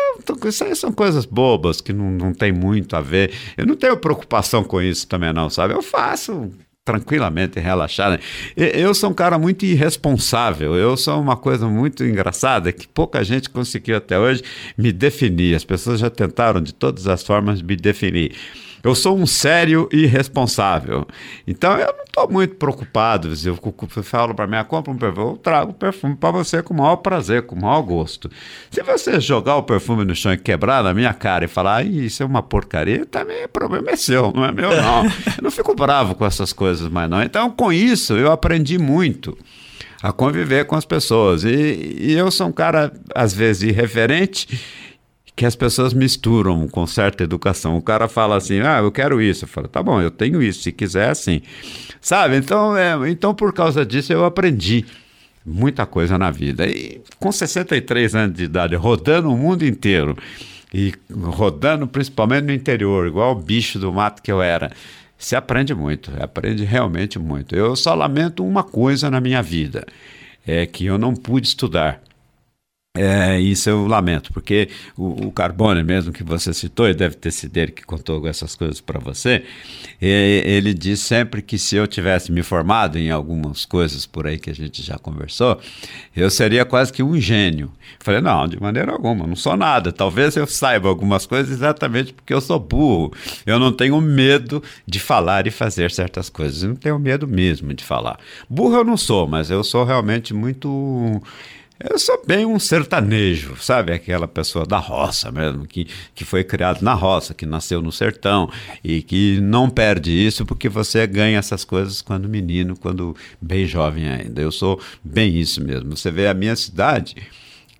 isso 0.47 0.65
aí 0.65 0.75
são 0.75 0.93
coisas 0.93 1.25
bobas 1.25 1.81
que 1.81 1.93
não, 1.93 2.11
não 2.11 2.33
tem 2.33 2.53
muito 2.53 2.97
a 2.97 3.01
ver. 3.01 3.33
Eu 3.57 3.67
não 3.67 3.77
tenho 3.77 3.97
preocupação 3.97 4.65
com 4.65 4.81
isso 4.81 5.07
também, 5.07 5.33
não, 5.33 5.49
sabe? 5.49 5.75
Eu 5.75 5.83
faço 5.83 6.51
tranquilamente, 6.85 7.59
relaxado. 7.59 8.21
Eu 8.55 8.95
sou 8.95 9.11
um 9.11 9.15
cara 9.15 9.39
muito 9.39 9.65
irresponsável. 9.65 10.75
Eu 10.75 10.97
sou 10.97 11.21
uma 11.21 11.37
coisa 11.37 11.67
muito 11.67 12.05
engraçada 12.05 12.73
que 12.73 12.87
pouca 12.87 13.25
gente 13.25 13.49
conseguiu 13.49 13.97
até 13.97 14.19
hoje 14.19 14.43
me 14.77 14.93
definir. 14.93 15.55
As 15.55 15.65
pessoas 15.65 16.01
já 16.01 16.11
tentaram 16.11 16.61
de 16.61 16.75
todas 16.75 17.07
as 17.07 17.23
formas 17.23 17.63
me 17.63 17.75
definir. 17.75 18.37
Eu 18.85 18.95
sou 18.95 19.16
um 19.16 19.26
sério 19.26 19.89
e 19.91 20.05
responsável. 20.05 21.09
Então 21.49 21.74
eu 21.78 21.87
não 21.87 22.05
estou 22.05 22.30
muito 22.30 22.57
preocupado. 22.57 23.32
Eu, 23.43 23.59
falo 24.03 24.35
para 24.35 24.47
mim, 24.47 24.57
ah, 24.57 24.64
compra 24.64 24.93
um 24.93 24.99
perfume, 24.99 25.26
eu 25.26 25.37
trago 25.39 25.70
o 25.70 25.74
perfume 25.74 26.14
para 26.14 26.30
você 26.30 26.62
com 26.62 26.74
o 26.74 26.76
maior 26.76 26.97
prazer, 26.97 27.47
com 27.47 27.57
o 27.57 27.62
maior 27.62 27.80
gosto. 27.80 28.30
Se 28.70 28.82
você 28.82 29.18
jogar 29.18 29.57
o 29.57 29.62
perfume 29.62 30.05
no 30.05 30.14
chão 30.14 30.35
e 30.35 30.37
quebrar 30.37 30.85
na 30.85 30.93
minha 30.93 31.14
cara 31.14 31.47
e 31.47 31.49
falar, 31.49 31.87
isso 31.87 32.22
é 32.22 32.26
uma 32.26 32.43
porcaria, 32.43 33.07
também 33.07 33.47
o 33.47 33.49
problema 33.49 33.91
é 33.91 33.97
seu, 33.97 34.30
não 34.30 34.45
é 34.45 34.53
meu, 34.53 34.70
não. 34.70 35.05
eu 35.39 35.43
não 35.43 35.51
fico 35.51 35.74
bravo 35.74 36.14
com 36.14 36.26
essas 36.26 36.53
coisas 36.53 36.87
mais, 36.91 37.09
não. 37.09 37.22
Então, 37.22 37.51
com 37.51 37.72
isso, 37.72 38.12
eu 38.12 38.30
aprendi 38.30 38.76
muito 38.76 39.37
a 40.03 40.12
conviver 40.12 40.66
com 40.66 40.76
as 40.76 40.85
pessoas. 40.85 41.43
E, 41.43 41.97
e 41.99 42.12
eu 42.12 42.30
sou 42.30 42.49
um 42.49 42.53
cara, 42.53 42.93
às 43.14 43.32
vezes, 43.32 43.62
irreverente 43.62 44.61
que 45.37 45.45
as 45.45 45.57
pessoas 45.57 45.93
misturam 45.93 46.68
com 46.68 46.87
certa 46.87 47.24
educação. 47.24 47.76
O 47.76 47.82
cara 47.82 48.09
fala 48.09 48.37
assim: 48.37 48.61
ah, 48.61 48.78
eu 48.78 48.93
quero 48.93 49.20
isso. 49.20 49.45
Eu 49.45 49.49
falo, 49.49 49.68
tá 49.68 49.82
bom, 49.82 50.01
eu 50.01 50.11
tenho 50.11 50.43
isso, 50.43 50.62
se 50.62 50.72
quiser, 50.72 51.11
assim. 51.11 51.43
Sabe? 52.01 52.37
Então, 52.37 52.76
é, 52.76 53.11
então 53.11 53.35
por 53.35 53.53
causa 53.53 53.85
disso, 53.85 54.12
eu 54.12 54.24
aprendi 54.24 54.85
muita 55.45 55.85
coisa 55.87 56.16
na 56.16 56.30
vida. 56.30 56.66
E 56.66 57.01
com 57.18 57.32
63 57.32 58.14
anos 58.14 58.37
de 58.37 58.45
idade, 58.45 58.76
rodando 58.76 59.30
o 59.32 59.37
mundo 59.37 59.64
inteiro, 59.64 60.16
e 60.72 60.93
rodando 61.12 61.87
principalmente 61.87 62.45
no 62.45 62.53
interior, 62.53 63.07
igual 63.07 63.32
o 63.32 63.41
bicho 63.41 63.78
do 63.78 63.93
mato 63.93 64.22
que 64.22 64.32
eu 64.32 64.43
era. 64.43 64.72
Se 65.16 65.37
aprende 65.37 65.74
muito, 65.74 66.11
aprende 66.20 66.64
realmente 66.64 67.18
muito. 67.18 67.55
Eu 67.55 67.76
só 67.76 67.95
lamento 67.95 68.45
uma 68.45 68.64
coisa 68.64 69.11
na 69.11 69.20
minha 69.20 69.43
vida: 69.43 69.87
é 70.47 70.66
que 70.66 70.85
eu 70.87 70.99
não 70.99 71.14
pude 71.14 71.47
estudar. 71.47 72.01
É, 72.97 73.41
isso 73.41 73.69
eu 73.69 73.89
lamento, 73.89 74.33
porque 74.33 74.69
o, 74.97 75.27
o 75.27 75.33
Carbone 75.33 75.83
mesmo 75.83 76.13
que 76.13 76.23
você 76.23 76.55
citou, 76.55 76.89
e 76.89 76.95
deve 76.95 77.17
ter 77.17 77.33
sido 77.33 77.57
ele 77.57 77.73
que 77.73 77.85
contou 77.85 78.25
essas 78.29 78.55
coisas 78.55 78.81
para 78.81 79.01
você, 79.01 79.43
ele 80.01 80.73
diz 80.73 81.01
sempre 81.01 81.43
que 81.43 81.59
se 81.59 81.75
eu 81.75 81.89
tivesse 81.89 82.31
me 82.31 82.41
formado 82.41 82.97
em 82.97 83.11
algumas 83.11 83.65
coisas 83.65 84.07
por 84.07 84.29
aí 84.29 84.39
que 84.39 84.49
a 84.49 84.55
gente 84.55 84.81
já 84.81 84.97
conversou, 84.97 85.61
eu 86.15 86.31
seria 86.31 86.65
quase 86.65 86.93
que 86.93 87.03
um 87.03 87.19
gênio. 87.19 87.73
Falei, 87.99 88.21
não, 88.21 88.47
de 88.47 88.61
maneira 88.63 88.93
alguma, 88.93 89.27
não 89.27 89.35
sou 89.35 89.57
nada. 89.57 89.91
Talvez 89.91 90.37
eu 90.37 90.47
saiba 90.47 90.89
algumas 90.89 91.27
coisas 91.27 91.51
exatamente 91.51 92.13
porque 92.13 92.33
eu 92.33 92.41
sou 92.41 92.61
burro. 92.61 93.13
Eu 93.45 93.59
não 93.59 93.73
tenho 93.73 94.01
medo 94.01 94.63
de 94.87 95.01
falar 95.01 95.49
e 95.49 95.51
fazer 95.51 95.91
certas 95.91 96.29
coisas. 96.29 96.63
Eu 96.63 96.69
não 96.69 96.77
tenho 96.77 96.99
medo 97.01 97.27
mesmo 97.27 97.75
de 97.75 97.83
falar. 97.83 98.21
Burro 98.49 98.77
eu 98.77 98.85
não 98.85 98.97
sou, 98.97 99.27
mas 99.27 99.51
eu 99.51 99.65
sou 99.65 99.85
realmente 99.85 100.33
muito 100.33 101.21
eu 101.89 101.99
sou 101.99 102.22
bem 102.26 102.47
um 102.47 102.59
sertanejo, 102.59 103.57
sabe? 103.61 103.93
Aquela 103.93 104.26
pessoa 104.26 104.64
da 104.64 104.78
roça 104.78 105.30
mesmo, 105.30 105.66
que, 105.66 105.87
que 106.14 106.24
foi 106.24 106.43
criado 106.43 106.82
na 106.82 106.95
roça, 106.95 107.35
que 107.35 107.45
nasceu 107.45 107.82
no 107.82 107.93
sertão 107.93 108.51
e 108.82 109.03
que 109.03 109.39
não 109.41 109.68
perde 109.68 110.11
isso 110.11 110.47
porque 110.47 110.68
você 110.68 111.07
ganha 111.07 111.39
essas 111.39 111.64
coisas 111.64 112.01
quando 112.01 112.28
menino, 112.28 112.76
quando 112.76 113.14
bem 113.41 113.66
jovem 113.66 114.09
ainda. 114.09 114.41
Eu 114.41 114.51
sou 114.51 114.80
bem 115.03 115.37
isso 115.39 115.62
mesmo. 115.62 115.97
Você 115.97 116.11
vê 116.11 116.26
a 116.26 116.35
minha 116.35 116.57
cidade, 116.57 117.16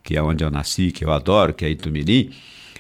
que 0.03 0.17
é 0.17 0.23
onde 0.23 0.45
eu 0.45 0.51
nasci, 0.51 0.91
que 0.93 1.05
eu 1.05 1.11
adoro, 1.11 1.55
que 1.55 1.65
é 1.65 1.71
Itumiri, 1.71 2.31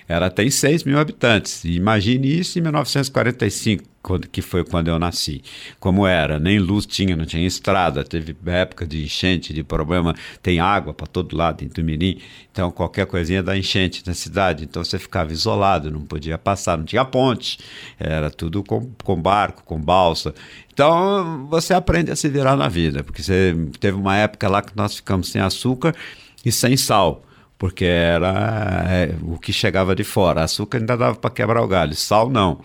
Ela 0.07 0.29
tem 0.29 0.51
6 0.51 0.85
mil 0.85 0.99
habitantes. 0.99 1.65
Imagine 1.65 2.39
isso 2.39 2.59
em 2.59 2.63
1945, 2.63 3.83
quando, 3.83 3.94
que 4.31 4.43
foi 4.43 4.65
quando 4.65 4.89
eu 4.89 4.99
nasci. 4.99 5.43
Como 5.81 6.07
era, 6.07 6.39
nem 6.39 6.59
luz 6.59 6.87
tinha, 6.87 7.17
não 7.17 7.25
tinha 7.25 7.47
estrada, 7.47 8.05
teve 8.05 8.37
época 8.47 8.87
de 8.87 9.03
enchente, 9.05 9.53
de 9.53 9.65
problema, 9.65 10.15
tem 10.43 10.61
água 10.61 10.93
para 10.93 11.07
todo 11.07 11.37
lado 11.37 11.65
em 11.65 11.69
Tumirim, 11.69 12.21
então 12.53 12.71
qualquer 12.71 13.07
coisinha 13.07 13.43
dá 13.43 13.57
enchente 13.57 14.03
na 14.07 14.15
cidade, 14.15 14.65
então 14.65 14.85
você 14.85 14.99
ficava 14.99 15.33
isolado, 15.33 15.91
não 15.91 16.03
podia 16.03 16.37
passar, 16.37 16.77
não 16.77 16.85
tinha 16.85 17.05
ponte, 17.05 17.59
era 17.99 18.31
tudo 18.31 18.63
com, 18.63 18.91
com 19.03 19.21
barco, 19.21 19.63
com 19.65 19.81
balsa. 19.81 20.35
Então 20.73 21.47
você 21.49 21.73
aprende 21.73 22.11
a 22.11 22.17
se 22.17 22.29
virar 22.29 22.57
na 22.57 22.69
vida, 22.69 23.03
porque 23.03 23.23
você 23.23 23.55
teve 23.81 23.97
uma 23.97 24.17
época 24.17 24.49
lá 24.49 24.61
que 24.61 24.77
nós 24.77 24.97
ficamos 24.97 25.31
sem 25.31 25.41
açúcar 25.41 25.95
e 26.45 26.53
sem 26.53 26.77
sal 26.77 27.23
porque 27.57 27.85
era 27.85 28.85
é, 28.89 29.15
o 29.23 29.39
que 29.39 29.53
chegava 29.53 29.95
de 29.95 30.05
fora. 30.05 30.43
Açúcar 30.43 30.79
ainda 30.79 30.97
dava 30.97 31.15
para 31.15 31.31
quebrar 31.31 31.63
o 31.63 31.69
galho, 31.69 31.95
sal 31.95 32.29
não. 32.29 32.61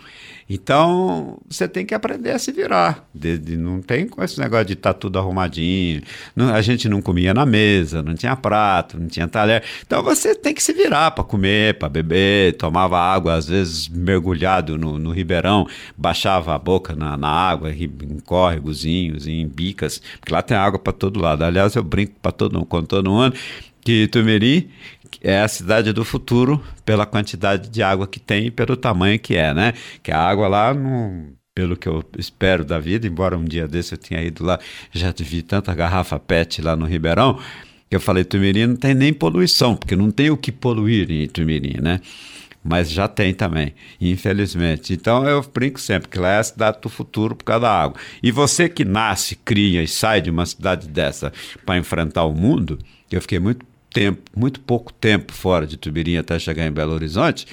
Então, 0.49 1.37
você 1.47 1.67
tem 1.67 1.85
que 1.85 1.93
aprender 1.93 2.31
a 2.31 2.39
se 2.39 2.51
virar. 2.51 3.07
De, 3.13 3.37
de, 3.37 3.55
não 3.55 3.83
tem 3.83 4.07
com 4.07 4.23
esse 4.23 4.39
negócio 4.39 4.65
de 4.65 4.73
estar 4.73 4.93
tá 4.93 4.99
tudo 4.99 5.19
arrumadinho. 5.19 6.01
Não, 6.35 6.51
a 6.51 6.61
gente 6.61 6.89
não 6.89 7.03
comia 7.03 7.35
na 7.35 7.45
mesa, 7.45 8.01
não 8.01 8.15
tinha 8.15 8.35
prato, 8.35 8.99
não 8.99 9.07
tinha 9.07 9.27
talher. 9.27 9.63
Então, 9.85 10.01
você 10.01 10.33
tem 10.33 10.51
que 10.51 10.63
se 10.63 10.73
virar 10.73 11.11
para 11.11 11.23
comer, 11.23 11.77
para 11.77 11.87
beber. 11.87 12.53
Tomava 12.57 12.99
água, 12.99 13.35
às 13.35 13.47
vezes 13.47 13.87
mergulhado 13.87 14.75
no, 14.75 14.97
no 14.97 15.11
ribeirão, 15.11 15.67
baixava 15.95 16.55
a 16.55 16.57
boca 16.57 16.95
na, 16.95 17.15
na 17.15 17.29
água, 17.29 17.71
em 17.71 18.19
córregozinhos, 18.25 19.27
em 19.27 19.47
bicas, 19.47 20.01
porque 20.19 20.33
lá 20.33 20.41
tem 20.41 20.57
água 20.57 20.79
para 20.79 20.93
todo 20.93 21.19
lado. 21.19 21.43
Aliás, 21.43 21.75
eu 21.75 21.83
brinco 21.83 22.15
para 22.21 22.31
todo, 22.31 22.65
com 22.65 22.83
todo 22.83 23.11
mundo 23.11 23.35
que 23.81 24.07
Tumeri 24.07 24.69
é 25.21 25.41
a 25.41 25.47
cidade 25.47 25.91
do 25.93 26.05
futuro 26.05 26.63
pela 26.85 27.05
quantidade 27.05 27.69
de 27.69 27.83
água 27.83 28.07
que 28.07 28.19
tem 28.19 28.47
e 28.47 28.51
pelo 28.51 28.75
tamanho 28.75 29.19
que 29.19 29.35
é, 29.35 29.53
né? 29.53 29.73
Que 30.01 30.11
a 30.11 30.19
água 30.19 30.47
lá 30.47 30.73
pelo 31.53 31.75
que 31.75 31.87
eu 31.87 32.03
espero 32.17 32.63
da 32.63 32.79
vida, 32.79 33.05
embora 33.05 33.37
um 33.37 33.43
dia 33.43 33.67
desse 33.67 33.93
eu 33.93 33.97
tenha 33.97 34.23
ido 34.23 34.45
lá, 34.45 34.57
já 34.93 35.13
vi 35.17 35.41
tanta 35.41 35.73
garrafa 35.75 36.17
PET 36.17 36.61
lá 36.61 36.73
no 36.73 36.85
Ribeirão, 36.85 37.37
que 37.89 37.95
eu 37.95 37.99
falei, 37.99 38.23
Tumirim 38.23 38.67
não 38.67 38.75
tem 38.77 38.93
nem 38.93 39.11
poluição, 39.11 39.75
porque 39.75 39.95
não 39.95 40.09
tem 40.09 40.29
o 40.29 40.37
que 40.37 40.53
poluir 40.53 41.11
em 41.11 41.27
Tumirim, 41.27 41.81
né? 41.81 41.99
Mas 42.63 42.89
já 42.89 43.07
tem 43.07 43.33
também, 43.33 43.73
infelizmente. 43.99 44.93
Então 44.93 45.27
eu 45.27 45.41
brinco 45.41 45.79
sempre 45.79 46.07
que 46.07 46.19
lá 46.19 46.29
é 46.29 46.37
a 46.39 46.43
cidade 46.43 46.79
do 46.81 46.89
futuro 46.89 47.35
por 47.35 47.43
causa 47.43 47.61
da 47.61 47.71
água. 47.71 47.99
E 48.21 48.31
você 48.31 48.69
que 48.69 48.85
nasce, 48.85 49.35
cria 49.35 49.81
e 49.81 49.87
sai 49.87 50.21
de 50.21 50.29
uma 50.29 50.45
cidade 50.45 50.87
dessa 50.87 51.33
para 51.65 51.77
enfrentar 51.77 52.25
o 52.25 52.33
mundo, 52.33 52.77
eu 53.11 53.21
fiquei 53.21 53.39
muito 53.39 53.65
tempo, 53.93 54.21
muito 54.35 54.59
pouco 54.59 54.93
tempo 54.93 55.33
fora 55.33 55.65
de 55.65 55.77
Tubirim 55.77 56.17
até 56.17 56.37
chegar 56.39 56.65
em 56.65 56.71
Belo 56.71 56.93
Horizonte, 56.93 57.47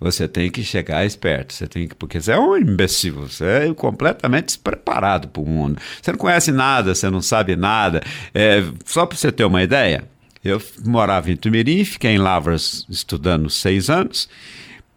você 0.00 0.28
tem 0.28 0.50
que 0.50 0.62
chegar 0.62 1.04
esperto, 1.04 1.52
você 1.52 1.66
tem 1.66 1.88
que, 1.88 1.94
porque 1.94 2.20
você 2.20 2.32
é 2.32 2.38
um 2.38 2.56
imbecil, 2.56 3.14
você 3.14 3.44
é 3.44 3.74
completamente 3.74 4.46
despreparado 4.46 5.28
para 5.28 5.42
o 5.42 5.46
mundo. 5.46 5.80
Você 6.00 6.12
não 6.12 6.18
conhece 6.18 6.52
nada, 6.52 6.94
você 6.94 7.10
não 7.10 7.20
sabe 7.20 7.56
nada. 7.56 8.02
É, 8.32 8.62
só 8.84 9.04
para 9.04 9.18
você 9.18 9.32
ter 9.32 9.44
uma 9.44 9.62
ideia, 9.62 10.04
eu 10.44 10.62
morava 10.84 11.30
em 11.30 11.36
Tumirim, 11.36 11.84
fiquei 11.84 12.12
em 12.12 12.18
Lavras 12.18 12.86
estudando 12.88 13.50
seis 13.50 13.90
anos, 13.90 14.28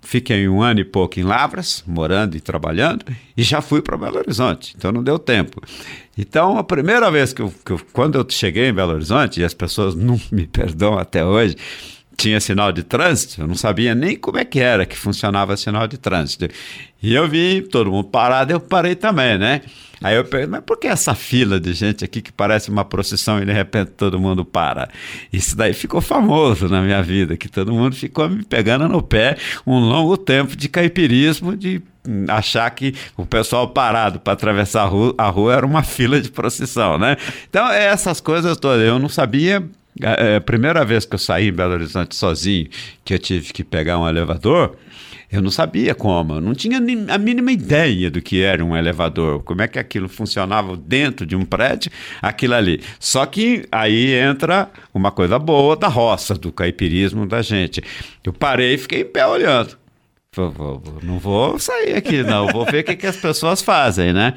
fiquei 0.01 0.47
um 0.49 0.61
ano 0.61 0.79
e 0.79 0.85
pouco 0.85 1.19
em 1.19 1.23
Lavras, 1.23 1.83
morando 1.87 2.35
e 2.35 2.41
trabalhando, 2.41 3.05
e 3.37 3.43
já 3.43 3.61
fui 3.61 3.81
para 3.81 3.95
Belo 3.95 4.17
Horizonte, 4.17 4.73
então 4.77 4.91
não 4.91 5.03
deu 5.03 5.19
tempo. 5.19 5.61
Então, 6.17 6.57
a 6.57 6.63
primeira 6.63 7.09
vez 7.09 7.31
que 7.31 7.41
eu, 7.41 7.53
que 7.65 7.71
eu, 7.71 7.81
quando 7.93 8.17
eu 8.17 8.25
cheguei 8.29 8.67
em 8.67 8.73
Belo 8.73 8.93
Horizonte, 8.93 9.39
e 9.39 9.43
as 9.43 9.53
pessoas 9.53 9.95
não 9.95 10.19
me 10.31 10.45
perdoam 10.47 10.97
até 10.97 11.23
hoje, 11.23 11.55
tinha 12.21 12.39
sinal 12.39 12.71
de 12.71 12.83
trânsito, 12.83 13.41
eu 13.41 13.47
não 13.47 13.55
sabia 13.55 13.95
nem 13.95 14.15
como 14.15 14.37
é 14.37 14.45
que 14.45 14.59
era 14.59 14.85
que 14.85 14.95
funcionava 14.95 15.57
sinal 15.57 15.87
de 15.87 15.97
trânsito. 15.97 16.47
E 17.01 17.15
eu 17.15 17.27
vi 17.27 17.63
todo 17.63 17.91
mundo 17.91 18.09
parado, 18.09 18.53
eu 18.53 18.59
parei 18.59 18.93
também, 18.93 19.39
né? 19.39 19.61
Aí 20.03 20.15
eu 20.15 20.23
perguntei, 20.23 20.51
mas 20.51 20.63
por 20.63 20.77
que 20.77 20.87
essa 20.87 21.15
fila 21.15 21.59
de 21.59 21.73
gente 21.73 22.05
aqui 22.05 22.21
que 22.21 22.31
parece 22.31 22.69
uma 22.69 22.85
procissão 22.85 23.41
e 23.41 23.45
de 23.45 23.51
repente 23.51 23.91
todo 23.91 24.19
mundo 24.19 24.45
para? 24.45 24.89
Isso 25.33 25.55
daí 25.55 25.73
ficou 25.73 25.99
famoso 25.99 26.69
na 26.69 26.81
minha 26.81 27.01
vida, 27.01 27.35
que 27.35 27.47
todo 27.47 27.73
mundo 27.73 27.95
ficou 27.95 28.29
me 28.29 28.43
pegando 28.43 28.87
no 28.87 29.01
pé 29.01 29.37
um 29.65 29.79
longo 29.79 30.15
tempo 30.15 30.55
de 30.55 30.69
caipirismo, 30.69 31.55
de 31.55 31.81
achar 32.27 32.69
que 32.71 32.93
o 33.17 33.25
pessoal 33.25 33.67
parado 33.67 34.19
para 34.19 34.33
atravessar 34.33 34.83
a 34.83 34.85
rua, 34.85 35.15
a 35.17 35.27
rua, 35.27 35.55
era 35.55 35.65
uma 35.65 35.83
fila 35.83 36.21
de 36.21 36.29
procissão, 36.29 36.97
né? 36.97 37.17
Então, 37.49 37.67
é 37.69 37.85
essas 37.85 38.19
coisas 38.19 38.57
todas. 38.57 38.85
Eu 38.85 38.99
não 38.99 39.09
sabia. 39.09 39.63
É, 39.99 40.37
a 40.37 40.41
primeira 40.41 40.85
vez 40.85 41.05
que 41.05 41.15
eu 41.15 41.19
saí 41.19 41.49
em 41.49 41.51
Belo 41.51 41.73
Horizonte 41.73 42.15
sozinho, 42.15 42.67
que 43.03 43.13
eu 43.13 43.19
tive 43.19 43.51
que 43.51 43.63
pegar 43.63 43.99
um 43.99 44.07
elevador, 44.07 44.77
eu 45.31 45.41
não 45.41 45.49
sabia 45.49 45.95
como, 45.95 46.35
eu 46.35 46.41
não 46.41 46.53
tinha 46.53 46.77
a 46.77 47.17
mínima 47.17 47.51
ideia 47.51 48.11
do 48.11 48.21
que 48.21 48.41
era 48.41 48.63
um 48.63 48.75
elevador, 48.75 49.41
como 49.43 49.61
é 49.61 49.67
que 49.67 49.79
aquilo 49.79 50.09
funcionava 50.09 50.75
dentro 50.75 51.25
de 51.25 51.35
um 51.35 51.45
prédio, 51.45 51.89
aquilo 52.21 52.53
ali. 52.53 52.81
Só 52.99 53.25
que 53.25 53.65
aí 53.71 54.13
entra 54.13 54.69
uma 54.93 55.11
coisa 55.11 55.39
boa 55.39 55.75
da 55.75 55.87
roça, 55.87 56.35
do 56.35 56.51
caipirismo 56.51 57.25
da 57.25 57.41
gente. 57.41 57.81
Eu 58.23 58.33
parei 58.33 58.73
e 58.73 58.77
fiquei 58.77 59.01
em 59.01 59.05
pé 59.05 59.25
olhando. 59.25 59.80
Não 61.03 61.19
vou 61.19 61.59
sair 61.59 61.93
aqui, 61.93 62.23
não. 62.23 62.47
Vou 62.47 62.65
ver 62.65 62.79
o 62.79 62.83
que, 62.85 62.95
que 62.95 63.05
as 63.05 63.17
pessoas 63.17 63.61
fazem, 63.61 64.13
né? 64.13 64.33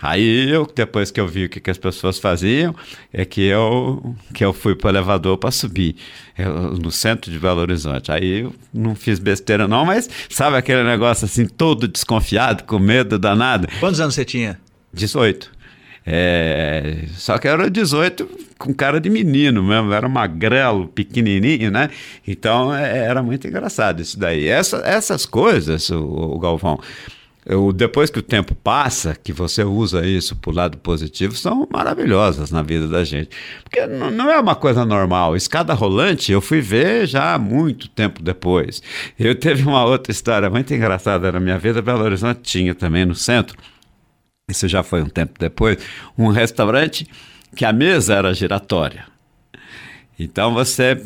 Aí 0.00 0.48
eu, 0.48 0.66
depois 0.74 1.10
que 1.10 1.20
eu 1.20 1.28
vi 1.28 1.44
o 1.44 1.48
que, 1.50 1.60
que 1.60 1.70
as 1.70 1.76
pessoas 1.76 2.18
faziam, 2.18 2.74
é 3.12 3.26
que 3.26 3.42
eu, 3.42 4.16
que 4.32 4.42
eu 4.42 4.54
fui 4.54 4.74
para 4.74 4.86
o 4.86 4.90
elevador 4.90 5.36
para 5.36 5.50
subir 5.50 5.96
eu, 6.38 6.70
no 6.78 6.90
centro 6.90 7.30
de 7.30 7.38
Belo 7.38 7.60
Horizonte. 7.60 8.10
Aí 8.10 8.40
eu 8.40 8.54
não 8.72 8.94
fiz 8.94 9.18
besteira, 9.18 9.68
não, 9.68 9.84
mas 9.84 10.08
sabe 10.30 10.56
aquele 10.56 10.82
negócio 10.82 11.26
assim, 11.26 11.46
todo 11.46 11.86
desconfiado, 11.86 12.64
com 12.64 12.78
medo 12.78 13.18
danado? 13.18 13.68
Quantos 13.80 14.00
anos 14.00 14.14
você 14.14 14.24
tinha? 14.24 14.58
18. 14.94 15.53
É, 16.06 17.04
só 17.12 17.38
que 17.38 17.48
era 17.48 17.70
18 17.70 18.28
com 18.58 18.72
cara 18.74 19.00
de 19.00 19.08
menino 19.08 19.62
mesmo, 19.62 19.92
era 19.92 20.08
magrelo, 20.08 20.86
pequenininho, 20.88 21.70
né? 21.70 21.90
Então 22.26 22.74
é, 22.74 22.98
era 22.98 23.22
muito 23.22 23.46
engraçado 23.46 24.00
isso 24.00 24.18
daí. 24.18 24.46
Essa, 24.46 24.78
essas 24.84 25.24
coisas, 25.26 25.88
o, 25.90 26.02
o 26.02 26.38
Galvão, 26.38 26.78
eu, 27.46 27.72
depois 27.72 28.08
que 28.08 28.18
o 28.18 28.22
tempo 28.22 28.54
passa, 28.54 29.14
que 29.14 29.32
você 29.32 29.62
usa 29.62 30.06
isso 30.06 30.34
para 30.34 30.50
o 30.50 30.54
lado 30.54 30.78
positivo, 30.78 31.36
são 31.36 31.68
maravilhosas 31.70 32.50
na 32.50 32.62
vida 32.62 32.88
da 32.88 33.04
gente. 33.04 33.28
Porque 33.62 33.86
não, 33.86 34.30
é 34.30 34.40
uma 34.40 34.54
coisa 34.54 34.84
normal. 34.84 35.36
Escada 35.36 35.74
rolante 35.74 36.32
eu 36.32 36.40
fui 36.40 36.60
ver 36.60 37.06
já 37.06 37.38
muito 37.38 37.88
tempo 37.88 38.22
depois. 38.22 38.82
Eu 39.18 39.34
teve 39.34 39.62
uma 39.62 39.84
outra 39.84 40.10
história 40.10 40.48
muito 40.48 40.72
engraçada 40.72 41.30
na 41.32 41.40
minha 41.40 41.58
vida. 41.58 41.82
Belo 41.82 42.04
Horizonte 42.04 42.40
tinha 42.42 42.74
também 42.74 43.04
no 43.04 43.14
centro 43.14 43.58
isso 44.48 44.68
já 44.68 44.82
foi 44.82 45.02
um 45.02 45.08
tempo 45.08 45.34
depois, 45.38 45.78
um 46.18 46.28
restaurante 46.28 47.06
que 47.56 47.64
a 47.64 47.72
mesa 47.72 48.14
era 48.14 48.34
giratória. 48.34 49.06
Então 50.18 50.54
você, 50.54 51.02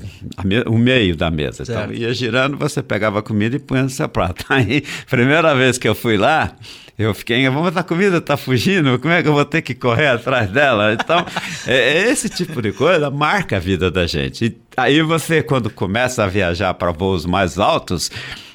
o 0.66 0.76
meio 0.76 1.16
da 1.16 1.30
mesa, 1.30 1.62
então 1.62 1.90
ia 1.92 2.12
girando, 2.12 2.58
você 2.58 2.82
pegava 2.82 3.20
a 3.20 3.22
comida 3.22 3.56
e 3.56 3.58
punha 3.58 3.84
no 3.84 3.90
seu 3.90 4.08
prato. 4.08 4.44
Aí, 4.50 4.82
primeira 5.08 5.54
vez 5.54 5.78
que 5.78 5.88
eu 5.88 5.94
fui 5.94 6.18
lá, 6.18 6.52
eu 6.98 7.14
fiquei, 7.14 7.48
vamos 7.48 7.74
a 7.74 7.82
comida 7.82 8.20
tá 8.20 8.36
fugindo, 8.36 8.98
como 8.98 9.14
é 9.14 9.22
que 9.22 9.28
eu 9.28 9.32
vou 9.32 9.44
ter 9.44 9.62
que 9.62 9.74
correr 9.74 10.08
atrás 10.08 10.50
dela? 10.50 10.92
Então, 10.92 11.24
é, 11.66 11.76
é 11.76 12.10
esse 12.10 12.28
tipo 12.28 12.60
de 12.60 12.72
coisa 12.72 13.08
marca 13.10 13.56
a 13.56 13.60
vida 13.60 13.90
da 13.90 14.06
gente. 14.06 14.46
E 14.46 14.58
aí 14.76 15.00
você, 15.00 15.42
quando 15.42 15.70
começa 15.70 16.24
a 16.24 16.26
viajar 16.26 16.74
para 16.74 16.90
voos 16.90 17.24
mais 17.24 17.56
altos, 17.58 18.10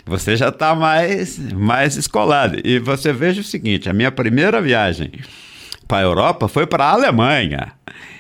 você 0.06 0.36
já 0.36 0.50
está 0.50 0.76
mais, 0.76 1.38
mais 1.54 1.96
escolado. 1.96 2.60
E 2.64 2.80
você 2.80 3.14
veja 3.14 3.42
o 3.42 3.44
seguinte: 3.44 3.90
a 3.90 3.94
minha 3.94 4.12
primeira 4.12 4.62
viagem 4.62 5.12
para 5.88 6.00
a 6.00 6.02
Europa 6.02 6.48
foi 6.48 6.66
para 6.66 6.86
a 6.86 6.92
Alemanha. 6.92 7.74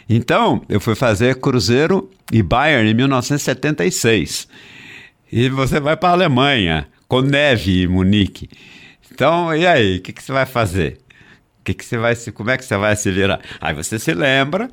Então, 0.09 0.61
eu 0.67 0.79
fui 0.79 0.95
fazer 0.95 1.39
Cruzeiro 1.39 2.09
e 2.31 2.41
Bayern 2.41 2.89
em 2.89 2.93
1976. 2.93 4.47
E 5.31 5.49
você 5.49 5.79
vai 5.79 5.97
para 5.97 6.09
a 6.09 6.11
Alemanha, 6.13 6.87
com 7.07 7.21
neve 7.21 7.83
em 7.83 7.87
Munique. 7.87 8.49
Então, 9.11 9.55
e 9.55 9.65
aí, 9.65 9.97
o 9.97 10.01
que, 10.01 10.13
que 10.13 10.21
você 10.21 10.31
vai 10.31 10.45
fazer? 10.45 10.99
Que 11.63 11.73
que 11.73 11.85
você 11.85 11.97
vai 11.97 12.15
se, 12.15 12.31
como 12.31 12.51
é 12.51 12.57
que 12.57 12.65
você 12.65 12.75
vai 12.75 12.95
se 12.95 13.09
virar? 13.11 13.39
Aí 13.61 13.73
você 13.73 13.97
se 13.97 14.13
lembra 14.13 14.69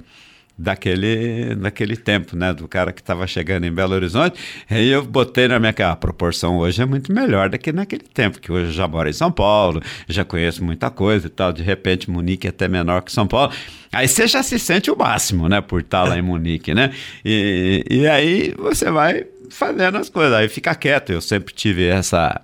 daquele, 0.60 1.54
daquele 1.54 1.96
tempo, 1.96 2.36
né? 2.36 2.52
Do 2.52 2.68
cara 2.68 2.92
que 2.92 3.00
estava 3.00 3.26
chegando 3.26 3.64
em 3.64 3.72
Belo 3.72 3.94
Horizonte. 3.94 4.38
Aí 4.68 4.88
eu 4.88 5.02
botei 5.02 5.48
na 5.48 5.58
minha 5.58 5.72
cara, 5.72 5.92
a 5.92 5.96
proporção 5.96 6.58
hoje 6.58 6.82
é 6.82 6.84
muito 6.84 7.12
melhor 7.12 7.48
do 7.48 7.58
que 7.58 7.72
naquele 7.72 8.04
tempo, 8.04 8.38
que 8.38 8.52
hoje 8.52 8.66
eu 8.66 8.72
já 8.72 8.86
moro 8.86 9.08
em 9.08 9.12
São 9.12 9.32
Paulo, 9.32 9.82
já 10.06 10.24
conheço 10.24 10.62
muita 10.62 10.90
coisa 10.90 11.28
e 11.28 11.30
tal. 11.30 11.52
De 11.52 11.62
repente, 11.62 12.10
Munique 12.10 12.46
é 12.46 12.50
até 12.50 12.68
menor 12.68 13.00
que 13.02 13.10
São 13.10 13.26
Paulo. 13.26 13.52
Aí 13.90 14.06
você 14.06 14.26
já 14.26 14.42
se 14.42 14.58
sente 14.58 14.90
o 14.90 14.96
máximo, 14.96 15.48
né? 15.48 15.62
Por 15.62 15.80
estar 15.80 16.04
lá 16.04 16.18
em 16.18 16.22
Munique, 16.22 16.74
né? 16.74 16.92
E, 17.24 17.84
e 17.90 18.06
aí 18.06 18.54
você 18.58 18.90
vai 18.90 19.24
fazendo 19.48 19.96
as 19.96 20.10
coisas, 20.10 20.34
aí 20.34 20.48
fica 20.48 20.74
quieto. 20.74 21.10
Eu 21.10 21.22
sempre 21.22 21.54
tive 21.54 21.86
essa, 21.86 22.38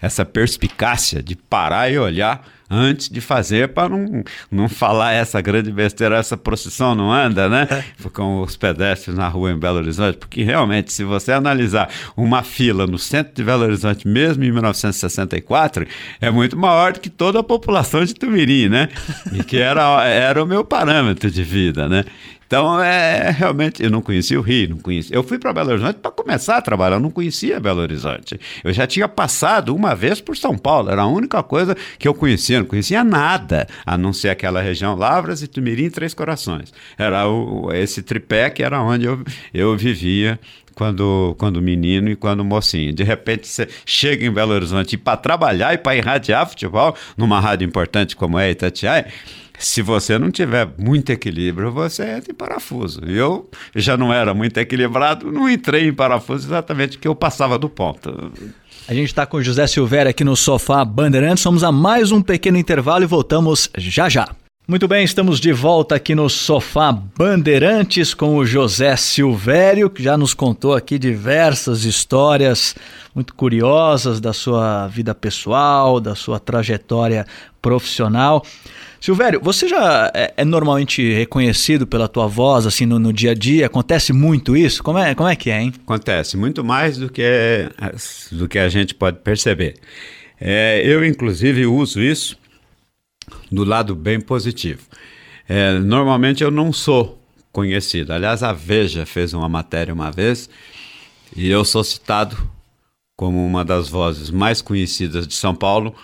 essa 0.00 0.24
perspicácia 0.24 1.20
de 1.20 1.34
parar 1.34 1.90
e 1.90 1.98
olhar 1.98 2.46
antes 2.70 3.08
de 3.08 3.20
fazer 3.20 3.68
para 3.68 3.88
não, 3.88 4.22
não 4.50 4.68
falar 4.68 5.12
essa 5.12 5.40
grande 5.40 5.72
besteira, 5.72 6.16
essa 6.16 6.36
procissão 6.36 6.94
não 6.94 7.12
anda, 7.12 7.48
né? 7.48 7.66
Com 8.12 8.42
os 8.42 8.56
pedestres 8.56 9.16
na 9.16 9.28
rua 9.28 9.50
em 9.50 9.58
Belo 9.58 9.78
Horizonte, 9.78 10.18
porque 10.18 10.44
realmente, 10.44 10.92
se 10.92 11.02
você 11.02 11.32
analisar 11.32 11.90
uma 12.16 12.42
fila 12.42 12.86
no 12.86 12.98
centro 12.98 13.34
de 13.34 13.42
Belo 13.42 13.64
Horizonte, 13.64 14.06
mesmo 14.06 14.44
em 14.44 14.52
1964, 14.52 15.86
é 16.20 16.30
muito 16.30 16.56
maior 16.56 16.92
do 16.92 17.00
que 17.00 17.10
toda 17.10 17.40
a 17.40 17.42
população 17.42 18.04
de 18.04 18.14
Tumirim, 18.14 18.68
né? 18.68 18.88
E 19.32 19.42
que 19.42 19.56
era, 19.56 20.04
era 20.04 20.42
o 20.42 20.46
meu 20.46 20.64
parâmetro 20.64 21.30
de 21.30 21.42
vida, 21.42 21.88
né? 21.88 22.04
Então, 22.50 22.82
é 22.82 23.30
realmente, 23.30 23.80
eu 23.80 23.88
não 23.90 24.02
conhecia 24.02 24.36
o 24.36 24.42
Rio, 24.42 24.70
não 24.70 24.78
conhecia. 24.78 25.14
Eu 25.14 25.22
fui 25.22 25.38
para 25.38 25.52
Belo 25.52 25.70
Horizonte 25.70 26.00
para 26.02 26.10
começar 26.10 26.56
a 26.56 26.60
trabalhar, 26.60 26.96
eu 26.96 27.00
não 27.00 27.08
conhecia 27.08 27.60
Belo 27.60 27.80
Horizonte. 27.80 28.40
Eu 28.64 28.72
já 28.72 28.88
tinha 28.88 29.06
passado 29.06 29.72
uma 29.72 29.94
vez 29.94 30.20
por 30.20 30.36
São 30.36 30.58
Paulo, 30.58 30.90
era 30.90 31.02
a 31.02 31.06
única 31.06 31.44
coisa 31.44 31.76
que 31.96 32.08
eu 32.08 32.12
conhecia, 32.12 32.58
não 32.58 32.66
conhecia 32.66 33.04
nada, 33.04 33.68
a 33.86 33.96
não 33.96 34.12
ser 34.12 34.30
aquela 34.30 34.60
região 34.60 34.96
Lavras 34.96 35.44
e 35.44 35.46
Tumirim 35.46 35.90
Três 35.90 36.12
Corações. 36.12 36.74
Era 36.98 37.28
o, 37.28 37.72
esse 37.72 38.02
tripé 38.02 38.50
que 38.50 38.64
era 38.64 38.82
onde 38.82 39.04
eu, 39.04 39.22
eu 39.54 39.76
vivia 39.76 40.36
quando, 40.74 41.36
quando 41.38 41.62
menino 41.62 42.10
e 42.10 42.16
quando 42.16 42.44
mocinho. 42.44 42.92
De 42.92 43.04
repente 43.04 43.46
você 43.46 43.68
chega 43.86 44.26
em 44.26 44.32
Belo 44.32 44.54
Horizonte 44.54 44.98
para 44.98 45.16
trabalhar 45.16 45.72
e 45.72 45.78
para 45.78 45.94
irradiar 45.94 46.48
futebol 46.48 46.96
numa 47.16 47.38
rádio 47.38 47.64
importante 47.64 48.16
como 48.16 48.36
é 48.36 48.50
Itatiaia 48.50 49.06
se 49.60 49.82
você 49.82 50.18
não 50.18 50.30
tiver 50.30 50.68
muito 50.78 51.10
equilíbrio, 51.10 51.70
você 51.70 52.02
entra 52.02 52.32
em 52.32 52.34
parafuso. 52.34 53.00
Eu 53.04 53.48
já 53.76 53.96
não 53.96 54.12
era 54.12 54.32
muito 54.32 54.56
equilibrado, 54.58 55.30
não 55.30 55.48
entrei 55.48 55.86
em 55.86 55.92
parafuso 55.92 56.48
exatamente 56.48 56.96
porque 56.96 57.06
eu 57.06 57.14
passava 57.14 57.58
do 57.58 57.68
ponto. 57.68 58.32
A 58.88 58.94
gente 58.94 59.08
está 59.08 59.26
com 59.26 59.36
o 59.36 59.42
José 59.42 59.66
Silveira 59.66 60.10
aqui 60.10 60.24
no 60.24 60.34
Sofá 60.34 60.84
Bandeirantes. 60.84 61.44
Vamos 61.44 61.62
a 61.62 61.70
mais 61.70 62.10
um 62.10 62.22
pequeno 62.22 62.56
intervalo 62.56 63.04
e 63.04 63.06
voltamos 63.06 63.70
já 63.76 64.08
já. 64.08 64.28
Muito 64.66 64.86
bem, 64.86 65.04
estamos 65.04 65.40
de 65.40 65.52
volta 65.52 65.96
aqui 65.96 66.14
no 66.14 66.30
Sofá 66.30 66.92
Bandeirantes 66.92 68.14
com 68.14 68.36
o 68.36 68.46
José 68.46 68.96
Silvério, 68.96 69.90
que 69.90 70.02
já 70.02 70.16
nos 70.16 70.32
contou 70.32 70.74
aqui 70.74 70.98
diversas 70.98 71.84
histórias 71.84 72.76
muito 73.14 73.34
curiosas 73.34 74.20
da 74.20 74.32
sua 74.32 74.86
vida 74.86 75.14
pessoal, 75.14 75.98
da 75.98 76.14
sua 76.14 76.38
trajetória 76.38 77.26
profissional. 77.60 78.44
Silvério, 79.00 79.40
você 79.42 79.66
já 79.66 80.12
é, 80.14 80.34
é, 80.36 80.44
normalmente 80.44 81.12
reconhecido 81.14 81.86
pela 81.86 82.06
tua 82.06 82.26
voz, 82.26 82.66
assim, 82.66 82.84
no, 82.84 82.98
no, 82.98 83.14
dia 83.14 83.30
a 83.30 83.34
dia? 83.34 83.64
Acontece 83.64 84.12
muito 84.12 84.54
isso? 84.54 84.82
Como 84.82 84.98
é, 84.98 85.14
como 85.14 85.28
é 85.28 85.34
que 85.34 85.50
é, 85.50 85.62
hein? 85.62 85.72
Acontece, 85.82 86.36
muito 86.36 86.62
mais 86.62 86.98
do 86.98 87.08
que, 87.08 87.22
do 88.30 88.46
que 88.46 88.58
a 88.58 88.68
gente 88.68 88.94
pode 88.94 89.18
perceber. 89.20 89.76
É, 90.38 90.82
eu, 90.84 91.02
inclusive, 91.02 91.64
uso 91.64 92.02
isso 92.02 92.36
do 93.50 93.64
lado 93.64 93.94
bem 93.94 94.20
positivo. 94.20 94.82
É, 95.48 95.78
normalmente 95.78 96.44
eu 96.44 96.50
não 96.50 96.70
sou 96.70 97.18
conhecido. 97.50 98.12
Aliás, 98.12 98.42
a 98.42 98.52
Veja 98.52 99.06
fez 99.06 99.32
uma 99.32 99.48
matéria 99.48 99.94
uma 99.94 100.10
vez 100.10 100.48
e 101.34 101.48
eu 101.48 101.64
sou 101.64 101.82
citado 101.82 102.36
como 103.16 103.44
uma 103.44 103.64
das 103.64 103.88
vozes 103.88 104.30
mais 104.30 104.60
conhecidas 104.60 105.26
de 105.26 105.34
São 105.34 105.54
Paulo 105.54 105.94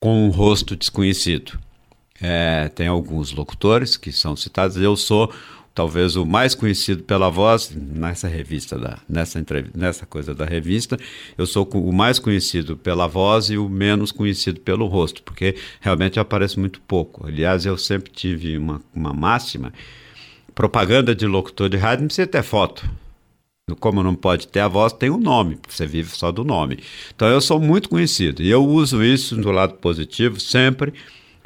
com 0.00 0.26
um 0.26 0.30
rosto 0.30 0.76
desconhecido. 0.76 1.58
É, 2.20 2.68
tem 2.68 2.86
alguns 2.86 3.32
locutores 3.32 3.96
que 3.96 4.12
são 4.12 4.36
citados. 4.36 4.76
Eu 4.76 4.96
sou 4.96 5.32
talvez 5.74 6.14
o 6.14 6.24
mais 6.24 6.54
conhecido 6.54 7.02
pela 7.02 7.28
voz 7.28 7.74
nessa 7.74 8.28
revista 8.28 8.78
da, 8.78 8.98
nessa 9.08 9.44
nessa 9.74 10.06
coisa 10.06 10.32
da 10.32 10.44
revista 10.44 10.96
eu 11.36 11.46
sou 11.46 11.68
o 11.74 11.92
mais 11.92 12.20
conhecido 12.20 12.76
pela 12.76 13.08
voz 13.08 13.50
e 13.50 13.58
o 13.58 13.68
menos 13.68 14.12
conhecido 14.12 14.60
pelo 14.60 14.86
rosto 14.86 15.20
porque 15.24 15.56
realmente 15.80 16.16
eu 16.16 16.22
apareço 16.22 16.60
muito 16.60 16.80
pouco 16.82 17.26
aliás 17.26 17.66
eu 17.66 17.76
sempre 17.76 18.12
tive 18.12 18.56
uma, 18.56 18.80
uma 18.94 19.12
máxima 19.12 19.72
propaganda 20.54 21.12
de 21.12 21.26
locutor 21.26 21.68
de 21.68 21.76
rádio 21.76 22.02
não 22.02 22.06
precisa 22.06 22.28
ter 22.28 22.44
foto 22.44 22.88
como 23.80 24.02
não 24.02 24.14
pode 24.14 24.46
ter 24.48 24.60
a 24.60 24.68
voz, 24.68 24.92
tem 24.92 25.08
o 25.08 25.14
um 25.14 25.18
nome, 25.18 25.58
você 25.66 25.86
vive 25.86 26.10
só 26.10 26.30
do 26.30 26.44
nome. 26.44 26.80
Então 27.16 27.28
eu 27.28 27.40
sou 27.40 27.58
muito 27.58 27.88
conhecido 27.88 28.42
e 28.42 28.50
eu 28.50 28.62
uso 28.62 29.02
isso 29.02 29.34
do 29.36 29.50
lado 29.50 29.74
positivo 29.76 30.38
sempre 30.38 30.92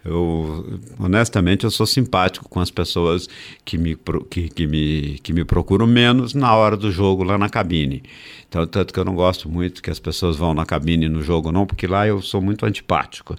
eu, 0.08 0.80
honestamente, 0.98 1.64
eu 1.64 1.70
sou 1.70 1.86
simpático 1.86 2.48
com 2.48 2.60
as 2.60 2.70
pessoas 2.70 3.28
que 3.64 3.76
me, 3.76 3.96
que, 4.30 4.48
que, 4.48 4.66
me, 4.66 5.18
que 5.22 5.32
me 5.32 5.44
procuram 5.44 5.86
menos 5.86 6.34
na 6.34 6.54
hora 6.54 6.76
do 6.76 6.90
jogo 6.90 7.22
lá 7.22 7.38
na 7.38 7.48
cabine. 7.48 8.02
Então, 8.48 8.66
tanto 8.66 8.94
que 8.94 8.98
eu 8.98 9.04
não 9.04 9.14
gosto 9.14 9.46
muito 9.46 9.82
que 9.82 9.90
as 9.90 9.98
pessoas 9.98 10.36
vão 10.36 10.54
na 10.54 10.64
cabine 10.64 11.06
no 11.06 11.22
jogo, 11.22 11.52
não, 11.52 11.66
porque 11.66 11.86
lá 11.86 12.06
eu 12.06 12.22
sou 12.22 12.40
muito 12.40 12.64
antipático. 12.64 13.36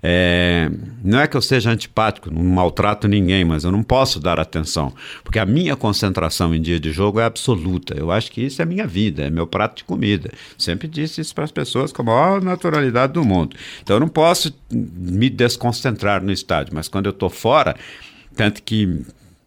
É, 0.00 0.70
não 1.02 1.18
é 1.18 1.26
que 1.26 1.36
eu 1.36 1.42
seja 1.42 1.70
antipático, 1.70 2.32
não 2.32 2.44
maltrato 2.44 3.08
ninguém, 3.08 3.44
mas 3.44 3.64
eu 3.64 3.72
não 3.72 3.82
posso 3.82 4.20
dar 4.20 4.38
atenção, 4.38 4.94
porque 5.24 5.40
a 5.40 5.44
minha 5.44 5.74
concentração 5.74 6.54
em 6.54 6.62
dia 6.62 6.78
de 6.78 6.92
jogo 6.92 7.18
é 7.18 7.24
absoluta. 7.24 7.94
Eu 7.98 8.12
acho 8.12 8.30
que 8.30 8.40
isso 8.40 8.62
é 8.62 8.64
minha 8.64 8.86
vida, 8.86 9.24
é 9.24 9.30
meu 9.30 9.48
prato 9.48 9.78
de 9.78 9.84
comida. 9.84 10.30
Sempre 10.56 10.86
disse 10.86 11.20
isso 11.20 11.34
para 11.34 11.42
as 11.42 11.50
pessoas 11.50 11.92
com 11.92 12.02
a 12.02 12.04
maior 12.04 12.40
naturalidade 12.40 13.14
do 13.14 13.24
mundo. 13.24 13.56
Então, 13.82 13.96
eu 13.96 14.00
não 14.00 14.08
posso 14.08 14.54
me 14.70 15.28
desconcentrar 15.28 16.22
no 16.22 16.30
estádio, 16.30 16.72
mas 16.72 16.86
quando 16.86 17.06
eu 17.06 17.12
estou 17.12 17.28
fora, 17.28 17.74
tanto 18.36 18.62
que 18.62 19.02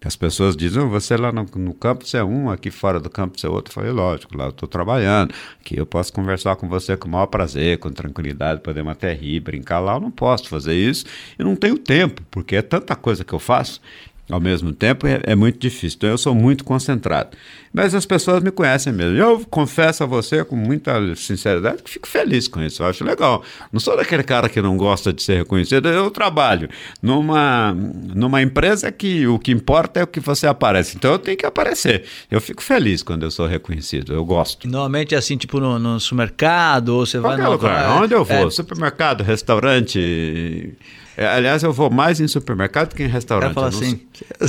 as 0.05 0.15
pessoas 0.15 0.55
dizem, 0.55 0.87
você 0.87 1.17
lá 1.17 1.31
no, 1.31 1.45
no, 1.55 1.73
campo 1.73 2.05
você 2.05 2.17
é 2.17 2.23
um, 2.23 2.49
aqui 2.49 2.69
fora 2.69 2.99
do 2.99 3.09
campo 3.09 3.39
você 3.39 3.47
é 3.47 3.49
outro. 3.49 3.71
Eu 3.71 3.73
falei, 3.73 3.91
lógico, 3.91 4.37
lá 4.37 4.45
eu 4.45 4.49
estou 4.51 4.69
trabalhando, 4.69 5.33
aqui 5.59 5.77
eu 5.77 5.85
posso 5.85 6.13
conversar 6.13 6.55
com 6.55 6.69
você 6.69 6.95
com 6.95 7.07
o 7.07 7.11
maior 7.11 7.25
prazer, 7.25 7.79
com 7.79 7.89
tranquilidade, 7.91 8.61
podemos 8.61 8.91
até 8.91 9.13
rir, 9.13 9.39
brincar 9.39 9.79
lá, 9.79 9.95
eu 9.95 9.99
não 9.99 10.11
posso 10.11 10.47
fazer 10.47 10.75
isso 10.75 11.05
e 11.39 11.43
não 11.43 11.55
tenho 11.55 11.77
tempo, 11.77 12.21
porque 12.29 12.55
é 12.55 12.61
tanta 12.61 12.95
coisa 12.95 13.23
que 13.23 13.33
eu 13.33 13.39
faço 13.39 13.81
ao 14.29 14.39
mesmo 14.39 14.73
tempo 14.73 15.05
é, 15.05 15.21
é, 15.23 15.35
muito 15.35 15.59
difícil. 15.59 15.97
Então 15.97 16.09
eu 16.09 16.17
sou 16.17 16.33
muito 16.33 16.63
concentrado. 16.63 17.37
Mas 17.75 17.93
as 17.93 18.05
pessoas 18.05 18.41
me 18.41 18.51
conhecem 18.51 18.93
mesmo. 18.93 19.17
Eu 19.17 19.45
confesso 19.49 20.03
a 20.03 20.05
você 20.05 20.45
com 20.45 20.55
muita 20.55 21.13
sinceridade 21.15 21.83
que 21.83 21.89
fico 21.89 22.07
feliz 22.07 22.47
com 22.47 22.61
isso. 22.61 22.81
Eu 22.81 22.87
acho 22.87 23.03
legal. 23.03 23.43
Não 23.71 23.81
sou 23.81 23.97
daquele 23.97 24.23
cara 24.23 24.47
que 24.47 24.61
não 24.61 24.77
gosta 24.77 25.11
de 25.11 25.21
ser 25.21 25.39
reconhecido. 25.39 25.89
Eu 25.89 26.09
trabalho 26.09 26.69
numa, 27.01 27.73
numa 27.73 28.41
empresa 28.41 28.89
que 28.93 29.27
o 29.27 29.37
que 29.37 29.51
importa 29.51 29.99
é 29.99 30.03
o 30.03 30.07
que 30.07 30.21
você 30.21 30.47
aparece. 30.47 30.95
Então 30.95 31.11
eu 31.11 31.19
tenho 31.19 31.35
que 31.35 31.45
aparecer. 31.45 32.05
Eu 32.31 32.39
fico 32.39 32.63
feliz 32.63 33.03
quando 33.03 33.23
eu 33.23 33.31
sou 33.31 33.45
reconhecido. 33.45 34.13
Eu 34.13 34.23
gosto. 34.23 34.65
Normalmente 34.69 35.13
é 35.13 35.17
assim, 35.17 35.35
tipo 35.35 35.59
no, 35.59 35.77
no 35.77 35.99
supermercado, 35.99 36.89
ou 36.89 37.05
você 37.05 37.19
Qualquer 37.19 37.37
vai 37.37 37.45
no 37.45 37.51
lugar. 37.51 38.01
Onde 38.01 38.13
eu 38.13 38.23
vou? 38.23 38.47
É... 38.47 38.49
Supermercado, 38.49 39.21
restaurante 39.21 40.75
é, 41.17 41.25
aliás, 41.25 41.63
eu 41.63 41.71
vou 41.71 41.89
mais 41.89 42.19
em 42.19 42.27
supermercado 42.27 42.93
que 42.93 43.03
em 43.03 43.07
restaurante. 43.07 43.53
Falar 43.53 43.69
assim. 43.69 44.01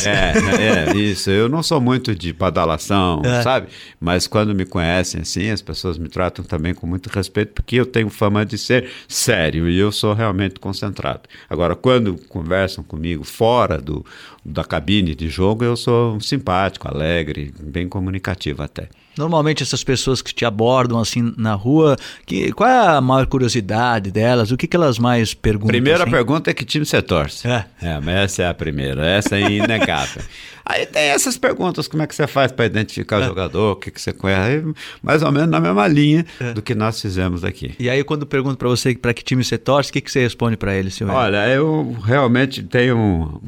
É, 0.04 0.90
é, 0.90 0.96
isso. 0.96 1.30
Eu 1.30 1.48
não 1.48 1.62
sou 1.62 1.80
muito 1.80 2.14
de 2.14 2.32
badalação, 2.32 3.15
é. 3.24 3.42
sabe? 3.42 3.68
Mas 4.00 4.26
quando 4.26 4.54
me 4.54 4.64
conhecem 4.64 5.20
assim, 5.20 5.50
as 5.50 5.62
pessoas 5.62 5.98
me 5.98 6.08
tratam 6.08 6.44
também 6.44 6.74
com 6.74 6.86
muito 6.86 7.08
respeito, 7.08 7.52
porque 7.52 7.76
eu 7.76 7.86
tenho 7.86 8.08
fama 8.08 8.44
de 8.44 8.58
ser 8.58 8.90
sério 9.08 9.68
e 9.68 9.78
eu 9.78 9.92
sou 9.92 10.14
realmente 10.14 10.58
concentrado. 10.60 11.22
Agora, 11.48 11.76
quando 11.76 12.16
conversam 12.28 12.82
comigo 12.82 13.24
fora 13.24 13.78
do, 13.78 14.04
da 14.44 14.64
cabine 14.64 15.14
de 15.14 15.28
jogo, 15.28 15.64
eu 15.64 15.76
sou 15.76 16.20
simpático, 16.20 16.88
alegre, 16.88 17.52
bem 17.58 17.88
comunicativo 17.88 18.62
até. 18.62 18.88
Normalmente 19.16 19.62
essas 19.62 19.82
pessoas 19.82 20.20
que 20.20 20.34
te 20.34 20.44
abordam 20.44 20.98
assim 20.98 21.32
na 21.36 21.54
rua, 21.54 21.96
que, 22.26 22.52
qual 22.52 22.68
é 22.68 22.96
a 22.96 23.00
maior 23.00 23.26
curiosidade 23.26 24.10
delas? 24.10 24.50
O 24.50 24.56
que, 24.56 24.66
que 24.66 24.76
elas 24.76 24.98
mais 24.98 25.32
perguntam? 25.32 25.68
Primeira 25.68 26.02
assim? 26.02 26.10
pergunta 26.10 26.50
é 26.50 26.54
que 26.54 26.64
time 26.64 26.84
você 26.84 27.00
torce. 27.00 27.48
É. 27.48 27.64
é, 27.80 28.00
mas 28.00 28.14
essa 28.14 28.42
é 28.42 28.48
a 28.48 28.54
primeira, 28.54 29.06
essa 29.06 29.36
é 29.36 29.50
inegável. 29.50 30.22
Aí 30.68 30.84
tem 30.84 31.10
essas 31.10 31.38
perguntas, 31.38 31.86
como 31.86 32.02
é 32.02 32.08
que 32.08 32.14
você 32.14 32.26
faz 32.26 32.50
para 32.50 32.66
identificar 32.66 33.20
o 33.20 33.22
é. 33.22 33.26
jogador, 33.26 33.72
o 33.72 33.76
que, 33.76 33.88
que 33.88 34.00
você 34.00 34.12
conhece, 34.12 34.42
aí, 34.42 34.74
mais 35.00 35.22
ou 35.22 35.30
menos 35.30 35.48
na 35.48 35.60
mesma 35.60 35.86
linha 35.86 36.26
é. 36.40 36.52
do 36.52 36.60
que 36.60 36.74
nós 36.74 37.00
fizemos 37.00 37.44
aqui. 37.44 37.72
E 37.78 37.88
aí 37.88 38.02
quando 38.02 38.26
pergunto 38.26 38.56
para 38.56 38.68
você 38.68 38.92
para 38.96 39.14
que 39.14 39.22
time 39.22 39.44
você 39.44 39.56
torce, 39.56 39.90
o 39.90 39.92
que, 39.92 40.00
que 40.00 40.10
você 40.10 40.20
responde 40.20 40.56
para 40.56 40.74
ele, 40.74 40.90
senhor? 40.90 41.12
Olha, 41.12 41.48
eu 41.48 41.96
realmente 42.04 42.64
tenho 42.64 43.40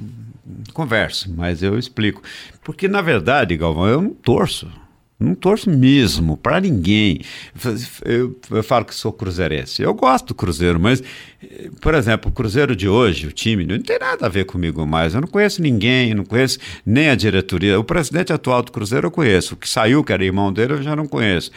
converso, 0.72 1.28
mas 1.36 1.60
eu 1.60 1.76
explico. 1.76 2.22
Porque 2.62 2.86
na 2.86 3.02
verdade, 3.02 3.56
Galvão, 3.56 3.88
eu 3.88 4.00
não 4.00 4.10
torço. 4.10 4.70
Não 5.18 5.34
torço 5.34 5.68
mesmo 5.68 6.36
para 6.36 6.60
ninguém. 6.60 7.20
Eu, 8.04 8.38
eu, 8.50 8.62
falo 8.62 8.84
que 8.84 8.94
sou 8.94 9.12
cruzeirense. 9.12 9.82
Eu 9.82 9.92
gosto 9.92 10.28
do 10.28 10.34
Cruzeiro, 10.34 10.78
mas, 10.78 11.02
por 11.80 11.94
exemplo, 11.94 12.30
o 12.30 12.32
Cruzeiro 12.32 12.76
de 12.76 12.88
hoje, 12.88 13.26
o 13.26 13.32
time, 13.32 13.66
não 13.66 13.80
tem 13.80 13.98
nada 13.98 14.26
a 14.26 14.28
ver 14.28 14.44
comigo 14.44 14.86
mais. 14.86 15.14
Eu 15.14 15.20
não 15.20 15.28
conheço 15.28 15.60
ninguém, 15.60 16.14
não 16.14 16.24
conheço 16.24 16.60
nem 16.86 17.08
a 17.08 17.16
diretoria. 17.16 17.80
O 17.80 17.84
presidente 17.84 18.32
atual 18.32 18.62
do 18.62 18.70
Cruzeiro 18.70 19.08
eu 19.08 19.10
conheço. 19.10 19.54
O 19.54 19.56
que 19.56 19.68
saiu, 19.68 20.04
que 20.04 20.12
era 20.12 20.24
irmão 20.24 20.52
dele, 20.52 20.74
eu 20.74 20.82
já 20.82 20.94
não 20.94 21.06
conheço. 21.06 21.50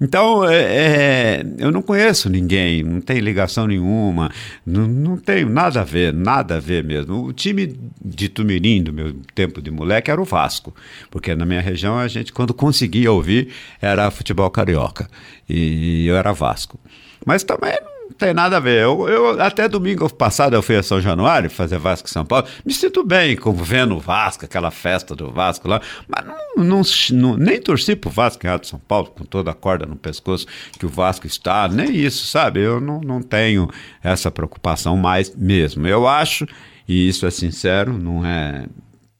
Então, 0.00 0.44
é, 0.44 0.56
é, 0.56 1.46
eu 1.58 1.72
não 1.72 1.80
conheço 1.80 2.28
ninguém, 2.28 2.82
não 2.82 3.00
tem 3.00 3.18
ligação 3.18 3.66
nenhuma, 3.66 4.30
não, 4.64 4.86
não 4.86 5.16
tenho 5.16 5.48
nada 5.48 5.80
a 5.80 5.84
ver, 5.84 6.12
nada 6.12 6.56
a 6.56 6.60
ver 6.60 6.84
mesmo. 6.84 7.24
O 7.24 7.32
time 7.32 7.78
de 8.04 8.28
Tumirim, 8.28 8.82
do 8.82 8.92
meu 8.92 9.14
tempo 9.34 9.62
de 9.62 9.70
moleque, 9.70 10.10
era 10.10 10.20
o 10.20 10.24
Vasco, 10.24 10.74
porque 11.10 11.34
na 11.34 11.46
minha 11.46 11.62
região 11.62 11.98
a 11.98 12.08
gente, 12.08 12.32
quando 12.32 12.52
conseguia 12.52 13.10
ouvir, 13.10 13.48
era 13.80 14.10
futebol 14.10 14.50
carioca, 14.50 15.08
e 15.48 16.06
eu 16.06 16.16
era 16.16 16.32
Vasco. 16.32 16.78
Mas 17.24 17.42
também 17.42 17.72
tem 18.18 18.32
nada 18.32 18.56
a 18.56 18.60
ver. 18.60 18.82
Eu, 18.82 19.08
eu, 19.08 19.40
até 19.40 19.68
domingo 19.68 20.08
passado 20.12 20.54
eu 20.54 20.62
fui 20.62 20.76
a 20.76 20.82
São 20.82 21.00
Januário 21.00 21.50
fazer 21.50 21.78
Vasco 21.78 22.08
São 22.08 22.24
Paulo. 22.24 22.46
Me 22.64 22.72
sinto 22.72 23.04
bem 23.04 23.36
com 23.36 23.52
vendo 23.52 23.96
o 23.96 24.00
Vasco, 24.00 24.44
aquela 24.44 24.70
festa 24.70 25.14
do 25.14 25.30
Vasco 25.30 25.68
lá. 25.68 25.80
Mas 26.08 26.24
não, 26.26 26.64
não, 26.64 26.82
não 27.12 27.36
nem 27.36 27.60
torci 27.60 27.96
pro 27.96 28.10
Vasco 28.10 28.46
em 28.46 28.64
São 28.64 28.78
Paulo, 28.78 29.06
com 29.08 29.24
toda 29.24 29.50
a 29.50 29.54
corda 29.54 29.86
no 29.86 29.96
pescoço 29.96 30.46
que 30.78 30.86
o 30.86 30.88
Vasco 30.88 31.26
está. 31.26 31.68
Nem 31.68 31.94
isso, 31.94 32.26
sabe? 32.26 32.60
Eu 32.60 32.80
não, 32.80 33.00
não 33.00 33.22
tenho 33.22 33.68
essa 34.02 34.30
preocupação 34.30 34.96
mais 34.96 35.34
mesmo. 35.34 35.86
Eu 35.86 36.06
acho, 36.06 36.46
e 36.88 37.08
isso 37.08 37.26
é 37.26 37.30
sincero, 37.30 37.98
não 37.98 38.24
é 38.24 38.66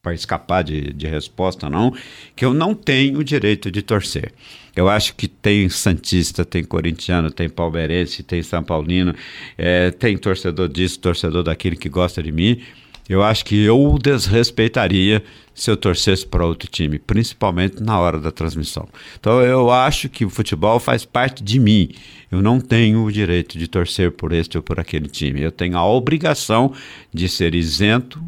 para 0.07 0.15
escapar 0.15 0.63
de, 0.63 0.93
de 0.93 1.09
resposta, 1.09 1.69
não, 1.69 1.93
que 2.37 2.45
eu 2.45 2.55
não 2.55 2.77
tenho 2.77 3.19
o 3.19 3.25
direito 3.25 3.73
de 3.73 3.83
torcer. 3.83 4.33
Eu 4.77 4.89
acho 4.89 5.17
que 5.17 5.27
tem 5.27 5.69
Santista, 5.69 6.45
tem 6.45 6.63
corintiano, 6.63 7.29
tem 7.29 7.49
palmeirense, 7.49 8.23
tem 8.23 8.41
São 8.41 8.63
Paulino, 8.63 9.13
é, 9.59 9.91
tem 9.91 10.17
torcedor 10.17 10.69
disso, 10.69 11.01
torcedor 11.01 11.43
daquele 11.43 11.75
que 11.75 11.89
gosta 11.89 12.23
de 12.23 12.31
mim. 12.31 12.63
Eu 13.09 13.21
acho 13.21 13.45
que 13.45 13.65
eu 13.65 13.99
desrespeitaria 14.01 15.25
se 15.53 15.71
eu 15.71 15.77
torcesse 15.77 16.25
para 16.25 16.47
outro 16.47 16.69
time, 16.69 16.99
principalmente 17.01 17.83
na 17.83 17.99
hora 17.99 18.21
da 18.21 18.31
transmissão. 18.31 18.89
Então 19.19 19.41
eu 19.41 19.71
acho 19.71 20.09
que 20.09 20.25
o 20.25 20.31
futebol 20.31 20.79
faz 20.79 21.05
parte 21.05 21.43
de 21.43 21.59
mim. 21.59 21.91
Eu 22.31 22.43
não 22.43 22.61
tenho 22.61 23.05
o 23.05 23.11
direito 23.11 23.59
de 23.59 23.67
torcer 23.67 24.13
por 24.13 24.33
este 24.33 24.57
ou 24.57 24.63
por 24.63 24.79
aquele 24.79 25.09
time. 25.09 25.41
Eu 25.41 25.53
tenho 25.53 25.77
a 25.77 25.87
obrigação 25.87 26.73
de 27.13 27.29
ser 27.29 27.55
isento 27.55 28.23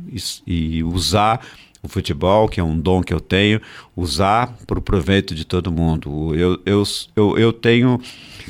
e, 0.47 0.79
e 0.79 0.85
usar 0.85 1.41
o 1.83 1.89
futebol, 1.89 2.49
que 2.49 2.61
é 2.61 2.65
um 2.65 2.79
dom 2.79 3.03
que 3.03 3.13
eu 3.13 3.21
tenho, 3.21 3.61
usar 3.97 4.57
para 4.67 4.79
o 4.79 4.83
proveito 4.83 5.35
de 5.35 5.45
todo 5.45 5.73
mundo. 5.73 6.35
Eu, 6.35 6.61
eu, 6.65 6.83
eu, 7.15 7.39
eu 7.39 7.53
tenho 7.53 8.01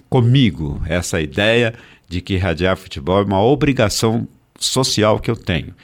comigo 0.08 0.80
essa 0.86 1.20
ideia 1.20 1.74
de 2.08 2.20
que 2.20 2.36
radiar 2.36 2.76
futebol 2.76 3.20
é 3.20 3.24
uma 3.24 3.42
obrigação 3.42 4.26
social 4.58 5.18
que 5.20 5.30
eu 5.30 5.36
tenho. 5.36 5.74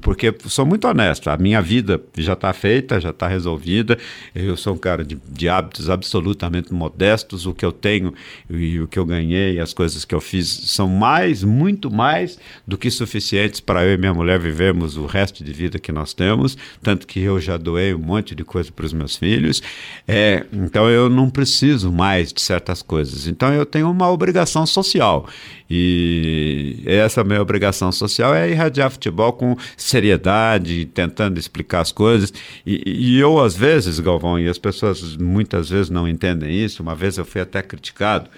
Porque 0.00 0.34
sou 0.46 0.64
muito 0.64 0.86
honesto, 0.86 1.28
a 1.28 1.36
minha 1.36 1.60
vida 1.60 2.00
já 2.16 2.32
está 2.32 2.52
feita, 2.52 3.00
já 3.00 3.10
está 3.10 3.28
resolvida. 3.28 3.98
Eu 4.34 4.56
sou 4.56 4.74
um 4.74 4.78
cara 4.78 5.04
de, 5.04 5.18
de, 5.28 5.48
hábitos 5.48 5.90
absolutamente 5.90 6.72
modestos. 6.72 7.46
O 7.46 7.52
que 7.52 7.64
eu 7.64 7.72
tenho 7.72 8.14
e 8.48 8.80
o 8.80 8.88
que 8.88 8.98
eu 8.98 9.04
ganhei, 9.04 9.60
as 9.60 9.74
coisas 9.74 10.04
que 10.04 10.14
eu 10.14 10.20
fiz, 10.20 10.48
são 10.48 10.88
mais, 10.88 11.42
muito 11.42 11.90
mais 11.90 12.38
do 12.66 12.78
que 12.78 12.90
suficientes 12.90 13.60
para 13.60 13.84
eu 13.84 13.94
e 13.94 13.98
minha 13.98 14.14
mulher 14.14 14.38
vivermos 14.38 14.96
o 14.96 15.06
resto 15.06 15.44
de 15.44 15.52
vida 15.52 15.78
que 15.78 15.92
nós 15.92 16.14
temos. 16.14 16.56
Tanto 16.82 17.06
que 17.06 17.20
eu 17.20 17.40
já 17.40 17.56
doei 17.56 17.94
um 17.94 17.98
monte 17.98 18.34
de 18.34 18.44
coisa 18.44 18.70
para 18.72 18.86
os 18.86 18.92
meus 18.92 19.16
filhos. 19.16 19.62
É, 20.08 20.46
então 20.52 20.88
eu 20.88 21.08
não 21.10 21.28
preciso 21.28 21.92
mais 21.92 22.32
de 22.32 22.40
certas 22.40 22.82
coisas. 22.82 23.26
Então 23.26 23.52
eu 23.52 23.66
tenho 23.66 23.90
uma 23.90 24.10
obrigação 24.10 24.66
social. 24.66 25.28
E 25.68 26.82
essa 26.86 27.24
minha 27.24 27.42
obrigação 27.42 27.90
social 27.90 28.34
é 28.34 28.48
irradiar 28.50 28.90
futebol 28.90 29.32
com 29.32 29.56
seriedade, 29.76 30.86
tentando 30.86 31.38
explicar 31.38 31.80
as 31.80 31.92
coisas. 31.92 32.32
E, 32.64 32.82
e, 32.86 33.18
eu, 33.18 33.38
às 33.42 33.56
vezes, 33.56 34.00
Galvão, 34.00 34.38
e 34.38 34.48
as 34.48 34.58
pessoas 34.58 35.16
muitas 35.16 35.70
vezes 35.70 35.90
não 35.90 36.08
entendem 36.08 36.52
isso, 36.52 36.82
uma 36.82 36.94
vez 36.94 37.18
eu 37.18 37.24
fui 37.24 37.40
até 37.40 37.62
criticado. 37.62 38.28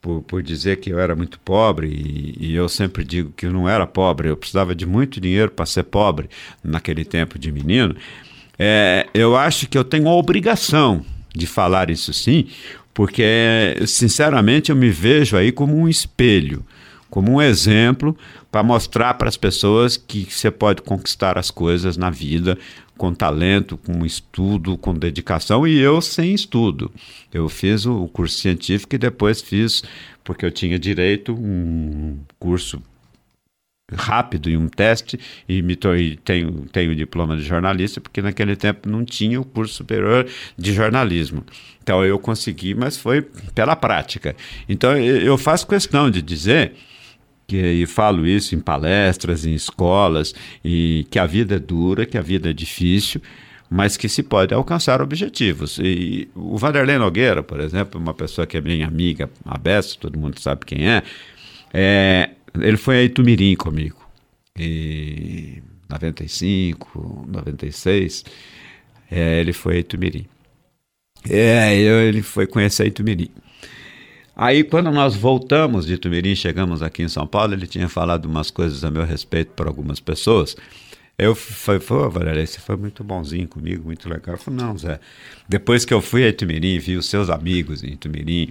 Por, 0.00 0.20
por 0.22 0.42
dizer 0.42 0.78
que 0.78 0.90
eu 0.90 0.98
era 0.98 1.14
muito 1.14 1.38
pobre, 1.38 1.86
e, 1.86 2.48
e 2.48 2.54
eu 2.56 2.68
sempre 2.68 3.04
digo 3.04 3.32
que 3.36 3.46
eu 3.46 3.52
não 3.52 3.68
era 3.68 3.86
pobre, 3.86 4.28
eu 4.28 4.36
precisava 4.36 4.74
de 4.74 4.84
muito 4.84 5.20
dinheiro 5.20 5.52
para 5.52 5.64
ser 5.64 5.84
pobre 5.84 6.28
naquele 6.62 7.04
tempo 7.04 7.38
de 7.38 7.52
menino. 7.52 7.94
É, 8.58 9.06
eu 9.14 9.36
acho 9.36 9.68
que 9.68 9.78
eu 9.78 9.84
tenho 9.84 10.08
a 10.08 10.14
obrigação 10.14 11.04
de 11.32 11.46
falar 11.46 11.88
isso 11.88 12.12
sim, 12.12 12.48
porque, 12.94 13.76
sinceramente, 13.86 14.70
eu 14.70 14.76
me 14.76 14.90
vejo 14.90 15.36
aí 15.36 15.50
como 15.50 15.76
um 15.76 15.88
espelho, 15.88 16.64
como 17.12 17.32
um 17.32 17.42
exemplo 17.42 18.16
para 18.50 18.62
mostrar 18.62 19.12
para 19.12 19.28
as 19.28 19.36
pessoas 19.36 19.98
que 19.98 20.24
você 20.24 20.50
pode 20.50 20.80
conquistar 20.80 21.36
as 21.36 21.50
coisas 21.50 21.98
na 21.98 22.08
vida 22.08 22.56
com 22.96 23.12
talento, 23.12 23.76
com 23.76 24.06
estudo, 24.06 24.78
com 24.78 24.94
dedicação, 24.94 25.68
e 25.68 25.78
eu 25.78 26.00
sem 26.00 26.32
estudo. 26.32 26.90
Eu 27.30 27.50
fiz 27.50 27.84
o 27.84 28.08
curso 28.08 28.38
científico 28.38 28.94
e 28.94 28.98
depois 28.98 29.42
fiz, 29.42 29.82
porque 30.24 30.46
eu 30.46 30.50
tinha 30.50 30.78
direito, 30.78 31.34
um 31.34 32.16
curso 32.38 32.82
rápido 33.94 34.48
e 34.48 34.56
um 34.56 34.66
teste 34.66 35.20
e 35.46 35.60
me 35.60 35.78
e 35.98 36.16
tenho 36.16 36.64
tenho 36.72 36.96
diploma 36.96 37.36
de 37.36 37.42
jornalista 37.42 38.00
porque 38.00 38.22
naquele 38.22 38.56
tempo 38.56 38.88
não 38.88 39.04
tinha 39.04 39.38
o 39.38 39.44
curso 39.44 39.74
superior 39.74 40.26
de 40.56 40.72
jornalismo 40.72 41.44
então 41.82 42.02
eu 42.02 42.18
consegui 42.18 42.74
mas 42.74 42.96
foi 42.96 43.20
pela 43.54 43.76
prática 43.76 44.34
então 44.66 44.96
eu 44.96 45.36
faço 45.36 45.66
questão 45.66 46.10
de 46.10 46.22
dizer 46.22 46.72
que 47.46 47.56
e 47.56 47.86
falo 47.86 48.26
isso 48.26 48.54
em 48.54 48.60
palestras 48.60 49.44
em 49.44 49.54
escolas 49.54 50.34
e 50.64 51.06
que 51.10 51.18
a 51.18 51.26
vida 51.26 51.56
é 51.56 51.58
dura 51.58 52.06
que 52.06 52.16
a 52.16 52.22
vida 52.22 52.50
é 52.50 52.52
difícil 52.52 53.20
mas 53.74 53.96
que 53.96 54.06
se 54.06 54.22
pode 54.22 54.52
alcançar 54.52 55.00
objetivos. 55.00 55.78
E 55.78 56.28
o 56.34 56.58
Vanderlei 56.58 56.98
Nogueira, 56.98 57.42
por 57.42 57.58
exemplo, 57.58 57.98
uma 57.98 58.12
pessoa 58.12 58.46
que 58.46 58.58
é 58.58 58.60
minha 58.60 58.86
amiga, 58.86 59.30
a 59.46 59.56
Bessa, 59.56 59.96
todo 59.98 60.18
mundo 60.18 60.38
sabe 60.38 60.66
quem 60.66 60.90
é, 60.90 61.02
é 61.72 62.30
ele 62.60 62.76
foi 62.76 62.98
a 62.98 63.02
Itumirim 63.02 63.56
comigo. 63.56 63.96
Em 64.58 65.62
95, 65.88 67.26
96, 67.26 68.24
é, 69.10 69.40
ele 69.40 69.54
foi 69.54 69.76
a 69.76 69.78
Itumirim. 69.78 70.26
É, 71.30 71.74
eu, 71.74 72.00
ele 72.02 72.20
foi 72.20 72.46
conhecer 72.46 72.82
a 72.82 72.86
Itumirim. 72.86 73.30
Aí, 74.34 74.64
quando 74.64 74.90
nós 74.90 75.14
voltamos 75.14 75.86
de 75.86 75.94
Itumirim, 75.94 76.34
chegamos 76.34 76.82
aqui 76.82 77.02
em 77.02 77.08
São 77.08 77.26
Paulo, 77.26 77.52
ele 77.52 77.66
tinha 77.66 77.88
falado 77.88 78.24
umas 78.24 78.50
coisas 78.50 78.82
a 78.82 78.90
meu 78.90 79.04
respeito 79.04 79.52
para 79.52 79.68
algumas 79.68 80.00
pessoas. 80.00 80.56
Eu 81.18 81.34
falei, 81.34 81.80
pô, 81.80 82.08
Valéria, 82.08 82.44
você 82.44 82.58
foi 82.58 82.74
muito 82.76 83.04
bonzinho 83.04 83.46
comigo, 83.46 83.84
muito 83.84 84.08
legal. 84.08 84.34
Eu 84.34 84.38
falei, 84.38 84.60
não, 84.60 84.76
Zé. 84.76 84.98
Depois 85.46 85.84
que 85.84 85.92
eu 85.92 86.00
fui 86.00 86.24
a 86.24 86.28
Itumirim, 86.28 86.78
vi 86.78 86.96
os 86.96 87.06
seus 87.06 87.28
amigos 87.28 87.84
em 87.84 87.92
Itumirim, 87.92 88.50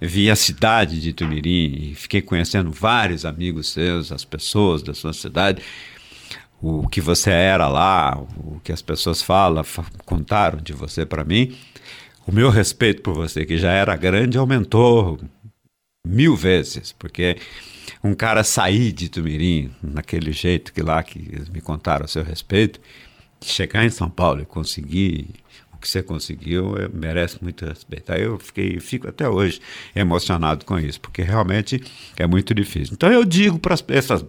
vi 0.00 0.30
a 0.30 0.34
cidade 0.34 1.00
de 1.00 1.10
Itumirim, 1.10 1.92
fiquei 1.94 2.22
conhecendo 2.22 2.72
vários 2.72 3.26
amigos 3.26 3.68
seus, 3.68 4.10
as 4.10 4.24
pessoas 4.24 4.82
da 4.82 4.94
sua 4.94 5.12
cidade, 5.12 5.62
o 6.60 6.88
que 6.88 7.00
você 7.02 7.30
era 7.30 7.68
lá, 7.68 8.18
o 8.38 8.58
que 8.64 8.72
as 8.72 8.80
pessoas 8.80 9.20
falam, 9.20 9.62
contaram 10.06 10.58
de 10.58 10.72
você 10.72 11.04
para 11.04 11.22
mim. 11.22 11.54
O 12.28 12.32
meu 12.32 12.50
respeito 12.50 13.00
por 13.00 13.14
você, 13.14 13.46
que 13.46 13.56
já 13.56 13.72
era 13.72 13.96
grande, 13.96 14.36
aumentou 14.36 15.18
mil 16.06 16.36
vezes, 16.36 16.92
porque 16.92 17.38
um 18.04 18.14
cara 18.14 18.44
sair 18.44 18.92
de 18.92 19.08
Tumirim, 19.08 19.70
naquele 19.82 20.30
jeito 20.30 20.74
que 20.74 20.82
lá 20.82 21.02
que 21.02 21.20
eles 21.20 21.48
me 21.48 21.62
contaram 21.62 22.04
a 22.04 22.06
seu 22.06 22.22
respeito, 22.22 22.82
chegar 23.40 23.82
em 23.82 23.88
São 23.88 24.10
Paulo 24.10 24.42
e 24.42 24.44
conseguir 24.44 25.30
que 25.80 25.88
você 25.88 26.02
conseguiu 26.02 26.76
é, 26.76 26.88
merece 26.92 27.38
muito 27.42 27.64
respeito. 27.64 28.12
Aí 28.12 28.22
eu 28.22 28.38
fiquei, 28.38 28.78
fico 28.80 29.08
até 29.08 29.28
hoje 29.28 29.60
emocionado 29.94 30.64
com 30.64 30.78
isso, 30.78 31.00
porque 31.00 31.22
realmente 31.22 31.82
é 32.16 32.26
muito 32.26 32.54
difícil. 32.54 32.94
Então 32.94 33.10
eu 33.12 33.24
digo 33.24 33.58
para 33.58 33.74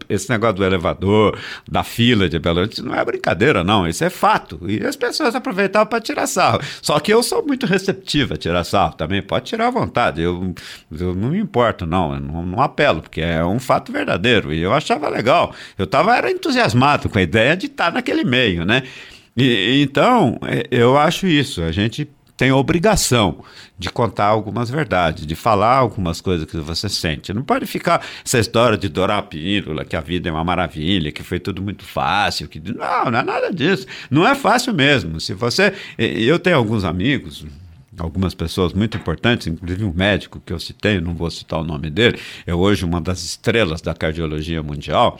esse 0.09 0.29
negócio 0.29 0.55
do 0.55 0.63
elevador, 0.63 1.37
da 1.67 1.83
fila 1.83 2.29
de 2.29 2.39
Belo 2.39 2.59
Horizonte, 2.59 2.81
não 2.81 2.95
é 2.95 3.03
brincadeira, 3.03 3.63
não, 3.63 3.87
isso 3.87 4.03
é 4.03 4.09
fato. 4.09 4.59
E 4.67 4.85
as 4.85 4.95
pessoas 4.95 5.35
aproveitavam 5.35 5.87
para 5.87 6.01
tirar 6.01 6.27
sarro. 6.27 6.59
Só 6.81 6.99
que 6.99 7.13
eu 7.13 7.23
sou 7.23 7.45
muito 7.45 7.65
receptivo 7.65 8.33
a 8.33 8.37
tirar 8.37 8.63
sarro 8.63 8.93
também, 8.93 9.21
pode 9.21 9.45
tirar 9.45 9.67
à 9.67 9.71
vontade. 9.71 10.21
Eu, 10.21 10.53
eu 10.91 11.15
não 11.15 11.29
me 11.29 11.39
importo, 11.39 11.85
não, 11.85 12.13
eu 12.13 12.19
não, 12.19 12.45
não 12.45 12.61
apelo, 12.61 13.01
porque 13.01 13.21
é 13.21 13.43
um 13.43 13.59
fato 13.59 13.91
verdadeiro. 13.91 14.53
E 14.53 14.59
eu 14.59 14.73
achava 14.73 15.09
legal. 15.09 15.53
Eu 15.77 15.85
estava 15.85 16.29
entusiasmado 16.29 17.09
com 17.09 17.17
a 17.17 17.21
ideia 17.21 17.55
de 17.55 17.67
estar 17.67 17.91
naquele 17.91 18.23
meio, 18.23 18.65
né? 18.65 18.83
E, 19.35 19.81
então, 19.81 20.39
é, 20.43 20.67
eu 20.71 20.97
acho 20.97 21.27
isso. 21.27 21.61
A 21.61 21.71
gente 21.71 22.09
tem 22.39 22.51
a 22.51 22.55
obrigação 22.55 23.43
de 23.77 23.89
contar 23.89 24.27
algumas 24.27 24.69
verdades, 24.69 25.25
de 25.25 25.35
falar 25.35 25.75
algumas 25.75 26.21
coisas 26.21 26.49
que 26.49 26.55
você 26.57 26.87
sente. 26.87 27.33
Não 27.33 27.43
pode 27.43 27.65
ficar 27.65 28.01
essa 28.23 28.39
história 28.39 28.77
de 28.77 28.87
dourar 28.87 29.19
a 29.19 29.21
pílula, 29.21 29.83
que 29.83 29.93
a 29.93 29.99
vida 29.99 30.29
é 30.29 30.31
uma 30.31 30.43
maravilha, 30.43 31.11
que 31.11 31.21
foi 31.21 31.37
tudo 31.37 31.61
muito 31.61 31.83
fácil. 31.83 32.47
Que... 32.47 32.59
Não, 32.59 33.11
não 33.11 33.19
é 33.19 33.23
nada 33.23 33.53
disso. 33.53 33.85
Não 34.09 34.25
é 34.25 34.35
fácil 34.35 34.73
mesmo. 34.73 35.19
Se 35.19 35.33
você. 35.33 35.73
Eu 35.97 36.39
tenho 36.39 36.55
alguns 36.55 36.85
amigos, 36.85 37.45
algumas 37.97 38.33
pessoas 38.33 38.71
muito 38.71 38.95
importantes, 38.95 39.47
inclusive 39.47 39.83
um 39.83 39.93
médico 39.93 40.41
que 40.45 40.53
eu 40.53 40.59
citei, 40.61 41.01
não 41.01 41.13
vou 41.13 41.29
citar 41.29 41.59
o 41.59 41.63
nome 41.63 41.89
dele, 41.89 42.17
é 42.47 42.53
hoje 42.53 42.85
uma 42.85 43.01
das 43.01 43.21
estrelas 43.21 43.81
da 43.81 43.93
cardiologia 43.93 44.63
mundial 44.63 45.19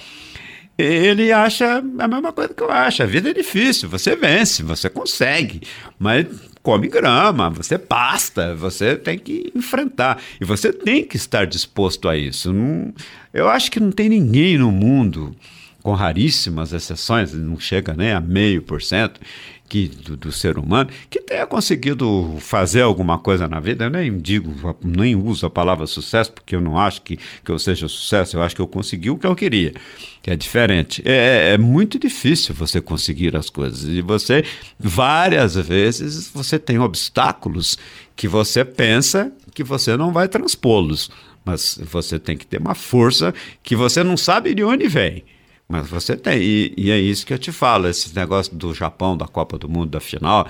ele 0.82 1.32
acha 1.32 1.78
a 1.78 2.08
mesma 2.08 2.32
coisa 2.32 2.54
que 2.54 2.64
eu 2.64 2.72
acho. 2.72 3.04
A 3.04 3.06
vida 3.06 3.30
é 3.30 3.34
difícil, 3.34 3.90
você 3.90 4.16
vence, 4.16 4.64
você 4.64 4.90
consegue, 4.90 5.62
mas 5.98 6.28
come 6.62 6.88
grama, 6.88 7.50
você 7.50 7.78
pasta, 7.78 8.56
você 8.56 8.96
tem 8.96 9.18
que 9.18 9.52
enfrentar. 9.56 10.22
E 10.40 10.46
você 10.46 10.72
tem 10.72 11.04
que 11.04 11.18
estar 11.18 11.46
disposto 11.46 12.08
a 12.08 12.18
isso. 12.18 12.54
Eu 13.34 13.50
acho 13.50 13.72
que 13.72 13.80
não 13.80 13.92
tem 13.92 14.10
ninguém 14.10 14.58
no 14.58 14.72
mundo 14.72 15.36
com 15.82 15.94
raríssimas 15.94 16.74
exceções, 16.74 17.34
não 17.34 17.60
chega 17.60 17.94
nem 17.94 18.12
a 18.12 18.20
meio 18.20 18.62
por 18.62 18.82
cento, 18.82 19.20
que, 19.70 19.88
do, 19.88 20.18
do, 20.18 20.32
ser 20.32 20.58
humano 20.58 20.90
que 21.10 21.22
tenha 21.22 21.46
conseguido 21.46 22.36
fazer 22.40 22.82
alguma 22.82 23.20
coisa 23.20 23.48
na 23.48 23.60
vida. 23.60 23.86
Eu 23.86 23.90
nem 23.91 24.18
digo, 24.18 24.76
nem 24.84 25.16
uso 25.16 25.46
a 25.46 25.50
palavra 25.50 25.86
sucesso, 25.86 26.32
porque 26.32 26.56
eu 26.56 26.62
não 26.62 26.78
acho 26.78 27.04
que, 27.04 27.18
que 27.18 27.52
eu 27.52 27.60
seja 27.60 27.88
sucesso, 27.88 28.36
eu 28.36 28.41
acho 28.41 28.56
que 28.56 28.62
eu 28.62 28.68
consegui 28.68 29.12
o 29.12 29.18
que 29.18 29.28
eu 29.28 29.36
queria, 29.36 29.74
que 30.24 30.32
é 30.32 30.36
diferente. 30.36 31.04
É, 31.06 31.54
é 31.54 31.58
muito 31.58 32.00
difícil 32.00 32.56
você 32.56 32.82
conseguir 32.82 33.36
as 33.36 33.50
coisas. 33.50 33.84
E 33.84 34.02
você, 34.02 34.44
várias 34.80 35.56
vezes, 35.56 36.28
você 36.34 36.58
tem 36.58 36.80
obstáculos 36.80 37.78
que 38.16 38.28
você 38.28 38.66
pensa 38.66 39.32
que 39.54 39.64
você 39.64 39.96
não 39.96 40.12
vai 40.12 40.28
transpô-los. 40.28 41.12
Mas 41.46 41.80
você 41.82 42.20
tem 42.20 42.36
que 42.36 42.46
ter 42.46 42.60
uma 42.60 42.76
força 42.76 43.34
que 43.64 43.76
você 43.76 44.04
não 44.04 44.18
sabe 44.18 44.54
de 44.54 44.64
onde 44.64 44.88
vem. 44.88 45.24
Mas 45.72 45.88
você 45.88 46.18
tem, 46.18 46.41
e, 46.41 46.74
e, 46.76 46.91
é 46.91 46.98
isso 47.00 47.24
que 47.24 47.32
eu 47.32 47.38
te 47.38 47.52
falo, 47.52 47.88
esse 47.88 48.14
negócio 48.16 48.56
do 48.56 48.74
Japão, 48.74 49.16
da 49.16 49.28
Copa 49.28 49.56
do 49.56 49.70
Mundo, 49.70 49.91
da 49.91 50.00
final. 50.00 50.48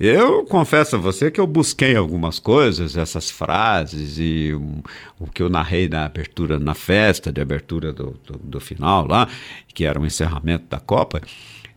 Eu 0.00 0.44
confesso 0.44 0.96
a 0.96 0.98
você 0.98 1.30
que 1.30 1.40
eu 1.40 1.46
busquei 1.46 1.94
algumas 1.94 2.40
coisas, 2.40 2.96
essas 2.96 3.30
frases 3.30 4.18
e 4.18 4.52
um, 4.52 4.82
o 5.20 5.28
que 5.28 5.40
eu 5.40 5.48
narrei 5.48 5.88
na 5.88 6.04
abertura, 6.04 6.58
na 6.58 6.74
festa 6.74 7.30
de 7.30 7.40
abertura 7.40 7.92
do, 7.92 8.18
do, 8.26 8.36
do 8.38 8.60
final 8.60 9.06
lá, 9.06 9.28
que 9.72 9.84
era 9.84 10.00
o 10.00 10.04
encerramento 10.04 10.64
da 10.68 10.80
Copa. 10.80 11.20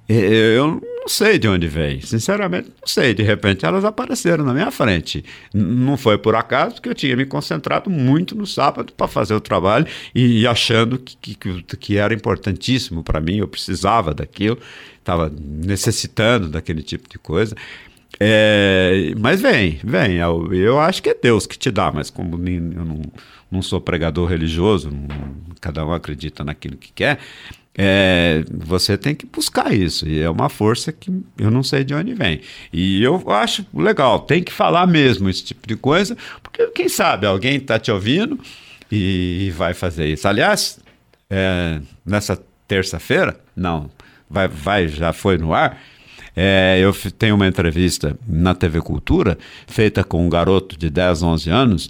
Eu 0.07 0.82
não 1.06 1.07
sei 1.07 1.40
de 1.40 1.48
onde 1.48 1.68
vem, 1.68 1.99
sinceramente 2.02 2.69
não 2.69 2.88
sei. 2.88 3.14
De 3.14 3.23
repente 3.23 3.65
elas 3.65 3.84
apareceram 3.84 4.44
na 4.44 4.53
minha 4.53 4.69
frente. 4.69 5.23
Não 5.53 5.98
foi 5.98 6.18
por 6.18 6.36
acaso, 6.36 6.76
porque 6.76 6.90
eu 6.90 6.95
tinha 6.95 7.15
me 7.15 7.26
concentrado 7.26 7.90
muito 7.90 8.36
no 8.36 8.45
sábado 8.45 8.94
para 8.94 9.07
fazer 9.07 9.34
o 9.34 9.40
trabalho 9.41 9.88
e 10.14 10.45
achando 10.45 10.99
que, 10.99 11.36
que, 11.36 11.64
que 11.64 11.98
era 11.98 12.14
importantíssimo 12.14 13.03
para 13.03 13.19
mim, 13.19 13.38
eu 13.38 13.48
precisava 13.48 14.14
daquilo, 14.14 14.57
estava 14.99 15.32
necessitando 15.40 16.49
daquele 16.49 16.84
tipo 16.84 17.10
de 17.10 17.18
coisa. 17.18 17.56
É, 18.19 19.14
mas 19.19 19.41
vem, 19.41 19.80
vem. 19.84 20.15
Eu, 20.15 20.53
eu, 20.53 20.80
acho 20.80 21.03
que 21.03 21.10
é 21.10 21.15
Deus 21.19 21.45
que 21.45 21.57
te 21.57 21.69
dá, 21.72 21.91
mas 21.91 22.10
como 22.10 22.36
eu 22.48 22.61
não, 22.61 23.02
não 23.52 23.61
sou 23.61 23.82
pregador 23.82 24.30
religioso, 24.30 24.90
não, 24.90 25.07
cada 25.60 25.86
um 25.86 25.91
acredita 25.91 26.44
naquilo 26.44 26.77
que 26.77 26.91
quer 26.94 27.19
é, 27.78 28.44
você 28.50 28.98
tem 28.98 29.14
que 29.14 29.26
buscar 29.26 29.74
isso. 29.74 30.08
E 30.08 30.22
é 30.22 30.30
uma 30.30 30.50
força 30.50 30.92
que 30.92 31.12
eu 31.38 31.52
não 31.52 31.64
sei 31.64 31.84
de 31.84 31.94
onde 31.94 32.14
vem. 32.14 32.42
E 32.72 33.04
eu 33.04 33.30
acho 33.30 33.66
legal, 33.74 34.20
tem 34.20 34.44
que 34.44 34.52
falar 34.52 34.88
mesmo 34.88 35.30
esse 35.30 35.44
tipo 35.44 35.68
de 35.68 35.76
coisa, 35.76 36.16
porque 36.42 36.66
quem 36.68 36.88
sabe 36.88 37.28
alguém 37.28 37.58
está 37.58 37.78
te 37.78 37.92
ouvindo 37.92 38.40
e 38.92 39.52
vai 39.56 39.74
fazer 39.74 40.08
isso. 40.08 40.28
Aliás, 40.28 40.80
é, 41.30 41.82
nessa 42.06 42.42
terça-feira, 42.68 43.40
não, 43.56 43.90
vai, 44.30 44.48
vai, 44.48 44.88
já 44.88 45.12
foi 45.12 45.38
no 45.38 45.54
ar. 45.54 45.78
É, 46.36 46.78
eu 46.82 46.94
tenho 47.18 47.36
uma 47.36 47.48
entrevista 47.48 48.18
na 48.28 48.54
TV 48.54 48.82
Cultura 48.82 49.38
feita 49.68 50.04
com 50.04 50.26
um 50.26 50.30
garoto 50.30 50.78
de 50.78 50.90
10, 50.90 51.24
11 51.24 51.50
anos 51.50 51.90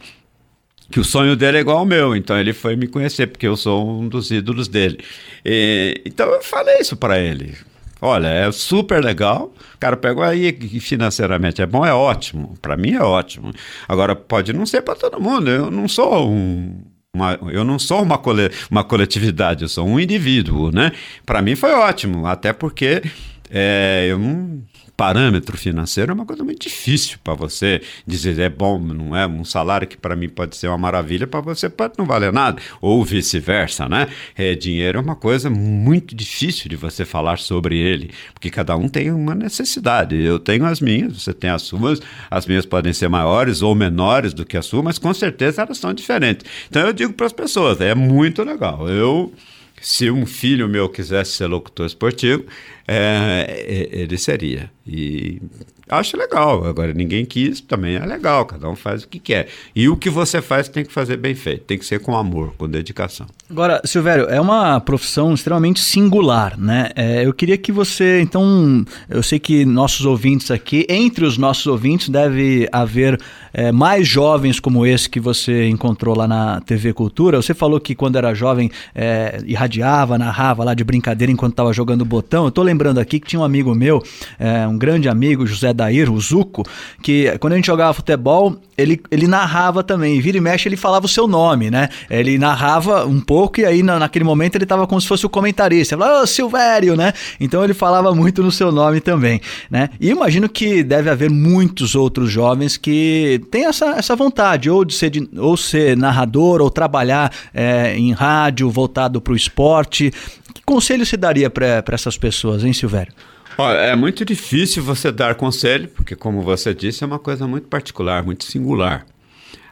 que 0.91 0.99
o 0.99 1.03
sonho 1.03 1.35
dele 1.35 1.57
é 1.57 1.61
igual 1.61 1.79
ao 1.79 1.85
meu, 1.85 2.15
então 2.15 2.37
ele 2.39 2.53
foi 2.53 2.75
me 2.75 2.87
conhecer, 2.87 3.27
porque 3.27 3.47
eu 3.47 3.57
sou 3.57 3.99
um 3.99 4.07
dos 4.07 4.31
ídolos 4.31 4.67
dele. 4.67 4.99
E, 5.43 6.01
então 6.05 6.27
eu 6.27 6.41
falei 6.41 6.79
isso 6.79 6.95
para 6.95 7.19
ele. 7.19 7.55
Olha, 8.01 8.27
é 8.27 8.51
super 8.51 9.03
legal. 9.03 9.53
Cara 9.79 9.97
pegou 9.97 10.23
aí 10.23 10.51
financeiramente 10.79 11.61
é 11.61 11.65
bom, 11.65 11.85
é 11.85 11.93
ótimo. 11.93 12.55
Para 12.61 12.77
mim 12.77 12.91
é 12.93 13.01
ótimo. 13.01 13.51
Agora 13.87 14.15
pode 14.15 14.53
não 14.53 14.65
ser 14.65 14.81
para 14.81 14.95
todo 14.95 15.19
mundo. 15.19 15.49
Eu 15.49 15.71
não 15.71 15.87
sou 15.87 16.29
um 16.29 16.83
uma, 17.15 17.39
eu 17.49 17.63
não 17.63 17.79
sou 17.79 18.03
uma, 18.03 18.17
cole, 18.17 18.51
uma 18.69 18.83
coletividade, 18.83 19.63
eu 19.63 19.69
sou 19.69 19.87
um 19.87 19.99
indivíduo, 19.99 20.69
né? 20.69 20.91
Para 21.25 21.41
mim 21.41 21.55
foi 21.55 21.71
ótimo, 21.71 22.27
até 22.27 22.51
porque 22.51 23.01
é, 23.49 24.05
eu 24.09 24.19
não 24.19 24.61
parâmetro 24.95 25.57
financeiro 25.57 26.11
é 26.11 26.13
uma 26.13 26.25
coisa 26.25 26.43
muito 26.43 26.61
difícil 26.61 27.17
para 27.23 27.33
você 27.33 27.81
dizer 28.05 28.39
é 28.39 28.49
bom, 28.49 28.79
não 28.79 29.15
é? 29.15 29.27
Um 29.27 29.43
salário 29.43 29.87
que 29.87 29.97
para 29.97 30.15
mim 30.15 30.29
pode 30.29 30.55
ser 30.55 30.67
uma 30.67 30.77
maravilha, 30.77 31.27
para 31.27 31.41
você 31.41 31.69
pode 31.69 31.93
não 31.97 32.05
valer 32.05 32.31
nada, 32.31 32.61
ou 32.81 33.03
vice-versa, 33.03 33.87
né? 33.89 34.07
É, 34.35 34.55
dinheiro 34.55 34.97
é 34.97 35.01
uma 35.01 35.15
coisa 35.15 35.49
muito 35.49 36.15
difícil 36.15 36.69
de 36.69 36.75
você 36.75 37.03
falar 37.05 37.39
sobre 37.39 37.77
ele, 37.77 38.11
porque 38.33 38.49
cada 38.49 38.75
um 38.75 38.87
tem 38.87 39.11
uma 39.11 39.35
necessidade. 39.35 40.15
Eu 40.15 40.39
tenho 40.39 40.65
as 40.65 40.79
minhas, 40.79 41.21
você 41.21 41.33
tem 41.33 41.49
as 41.49 41.63
suas, 41.63 42.01
as 42.29 42.45
minhas 42.45 42.65
podem 42.65 42.93
ser 42.93 43.09
maiores 43.09 43.61
ou 43.61 43.75
menores 43.75 44.33
do 44.33 44.45
que 44.45 44.57
a 44.57 44.61
sua, 44.61 44.81
mas 44.81 44.97
com 44.97 45.13
certeza 45.13 45.61
elas 45.61 45.77
são 45.77 45.93
diferentes. 45.93 46.45
Então 46.69 46.85
eu 46.85 46.93
digo 46.93 47.13
para 47.13 47.25
as 47.25 47.33
pessoas, 47.33 47.81
é 47.81 47.93
muito 47.93 48.43
legal. 48.43 48.89
Eu 48.89 49.33
se 49.81 50.09
um 50.09 50.25
filho 50.25 50.67
meu 50.67 50.89
quisesse 50.89 51.33
ser 51.33 51.47
locutor 51.47 51.85
esportivo, 51.85 52.45
é, 52.87 53.89
ele 53.91 54.17
seria. 54.17 54.71
E 54.85 55.41
acho 55.89 56.17
legal. 56.17 56.65
Agora, 56.65 56.93
ninguém 56.93 57.25
quis, 57.25 57.61
também 57.61 57.95
é 57.95 58.05
legal. 58.05 58.45
Cada 58.45 58.69
um 58.69 58.75
faz 58.75 59.03
o 59.03 59.07
que 59.07 59.19
quer. 59.19 59.47
E 59.75 59.87
o 59.87 59.95
que 59.95 60.09
você 60.09 60.41
faz 60.41 60.67
tem 60.67 60.83
que 60.83 60.91
fazer 60.91 61.17
bem 61.17 61.35
feito. 61.35 61.65
Tem 61.65 61.77
que 61.77 61.85
ser 61.85 61.99
com 61.99 62.15
amor, 62.15 62.53
com 62.57 62.67
dedicação. 62.67 63.27
Agora, 63.49 63.81
Silvério, 63.85 64.25
é 64.25 64.41
uma 64.41 64.79
profissão 64.79 65.33
extremamente 65.33 65.79
singular, 65.79 66.57
né? 66.57 66.89
É, 66.95 67.25
eu 67.25 67.33
queria 67.33 67.57
que 67.57 67.71
você, 67.71 68.21
então, 68.21 68.83
eu 69.09 69.21
sei 69.21 69.37
que 69.37 69.65
nossos 69.65 70.05
ouvintes 70.05 70.49
aqui, 70.49 70.85
entre 70.89 71.25
os 71.25 71.37
nossos 71.37 71.67
ouvintes, 71.67 72.09
deve 72.09 72.67
haver 72.71 73.19
é, 73.53 73.71
mais 73.71 74.07
jovens 74.07 74.59
como 74.59 74.85
esse 74.85 75.07
que 75.09 75.19
você 75.19 75.67
encontrou 75.69 76.17
lá 76.17 76.27
na 76.27 76.59
TV 76.61 76.91
Cultura. 76.91 77.41
Você 77.41 77.53
falou 77.53 77.79
que 77.79 77.93
quando 77.93 78.17
era 78.17 78.33
jovem 78.33 78.71
é, 78.95 79.39
irradiava, 79.45 80.17
narrava 80.17 80.63
lá 80.63 80.73
de 80.73 80.83
brincadeira 80.83 81.31
enquanto 81.31 81.53
estava 81.53 81.71
jogando 81.71 82.03
botão. 82.03 82.45
Eu 82.45 82.51
tô 82.51 82.63
lembrando 82.63 82.99
aqui 82.99 83.19
que 83.19 83.27
tinha 83.27 83.39
um 83.39 83.43
amigo 83.43 83.75
meu, 83.75 84.03
é, 84.39 84.67
um 84.67 84.77
grande 84.77 85.07
amigo, 85.07 85.45
José 85.45 85.71
Dair, 85.75 86.11
o 86.11 86.19
Zuco, 86.19 86.63
que 87.01 87.37
quando 87.39 87.53
a 87.53 87.55
gente 87.57 87.67
jogava 87.67 87.93
futebol, 87.93 88.57
ele, 88.77 89.01
ele 89.09 89.27
narrava 89.27 89.83
também. 89.83 90.19
Vira 90.19 90.37
e 90.37 90.41
mexe, 90.41 90.67
ele 90.67 90.75
falava 90.77 91.05
o 91.05 91.09
seu 91.09 91.27
nome, 91.27 91.71
né? 91.71 91.89
Ele 92.09 92.37
narrava 92.37 93.05
um 93.05 93.21
pouco 93.21 93.61
e 93.61 93.65
aí 93.65 93.81
na, 93.81 93.99
naquele 93.99 94.25
momento 94.25 94.55
ele 94.55 94.65
estava 94.65 94.85
como 94.85 94.99
se 94.99 95.07
fosse 95.07 95.25
o 95.25 95.29
comentarista. 95.29 95.95
Ele 95.95 96.01
falava, 96.01 96.23
oh, 96.23 96.27
Silvério, 96.27 96.95
né? 96.95 97.13
Então 97.39 97.63
ele 97.63 97.73
falava 97.73 98.13
muito 98.13 98.43
no 98.43 98.51
seu 98.51 98.71
nome 98.71 98.99
também, 98.99 99.39
né? 99.69 99.89
E 99.99 100.09
imagino 100.09 100.49
que 100.49 100.83
deve 100.83 101.09
haver 101.09 101.29
muitos 101.29 101.95
outros 101.95 102.29
jovens 102.29 102.77
que 102.77 103.41
têm 103.49 103.65
essa, 103.65 103.91
essa 103.91 104.15
vontade, 104.15 104.69
ou 104.69 104.83
de 104.83 104.93
ser, 104.93 105.09
de, 105.09 105.29
ou 105.37 105.55
ser 105.55 105.95
narrador, 105.95 106.61
ou 106.61 106.69
trabalhar 106.69 107.31
é, 107.53 107.95
em 107.97 108.11
rádio 108.11 108.69
voltado 108.69 109.21
para 109.21 109.33
o 109.33 109.35
esporte. 109.35 110.11
Que 110.53 110.61
conselho 110.65 111.05
se 111.05 111.17
daria 111.17 111.49
para 111.49 111.83
essas 111.91 112.17
pessoas, 112.17 112.63
hein, 112.63 112.73
Silvério? 112.73 113.13
Olha, 113.57 113.77
é 113.77 113.95
muito 113.95 114.25
difícil 114.25 114.83
você 114.83 115.11
dar 115.11 115.35
conselho, 115.35 115.87
porque, 115.87 116.15
como 116.15 116.41
você 116.41 116.73
disse, 116.73 117.03
é 117.03 117.07
uma 117.07 117.19
coisa 117.19 117.47
muito 117.47 117.67
particular, 117.67 118.23
muito 118.23 118.43
singular. 118.43 119.05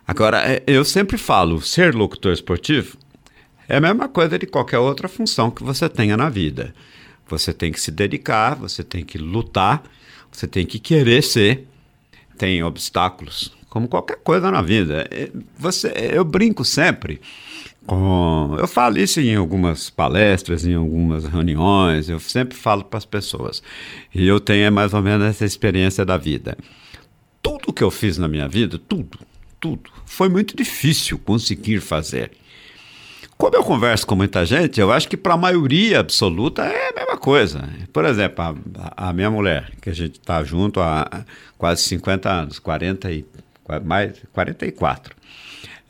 Agora, 0.07 0.39
é, 0.39 0.63
eu 0.65 0.85
sempre 0.85 1.17
falo, 1.17 1.61
ser 1.61 1.93
locutor 1.93 2.31
esportivo 2.31 2.97
é 3.67 3.77
a 3.77 3.81
mesma 3.81 4.07
coisa 4.07 4.37
de 4.37 4.45
qualquer 4.45 4.79
outra 4.79 5.07
função 5.07 5.49
que 5.49 5.63
você 5.63 5.87
tenha 5.89 6.15
na 6.15 6.29
vida. 6.29 6.73
Você 7.27 7.53
tem 7.53 7.71
que 7.71 7.79
se 7.79 7.91
dedicar, 7.91 8.55
você 8.55 8.83
tem 8.83 9.03
que 9.03 9.17
lutar, 9.17 9.83
você 10.31 10.47
tem 10.47 10.65
que 10.65 10.79
querer 10.79 11.21
ser. 11.21 11.67
Tem 12.37 12.63
obstáculos, 12.63 13.53
como 13.69 13.87
qualquer 13.87 14.17
coisa 14.17 14.49
na 14.49 14.61
vida. 14.61 15.07
É, 15.11 15.29
você, 15.57 15.93
eu 16.13 16.25
brinco 16.25 16.65
sempre 16.65 17.21
com. 17.85 18.55
Eu 18.57 18.67
falo 18.67 18.97
isso 18.97 19.19
em 19.19 19.35
algumas 19.35 19.89
palestras, 19.89 20.65
em 20.65 20.73
algumas 20.73 21.25
reuniões, 21.25 22.09
eu 22.09 22.19
sempre 22.19 22.57
falo 22.57 22.83
para 22.83 22.97
as 22.97 23.05
pessoas. 23.05 23.61
E 24.13 24.27
eu 24.27 24.39
tenho 24.39 24.71
mais 24.71 24.93
ou 24.93 25.01
menos 25.01 25.25
essa 25.25 25.45
experiência 25.45 26.05
da 26.05 26.17
vida. 26.17 26.57
Tudo 27.41 27.73
que 27.73 27.83
eu 27.83 27.91
fiz 27.91 28.17
na 28.17 28.27
minha 28.27 28.47
vida, 28.47 28.79
tudo, 28.79 29.19
tudo, 29.59 29.89
foi 30.05 30.29
muito 30.29 30.55
difícil 30.55 31.17
conseguir 31.17 31.81
fazer. 31.81 32.31
Como 33.37 33.55
eu 33.55 33.63
converso 33.63 34.07
com 34.07 34.15
muita 34.15 34.45
gente, 34.45 34.79
eu 34.79 34.91
acho 34.91 35.07
que 35.07 35.17
para 35.17 35.33
a 35.33 35.37
maioria 35.37 35.99
absoluta 35.99 36.63
é 36.63 36.89
a 36.89 36.93
mesma 36.93 37.17
coisa. 37.17 37.67
Por 37.91 38.05
exemplo, 38.05 38.41
a, 38.77 39.09
a 39.09 39.13
minha 39.13 39.29
mulher, 39.29 39.71
que 39.81 39.89
a 39.89 39.93
gente 39.93 40.19
está 40.19 40.43
junto 40.43 40.79
há 40.79 41.25
quase 41.57 41.81
50 41.83 42.29
anos, 42.29 42.59
40 42.59 43.11
e, 43.11 43.25
mais, 43.83 44.21
44. 44.31 45.15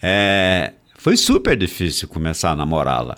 É, 0.01 0.73
foi 1.03 1.17
super 1.17 1.57
difícil 1.57 2.07
começar 2.07 2.51
a 2.51 2.55
namorá-la. 2.55 3.17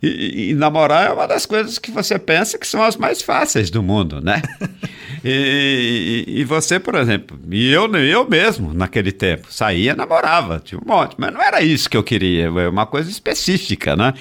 E, 0.00 0.50
e, 0.50 0.54
namorar 0.54 1.10
é 1.10 1.12
uma 1.12 1.26
das 1.26 1.44
coisas 1.44 1.76
que 1.76 1.90
você 1.90 2.20
pensa 2.20 2.56
que 2.56 2.66
são 2.66 2.80
as 2.80 2.96
mais 2.96 3.20
fáceis 3.20 3.68
do 3.68 3.82
mundo, 3.82 4.20
né? 4.20 4.40
e, 5.24 6.24
e, 6.28 6.40
e, 6.40 6.44
você, 6.44 6.78
por 6.78 6.94
exemplo, 6.94 7.36
e 7.50 7.72
eu, 7.72 7.92
eu 7.96 8.30
mesmo, 8.30 8.72
naquele 8.72 9.10
tempo, 9.10 9.52
saía, 9.52 9.92
namorava, 9.96 10.62
tinha 10.64 10.80
um 10.80 10.86
monte, 10.86 11.16
mas 11.18 11.34
não 11.34 11.42
era 11.42 11.60
isso 11.60 11.90
que 11.90 11.96
eu 11.96 12.04
queria, 12.04 12.44
é 12.44 12.68
uma 12.68 12.86
coisa 12.86 13.10
específica, 13.10 13.96
né? 13.96 14.14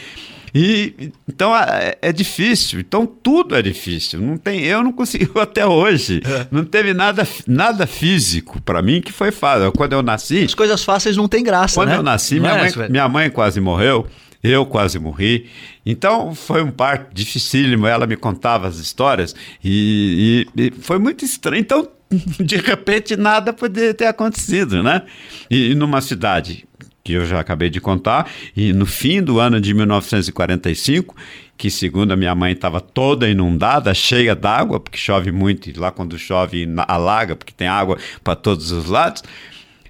E 0.54 1.12
então 1.28 1.56
é, 1.56 1.98
é, 2.02 2.12
difícil, 2.12 2.80
então 2.80 3.06
tudo 3.06 3.56
é 3.56 3.62
difícil. 3.62 4.20
Não 4.22 4.38
tem, 4.38 4.64
eu 4.64 4.84
não 4.84 4.92
consegui 4.92 5.30
até 5.40 5.66
hoje. 5.66 6.22
É. 6.26 6.48
Não 6.52 6.64
teve 6.66 6.94
nada, 6.94 7.28
nada 7.48 7.86
físico 7.86 8.62
para 8.62 8.82
mim 8.82 9.02
que 9.02 9.12
foi 9.12 9.32
fácil. 9.32 9.72
Quando 9.72 9.94
eu 9.94 10.02
nasci, 10.02 10.44
as 10.44 10.54
coisas 10.54 10.84
fáceis 10.84 11.16
não 11.18 11.28
tem 11.28 11.44
graça, 11.44 11.76
Quando 11.76 11.90
né? 11.90 11.98
eu 11.98 12.04
nasci, 12.04 12.40
minha, 12.40 12.54
é, 12.54 12.76
mãe, 12.76 12.90
minha 12.90 13.08
mãe 13.10 13.30
quase 13.30 13.60
morreu. 13.60 14.08
eu 14.44 14.66
quase 14.66 14.98
morri. 15.00 15.50
Então 15.86 16.34
foi 16.34 16.62
um 16.64 16.72
parto 16.72 17.14
dificílimo. 17.14 17.88
Ela 17.88 18.08
me 18.08 18.16
contava 18.16 18.68
as 18.68 18.78
histórias 18.78 19.36
e, 19.64 20.46
e, 20.56 20.68
e 20.68 20.72
foi 20.82 21.00
muito 21.00 21.26
estranho. 21.26 21.62
Então, 21.62 21.88
de 22.40 22.58
repente, 22.58 23.16
nada 23.16 23.54
poderia 23.54 23.94
ter 23.94 24.06
acontecido, 24.06 24.82
né? 24.82 25.04
E, 25.50 25.72
e 25.72 25.76
numa 25.76 26.02
cidade 26.02 26.69
que 27.10 27.14
eu 27.14 27.26
já 27.26 27.40
acabei 27.40 27.72
de 27.72 27.82
contar, 27.82 28.30
e 28.56 28.72
no 28.72 28.86
fim 28.86 29.20
do 29.20 29.40
ano 29.40 29.60
de 29.60 29.74
1945, 29.74 31.16
que 31.58 31.72
segundo 31.72 32.12
a 32.12 32.16
minha 32.16 32.36
mãe 32.36 32.54
estava 32.54 32.80
toda 32.80 33.28
inundada, 33.28 33.92
cheia 33.96 34.36
d'água, 34.36 34.80
porque 34.80 34.98
chove 34.98 35.32
muito, 35.32 35.72
e 35.72 35.74
lá 35.74 35.92
quando 35.92 36.20
chove 36.20 36.68
alaga, 36.88 37.36
porque 37.36 37.52
tem 37.52 37.68
água 37.68 37.98
para 38.24 38.36
todos 38.36 38.72
os 38.72 38.86
lados. 38.86 39.24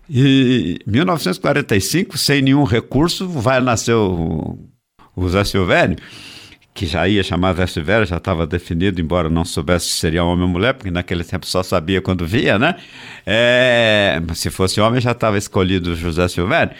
E 0.09 0.79
1945, 0.87 2.17
sem 2.17 2.41
nenhum 2.41 2.63
recurso, 2.63 3.27
vai 3.27 3.59
nascer 3.59 3.93
o, 3.93 4.57
o 5.13 5.27
Zé 5.27 5.43
Silvério, 5.43 5.97
que 6.73 6.85
já 6.85 7.07
ia 7.07 7.23
chamar 7.23 7.67
Silvério, 7.67 8.05
já 8.05 8.17
estava 8.17 8.47
definido, 8.47 9.01
embora 9.01 9.29
não 9.29 9.43
soubesse 9.43 9.87
se 9.87 9.97
seria 9.97 10.23
homem 10.23 10.43
ou 10.43 10.49
mulher, 10.49 10.73
porque 10.73 10.91
naquele 10.91 11.23
tempo 11.23 11.45
só 11.45 11.61
sabia 11.61 12.01
quando 12.01 12.25
via, 12.25 12.57
né? 12.57 12.75
É, 13.25 14.21
se 14.33 14.49
fosse 14.49 14.79
homem, 14.79 15.01
já 15.01 15.11
estava 15.11 15.37
escolhido 15.37 15.95
José 15.95 16.27
Silvério. 16.27 16.73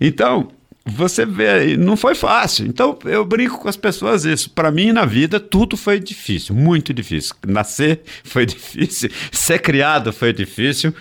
Então, 0.00 0.48
você 0.84 1.24
vê, 1.24 1.76
não 1.76 1.96
foi 1.96 2.14
fácil. 2.14 2.66
Então, 2.66 2.98
eu 3.04 3.24
brinco 3.24 3.58
com 3.58 3.68
as 3.68 3.76
pessoas 3.76 4.24
isso. 4.24 4.50
Para 4.50 4.70
mim, 4.70 4.90
na 4.90 5.04
vida, 5.04 5.38
tudo 5.38 5.76
foi 5.76 6.00
difícil, 6.00 6.54
muito 6.54 6.92
difícil. 6.92 7.34
Nascer 7.46 8.00
foi 8.24 8.44
difícil, 8.46 9.10
ser 9.30 9.60
criado 9.60 10.12
foi 10.12 10.32
difícil. 10.32 10.94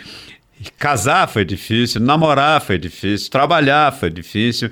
Casar 0.77 1.27
foi 1.27 1.43
difícil, 1.43 1.99
namorar 1.99 2.61
foi 2.61 2.77
difícil, 2.77 3.31
trabalhar 3.31 3.91
foi 3.91 4.11
difícil. 4.11 4.69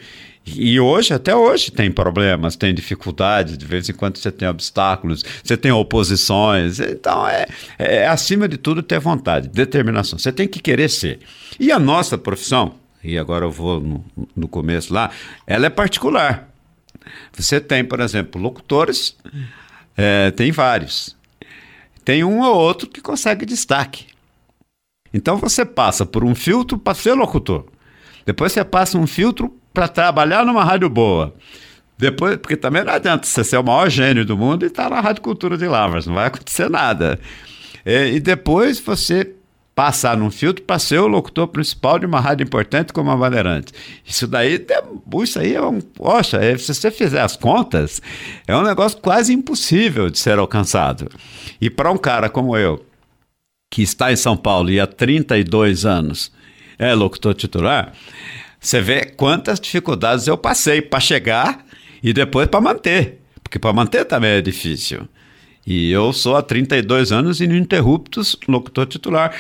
E 0.56 0.80
hoje, 0.80 1.14
até 1.14 1.36
hoje, 1.36 1.72
tem 1.72 1.92
problemas, 1.92 2.56
tem 2.56 2.74
dificuldades, 2.74 3.58
de 3.58 3.66
vez 3.66 3.90
em 3.90 3.94
quando 3.94 4.18
você 4.18 4.32
tem 4.32 4.48
obstáculos, 4.48 5.24
você 5.44 5.58
tem 5.58 5.72
oposições. 5.72 6.80
Então, 6.80 7.28
é, 7.28 7.48
é 7.78 8.08
acima 8.08 8.48
de 8.48 8.58
tudo 8.58 8.82
ter 8.82 9.00
vontade, 9.00 9.50
determinação. 9.50 10.18
Você 10.18 10.32
tem 10.32 10.48
que 10.48 10.60
querer 10.60 10.90
ser. 10.90 11.20
E 11.60 11.72
a 11.72 11.80
nossa 11.80 12.18
profissão, 12.18 12.76
e 13.04 13.18
agora 13.18 13.46
eu 13.46 13.52
vou 13.52 13.80
no, 13.80 14.06
no 14.36 14.48
começo 14.48 14.94
lá, 14.94 15.12
ela 15.46 15.66
é 15.66 15.70
particular. 15.70 16.50
Você 17.34 17.60
tem, 17.60 17.84
por 17.84 18.00
exemplo, 18.00 18.42
locutores, 18.42 19.16
é, 19.96 20.32
tem 20.32 20.52
vários. 20.52 21.16
Tem 22.04 22.24
um 22.24 22.42
ou 22.42 22.56
outro 22.56 22.88
que 22.88 23.02
consegue 23.02 23.46
destaque. 23.46 24.08
Então 25.14 25.38
você 25.38 25.66
passa 25.66 26.06
por 26.06 26.24
um 26.24 26.36
filtro 26.36 26.78
para 26.78 26.94
ser 26.94 27.14
locutor. 27.14 27.66
Depois 28.26 28.52
você 28.52 28.64
passa 28.64 28.98
um 28.98 29.08
filtro 29.08 29.56
para 29.74 29.88
trabalhar 29.88 30.46
numa 30.46 30.64
rádio 30.64 30.90
boa. 30.90 31.34
Depois, 31.98 32.38
porque 32.38 32.56
também 32.56 32.84
não 32.84 32.94
adianta 32.94 33.28
você 33.28 33.44
ser 33.44 33.58
o 33.58 33.64
maior 33.64 33.90
gênio 33.90 34.26
do 34.26 34.38
mundo 34.38 34.64
e 34.64 34.68
estar 34.68 34.90
tá 34.90 34.96
na 34.96 35.02
Rádio 35.02 35.22
Cultura 35.22 35.58
de 35.58 35.68
Lavras, 35.68 36.08
não 36.08 36.16
vai 36.16 36.28
acontecer 36.28 36.70
nada. 36.70 37.20
É, 37.86 38.08
e 38.08 38.20
depois 38.20 38.80
você 38.80 39.36
passar 39.80 40.18
num 40.18 40.30
filtro 40.30 40.64
para 40.64 40.78
ser 40.78 41.00
o 41.00 41.08
locutor 41.08 41.48
principal 41.48 41.98
de 42.00 42.06
uma 42.06 42.20
rádio 42.20 42.44
importante 42.44 42.92
como 42.92 43.12
a 43.12 43.16
Bandeirante. 43.16 43.72
Isso 44.06 44.28
daí, 44.28 44.66
isso 45.24 45.40
aí 45.40 45.56
é 45.56 45.62
um. 45.62 45.80
Poxa, 45.80 46.38
é, 46.38 46.58
se 46.58 46.74
você 46.74 46.92
fizer 46.92 47.22
as 47.22 47.38
contas, 47.38 48.02
é 48.46 48.56
um 48.56 48.64
negócio 48.64 48.98
quase 48.98 49.34
impossível 49.34 50.10
de 50.10 50.20
ser 50.20 50.38
alcançado. 50.38 51.10
E 51.62 51.70
para 51.70 51.92
um 51.92 51.98
cara 51.98 52.30
como 52.30 52.58
eu, 52.58 52.86
que 53.72 53.82
está 53.82 54.12
em 54.12 54.18
São 54.18 54.36
Paulo 54.36 54.70
e 54.70 54.80
há 54.80 54.88
32 54.88 55.86
anos 55.86 56.32
é 56.78 56.94
locutor 56.94 57.34
titular, 57.34 57.94
você 58.60 58.82
vê 58.82 59.06
quantas 59.06 59.60
dificuldades 59.60 60.28
eu 60.28 60.38
passei 60.38 60.82
para 60.82 61.00
chegar 61.00 61.66
e 62.04 62.12
depois 62.12 62.48
para 62.48 62.62
manter. 62.62 63.22
Porque 63.42 63.58
para 63.58 63.74
manter 63.74 64.06
também 64.06 64.32
é 64.32 64.42
difícil. 64.42 65.08
E 65.66 65.92
eu 65.92 66.12
sou 66.12 66.36
há 66.36 66.42
32 66.42 67.12
anos 67.12 67.42
ininterruptos 67.42 68.36
locutor 68.48 68.86
titular. 68.86 69.36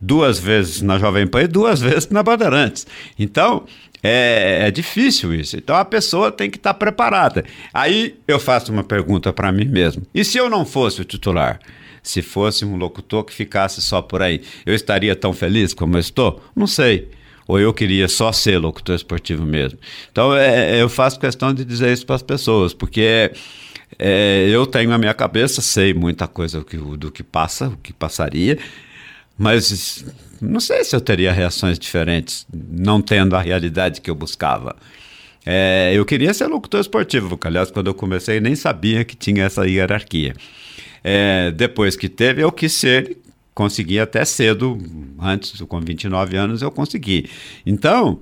Duas 0.00 0.38
vezes 0.38 0.80
na 0.80 0.98
Jovem 0.98 1.26
Pan 1.26 1.42
e 1.42 1.48
duas 1.48 1.80
vezes 1.80 2.08
na 2.08 2.22
Bandeirantes. 2.22 2.86
Então, 3.18 3.64
é, 4.02 4.66
é, 4.66 4.70
difícil 4.70 5.34
isso. 5.34 5.56
Então 5.56 5.76
a 5.76 5.84
pessoa 5.84 6.32
tem 6.32 6.50
que 6.50 6.56
estar 6.56 6.74
preparada. 6.74 7.44
Aí 7.72 8.16
eu 8.26 8.40
faço 8.40 8.72
uma 8.72 8.82
pergunta 8.82 9.32
para 9.32 9.52
mim 9.52 9.66
mesmo: 9.66 10.02
e 10.14 10.24
se 10.24 10.38
eu 10.38 10.50
não 10.50 10.64
fosse 10.64 11.00
o 11.00 11.04
titular? 11.04 11.60
Se 12.02 12.20
fosse 12.20 12.64
um 12.64 12.74
locutor 12.74 13.22
que 13.22 13.32
ficasse 13.32 13.80
só 13.80 14.02
por 14.02 14.22
aí, 14.22 14.42
eu 14.66 14.74
estaria 14.74 15.14
tão 15.14 15.32
feliz 15.32 15.72
como 15.72 15.96
eu 15.96 16.00
estou? 16.00 16.42
Não 16.54 16.66
sei. 16.66 17.08
Ou 17.46 17.58
eu 17.58 17.72
queria 17.72 18.08
só 18.08 18.32
ser 18.32 18.58
locutor 18.58 18.94
esportivo 18.94 19.44
mesmo. 19.44 19.78
Então 20.10 20.34
é, 20.34 20.80
eu 20.80 20.88
faço 20.88 21.18
questão 21.18 21.52
de 21.52 21.64
dizer 21.64 21.92
isso 21.92 22.06
para 22.06 22.16
as 22.16 22.22
pessoas, 22.22 22.72
porque 22.72 23.32
é, 23.98 24.48
eu 24.48 24.66
tenho 24.66 24.90
na 24.90 24.98
minha 24.98 25.14
cabeça, 25.14 25.60
sei 25.60 25.92
muita 25.92 26.26
coisa 26.26 26.60
do 26.60 26.64
que, 26.64 26.76
do 26.76 27.10
que 27.10 27.22
passa, 27.22 27.68
o 27.68 27.76
que 27.76 27.92
passaria, 27.92 28.58
mas 29.36 30.04
não 30.40 30.60
sei 30.60 30.84
se 30.84 30.94
eu 30.94 31.00
teria 31.00 31.32
reações 31.32 31.78
diferentes, 31.78 32.46
não 32.52 33.00
tendo 33.00 33.36
a 33.36 33.40
realidade 33.40 34.00
que 34.00 34.10
eu 34.10 34.14
buscava. 34.14 34.76
É, 35.44 35.92
eu 35.94 36.04
queria 36.04 36.32
ser 36.32 36.46
locutor 36.46 36.80
esportivo, 36.80 37.38
aliás, 37.44 37.70
quando 37.70 37.88
eu 37.88 37.94
comecei, 37.94 38.40
nem 38.40 38.54
sabia 38.54 39.04
que 39.04 39.16
tinha 39.16 39.44
essa 39.44 39.66
hierarquia. 39.66 40.34
É, 41.02 41.50
depois 41.50 41.96
que 41.96 42.08
teve, 42.08 42.42
eu 42.42 42.52
quis 42.52 42.72
ser, 42.72 43.16
consegui 43.54 43.98
até 43.98 44.24
cedo, 44.24 44.78
antes, 45.20 45.60
com 45.62 45.80
29 45.80 46.36
anos, 46.36 46.62
eu 46.62 46.70
consegui. 46.70 47.28
Então, 47.66 48.20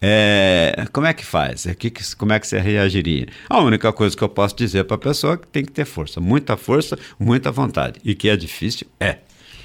é, 0.00 0.84
como 0.92 1.06
é 1.06 1.14
que 1.14 1.24
faz? 1.24 1.64
É, 1.66 1.74
que, 1.74 1.92
como 2.16 2.32
é 2.32 2.40
que 2.40 2.46
você 2.46 2.58
reagiria? 2.58 3.28
A 3.48 3.60
única 3.60 3.92
coisa 3.92 4.16
que 4.16 4.22
eu 4.22 4.28
posso 4.28 4.56
dizer 4.56 4.84
para 4.84 4.96
a 4.96 4.98
pessoa 4.98 5.34
é 5.34 5.36
que 5.36 5.46
tem 5.46 5.64
que 5.64 5.70
ter 5.70 5.84
força, 5.84 6.20
muita 6.20 6.56
força, 6.56 6.98
muita 7.18 7.52
vontade. 7.52 8.00
E 8.04 8.14
que 8.14 8.28
é 8.28 8.36
difícil, 8.36 8.86
é. 8.98 9.18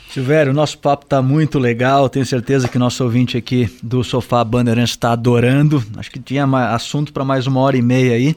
Silvério, 0.10 0.54
o 0.54 0.56
nosso 0.56 0.78
papo 0.78 1.04
está 1.04 1.22
muito 1.22 1.60
legal. 1.60 2.08
Tenho 2.08 2.26
certeza 2.26 2.68
que 2.70 2.80
nosso 2.80 3.04
ouvinte 3.04 3.38
aqui 3.38 3.70
do 3.84 4.04
Sofá 4.06 4.42
Bandeirantes 4.42 4.92
está 4.92 5.12
adorando. 5.12 5.84
Acho 5.98 6.10
que 6.10 6.18
tinha 6.18 6.46
assunto 6.74 7.12
para 7.12 7.26
mais 7.26 7.46
uma 7.46 7.60
hora 7.60 7.76
e 7.76 7.82
meia 7.82 8.14
aí, 8.14 8.34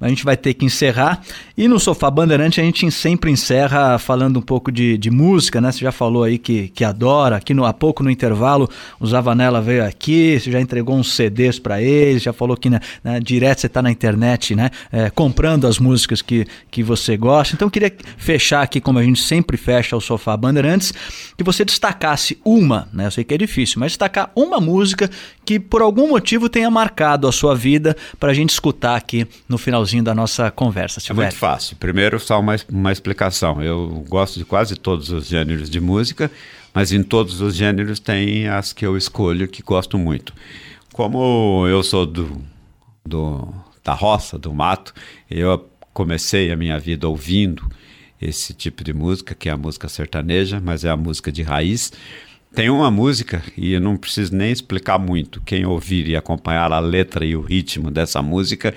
mas 0.00 0.08
a 0.08 0.08
gente 0.08 0.24
vai 0.24 0.36
ter 0.36 0.52
que 0.54 0.64
encerrar. 0.64 1.22
E 1.56 1.68
no 1.68 1.78
Sofá 1.78 2.10
Bandeirante 2.10 2.60
a 2.60 2.64
gente 2.64 2.90
sempre 2.90 3.30
encerra 3.30 3.98
falando 3.98 4.38
um 4.38 4.42
pouco 4.42 4.72
de, 4.72 4.98
de 4.98 5.10
música, 5.10 5.60
né? 5.60 5.70
Você 5.70 5.78
já 5.78 5.92
falou 5.92 6.24
aí 6.24 6.38
que, 6.38 6.68
que 6.68 6.84
adora. 6.84 7.36
Aqui 7.36 7.54
no, 7.54 7.64
há 7.64 7.72
pouco 7.72 8.02
no 8.02 8.10
intervalo, 8.10 8.68
o 8.98 9.06
Zavanella 9.06 9.60
veio 9.60 9.86
aqui, 9.86 10.40
você 10.40 10.50
já 10.50 10.60
entregou 10.60 10.96
uns 10.96 11.14
CDs 11.14 11.58
para 11.58 11.80
ele, 11.80 12.18
já 12.18 12.32
falou 12.32 12.56
que 12.56 12.68
né, 12.68 12.80
né, 13.02 13.20
direto 13.20 13.60
você 13.60 13.68
está 13.68 13.80
na 13.80 13.92
internet, 13.92 14.56
né? 14.56 14.70
É, 14.90 15.08
comprando 15.08 15.68
as 15.68 15.78
músicas 15.78 16.20
que, 16.20 16.46
que 16.68 16.82
você 16.82 17.16
gosta. 17.16 17.54
Então 17.54 17.66
eu 17.66 17.70
queria 17.70 17.92
fechar 18.16 18.62
aqui, 18.62 18.80
como 18.80 18.98
a 18.98 19.04
gente 19.04 19.20
sempre 19.20 19.56
fecha 19.56 19.96
o 19.96 20.00
Sofá 20.00 20.36
Bandeirantes 20.36 20.92
que 21.36 21.44
você 21.44 21.64
destacasse 21.64 22.38
uma, 22.44 22.88
né? 22.92 23.06
Eu 23.06 23.10
sei 23.10 23.24
que 23.24 23.34
é 23.34 23.38
difícil, 23.38 23.78
mas 23.80 23.92
destacar 23.92 24.30
uma 24.34 24.60
música 24.60 25.10
que 25.44 25.58
por 25.58 25.82
algum 25.82 26.08
motivo 26.08 26.48
tenha 26.48 26.70
marcado 26.70 27.26
a 27.26 27.32
sua 27.32 27.54
vida 27.54 27.96
para 28.18 28.30
a 28.30 28.34
gente 28.34 28.50
escutar 28.50 28.96
aqui 28.96 29.26
no 29.48 29.58
finalzinho 29.58 30.02
da 30.02 30.14
nossa 30.14 30.50
conversa. 30.50 31.00
É 31.08 31.12
muito 31.12 31.36
fácil. 31.36 31.76
Primeiro, 31.76 32.18
só 32.20 32.38
uma, 32.40 32.56
uma 32.68 32.92
explicação. 32.92 33.62
Eu 33.62 34.04
gosto 34.08 34.38
de 34.38 34.44
quase 34.44 34.76
todos 34.76 35.10
os 35.10 35.26
gêneros 35.26 35.68
de 35.68 35.80
música, 35.80 36.30
mas 36.74 36.92
em 36.92 37.02
todos 37.02 37.40
os 37.40 37.54
gêneros 37.54 37.98
tem 37.98 38.48
as 38.48 38.72
que 38.72 38.86
eu 38.86 38.96
escolho 38.96 39.48
que 39.48 39.62
gosto 39.62 39.98
muito. 39.98 40.32
Como 40.92 41.66
eu 41.66 41.82
sou 41.82 42.06
do, 42.06 42.40
do 43.04 43.52
da 43.82 43.94
roça, 43.94 44.38
do 44.38 44.52
mato, 44.52 44.94
eu 45.30 45.68
comecei 45.92 46.50
a 46.50 46.56
minha 46.56 46.78
vida 46.78 47.08
ouvindo 47.08 47.68
esse 48.22 48.54
tipo 48.54 48.84
de 48.84 48.92
música, 48.92 49.34
que 49.34 49.48
é 49.48 49.52
a 49.52 49.56
música 49.56 49.88
sertaneja, 49.88 50.60
mas 50.62 50.84
é 50.84 50.90
a 50.90 50.96
música 50.96 51.32
de 51.32 51.42
raiz. 51.42 51.92
Tem 52.54 52.70
uma 52.70 52.90
música, 52.90 53.42
e 53.56 53.72
eu 53.72 53.80
não 53.80 53.96
preciso 53.96 54.34
nem 54.36 54.52
explicar 54.52 54.98
muito, 54.98 55.40
quem 55.40 55.64
ouvir 55.64 56.06
e 56.08 56.16
acompanhar 56.16 56.70
a 56.70 56.78
letra 56.78 57.24
e 57.24 57.34
o 57.34 57.40
ritmo 57.40 57.90
dessa 57.90 58.20
música, 58.22 58.74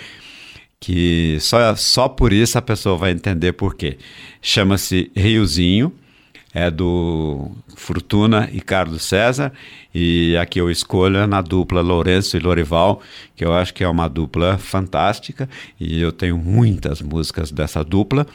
que 0.80 1.38
só, 1.42 1.76
só 1.76 2.08
por 2.08 2.32
isso 2.32 2.58
a 2.58 2.62
pessoa 2.62 2.98
vai 2.98 3.12
entender 3.12 3.54
por 3.54 3.76
quê. 3.76 3.98
Chama-se 4.42 5.12
Riozinho, 5.16 5.94
é 6.54 6.72
do 6.72 7.52
Fortuna 7.76 8.50
e 8.54 8.62
Carlos 8.62 9.04
César, 9.04 9.52
e 9.94 10.38
aqui 10.38 10.58
eu 10.58 10.72
escolho 10.72 11.18
é 11.18 11.28
na 11.28 11.42
dupla 11.42 11.82
Lourenço 11.82 12.38
e 12.38 12.40
Lorival, 12.40 13.02
que 13.36 13.44
eu 13.44 13.54
acho 13.54 13.74
que 13.74 13.84
é 13.84 13.90
uma 13.90 14.08
dupla 14.08 14.58
fantástica, 14.58 15.50
e 15.78 16.00
eu 16.00 16.14
tenho 16.14 16.38
muitas 16.38 17.02
músicas 17.02 17.52
dessa 17.52 17.84
dupla. 17.84 18.26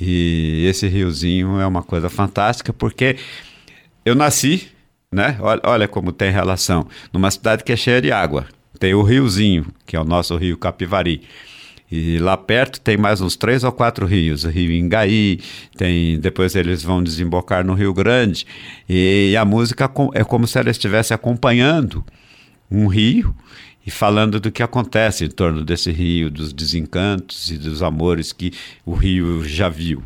E 0.00 0.64
esse 0.66 0.88
riozinho 0.88 1.60
é 1.60 1.66
uma 1.66 1.82
coisa 1.82 2.08
fantástica 2.08 2.72
porque 2.72 3.16
eu 4.04 4.14
nasci, 4.14 4.68
né? 5.12 5.36
Olha, 5.40 5.60
olha 5.64 5.88
como 5.88 6.12
tem 6.12 6.30
relação. 6.30 6.86
Numa 7.12 7.30
cidade 7.30 7.62
que 7.62 7.72
é 7.72 7.76
cheia 7.76 8.00
de 8.00 8.10
água. 8.10 8.46
Tem 8.78 8.94
o 8.94 9.02
riozinho, 9.02 9.66
que 9.84 9.94
é 9.94 10.00
o 10.00 10.04
nosso 10.04 10.36
rio 10.36 10.56
Capivari. 10.56 11.22
E 11.90 12.18
lá 12.18 12.36
perto 12.36 12.80
tem 12.80 12.96
mais 12.96 13.20
uns 13.20 13.36
três 13.36 13.64
ou 13.64 13.72
quatro 13.72 14.06
rios, 14.06 14.44
o 14.44 14.48
Rio 14.48 14.70
Ingaí, 14.70 15.40
tem, 15.76 16.20
depois 16.20 16.54
eles 16.54 16.84
vão 16.84 17.02
desembocar 17.02 17.66
no 17.66 17.74
Rio 17.74 17.92
Grande. 17.92 18.46
E 18.88 19.36
a 19.36 19.44
música 19.44 19.90
é 20.14 20.22
como 20.22 20.46
se 20.46 20.56
ela 20.56 20.70
estivesse 20.70 21.12
acompanhando 21.12 22.04
um 22.70 22.86
rio 22.86 23.34
e 23.86 23.90
falando 23.90 24.38
do 24.38 24.50
que 24.50 24.62
acontece 24.62 25.24
em 25.24 25.30
torno 25.30 25.64
desse 25.64 25.90
rio, 25.90 26.30
dos 26.30 26.52
desencantos 26.52 27.50
e 27.50 27.56
dos 27.56 27.82
amores 27.82 28.32
que 28.32 28.52
o 28.84 28.92
rio 28.92 29.44
já 29.44 29.68
viu. 29.68 30.02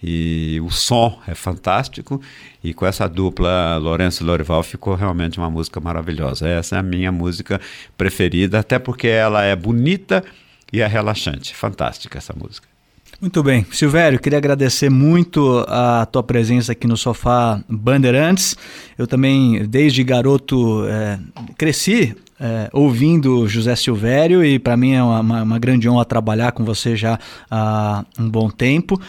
E 0.00 0.60
o 0.64 0.70
som 0.70 1.18
é 1.26 1.34
fantástico, 1.34 2.20
e 2.62 2.72
com 2.72 2.86
essa 2.86 3.08
dupla 3.08 3.76
Lourenço 3.78 4.24
Lorival 4.24 4.62
ficou 4.62 4.94
realmente 4.94 5.38
uma 5.38 5.50
música 5.50 5.80
maravilhosa. 5.80 6.46
Essa 6.46 6.76
é 6.76 6.78
a 6.78 6.82
minha 6.82 7.10
música 7.10 7.60
preferida, 7.96 8.60
até 8.60 8.78
porque 8.78 9.08
ela 9.08 9.42
é 9.42 9.56
bonita 9.56 10.22
e 10.72 10.80
é 10.80 10.86
relaxante. 10.86 11.52
Fantástica 11.52 12.18
essa 12.18 12.32
música. 12.32 12.68
Muito 13.20 13.42
bem. 13.42 13.66
Silvério, 13.72 14.20
queria 14.20 14.38
agradecer 14.38 14.88
muito 14.88 15.64
a 15.66 16.06
tua 16.06 16.22
presença 16.22 16.70
aqui 16.70 16.86
no 16.86 16.96
Sofá 16.96 17.60
Bandeirantes. 17.68 18.56
Eu 18.96 19.08
também, 19.08 19.66
desde 19.66 20.04
garoto, 20.04 20.86
é, 20.86 21.18
cresci 21.56 22.14
é, 22.40 22.68
ouvindo 22.72 23.48
José 23.48 23.74
Silvério 23.74 24.44
e 24.44 24.58
para 24.58 24.76
mim 24.76 24.92
é 24.92 25.02
uma, 25.02 25.42
uma, 25.42 25.58
grande 25.58 25.88
honra 25.88 26.04
trabalhar 26.04 26.52
com 26.52 26.64
você 26.64 26.96
já 26.96 27.18
há 27.50 28.04
um 28.18 28.28
bom 28.28 28.48
tempo. 28.48 29.00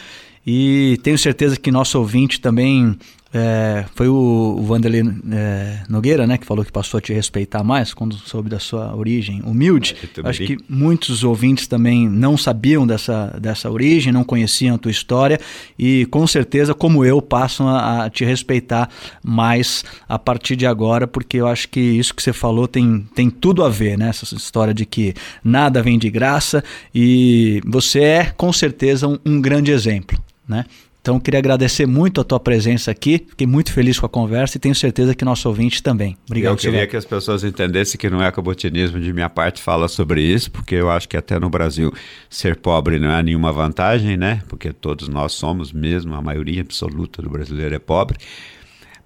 E 0.46 1.00
tenho 1.04 1.18
certeza 1.18 1.60
que 1.60 1.70
nosso 1.72 2.00
ouvinte 2.00 2.42
também 2.42 2.98
é, 3.32 3.86
foi 3.94 4.08
o, 4.08 4.60
Vanderlei 4.64 5.04
é, 5.32 5.84
Nogueira, 5.88 6.26
né, 6.26 6.38
que 6.38 6.46
falou 6.46 6.66
que 6.66 6.72
passou 6.72 6.98
a 6.98 7.02
te 7.02 7.14
respeitar 7.14 7.64
mais 7.64 7.94
quando 7.94 8.16
soube 8.16 8.50
da 8.50 8.60
sua 8.60 8.96
origem 8.96 9.42
humilde. 9.44 9.96
Acho 10.24 10.44
que 10.46 10.58
muitos 10.68 11.24
ouvintes 11.24 11.68
também 11.68 12.10
não 12.10 12.36
sabiam 12.36 12.88
dessa, 12.88 13.38
dessa 13.40 13.70
origem, 13.70 14.12
não 14.12 14.24
conheciam 14.24 14.76
a 14.76 14.78
tua 14.80 14.92
história 14.92 15.40
e 15.78 16.08
com 16.08 16.26
certeza, 16.26 16.74
como 16.74 17.06
eu, 17.06 17.22
passam 17.22 17.68
a, 17.68 18.06
a 18.06 18.10
te 18.10 18.26
respeitar 18.26 18.90
mais 19.24 19.84
a 20.08 20.18
partir 20.18 20.56
de 20.56 20.66
agora, 20.66 21.08
porque 21.08 21.38
eu 21.38 21.48
acho 21.48 21.70
que 21.70 21.80
isso 21.80 22.16
que 22.16 22.24
você 22.24 22.34
falou 22.34 22.68
tem, 22.68 23.08
tem 23.14 23.30
tudo 23.30 23.64
a 23.64 23.70
ver, 23.70 23.98
né? 23.98 24.10
Essa 24.10 24.36
história 24.36 24.74
de 24.74 24.86
que 24.86 25.14
nada 25.44 25.84
vem 25.84 26.00
de 26.00 26.10
graça 26.10 26.64
e 26.94 27.62
você 27.66 28.00
é 28.00 28.26
com 28.36 28.52
certeza 28.52 29.08
um, 29.08 29.20
um 29.24 29.40
grande 29.40 29.72
exemplo, 29.72 30.18
né? 30.48 30.66
Então, 31.10 31.20
queria 31.20 31.40
agradecer 31.40 31.88
muito 31.88 32.22
a 32.22 32.24
tua 32.24 32.40
presença 32.40 32.92
aqui. 32.92 33.26
Fiquei 33.30 33.48
muito 33.48 33.74
feliz 33.74 34.00
com 34.00 34.06
a 34.06 34.10
conversa 34.10 34.58
e 34.58 34.60
tenho 34.60 34.76
certeza 34.76 35.16
que 35.16 35.26
nosso 35.26 35.50
ouvinte 35.50 35.82
também. 35.82 36.16
Obrigado, 36.28 36.52
Eu 36.52 36.58
queria 36.58 36.86
que 36.86 36.96
as 36.96 37.04
pessoas 37.04 37.44
entendessem 37.44 37.98
que 38.00 38.12
não 38.12 38.24
é 38.24 38.32
cabotinismo 38.32 39.00
de 39.00 39.12
minha 39.12 39.28
parte 39.28 39.60
falar 39.60 39.88
sobre 39.88 40.22
isso, 40.22 40.52
porque 40.52 40.76
eu 40.76 40.88
acho 40.88 41.10
que 41.10 41.18
até 41.18 41.40
no 41.40 41.50
Brasil 41.50 41.92
ser 42.30 42.58
pobre 42.58 43.00
não 43.00 43.10
é 43.10 43.24
nenhuma 43.24 43.52
vantagem, 43.52 44.18
né? 44.18 44.44
Porque 44.48 44.72
todos 44.72 45.08
nós 45.08 45.32
somos 45.32 45.74
mesmo, 45.74 46.14
a 46.14 46.22
maioria 46.22 46.62
absoluta 46.62 47.24
do 47.24 47.30
brasileiro 47.32 47.74
é 47.74 47.80
pobre. 47.80 48.20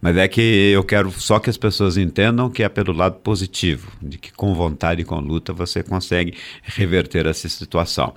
Mas 0.01 0.17
é 0.17 0.27
que 0.27 0.41
eu 0.41 0.83
quero 0.83 1.09
só 1.09 1.39
que 1.39 1.49
as 1.49 1.55
pessoas 1.55 1.95
entendam 1.95 2.49
que 2.49 2.63
é 2.63 2.67
pelo 2.67 2.91
lado 2.91 3.15
positivo, 3.19 3.89
de 4.01 4.17
que 4.17 4.33
com 4.33 4.53
vontade 4.53 5.03
e 5.03 5.05
com 5.05 5.17
luta 5.21 5.53
você 5.53 5.81
consegue 5.81 6.33
reverter 6.63 7.25
essa 7.27 7.47
situação. 7.47 8.13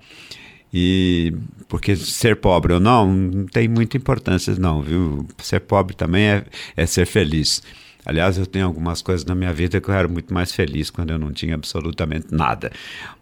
E 0.72 1.34
porque 1.68 1.96
ser 1.96 2.36
pobre 2.36 2.72
ou 2.72 2.80
não, 2.80 3.12
não 3.12 3.46
tem 3.46 3.68
muita 3.68 3.96
importância, 3.96 4.54
não, 4.56 4.82
viu? 4.82 5.26
Ser 5.38 5.60
pobre 5.60 5.94
também 5.94 6.24
é, 6.24 6.44
é 6.76 6.86
ser 6.86 7.06
feliz. 7.06 7.62
Aliás, 8.04 8.38
eu 8.38 8.46
tenho 8.46 8.66
algumas 8.66 9.02
coisas 9.02 9.24
na 9.24 9.34
minha 9.34 9.52
vida 9.52 9.80
que 9.80 9.88
eu 9.88 9.94
era 9.94 10.06
muito 10.06 10.32
mais 10.32 10.52
feliz 10.52 10.90
quando 10.90 11.10
eu 11.10 11.18
não 11.18 11.32
tinha 11.32 11.56
absolutamente 11.56 12.28
nada. 12.30 12.70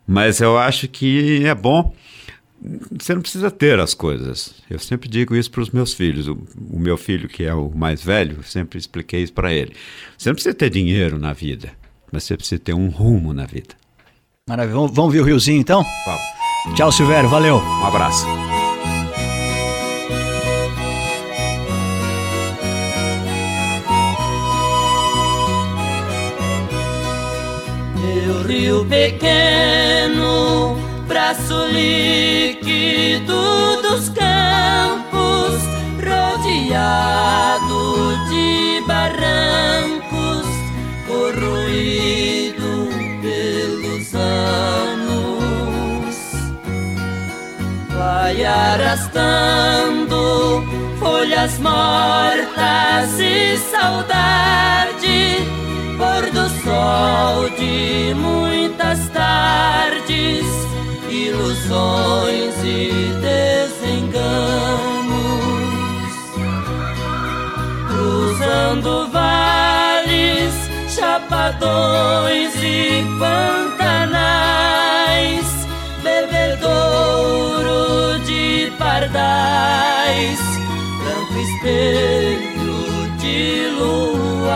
Mas 0.07 0.41
eu 0.43 0.59
acho 0.59 0.87
que 0.89 1.45
é 1.47 1.55
bom. 1.55 1.95
Você 2.93 3.15
não 3.15 3.23
precisa 3.23 3.51
ter 3.51 3.81
as 3.81 3.95
coisas. 3.95 4.55
Eu 4.69 4.79
sempre 4.79 5.09
digo 5.09 5.35
isso 5.35 5.51
para 5.51 5.63
os 5.63 5.71
meus 5.71 5.95
filhos. 5.95 6.29
O, 6.29 6.39
o, 6.71 6.79
meu 6.79 6.99
filho, 6.99 7.29
que 7.29 7.45
é 7.45 7.55
o 7.55 7.71
mais 7.71 8.03
velho, 8.03 8.43
sempre 8.43 8.79
expliquei 8.79 9.23
isso 9.23 9.33
para 9.33 9.53
ele. 9.53 9.73
Você 10.19 10.29
não 10.29 10.35
precisa 10.35 10.55
ter 10.55 10.69
dinheiro 10.69 11.19
na 11.19 11.33
vida, 11.33 11.73
mas 12.13 12.25
você 12.25 12.37
precisa 12.37 12.61
ter 12.61 12.75
um 12.75 12.89
rumo 12.89 13.33
na 13.33 13.47
vida. 13.47 13.75
Maravilha. 14.47 14.77
Vamos, 14.77 14.95
vamos 14.95 15.15
ver 15.15 15.21
o 15.21 15.25
riozinho 15.25 15.61
então? 15.61 15.83
Vamos. 16.05 16.34
Tchau, 16.73 16.91
Silvério. 16.91 17.29
Valeu. 17.29 17.59
Um 17.59 17.87
abraço. 17.87 18.27
Meu 28.01 28.43
rio 28.43 28.85
pequeno, 28.87 30.77
braço 31.07 31.67
líquido 31.67 33.37
dos 33.83 34.09
campos, 34.09 35.61
rodeado 36.03 36.97
de 38.31 38.83
barrancos, 38.87 40.47
corroído 41.07 42.24
vai 48.25 48.43
arrastando 48.43 50.17
folhas 50.99 51.59
mortas 51.59 53.21
e 53.21 53.59
saudade 53.71 55.47
pôr 55.99 56.31
do 56.31 56.49
sol 56.63 57.51
de 57.51 58.15
muitas 58.15 59.11
tardes, 59.11 60.47
ilusões 61.11 62.55
e 62.65 63.13
desenganos, 63.21 64.25
cruzando 67.89 69.07
vales, 69.13 70.55
chapadões 70.89 72.55
e 72.57 73.05
pantanais, 73.19 73.74
espelho 81.65 83.17
de 83.19 83.71
luar. 83.71 84.55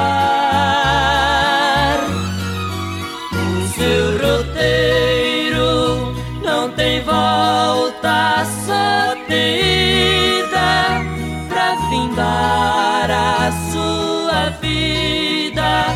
O 3.32 3.36
seu 3.74 4.18
roteiro 4.18 6.14
não 6.44 6.70
tem 6.72 7.01
volta, 7.02 8.44
só 8.66 9.16
tem 9.26 10.40
ida 10.40 11.01
pra 11.48 11.76
findar 11.89 13.10
a 13.10 13.51
sua 13.72 14.51
vida 14.60 15.86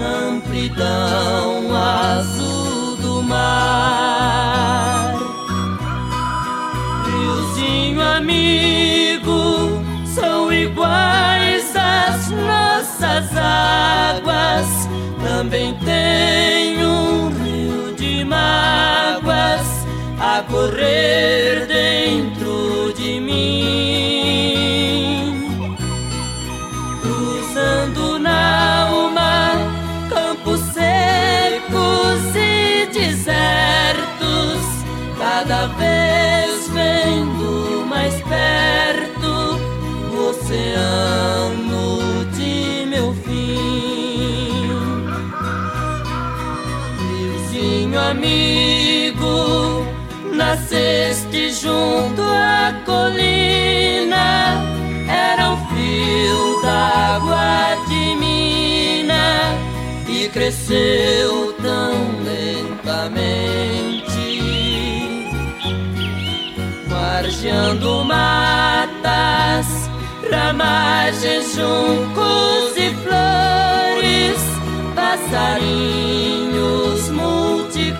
amplidão 0.00 1.76
azul 1.76 2.96
do 2.96 3.22
mar. 3.22 5.18
Riozinho 7.04 8.00
amigo, 8.00 9.01
nossas 13.02 13.36
águas. 13.36 14.88
Também 15.22 15.74
tem 15.84 16.84
um 16.86 17.28
rio 17.42 17.94
de 17.96 18.24
mágoas 18.24 19.86
a 20.20 20.42
correr 20.48 21.66
dentro 21.66 22.92
de 22.96 23.20
mim. 23.20 23.42
Cruzando 27.00 28.20
na 28.20 28.86
alma 28.88 29.52
campos 30.08 30.60
secos 30.60 32.36
e 32.36 32.86
desertos, 32.92 34.62
cada 35.18 35.66
vez 35.66 36.68
amigo, 48.12 49.86
nasceste 50.34 51.50
junto 51.50 52.20
à 52.22 52.74
colina, 52.84 54.62
era 55.08 55.50
um 55.52 55.56
fio 55.68 56.60
d'água 56.62 57.74
de 57.88 58.14
mina 58.16 59.56
e 60.06 60.28
cresceu 60.28 61.54
tão 61.62 61.94
lentamente. 62.22 63.22
Margeando 66.88 68.04
matas, 68.04 69.66
ramagens, 70.30 71.54
juncos 71.54 72.76
e 72.76 72.90
flores, 73.02 74.40
passarinhos 74.94 76.12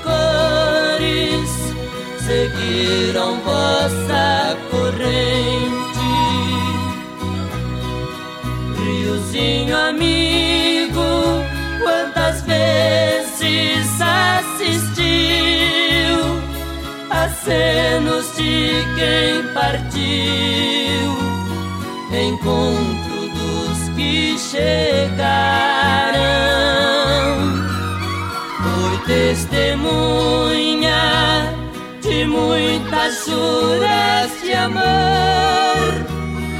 cores 0.02 1.50
seguiram 2.18 3.40
vossa 3.40 4.56
corrente. 4.70 5.82
Riozinho 8.78 9.76
amigo, 9.76 11.44
quantas 11.82 12.42
vezes 12.42 14.00
assistiu 14.00 15.02
a 17.10 17.28
cenas 17.28 18.36
de 18.36 18.84
quem 18.96 19.42
partiu, 19.52 20.02
encontro 22.12 23.28
dos 23.28 23.88
que 23.96 24.38
chegaram. 24.38 25.71
Muitas 33.02 33.26
juras 33.26 34.30
de 34.42 34.54
amor, 34.54 34.82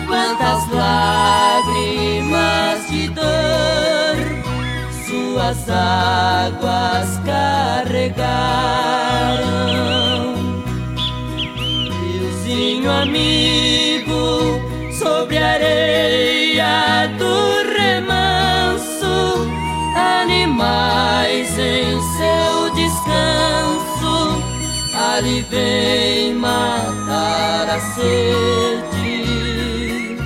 quantas 0.09 0.69
lágrimas 0.73 2.11
de 2.91 3.09
dor 3.09 4.17
suas 5.07 5.69
águas 5.71 7.21
carregaram. 7.25 8.25
Riozinho 12.01 12.91
amigo 12.91 14.61
sobre 14.99 15.39
a 15.39 15.53
areia 15.53 17.07
ali 25.23 25.41
vem 25.43 26.35
matar 26.35 27.71
a 27.71 27.79
sede. 27.95 30.19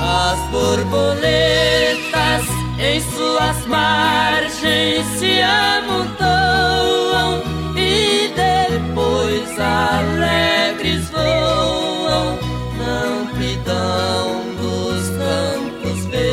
As 0.00 0.40
borboletas 0.50 2.44
em 2.78 3.00
suas 3.00 3.64
margens 3.66 5.06
se 5.18 5.40
amontoam 5.40 7.42
e 7.76 8.32
depois 8.34 9.58
alegres 9.60 11.08
voam 11.10 12.38
na 12.78 13.04
amplidão 13.22 14.42
dos 14.56 15.08
campos 15.18 16.04
verdes. 16.06 16.26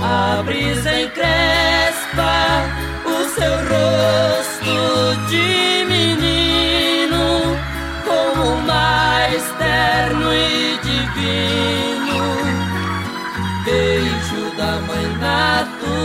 A 0.00 0.42
brisa 0.44 0.90
o 0.90 1.08
seu 3.48 3.56
rosto 3.72 4.76
de 5.28 5.84
menino 5.88 7.26
como 8.04 8.42
o 8.52 8.62
mais 8.62 9.42
terno 9.58 10.34
e 10.34 10.78
divino 10.82 12.20
beijo 13.64 14.42
da 14.56 14.72
mãe 14.86 15.06
natureza. 15.18 15.98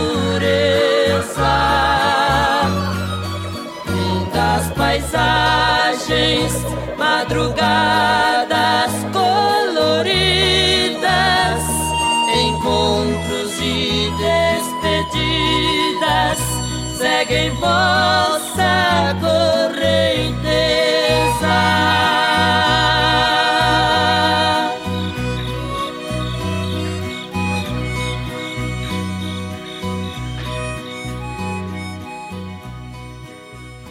Lindas 3.86 4.66
paisagens, 4.74 6.52
madrugadas 6.96 8.43
seguem 17.24 17.50
vossa 17.52 19.16
correnteza. 19.20 20.44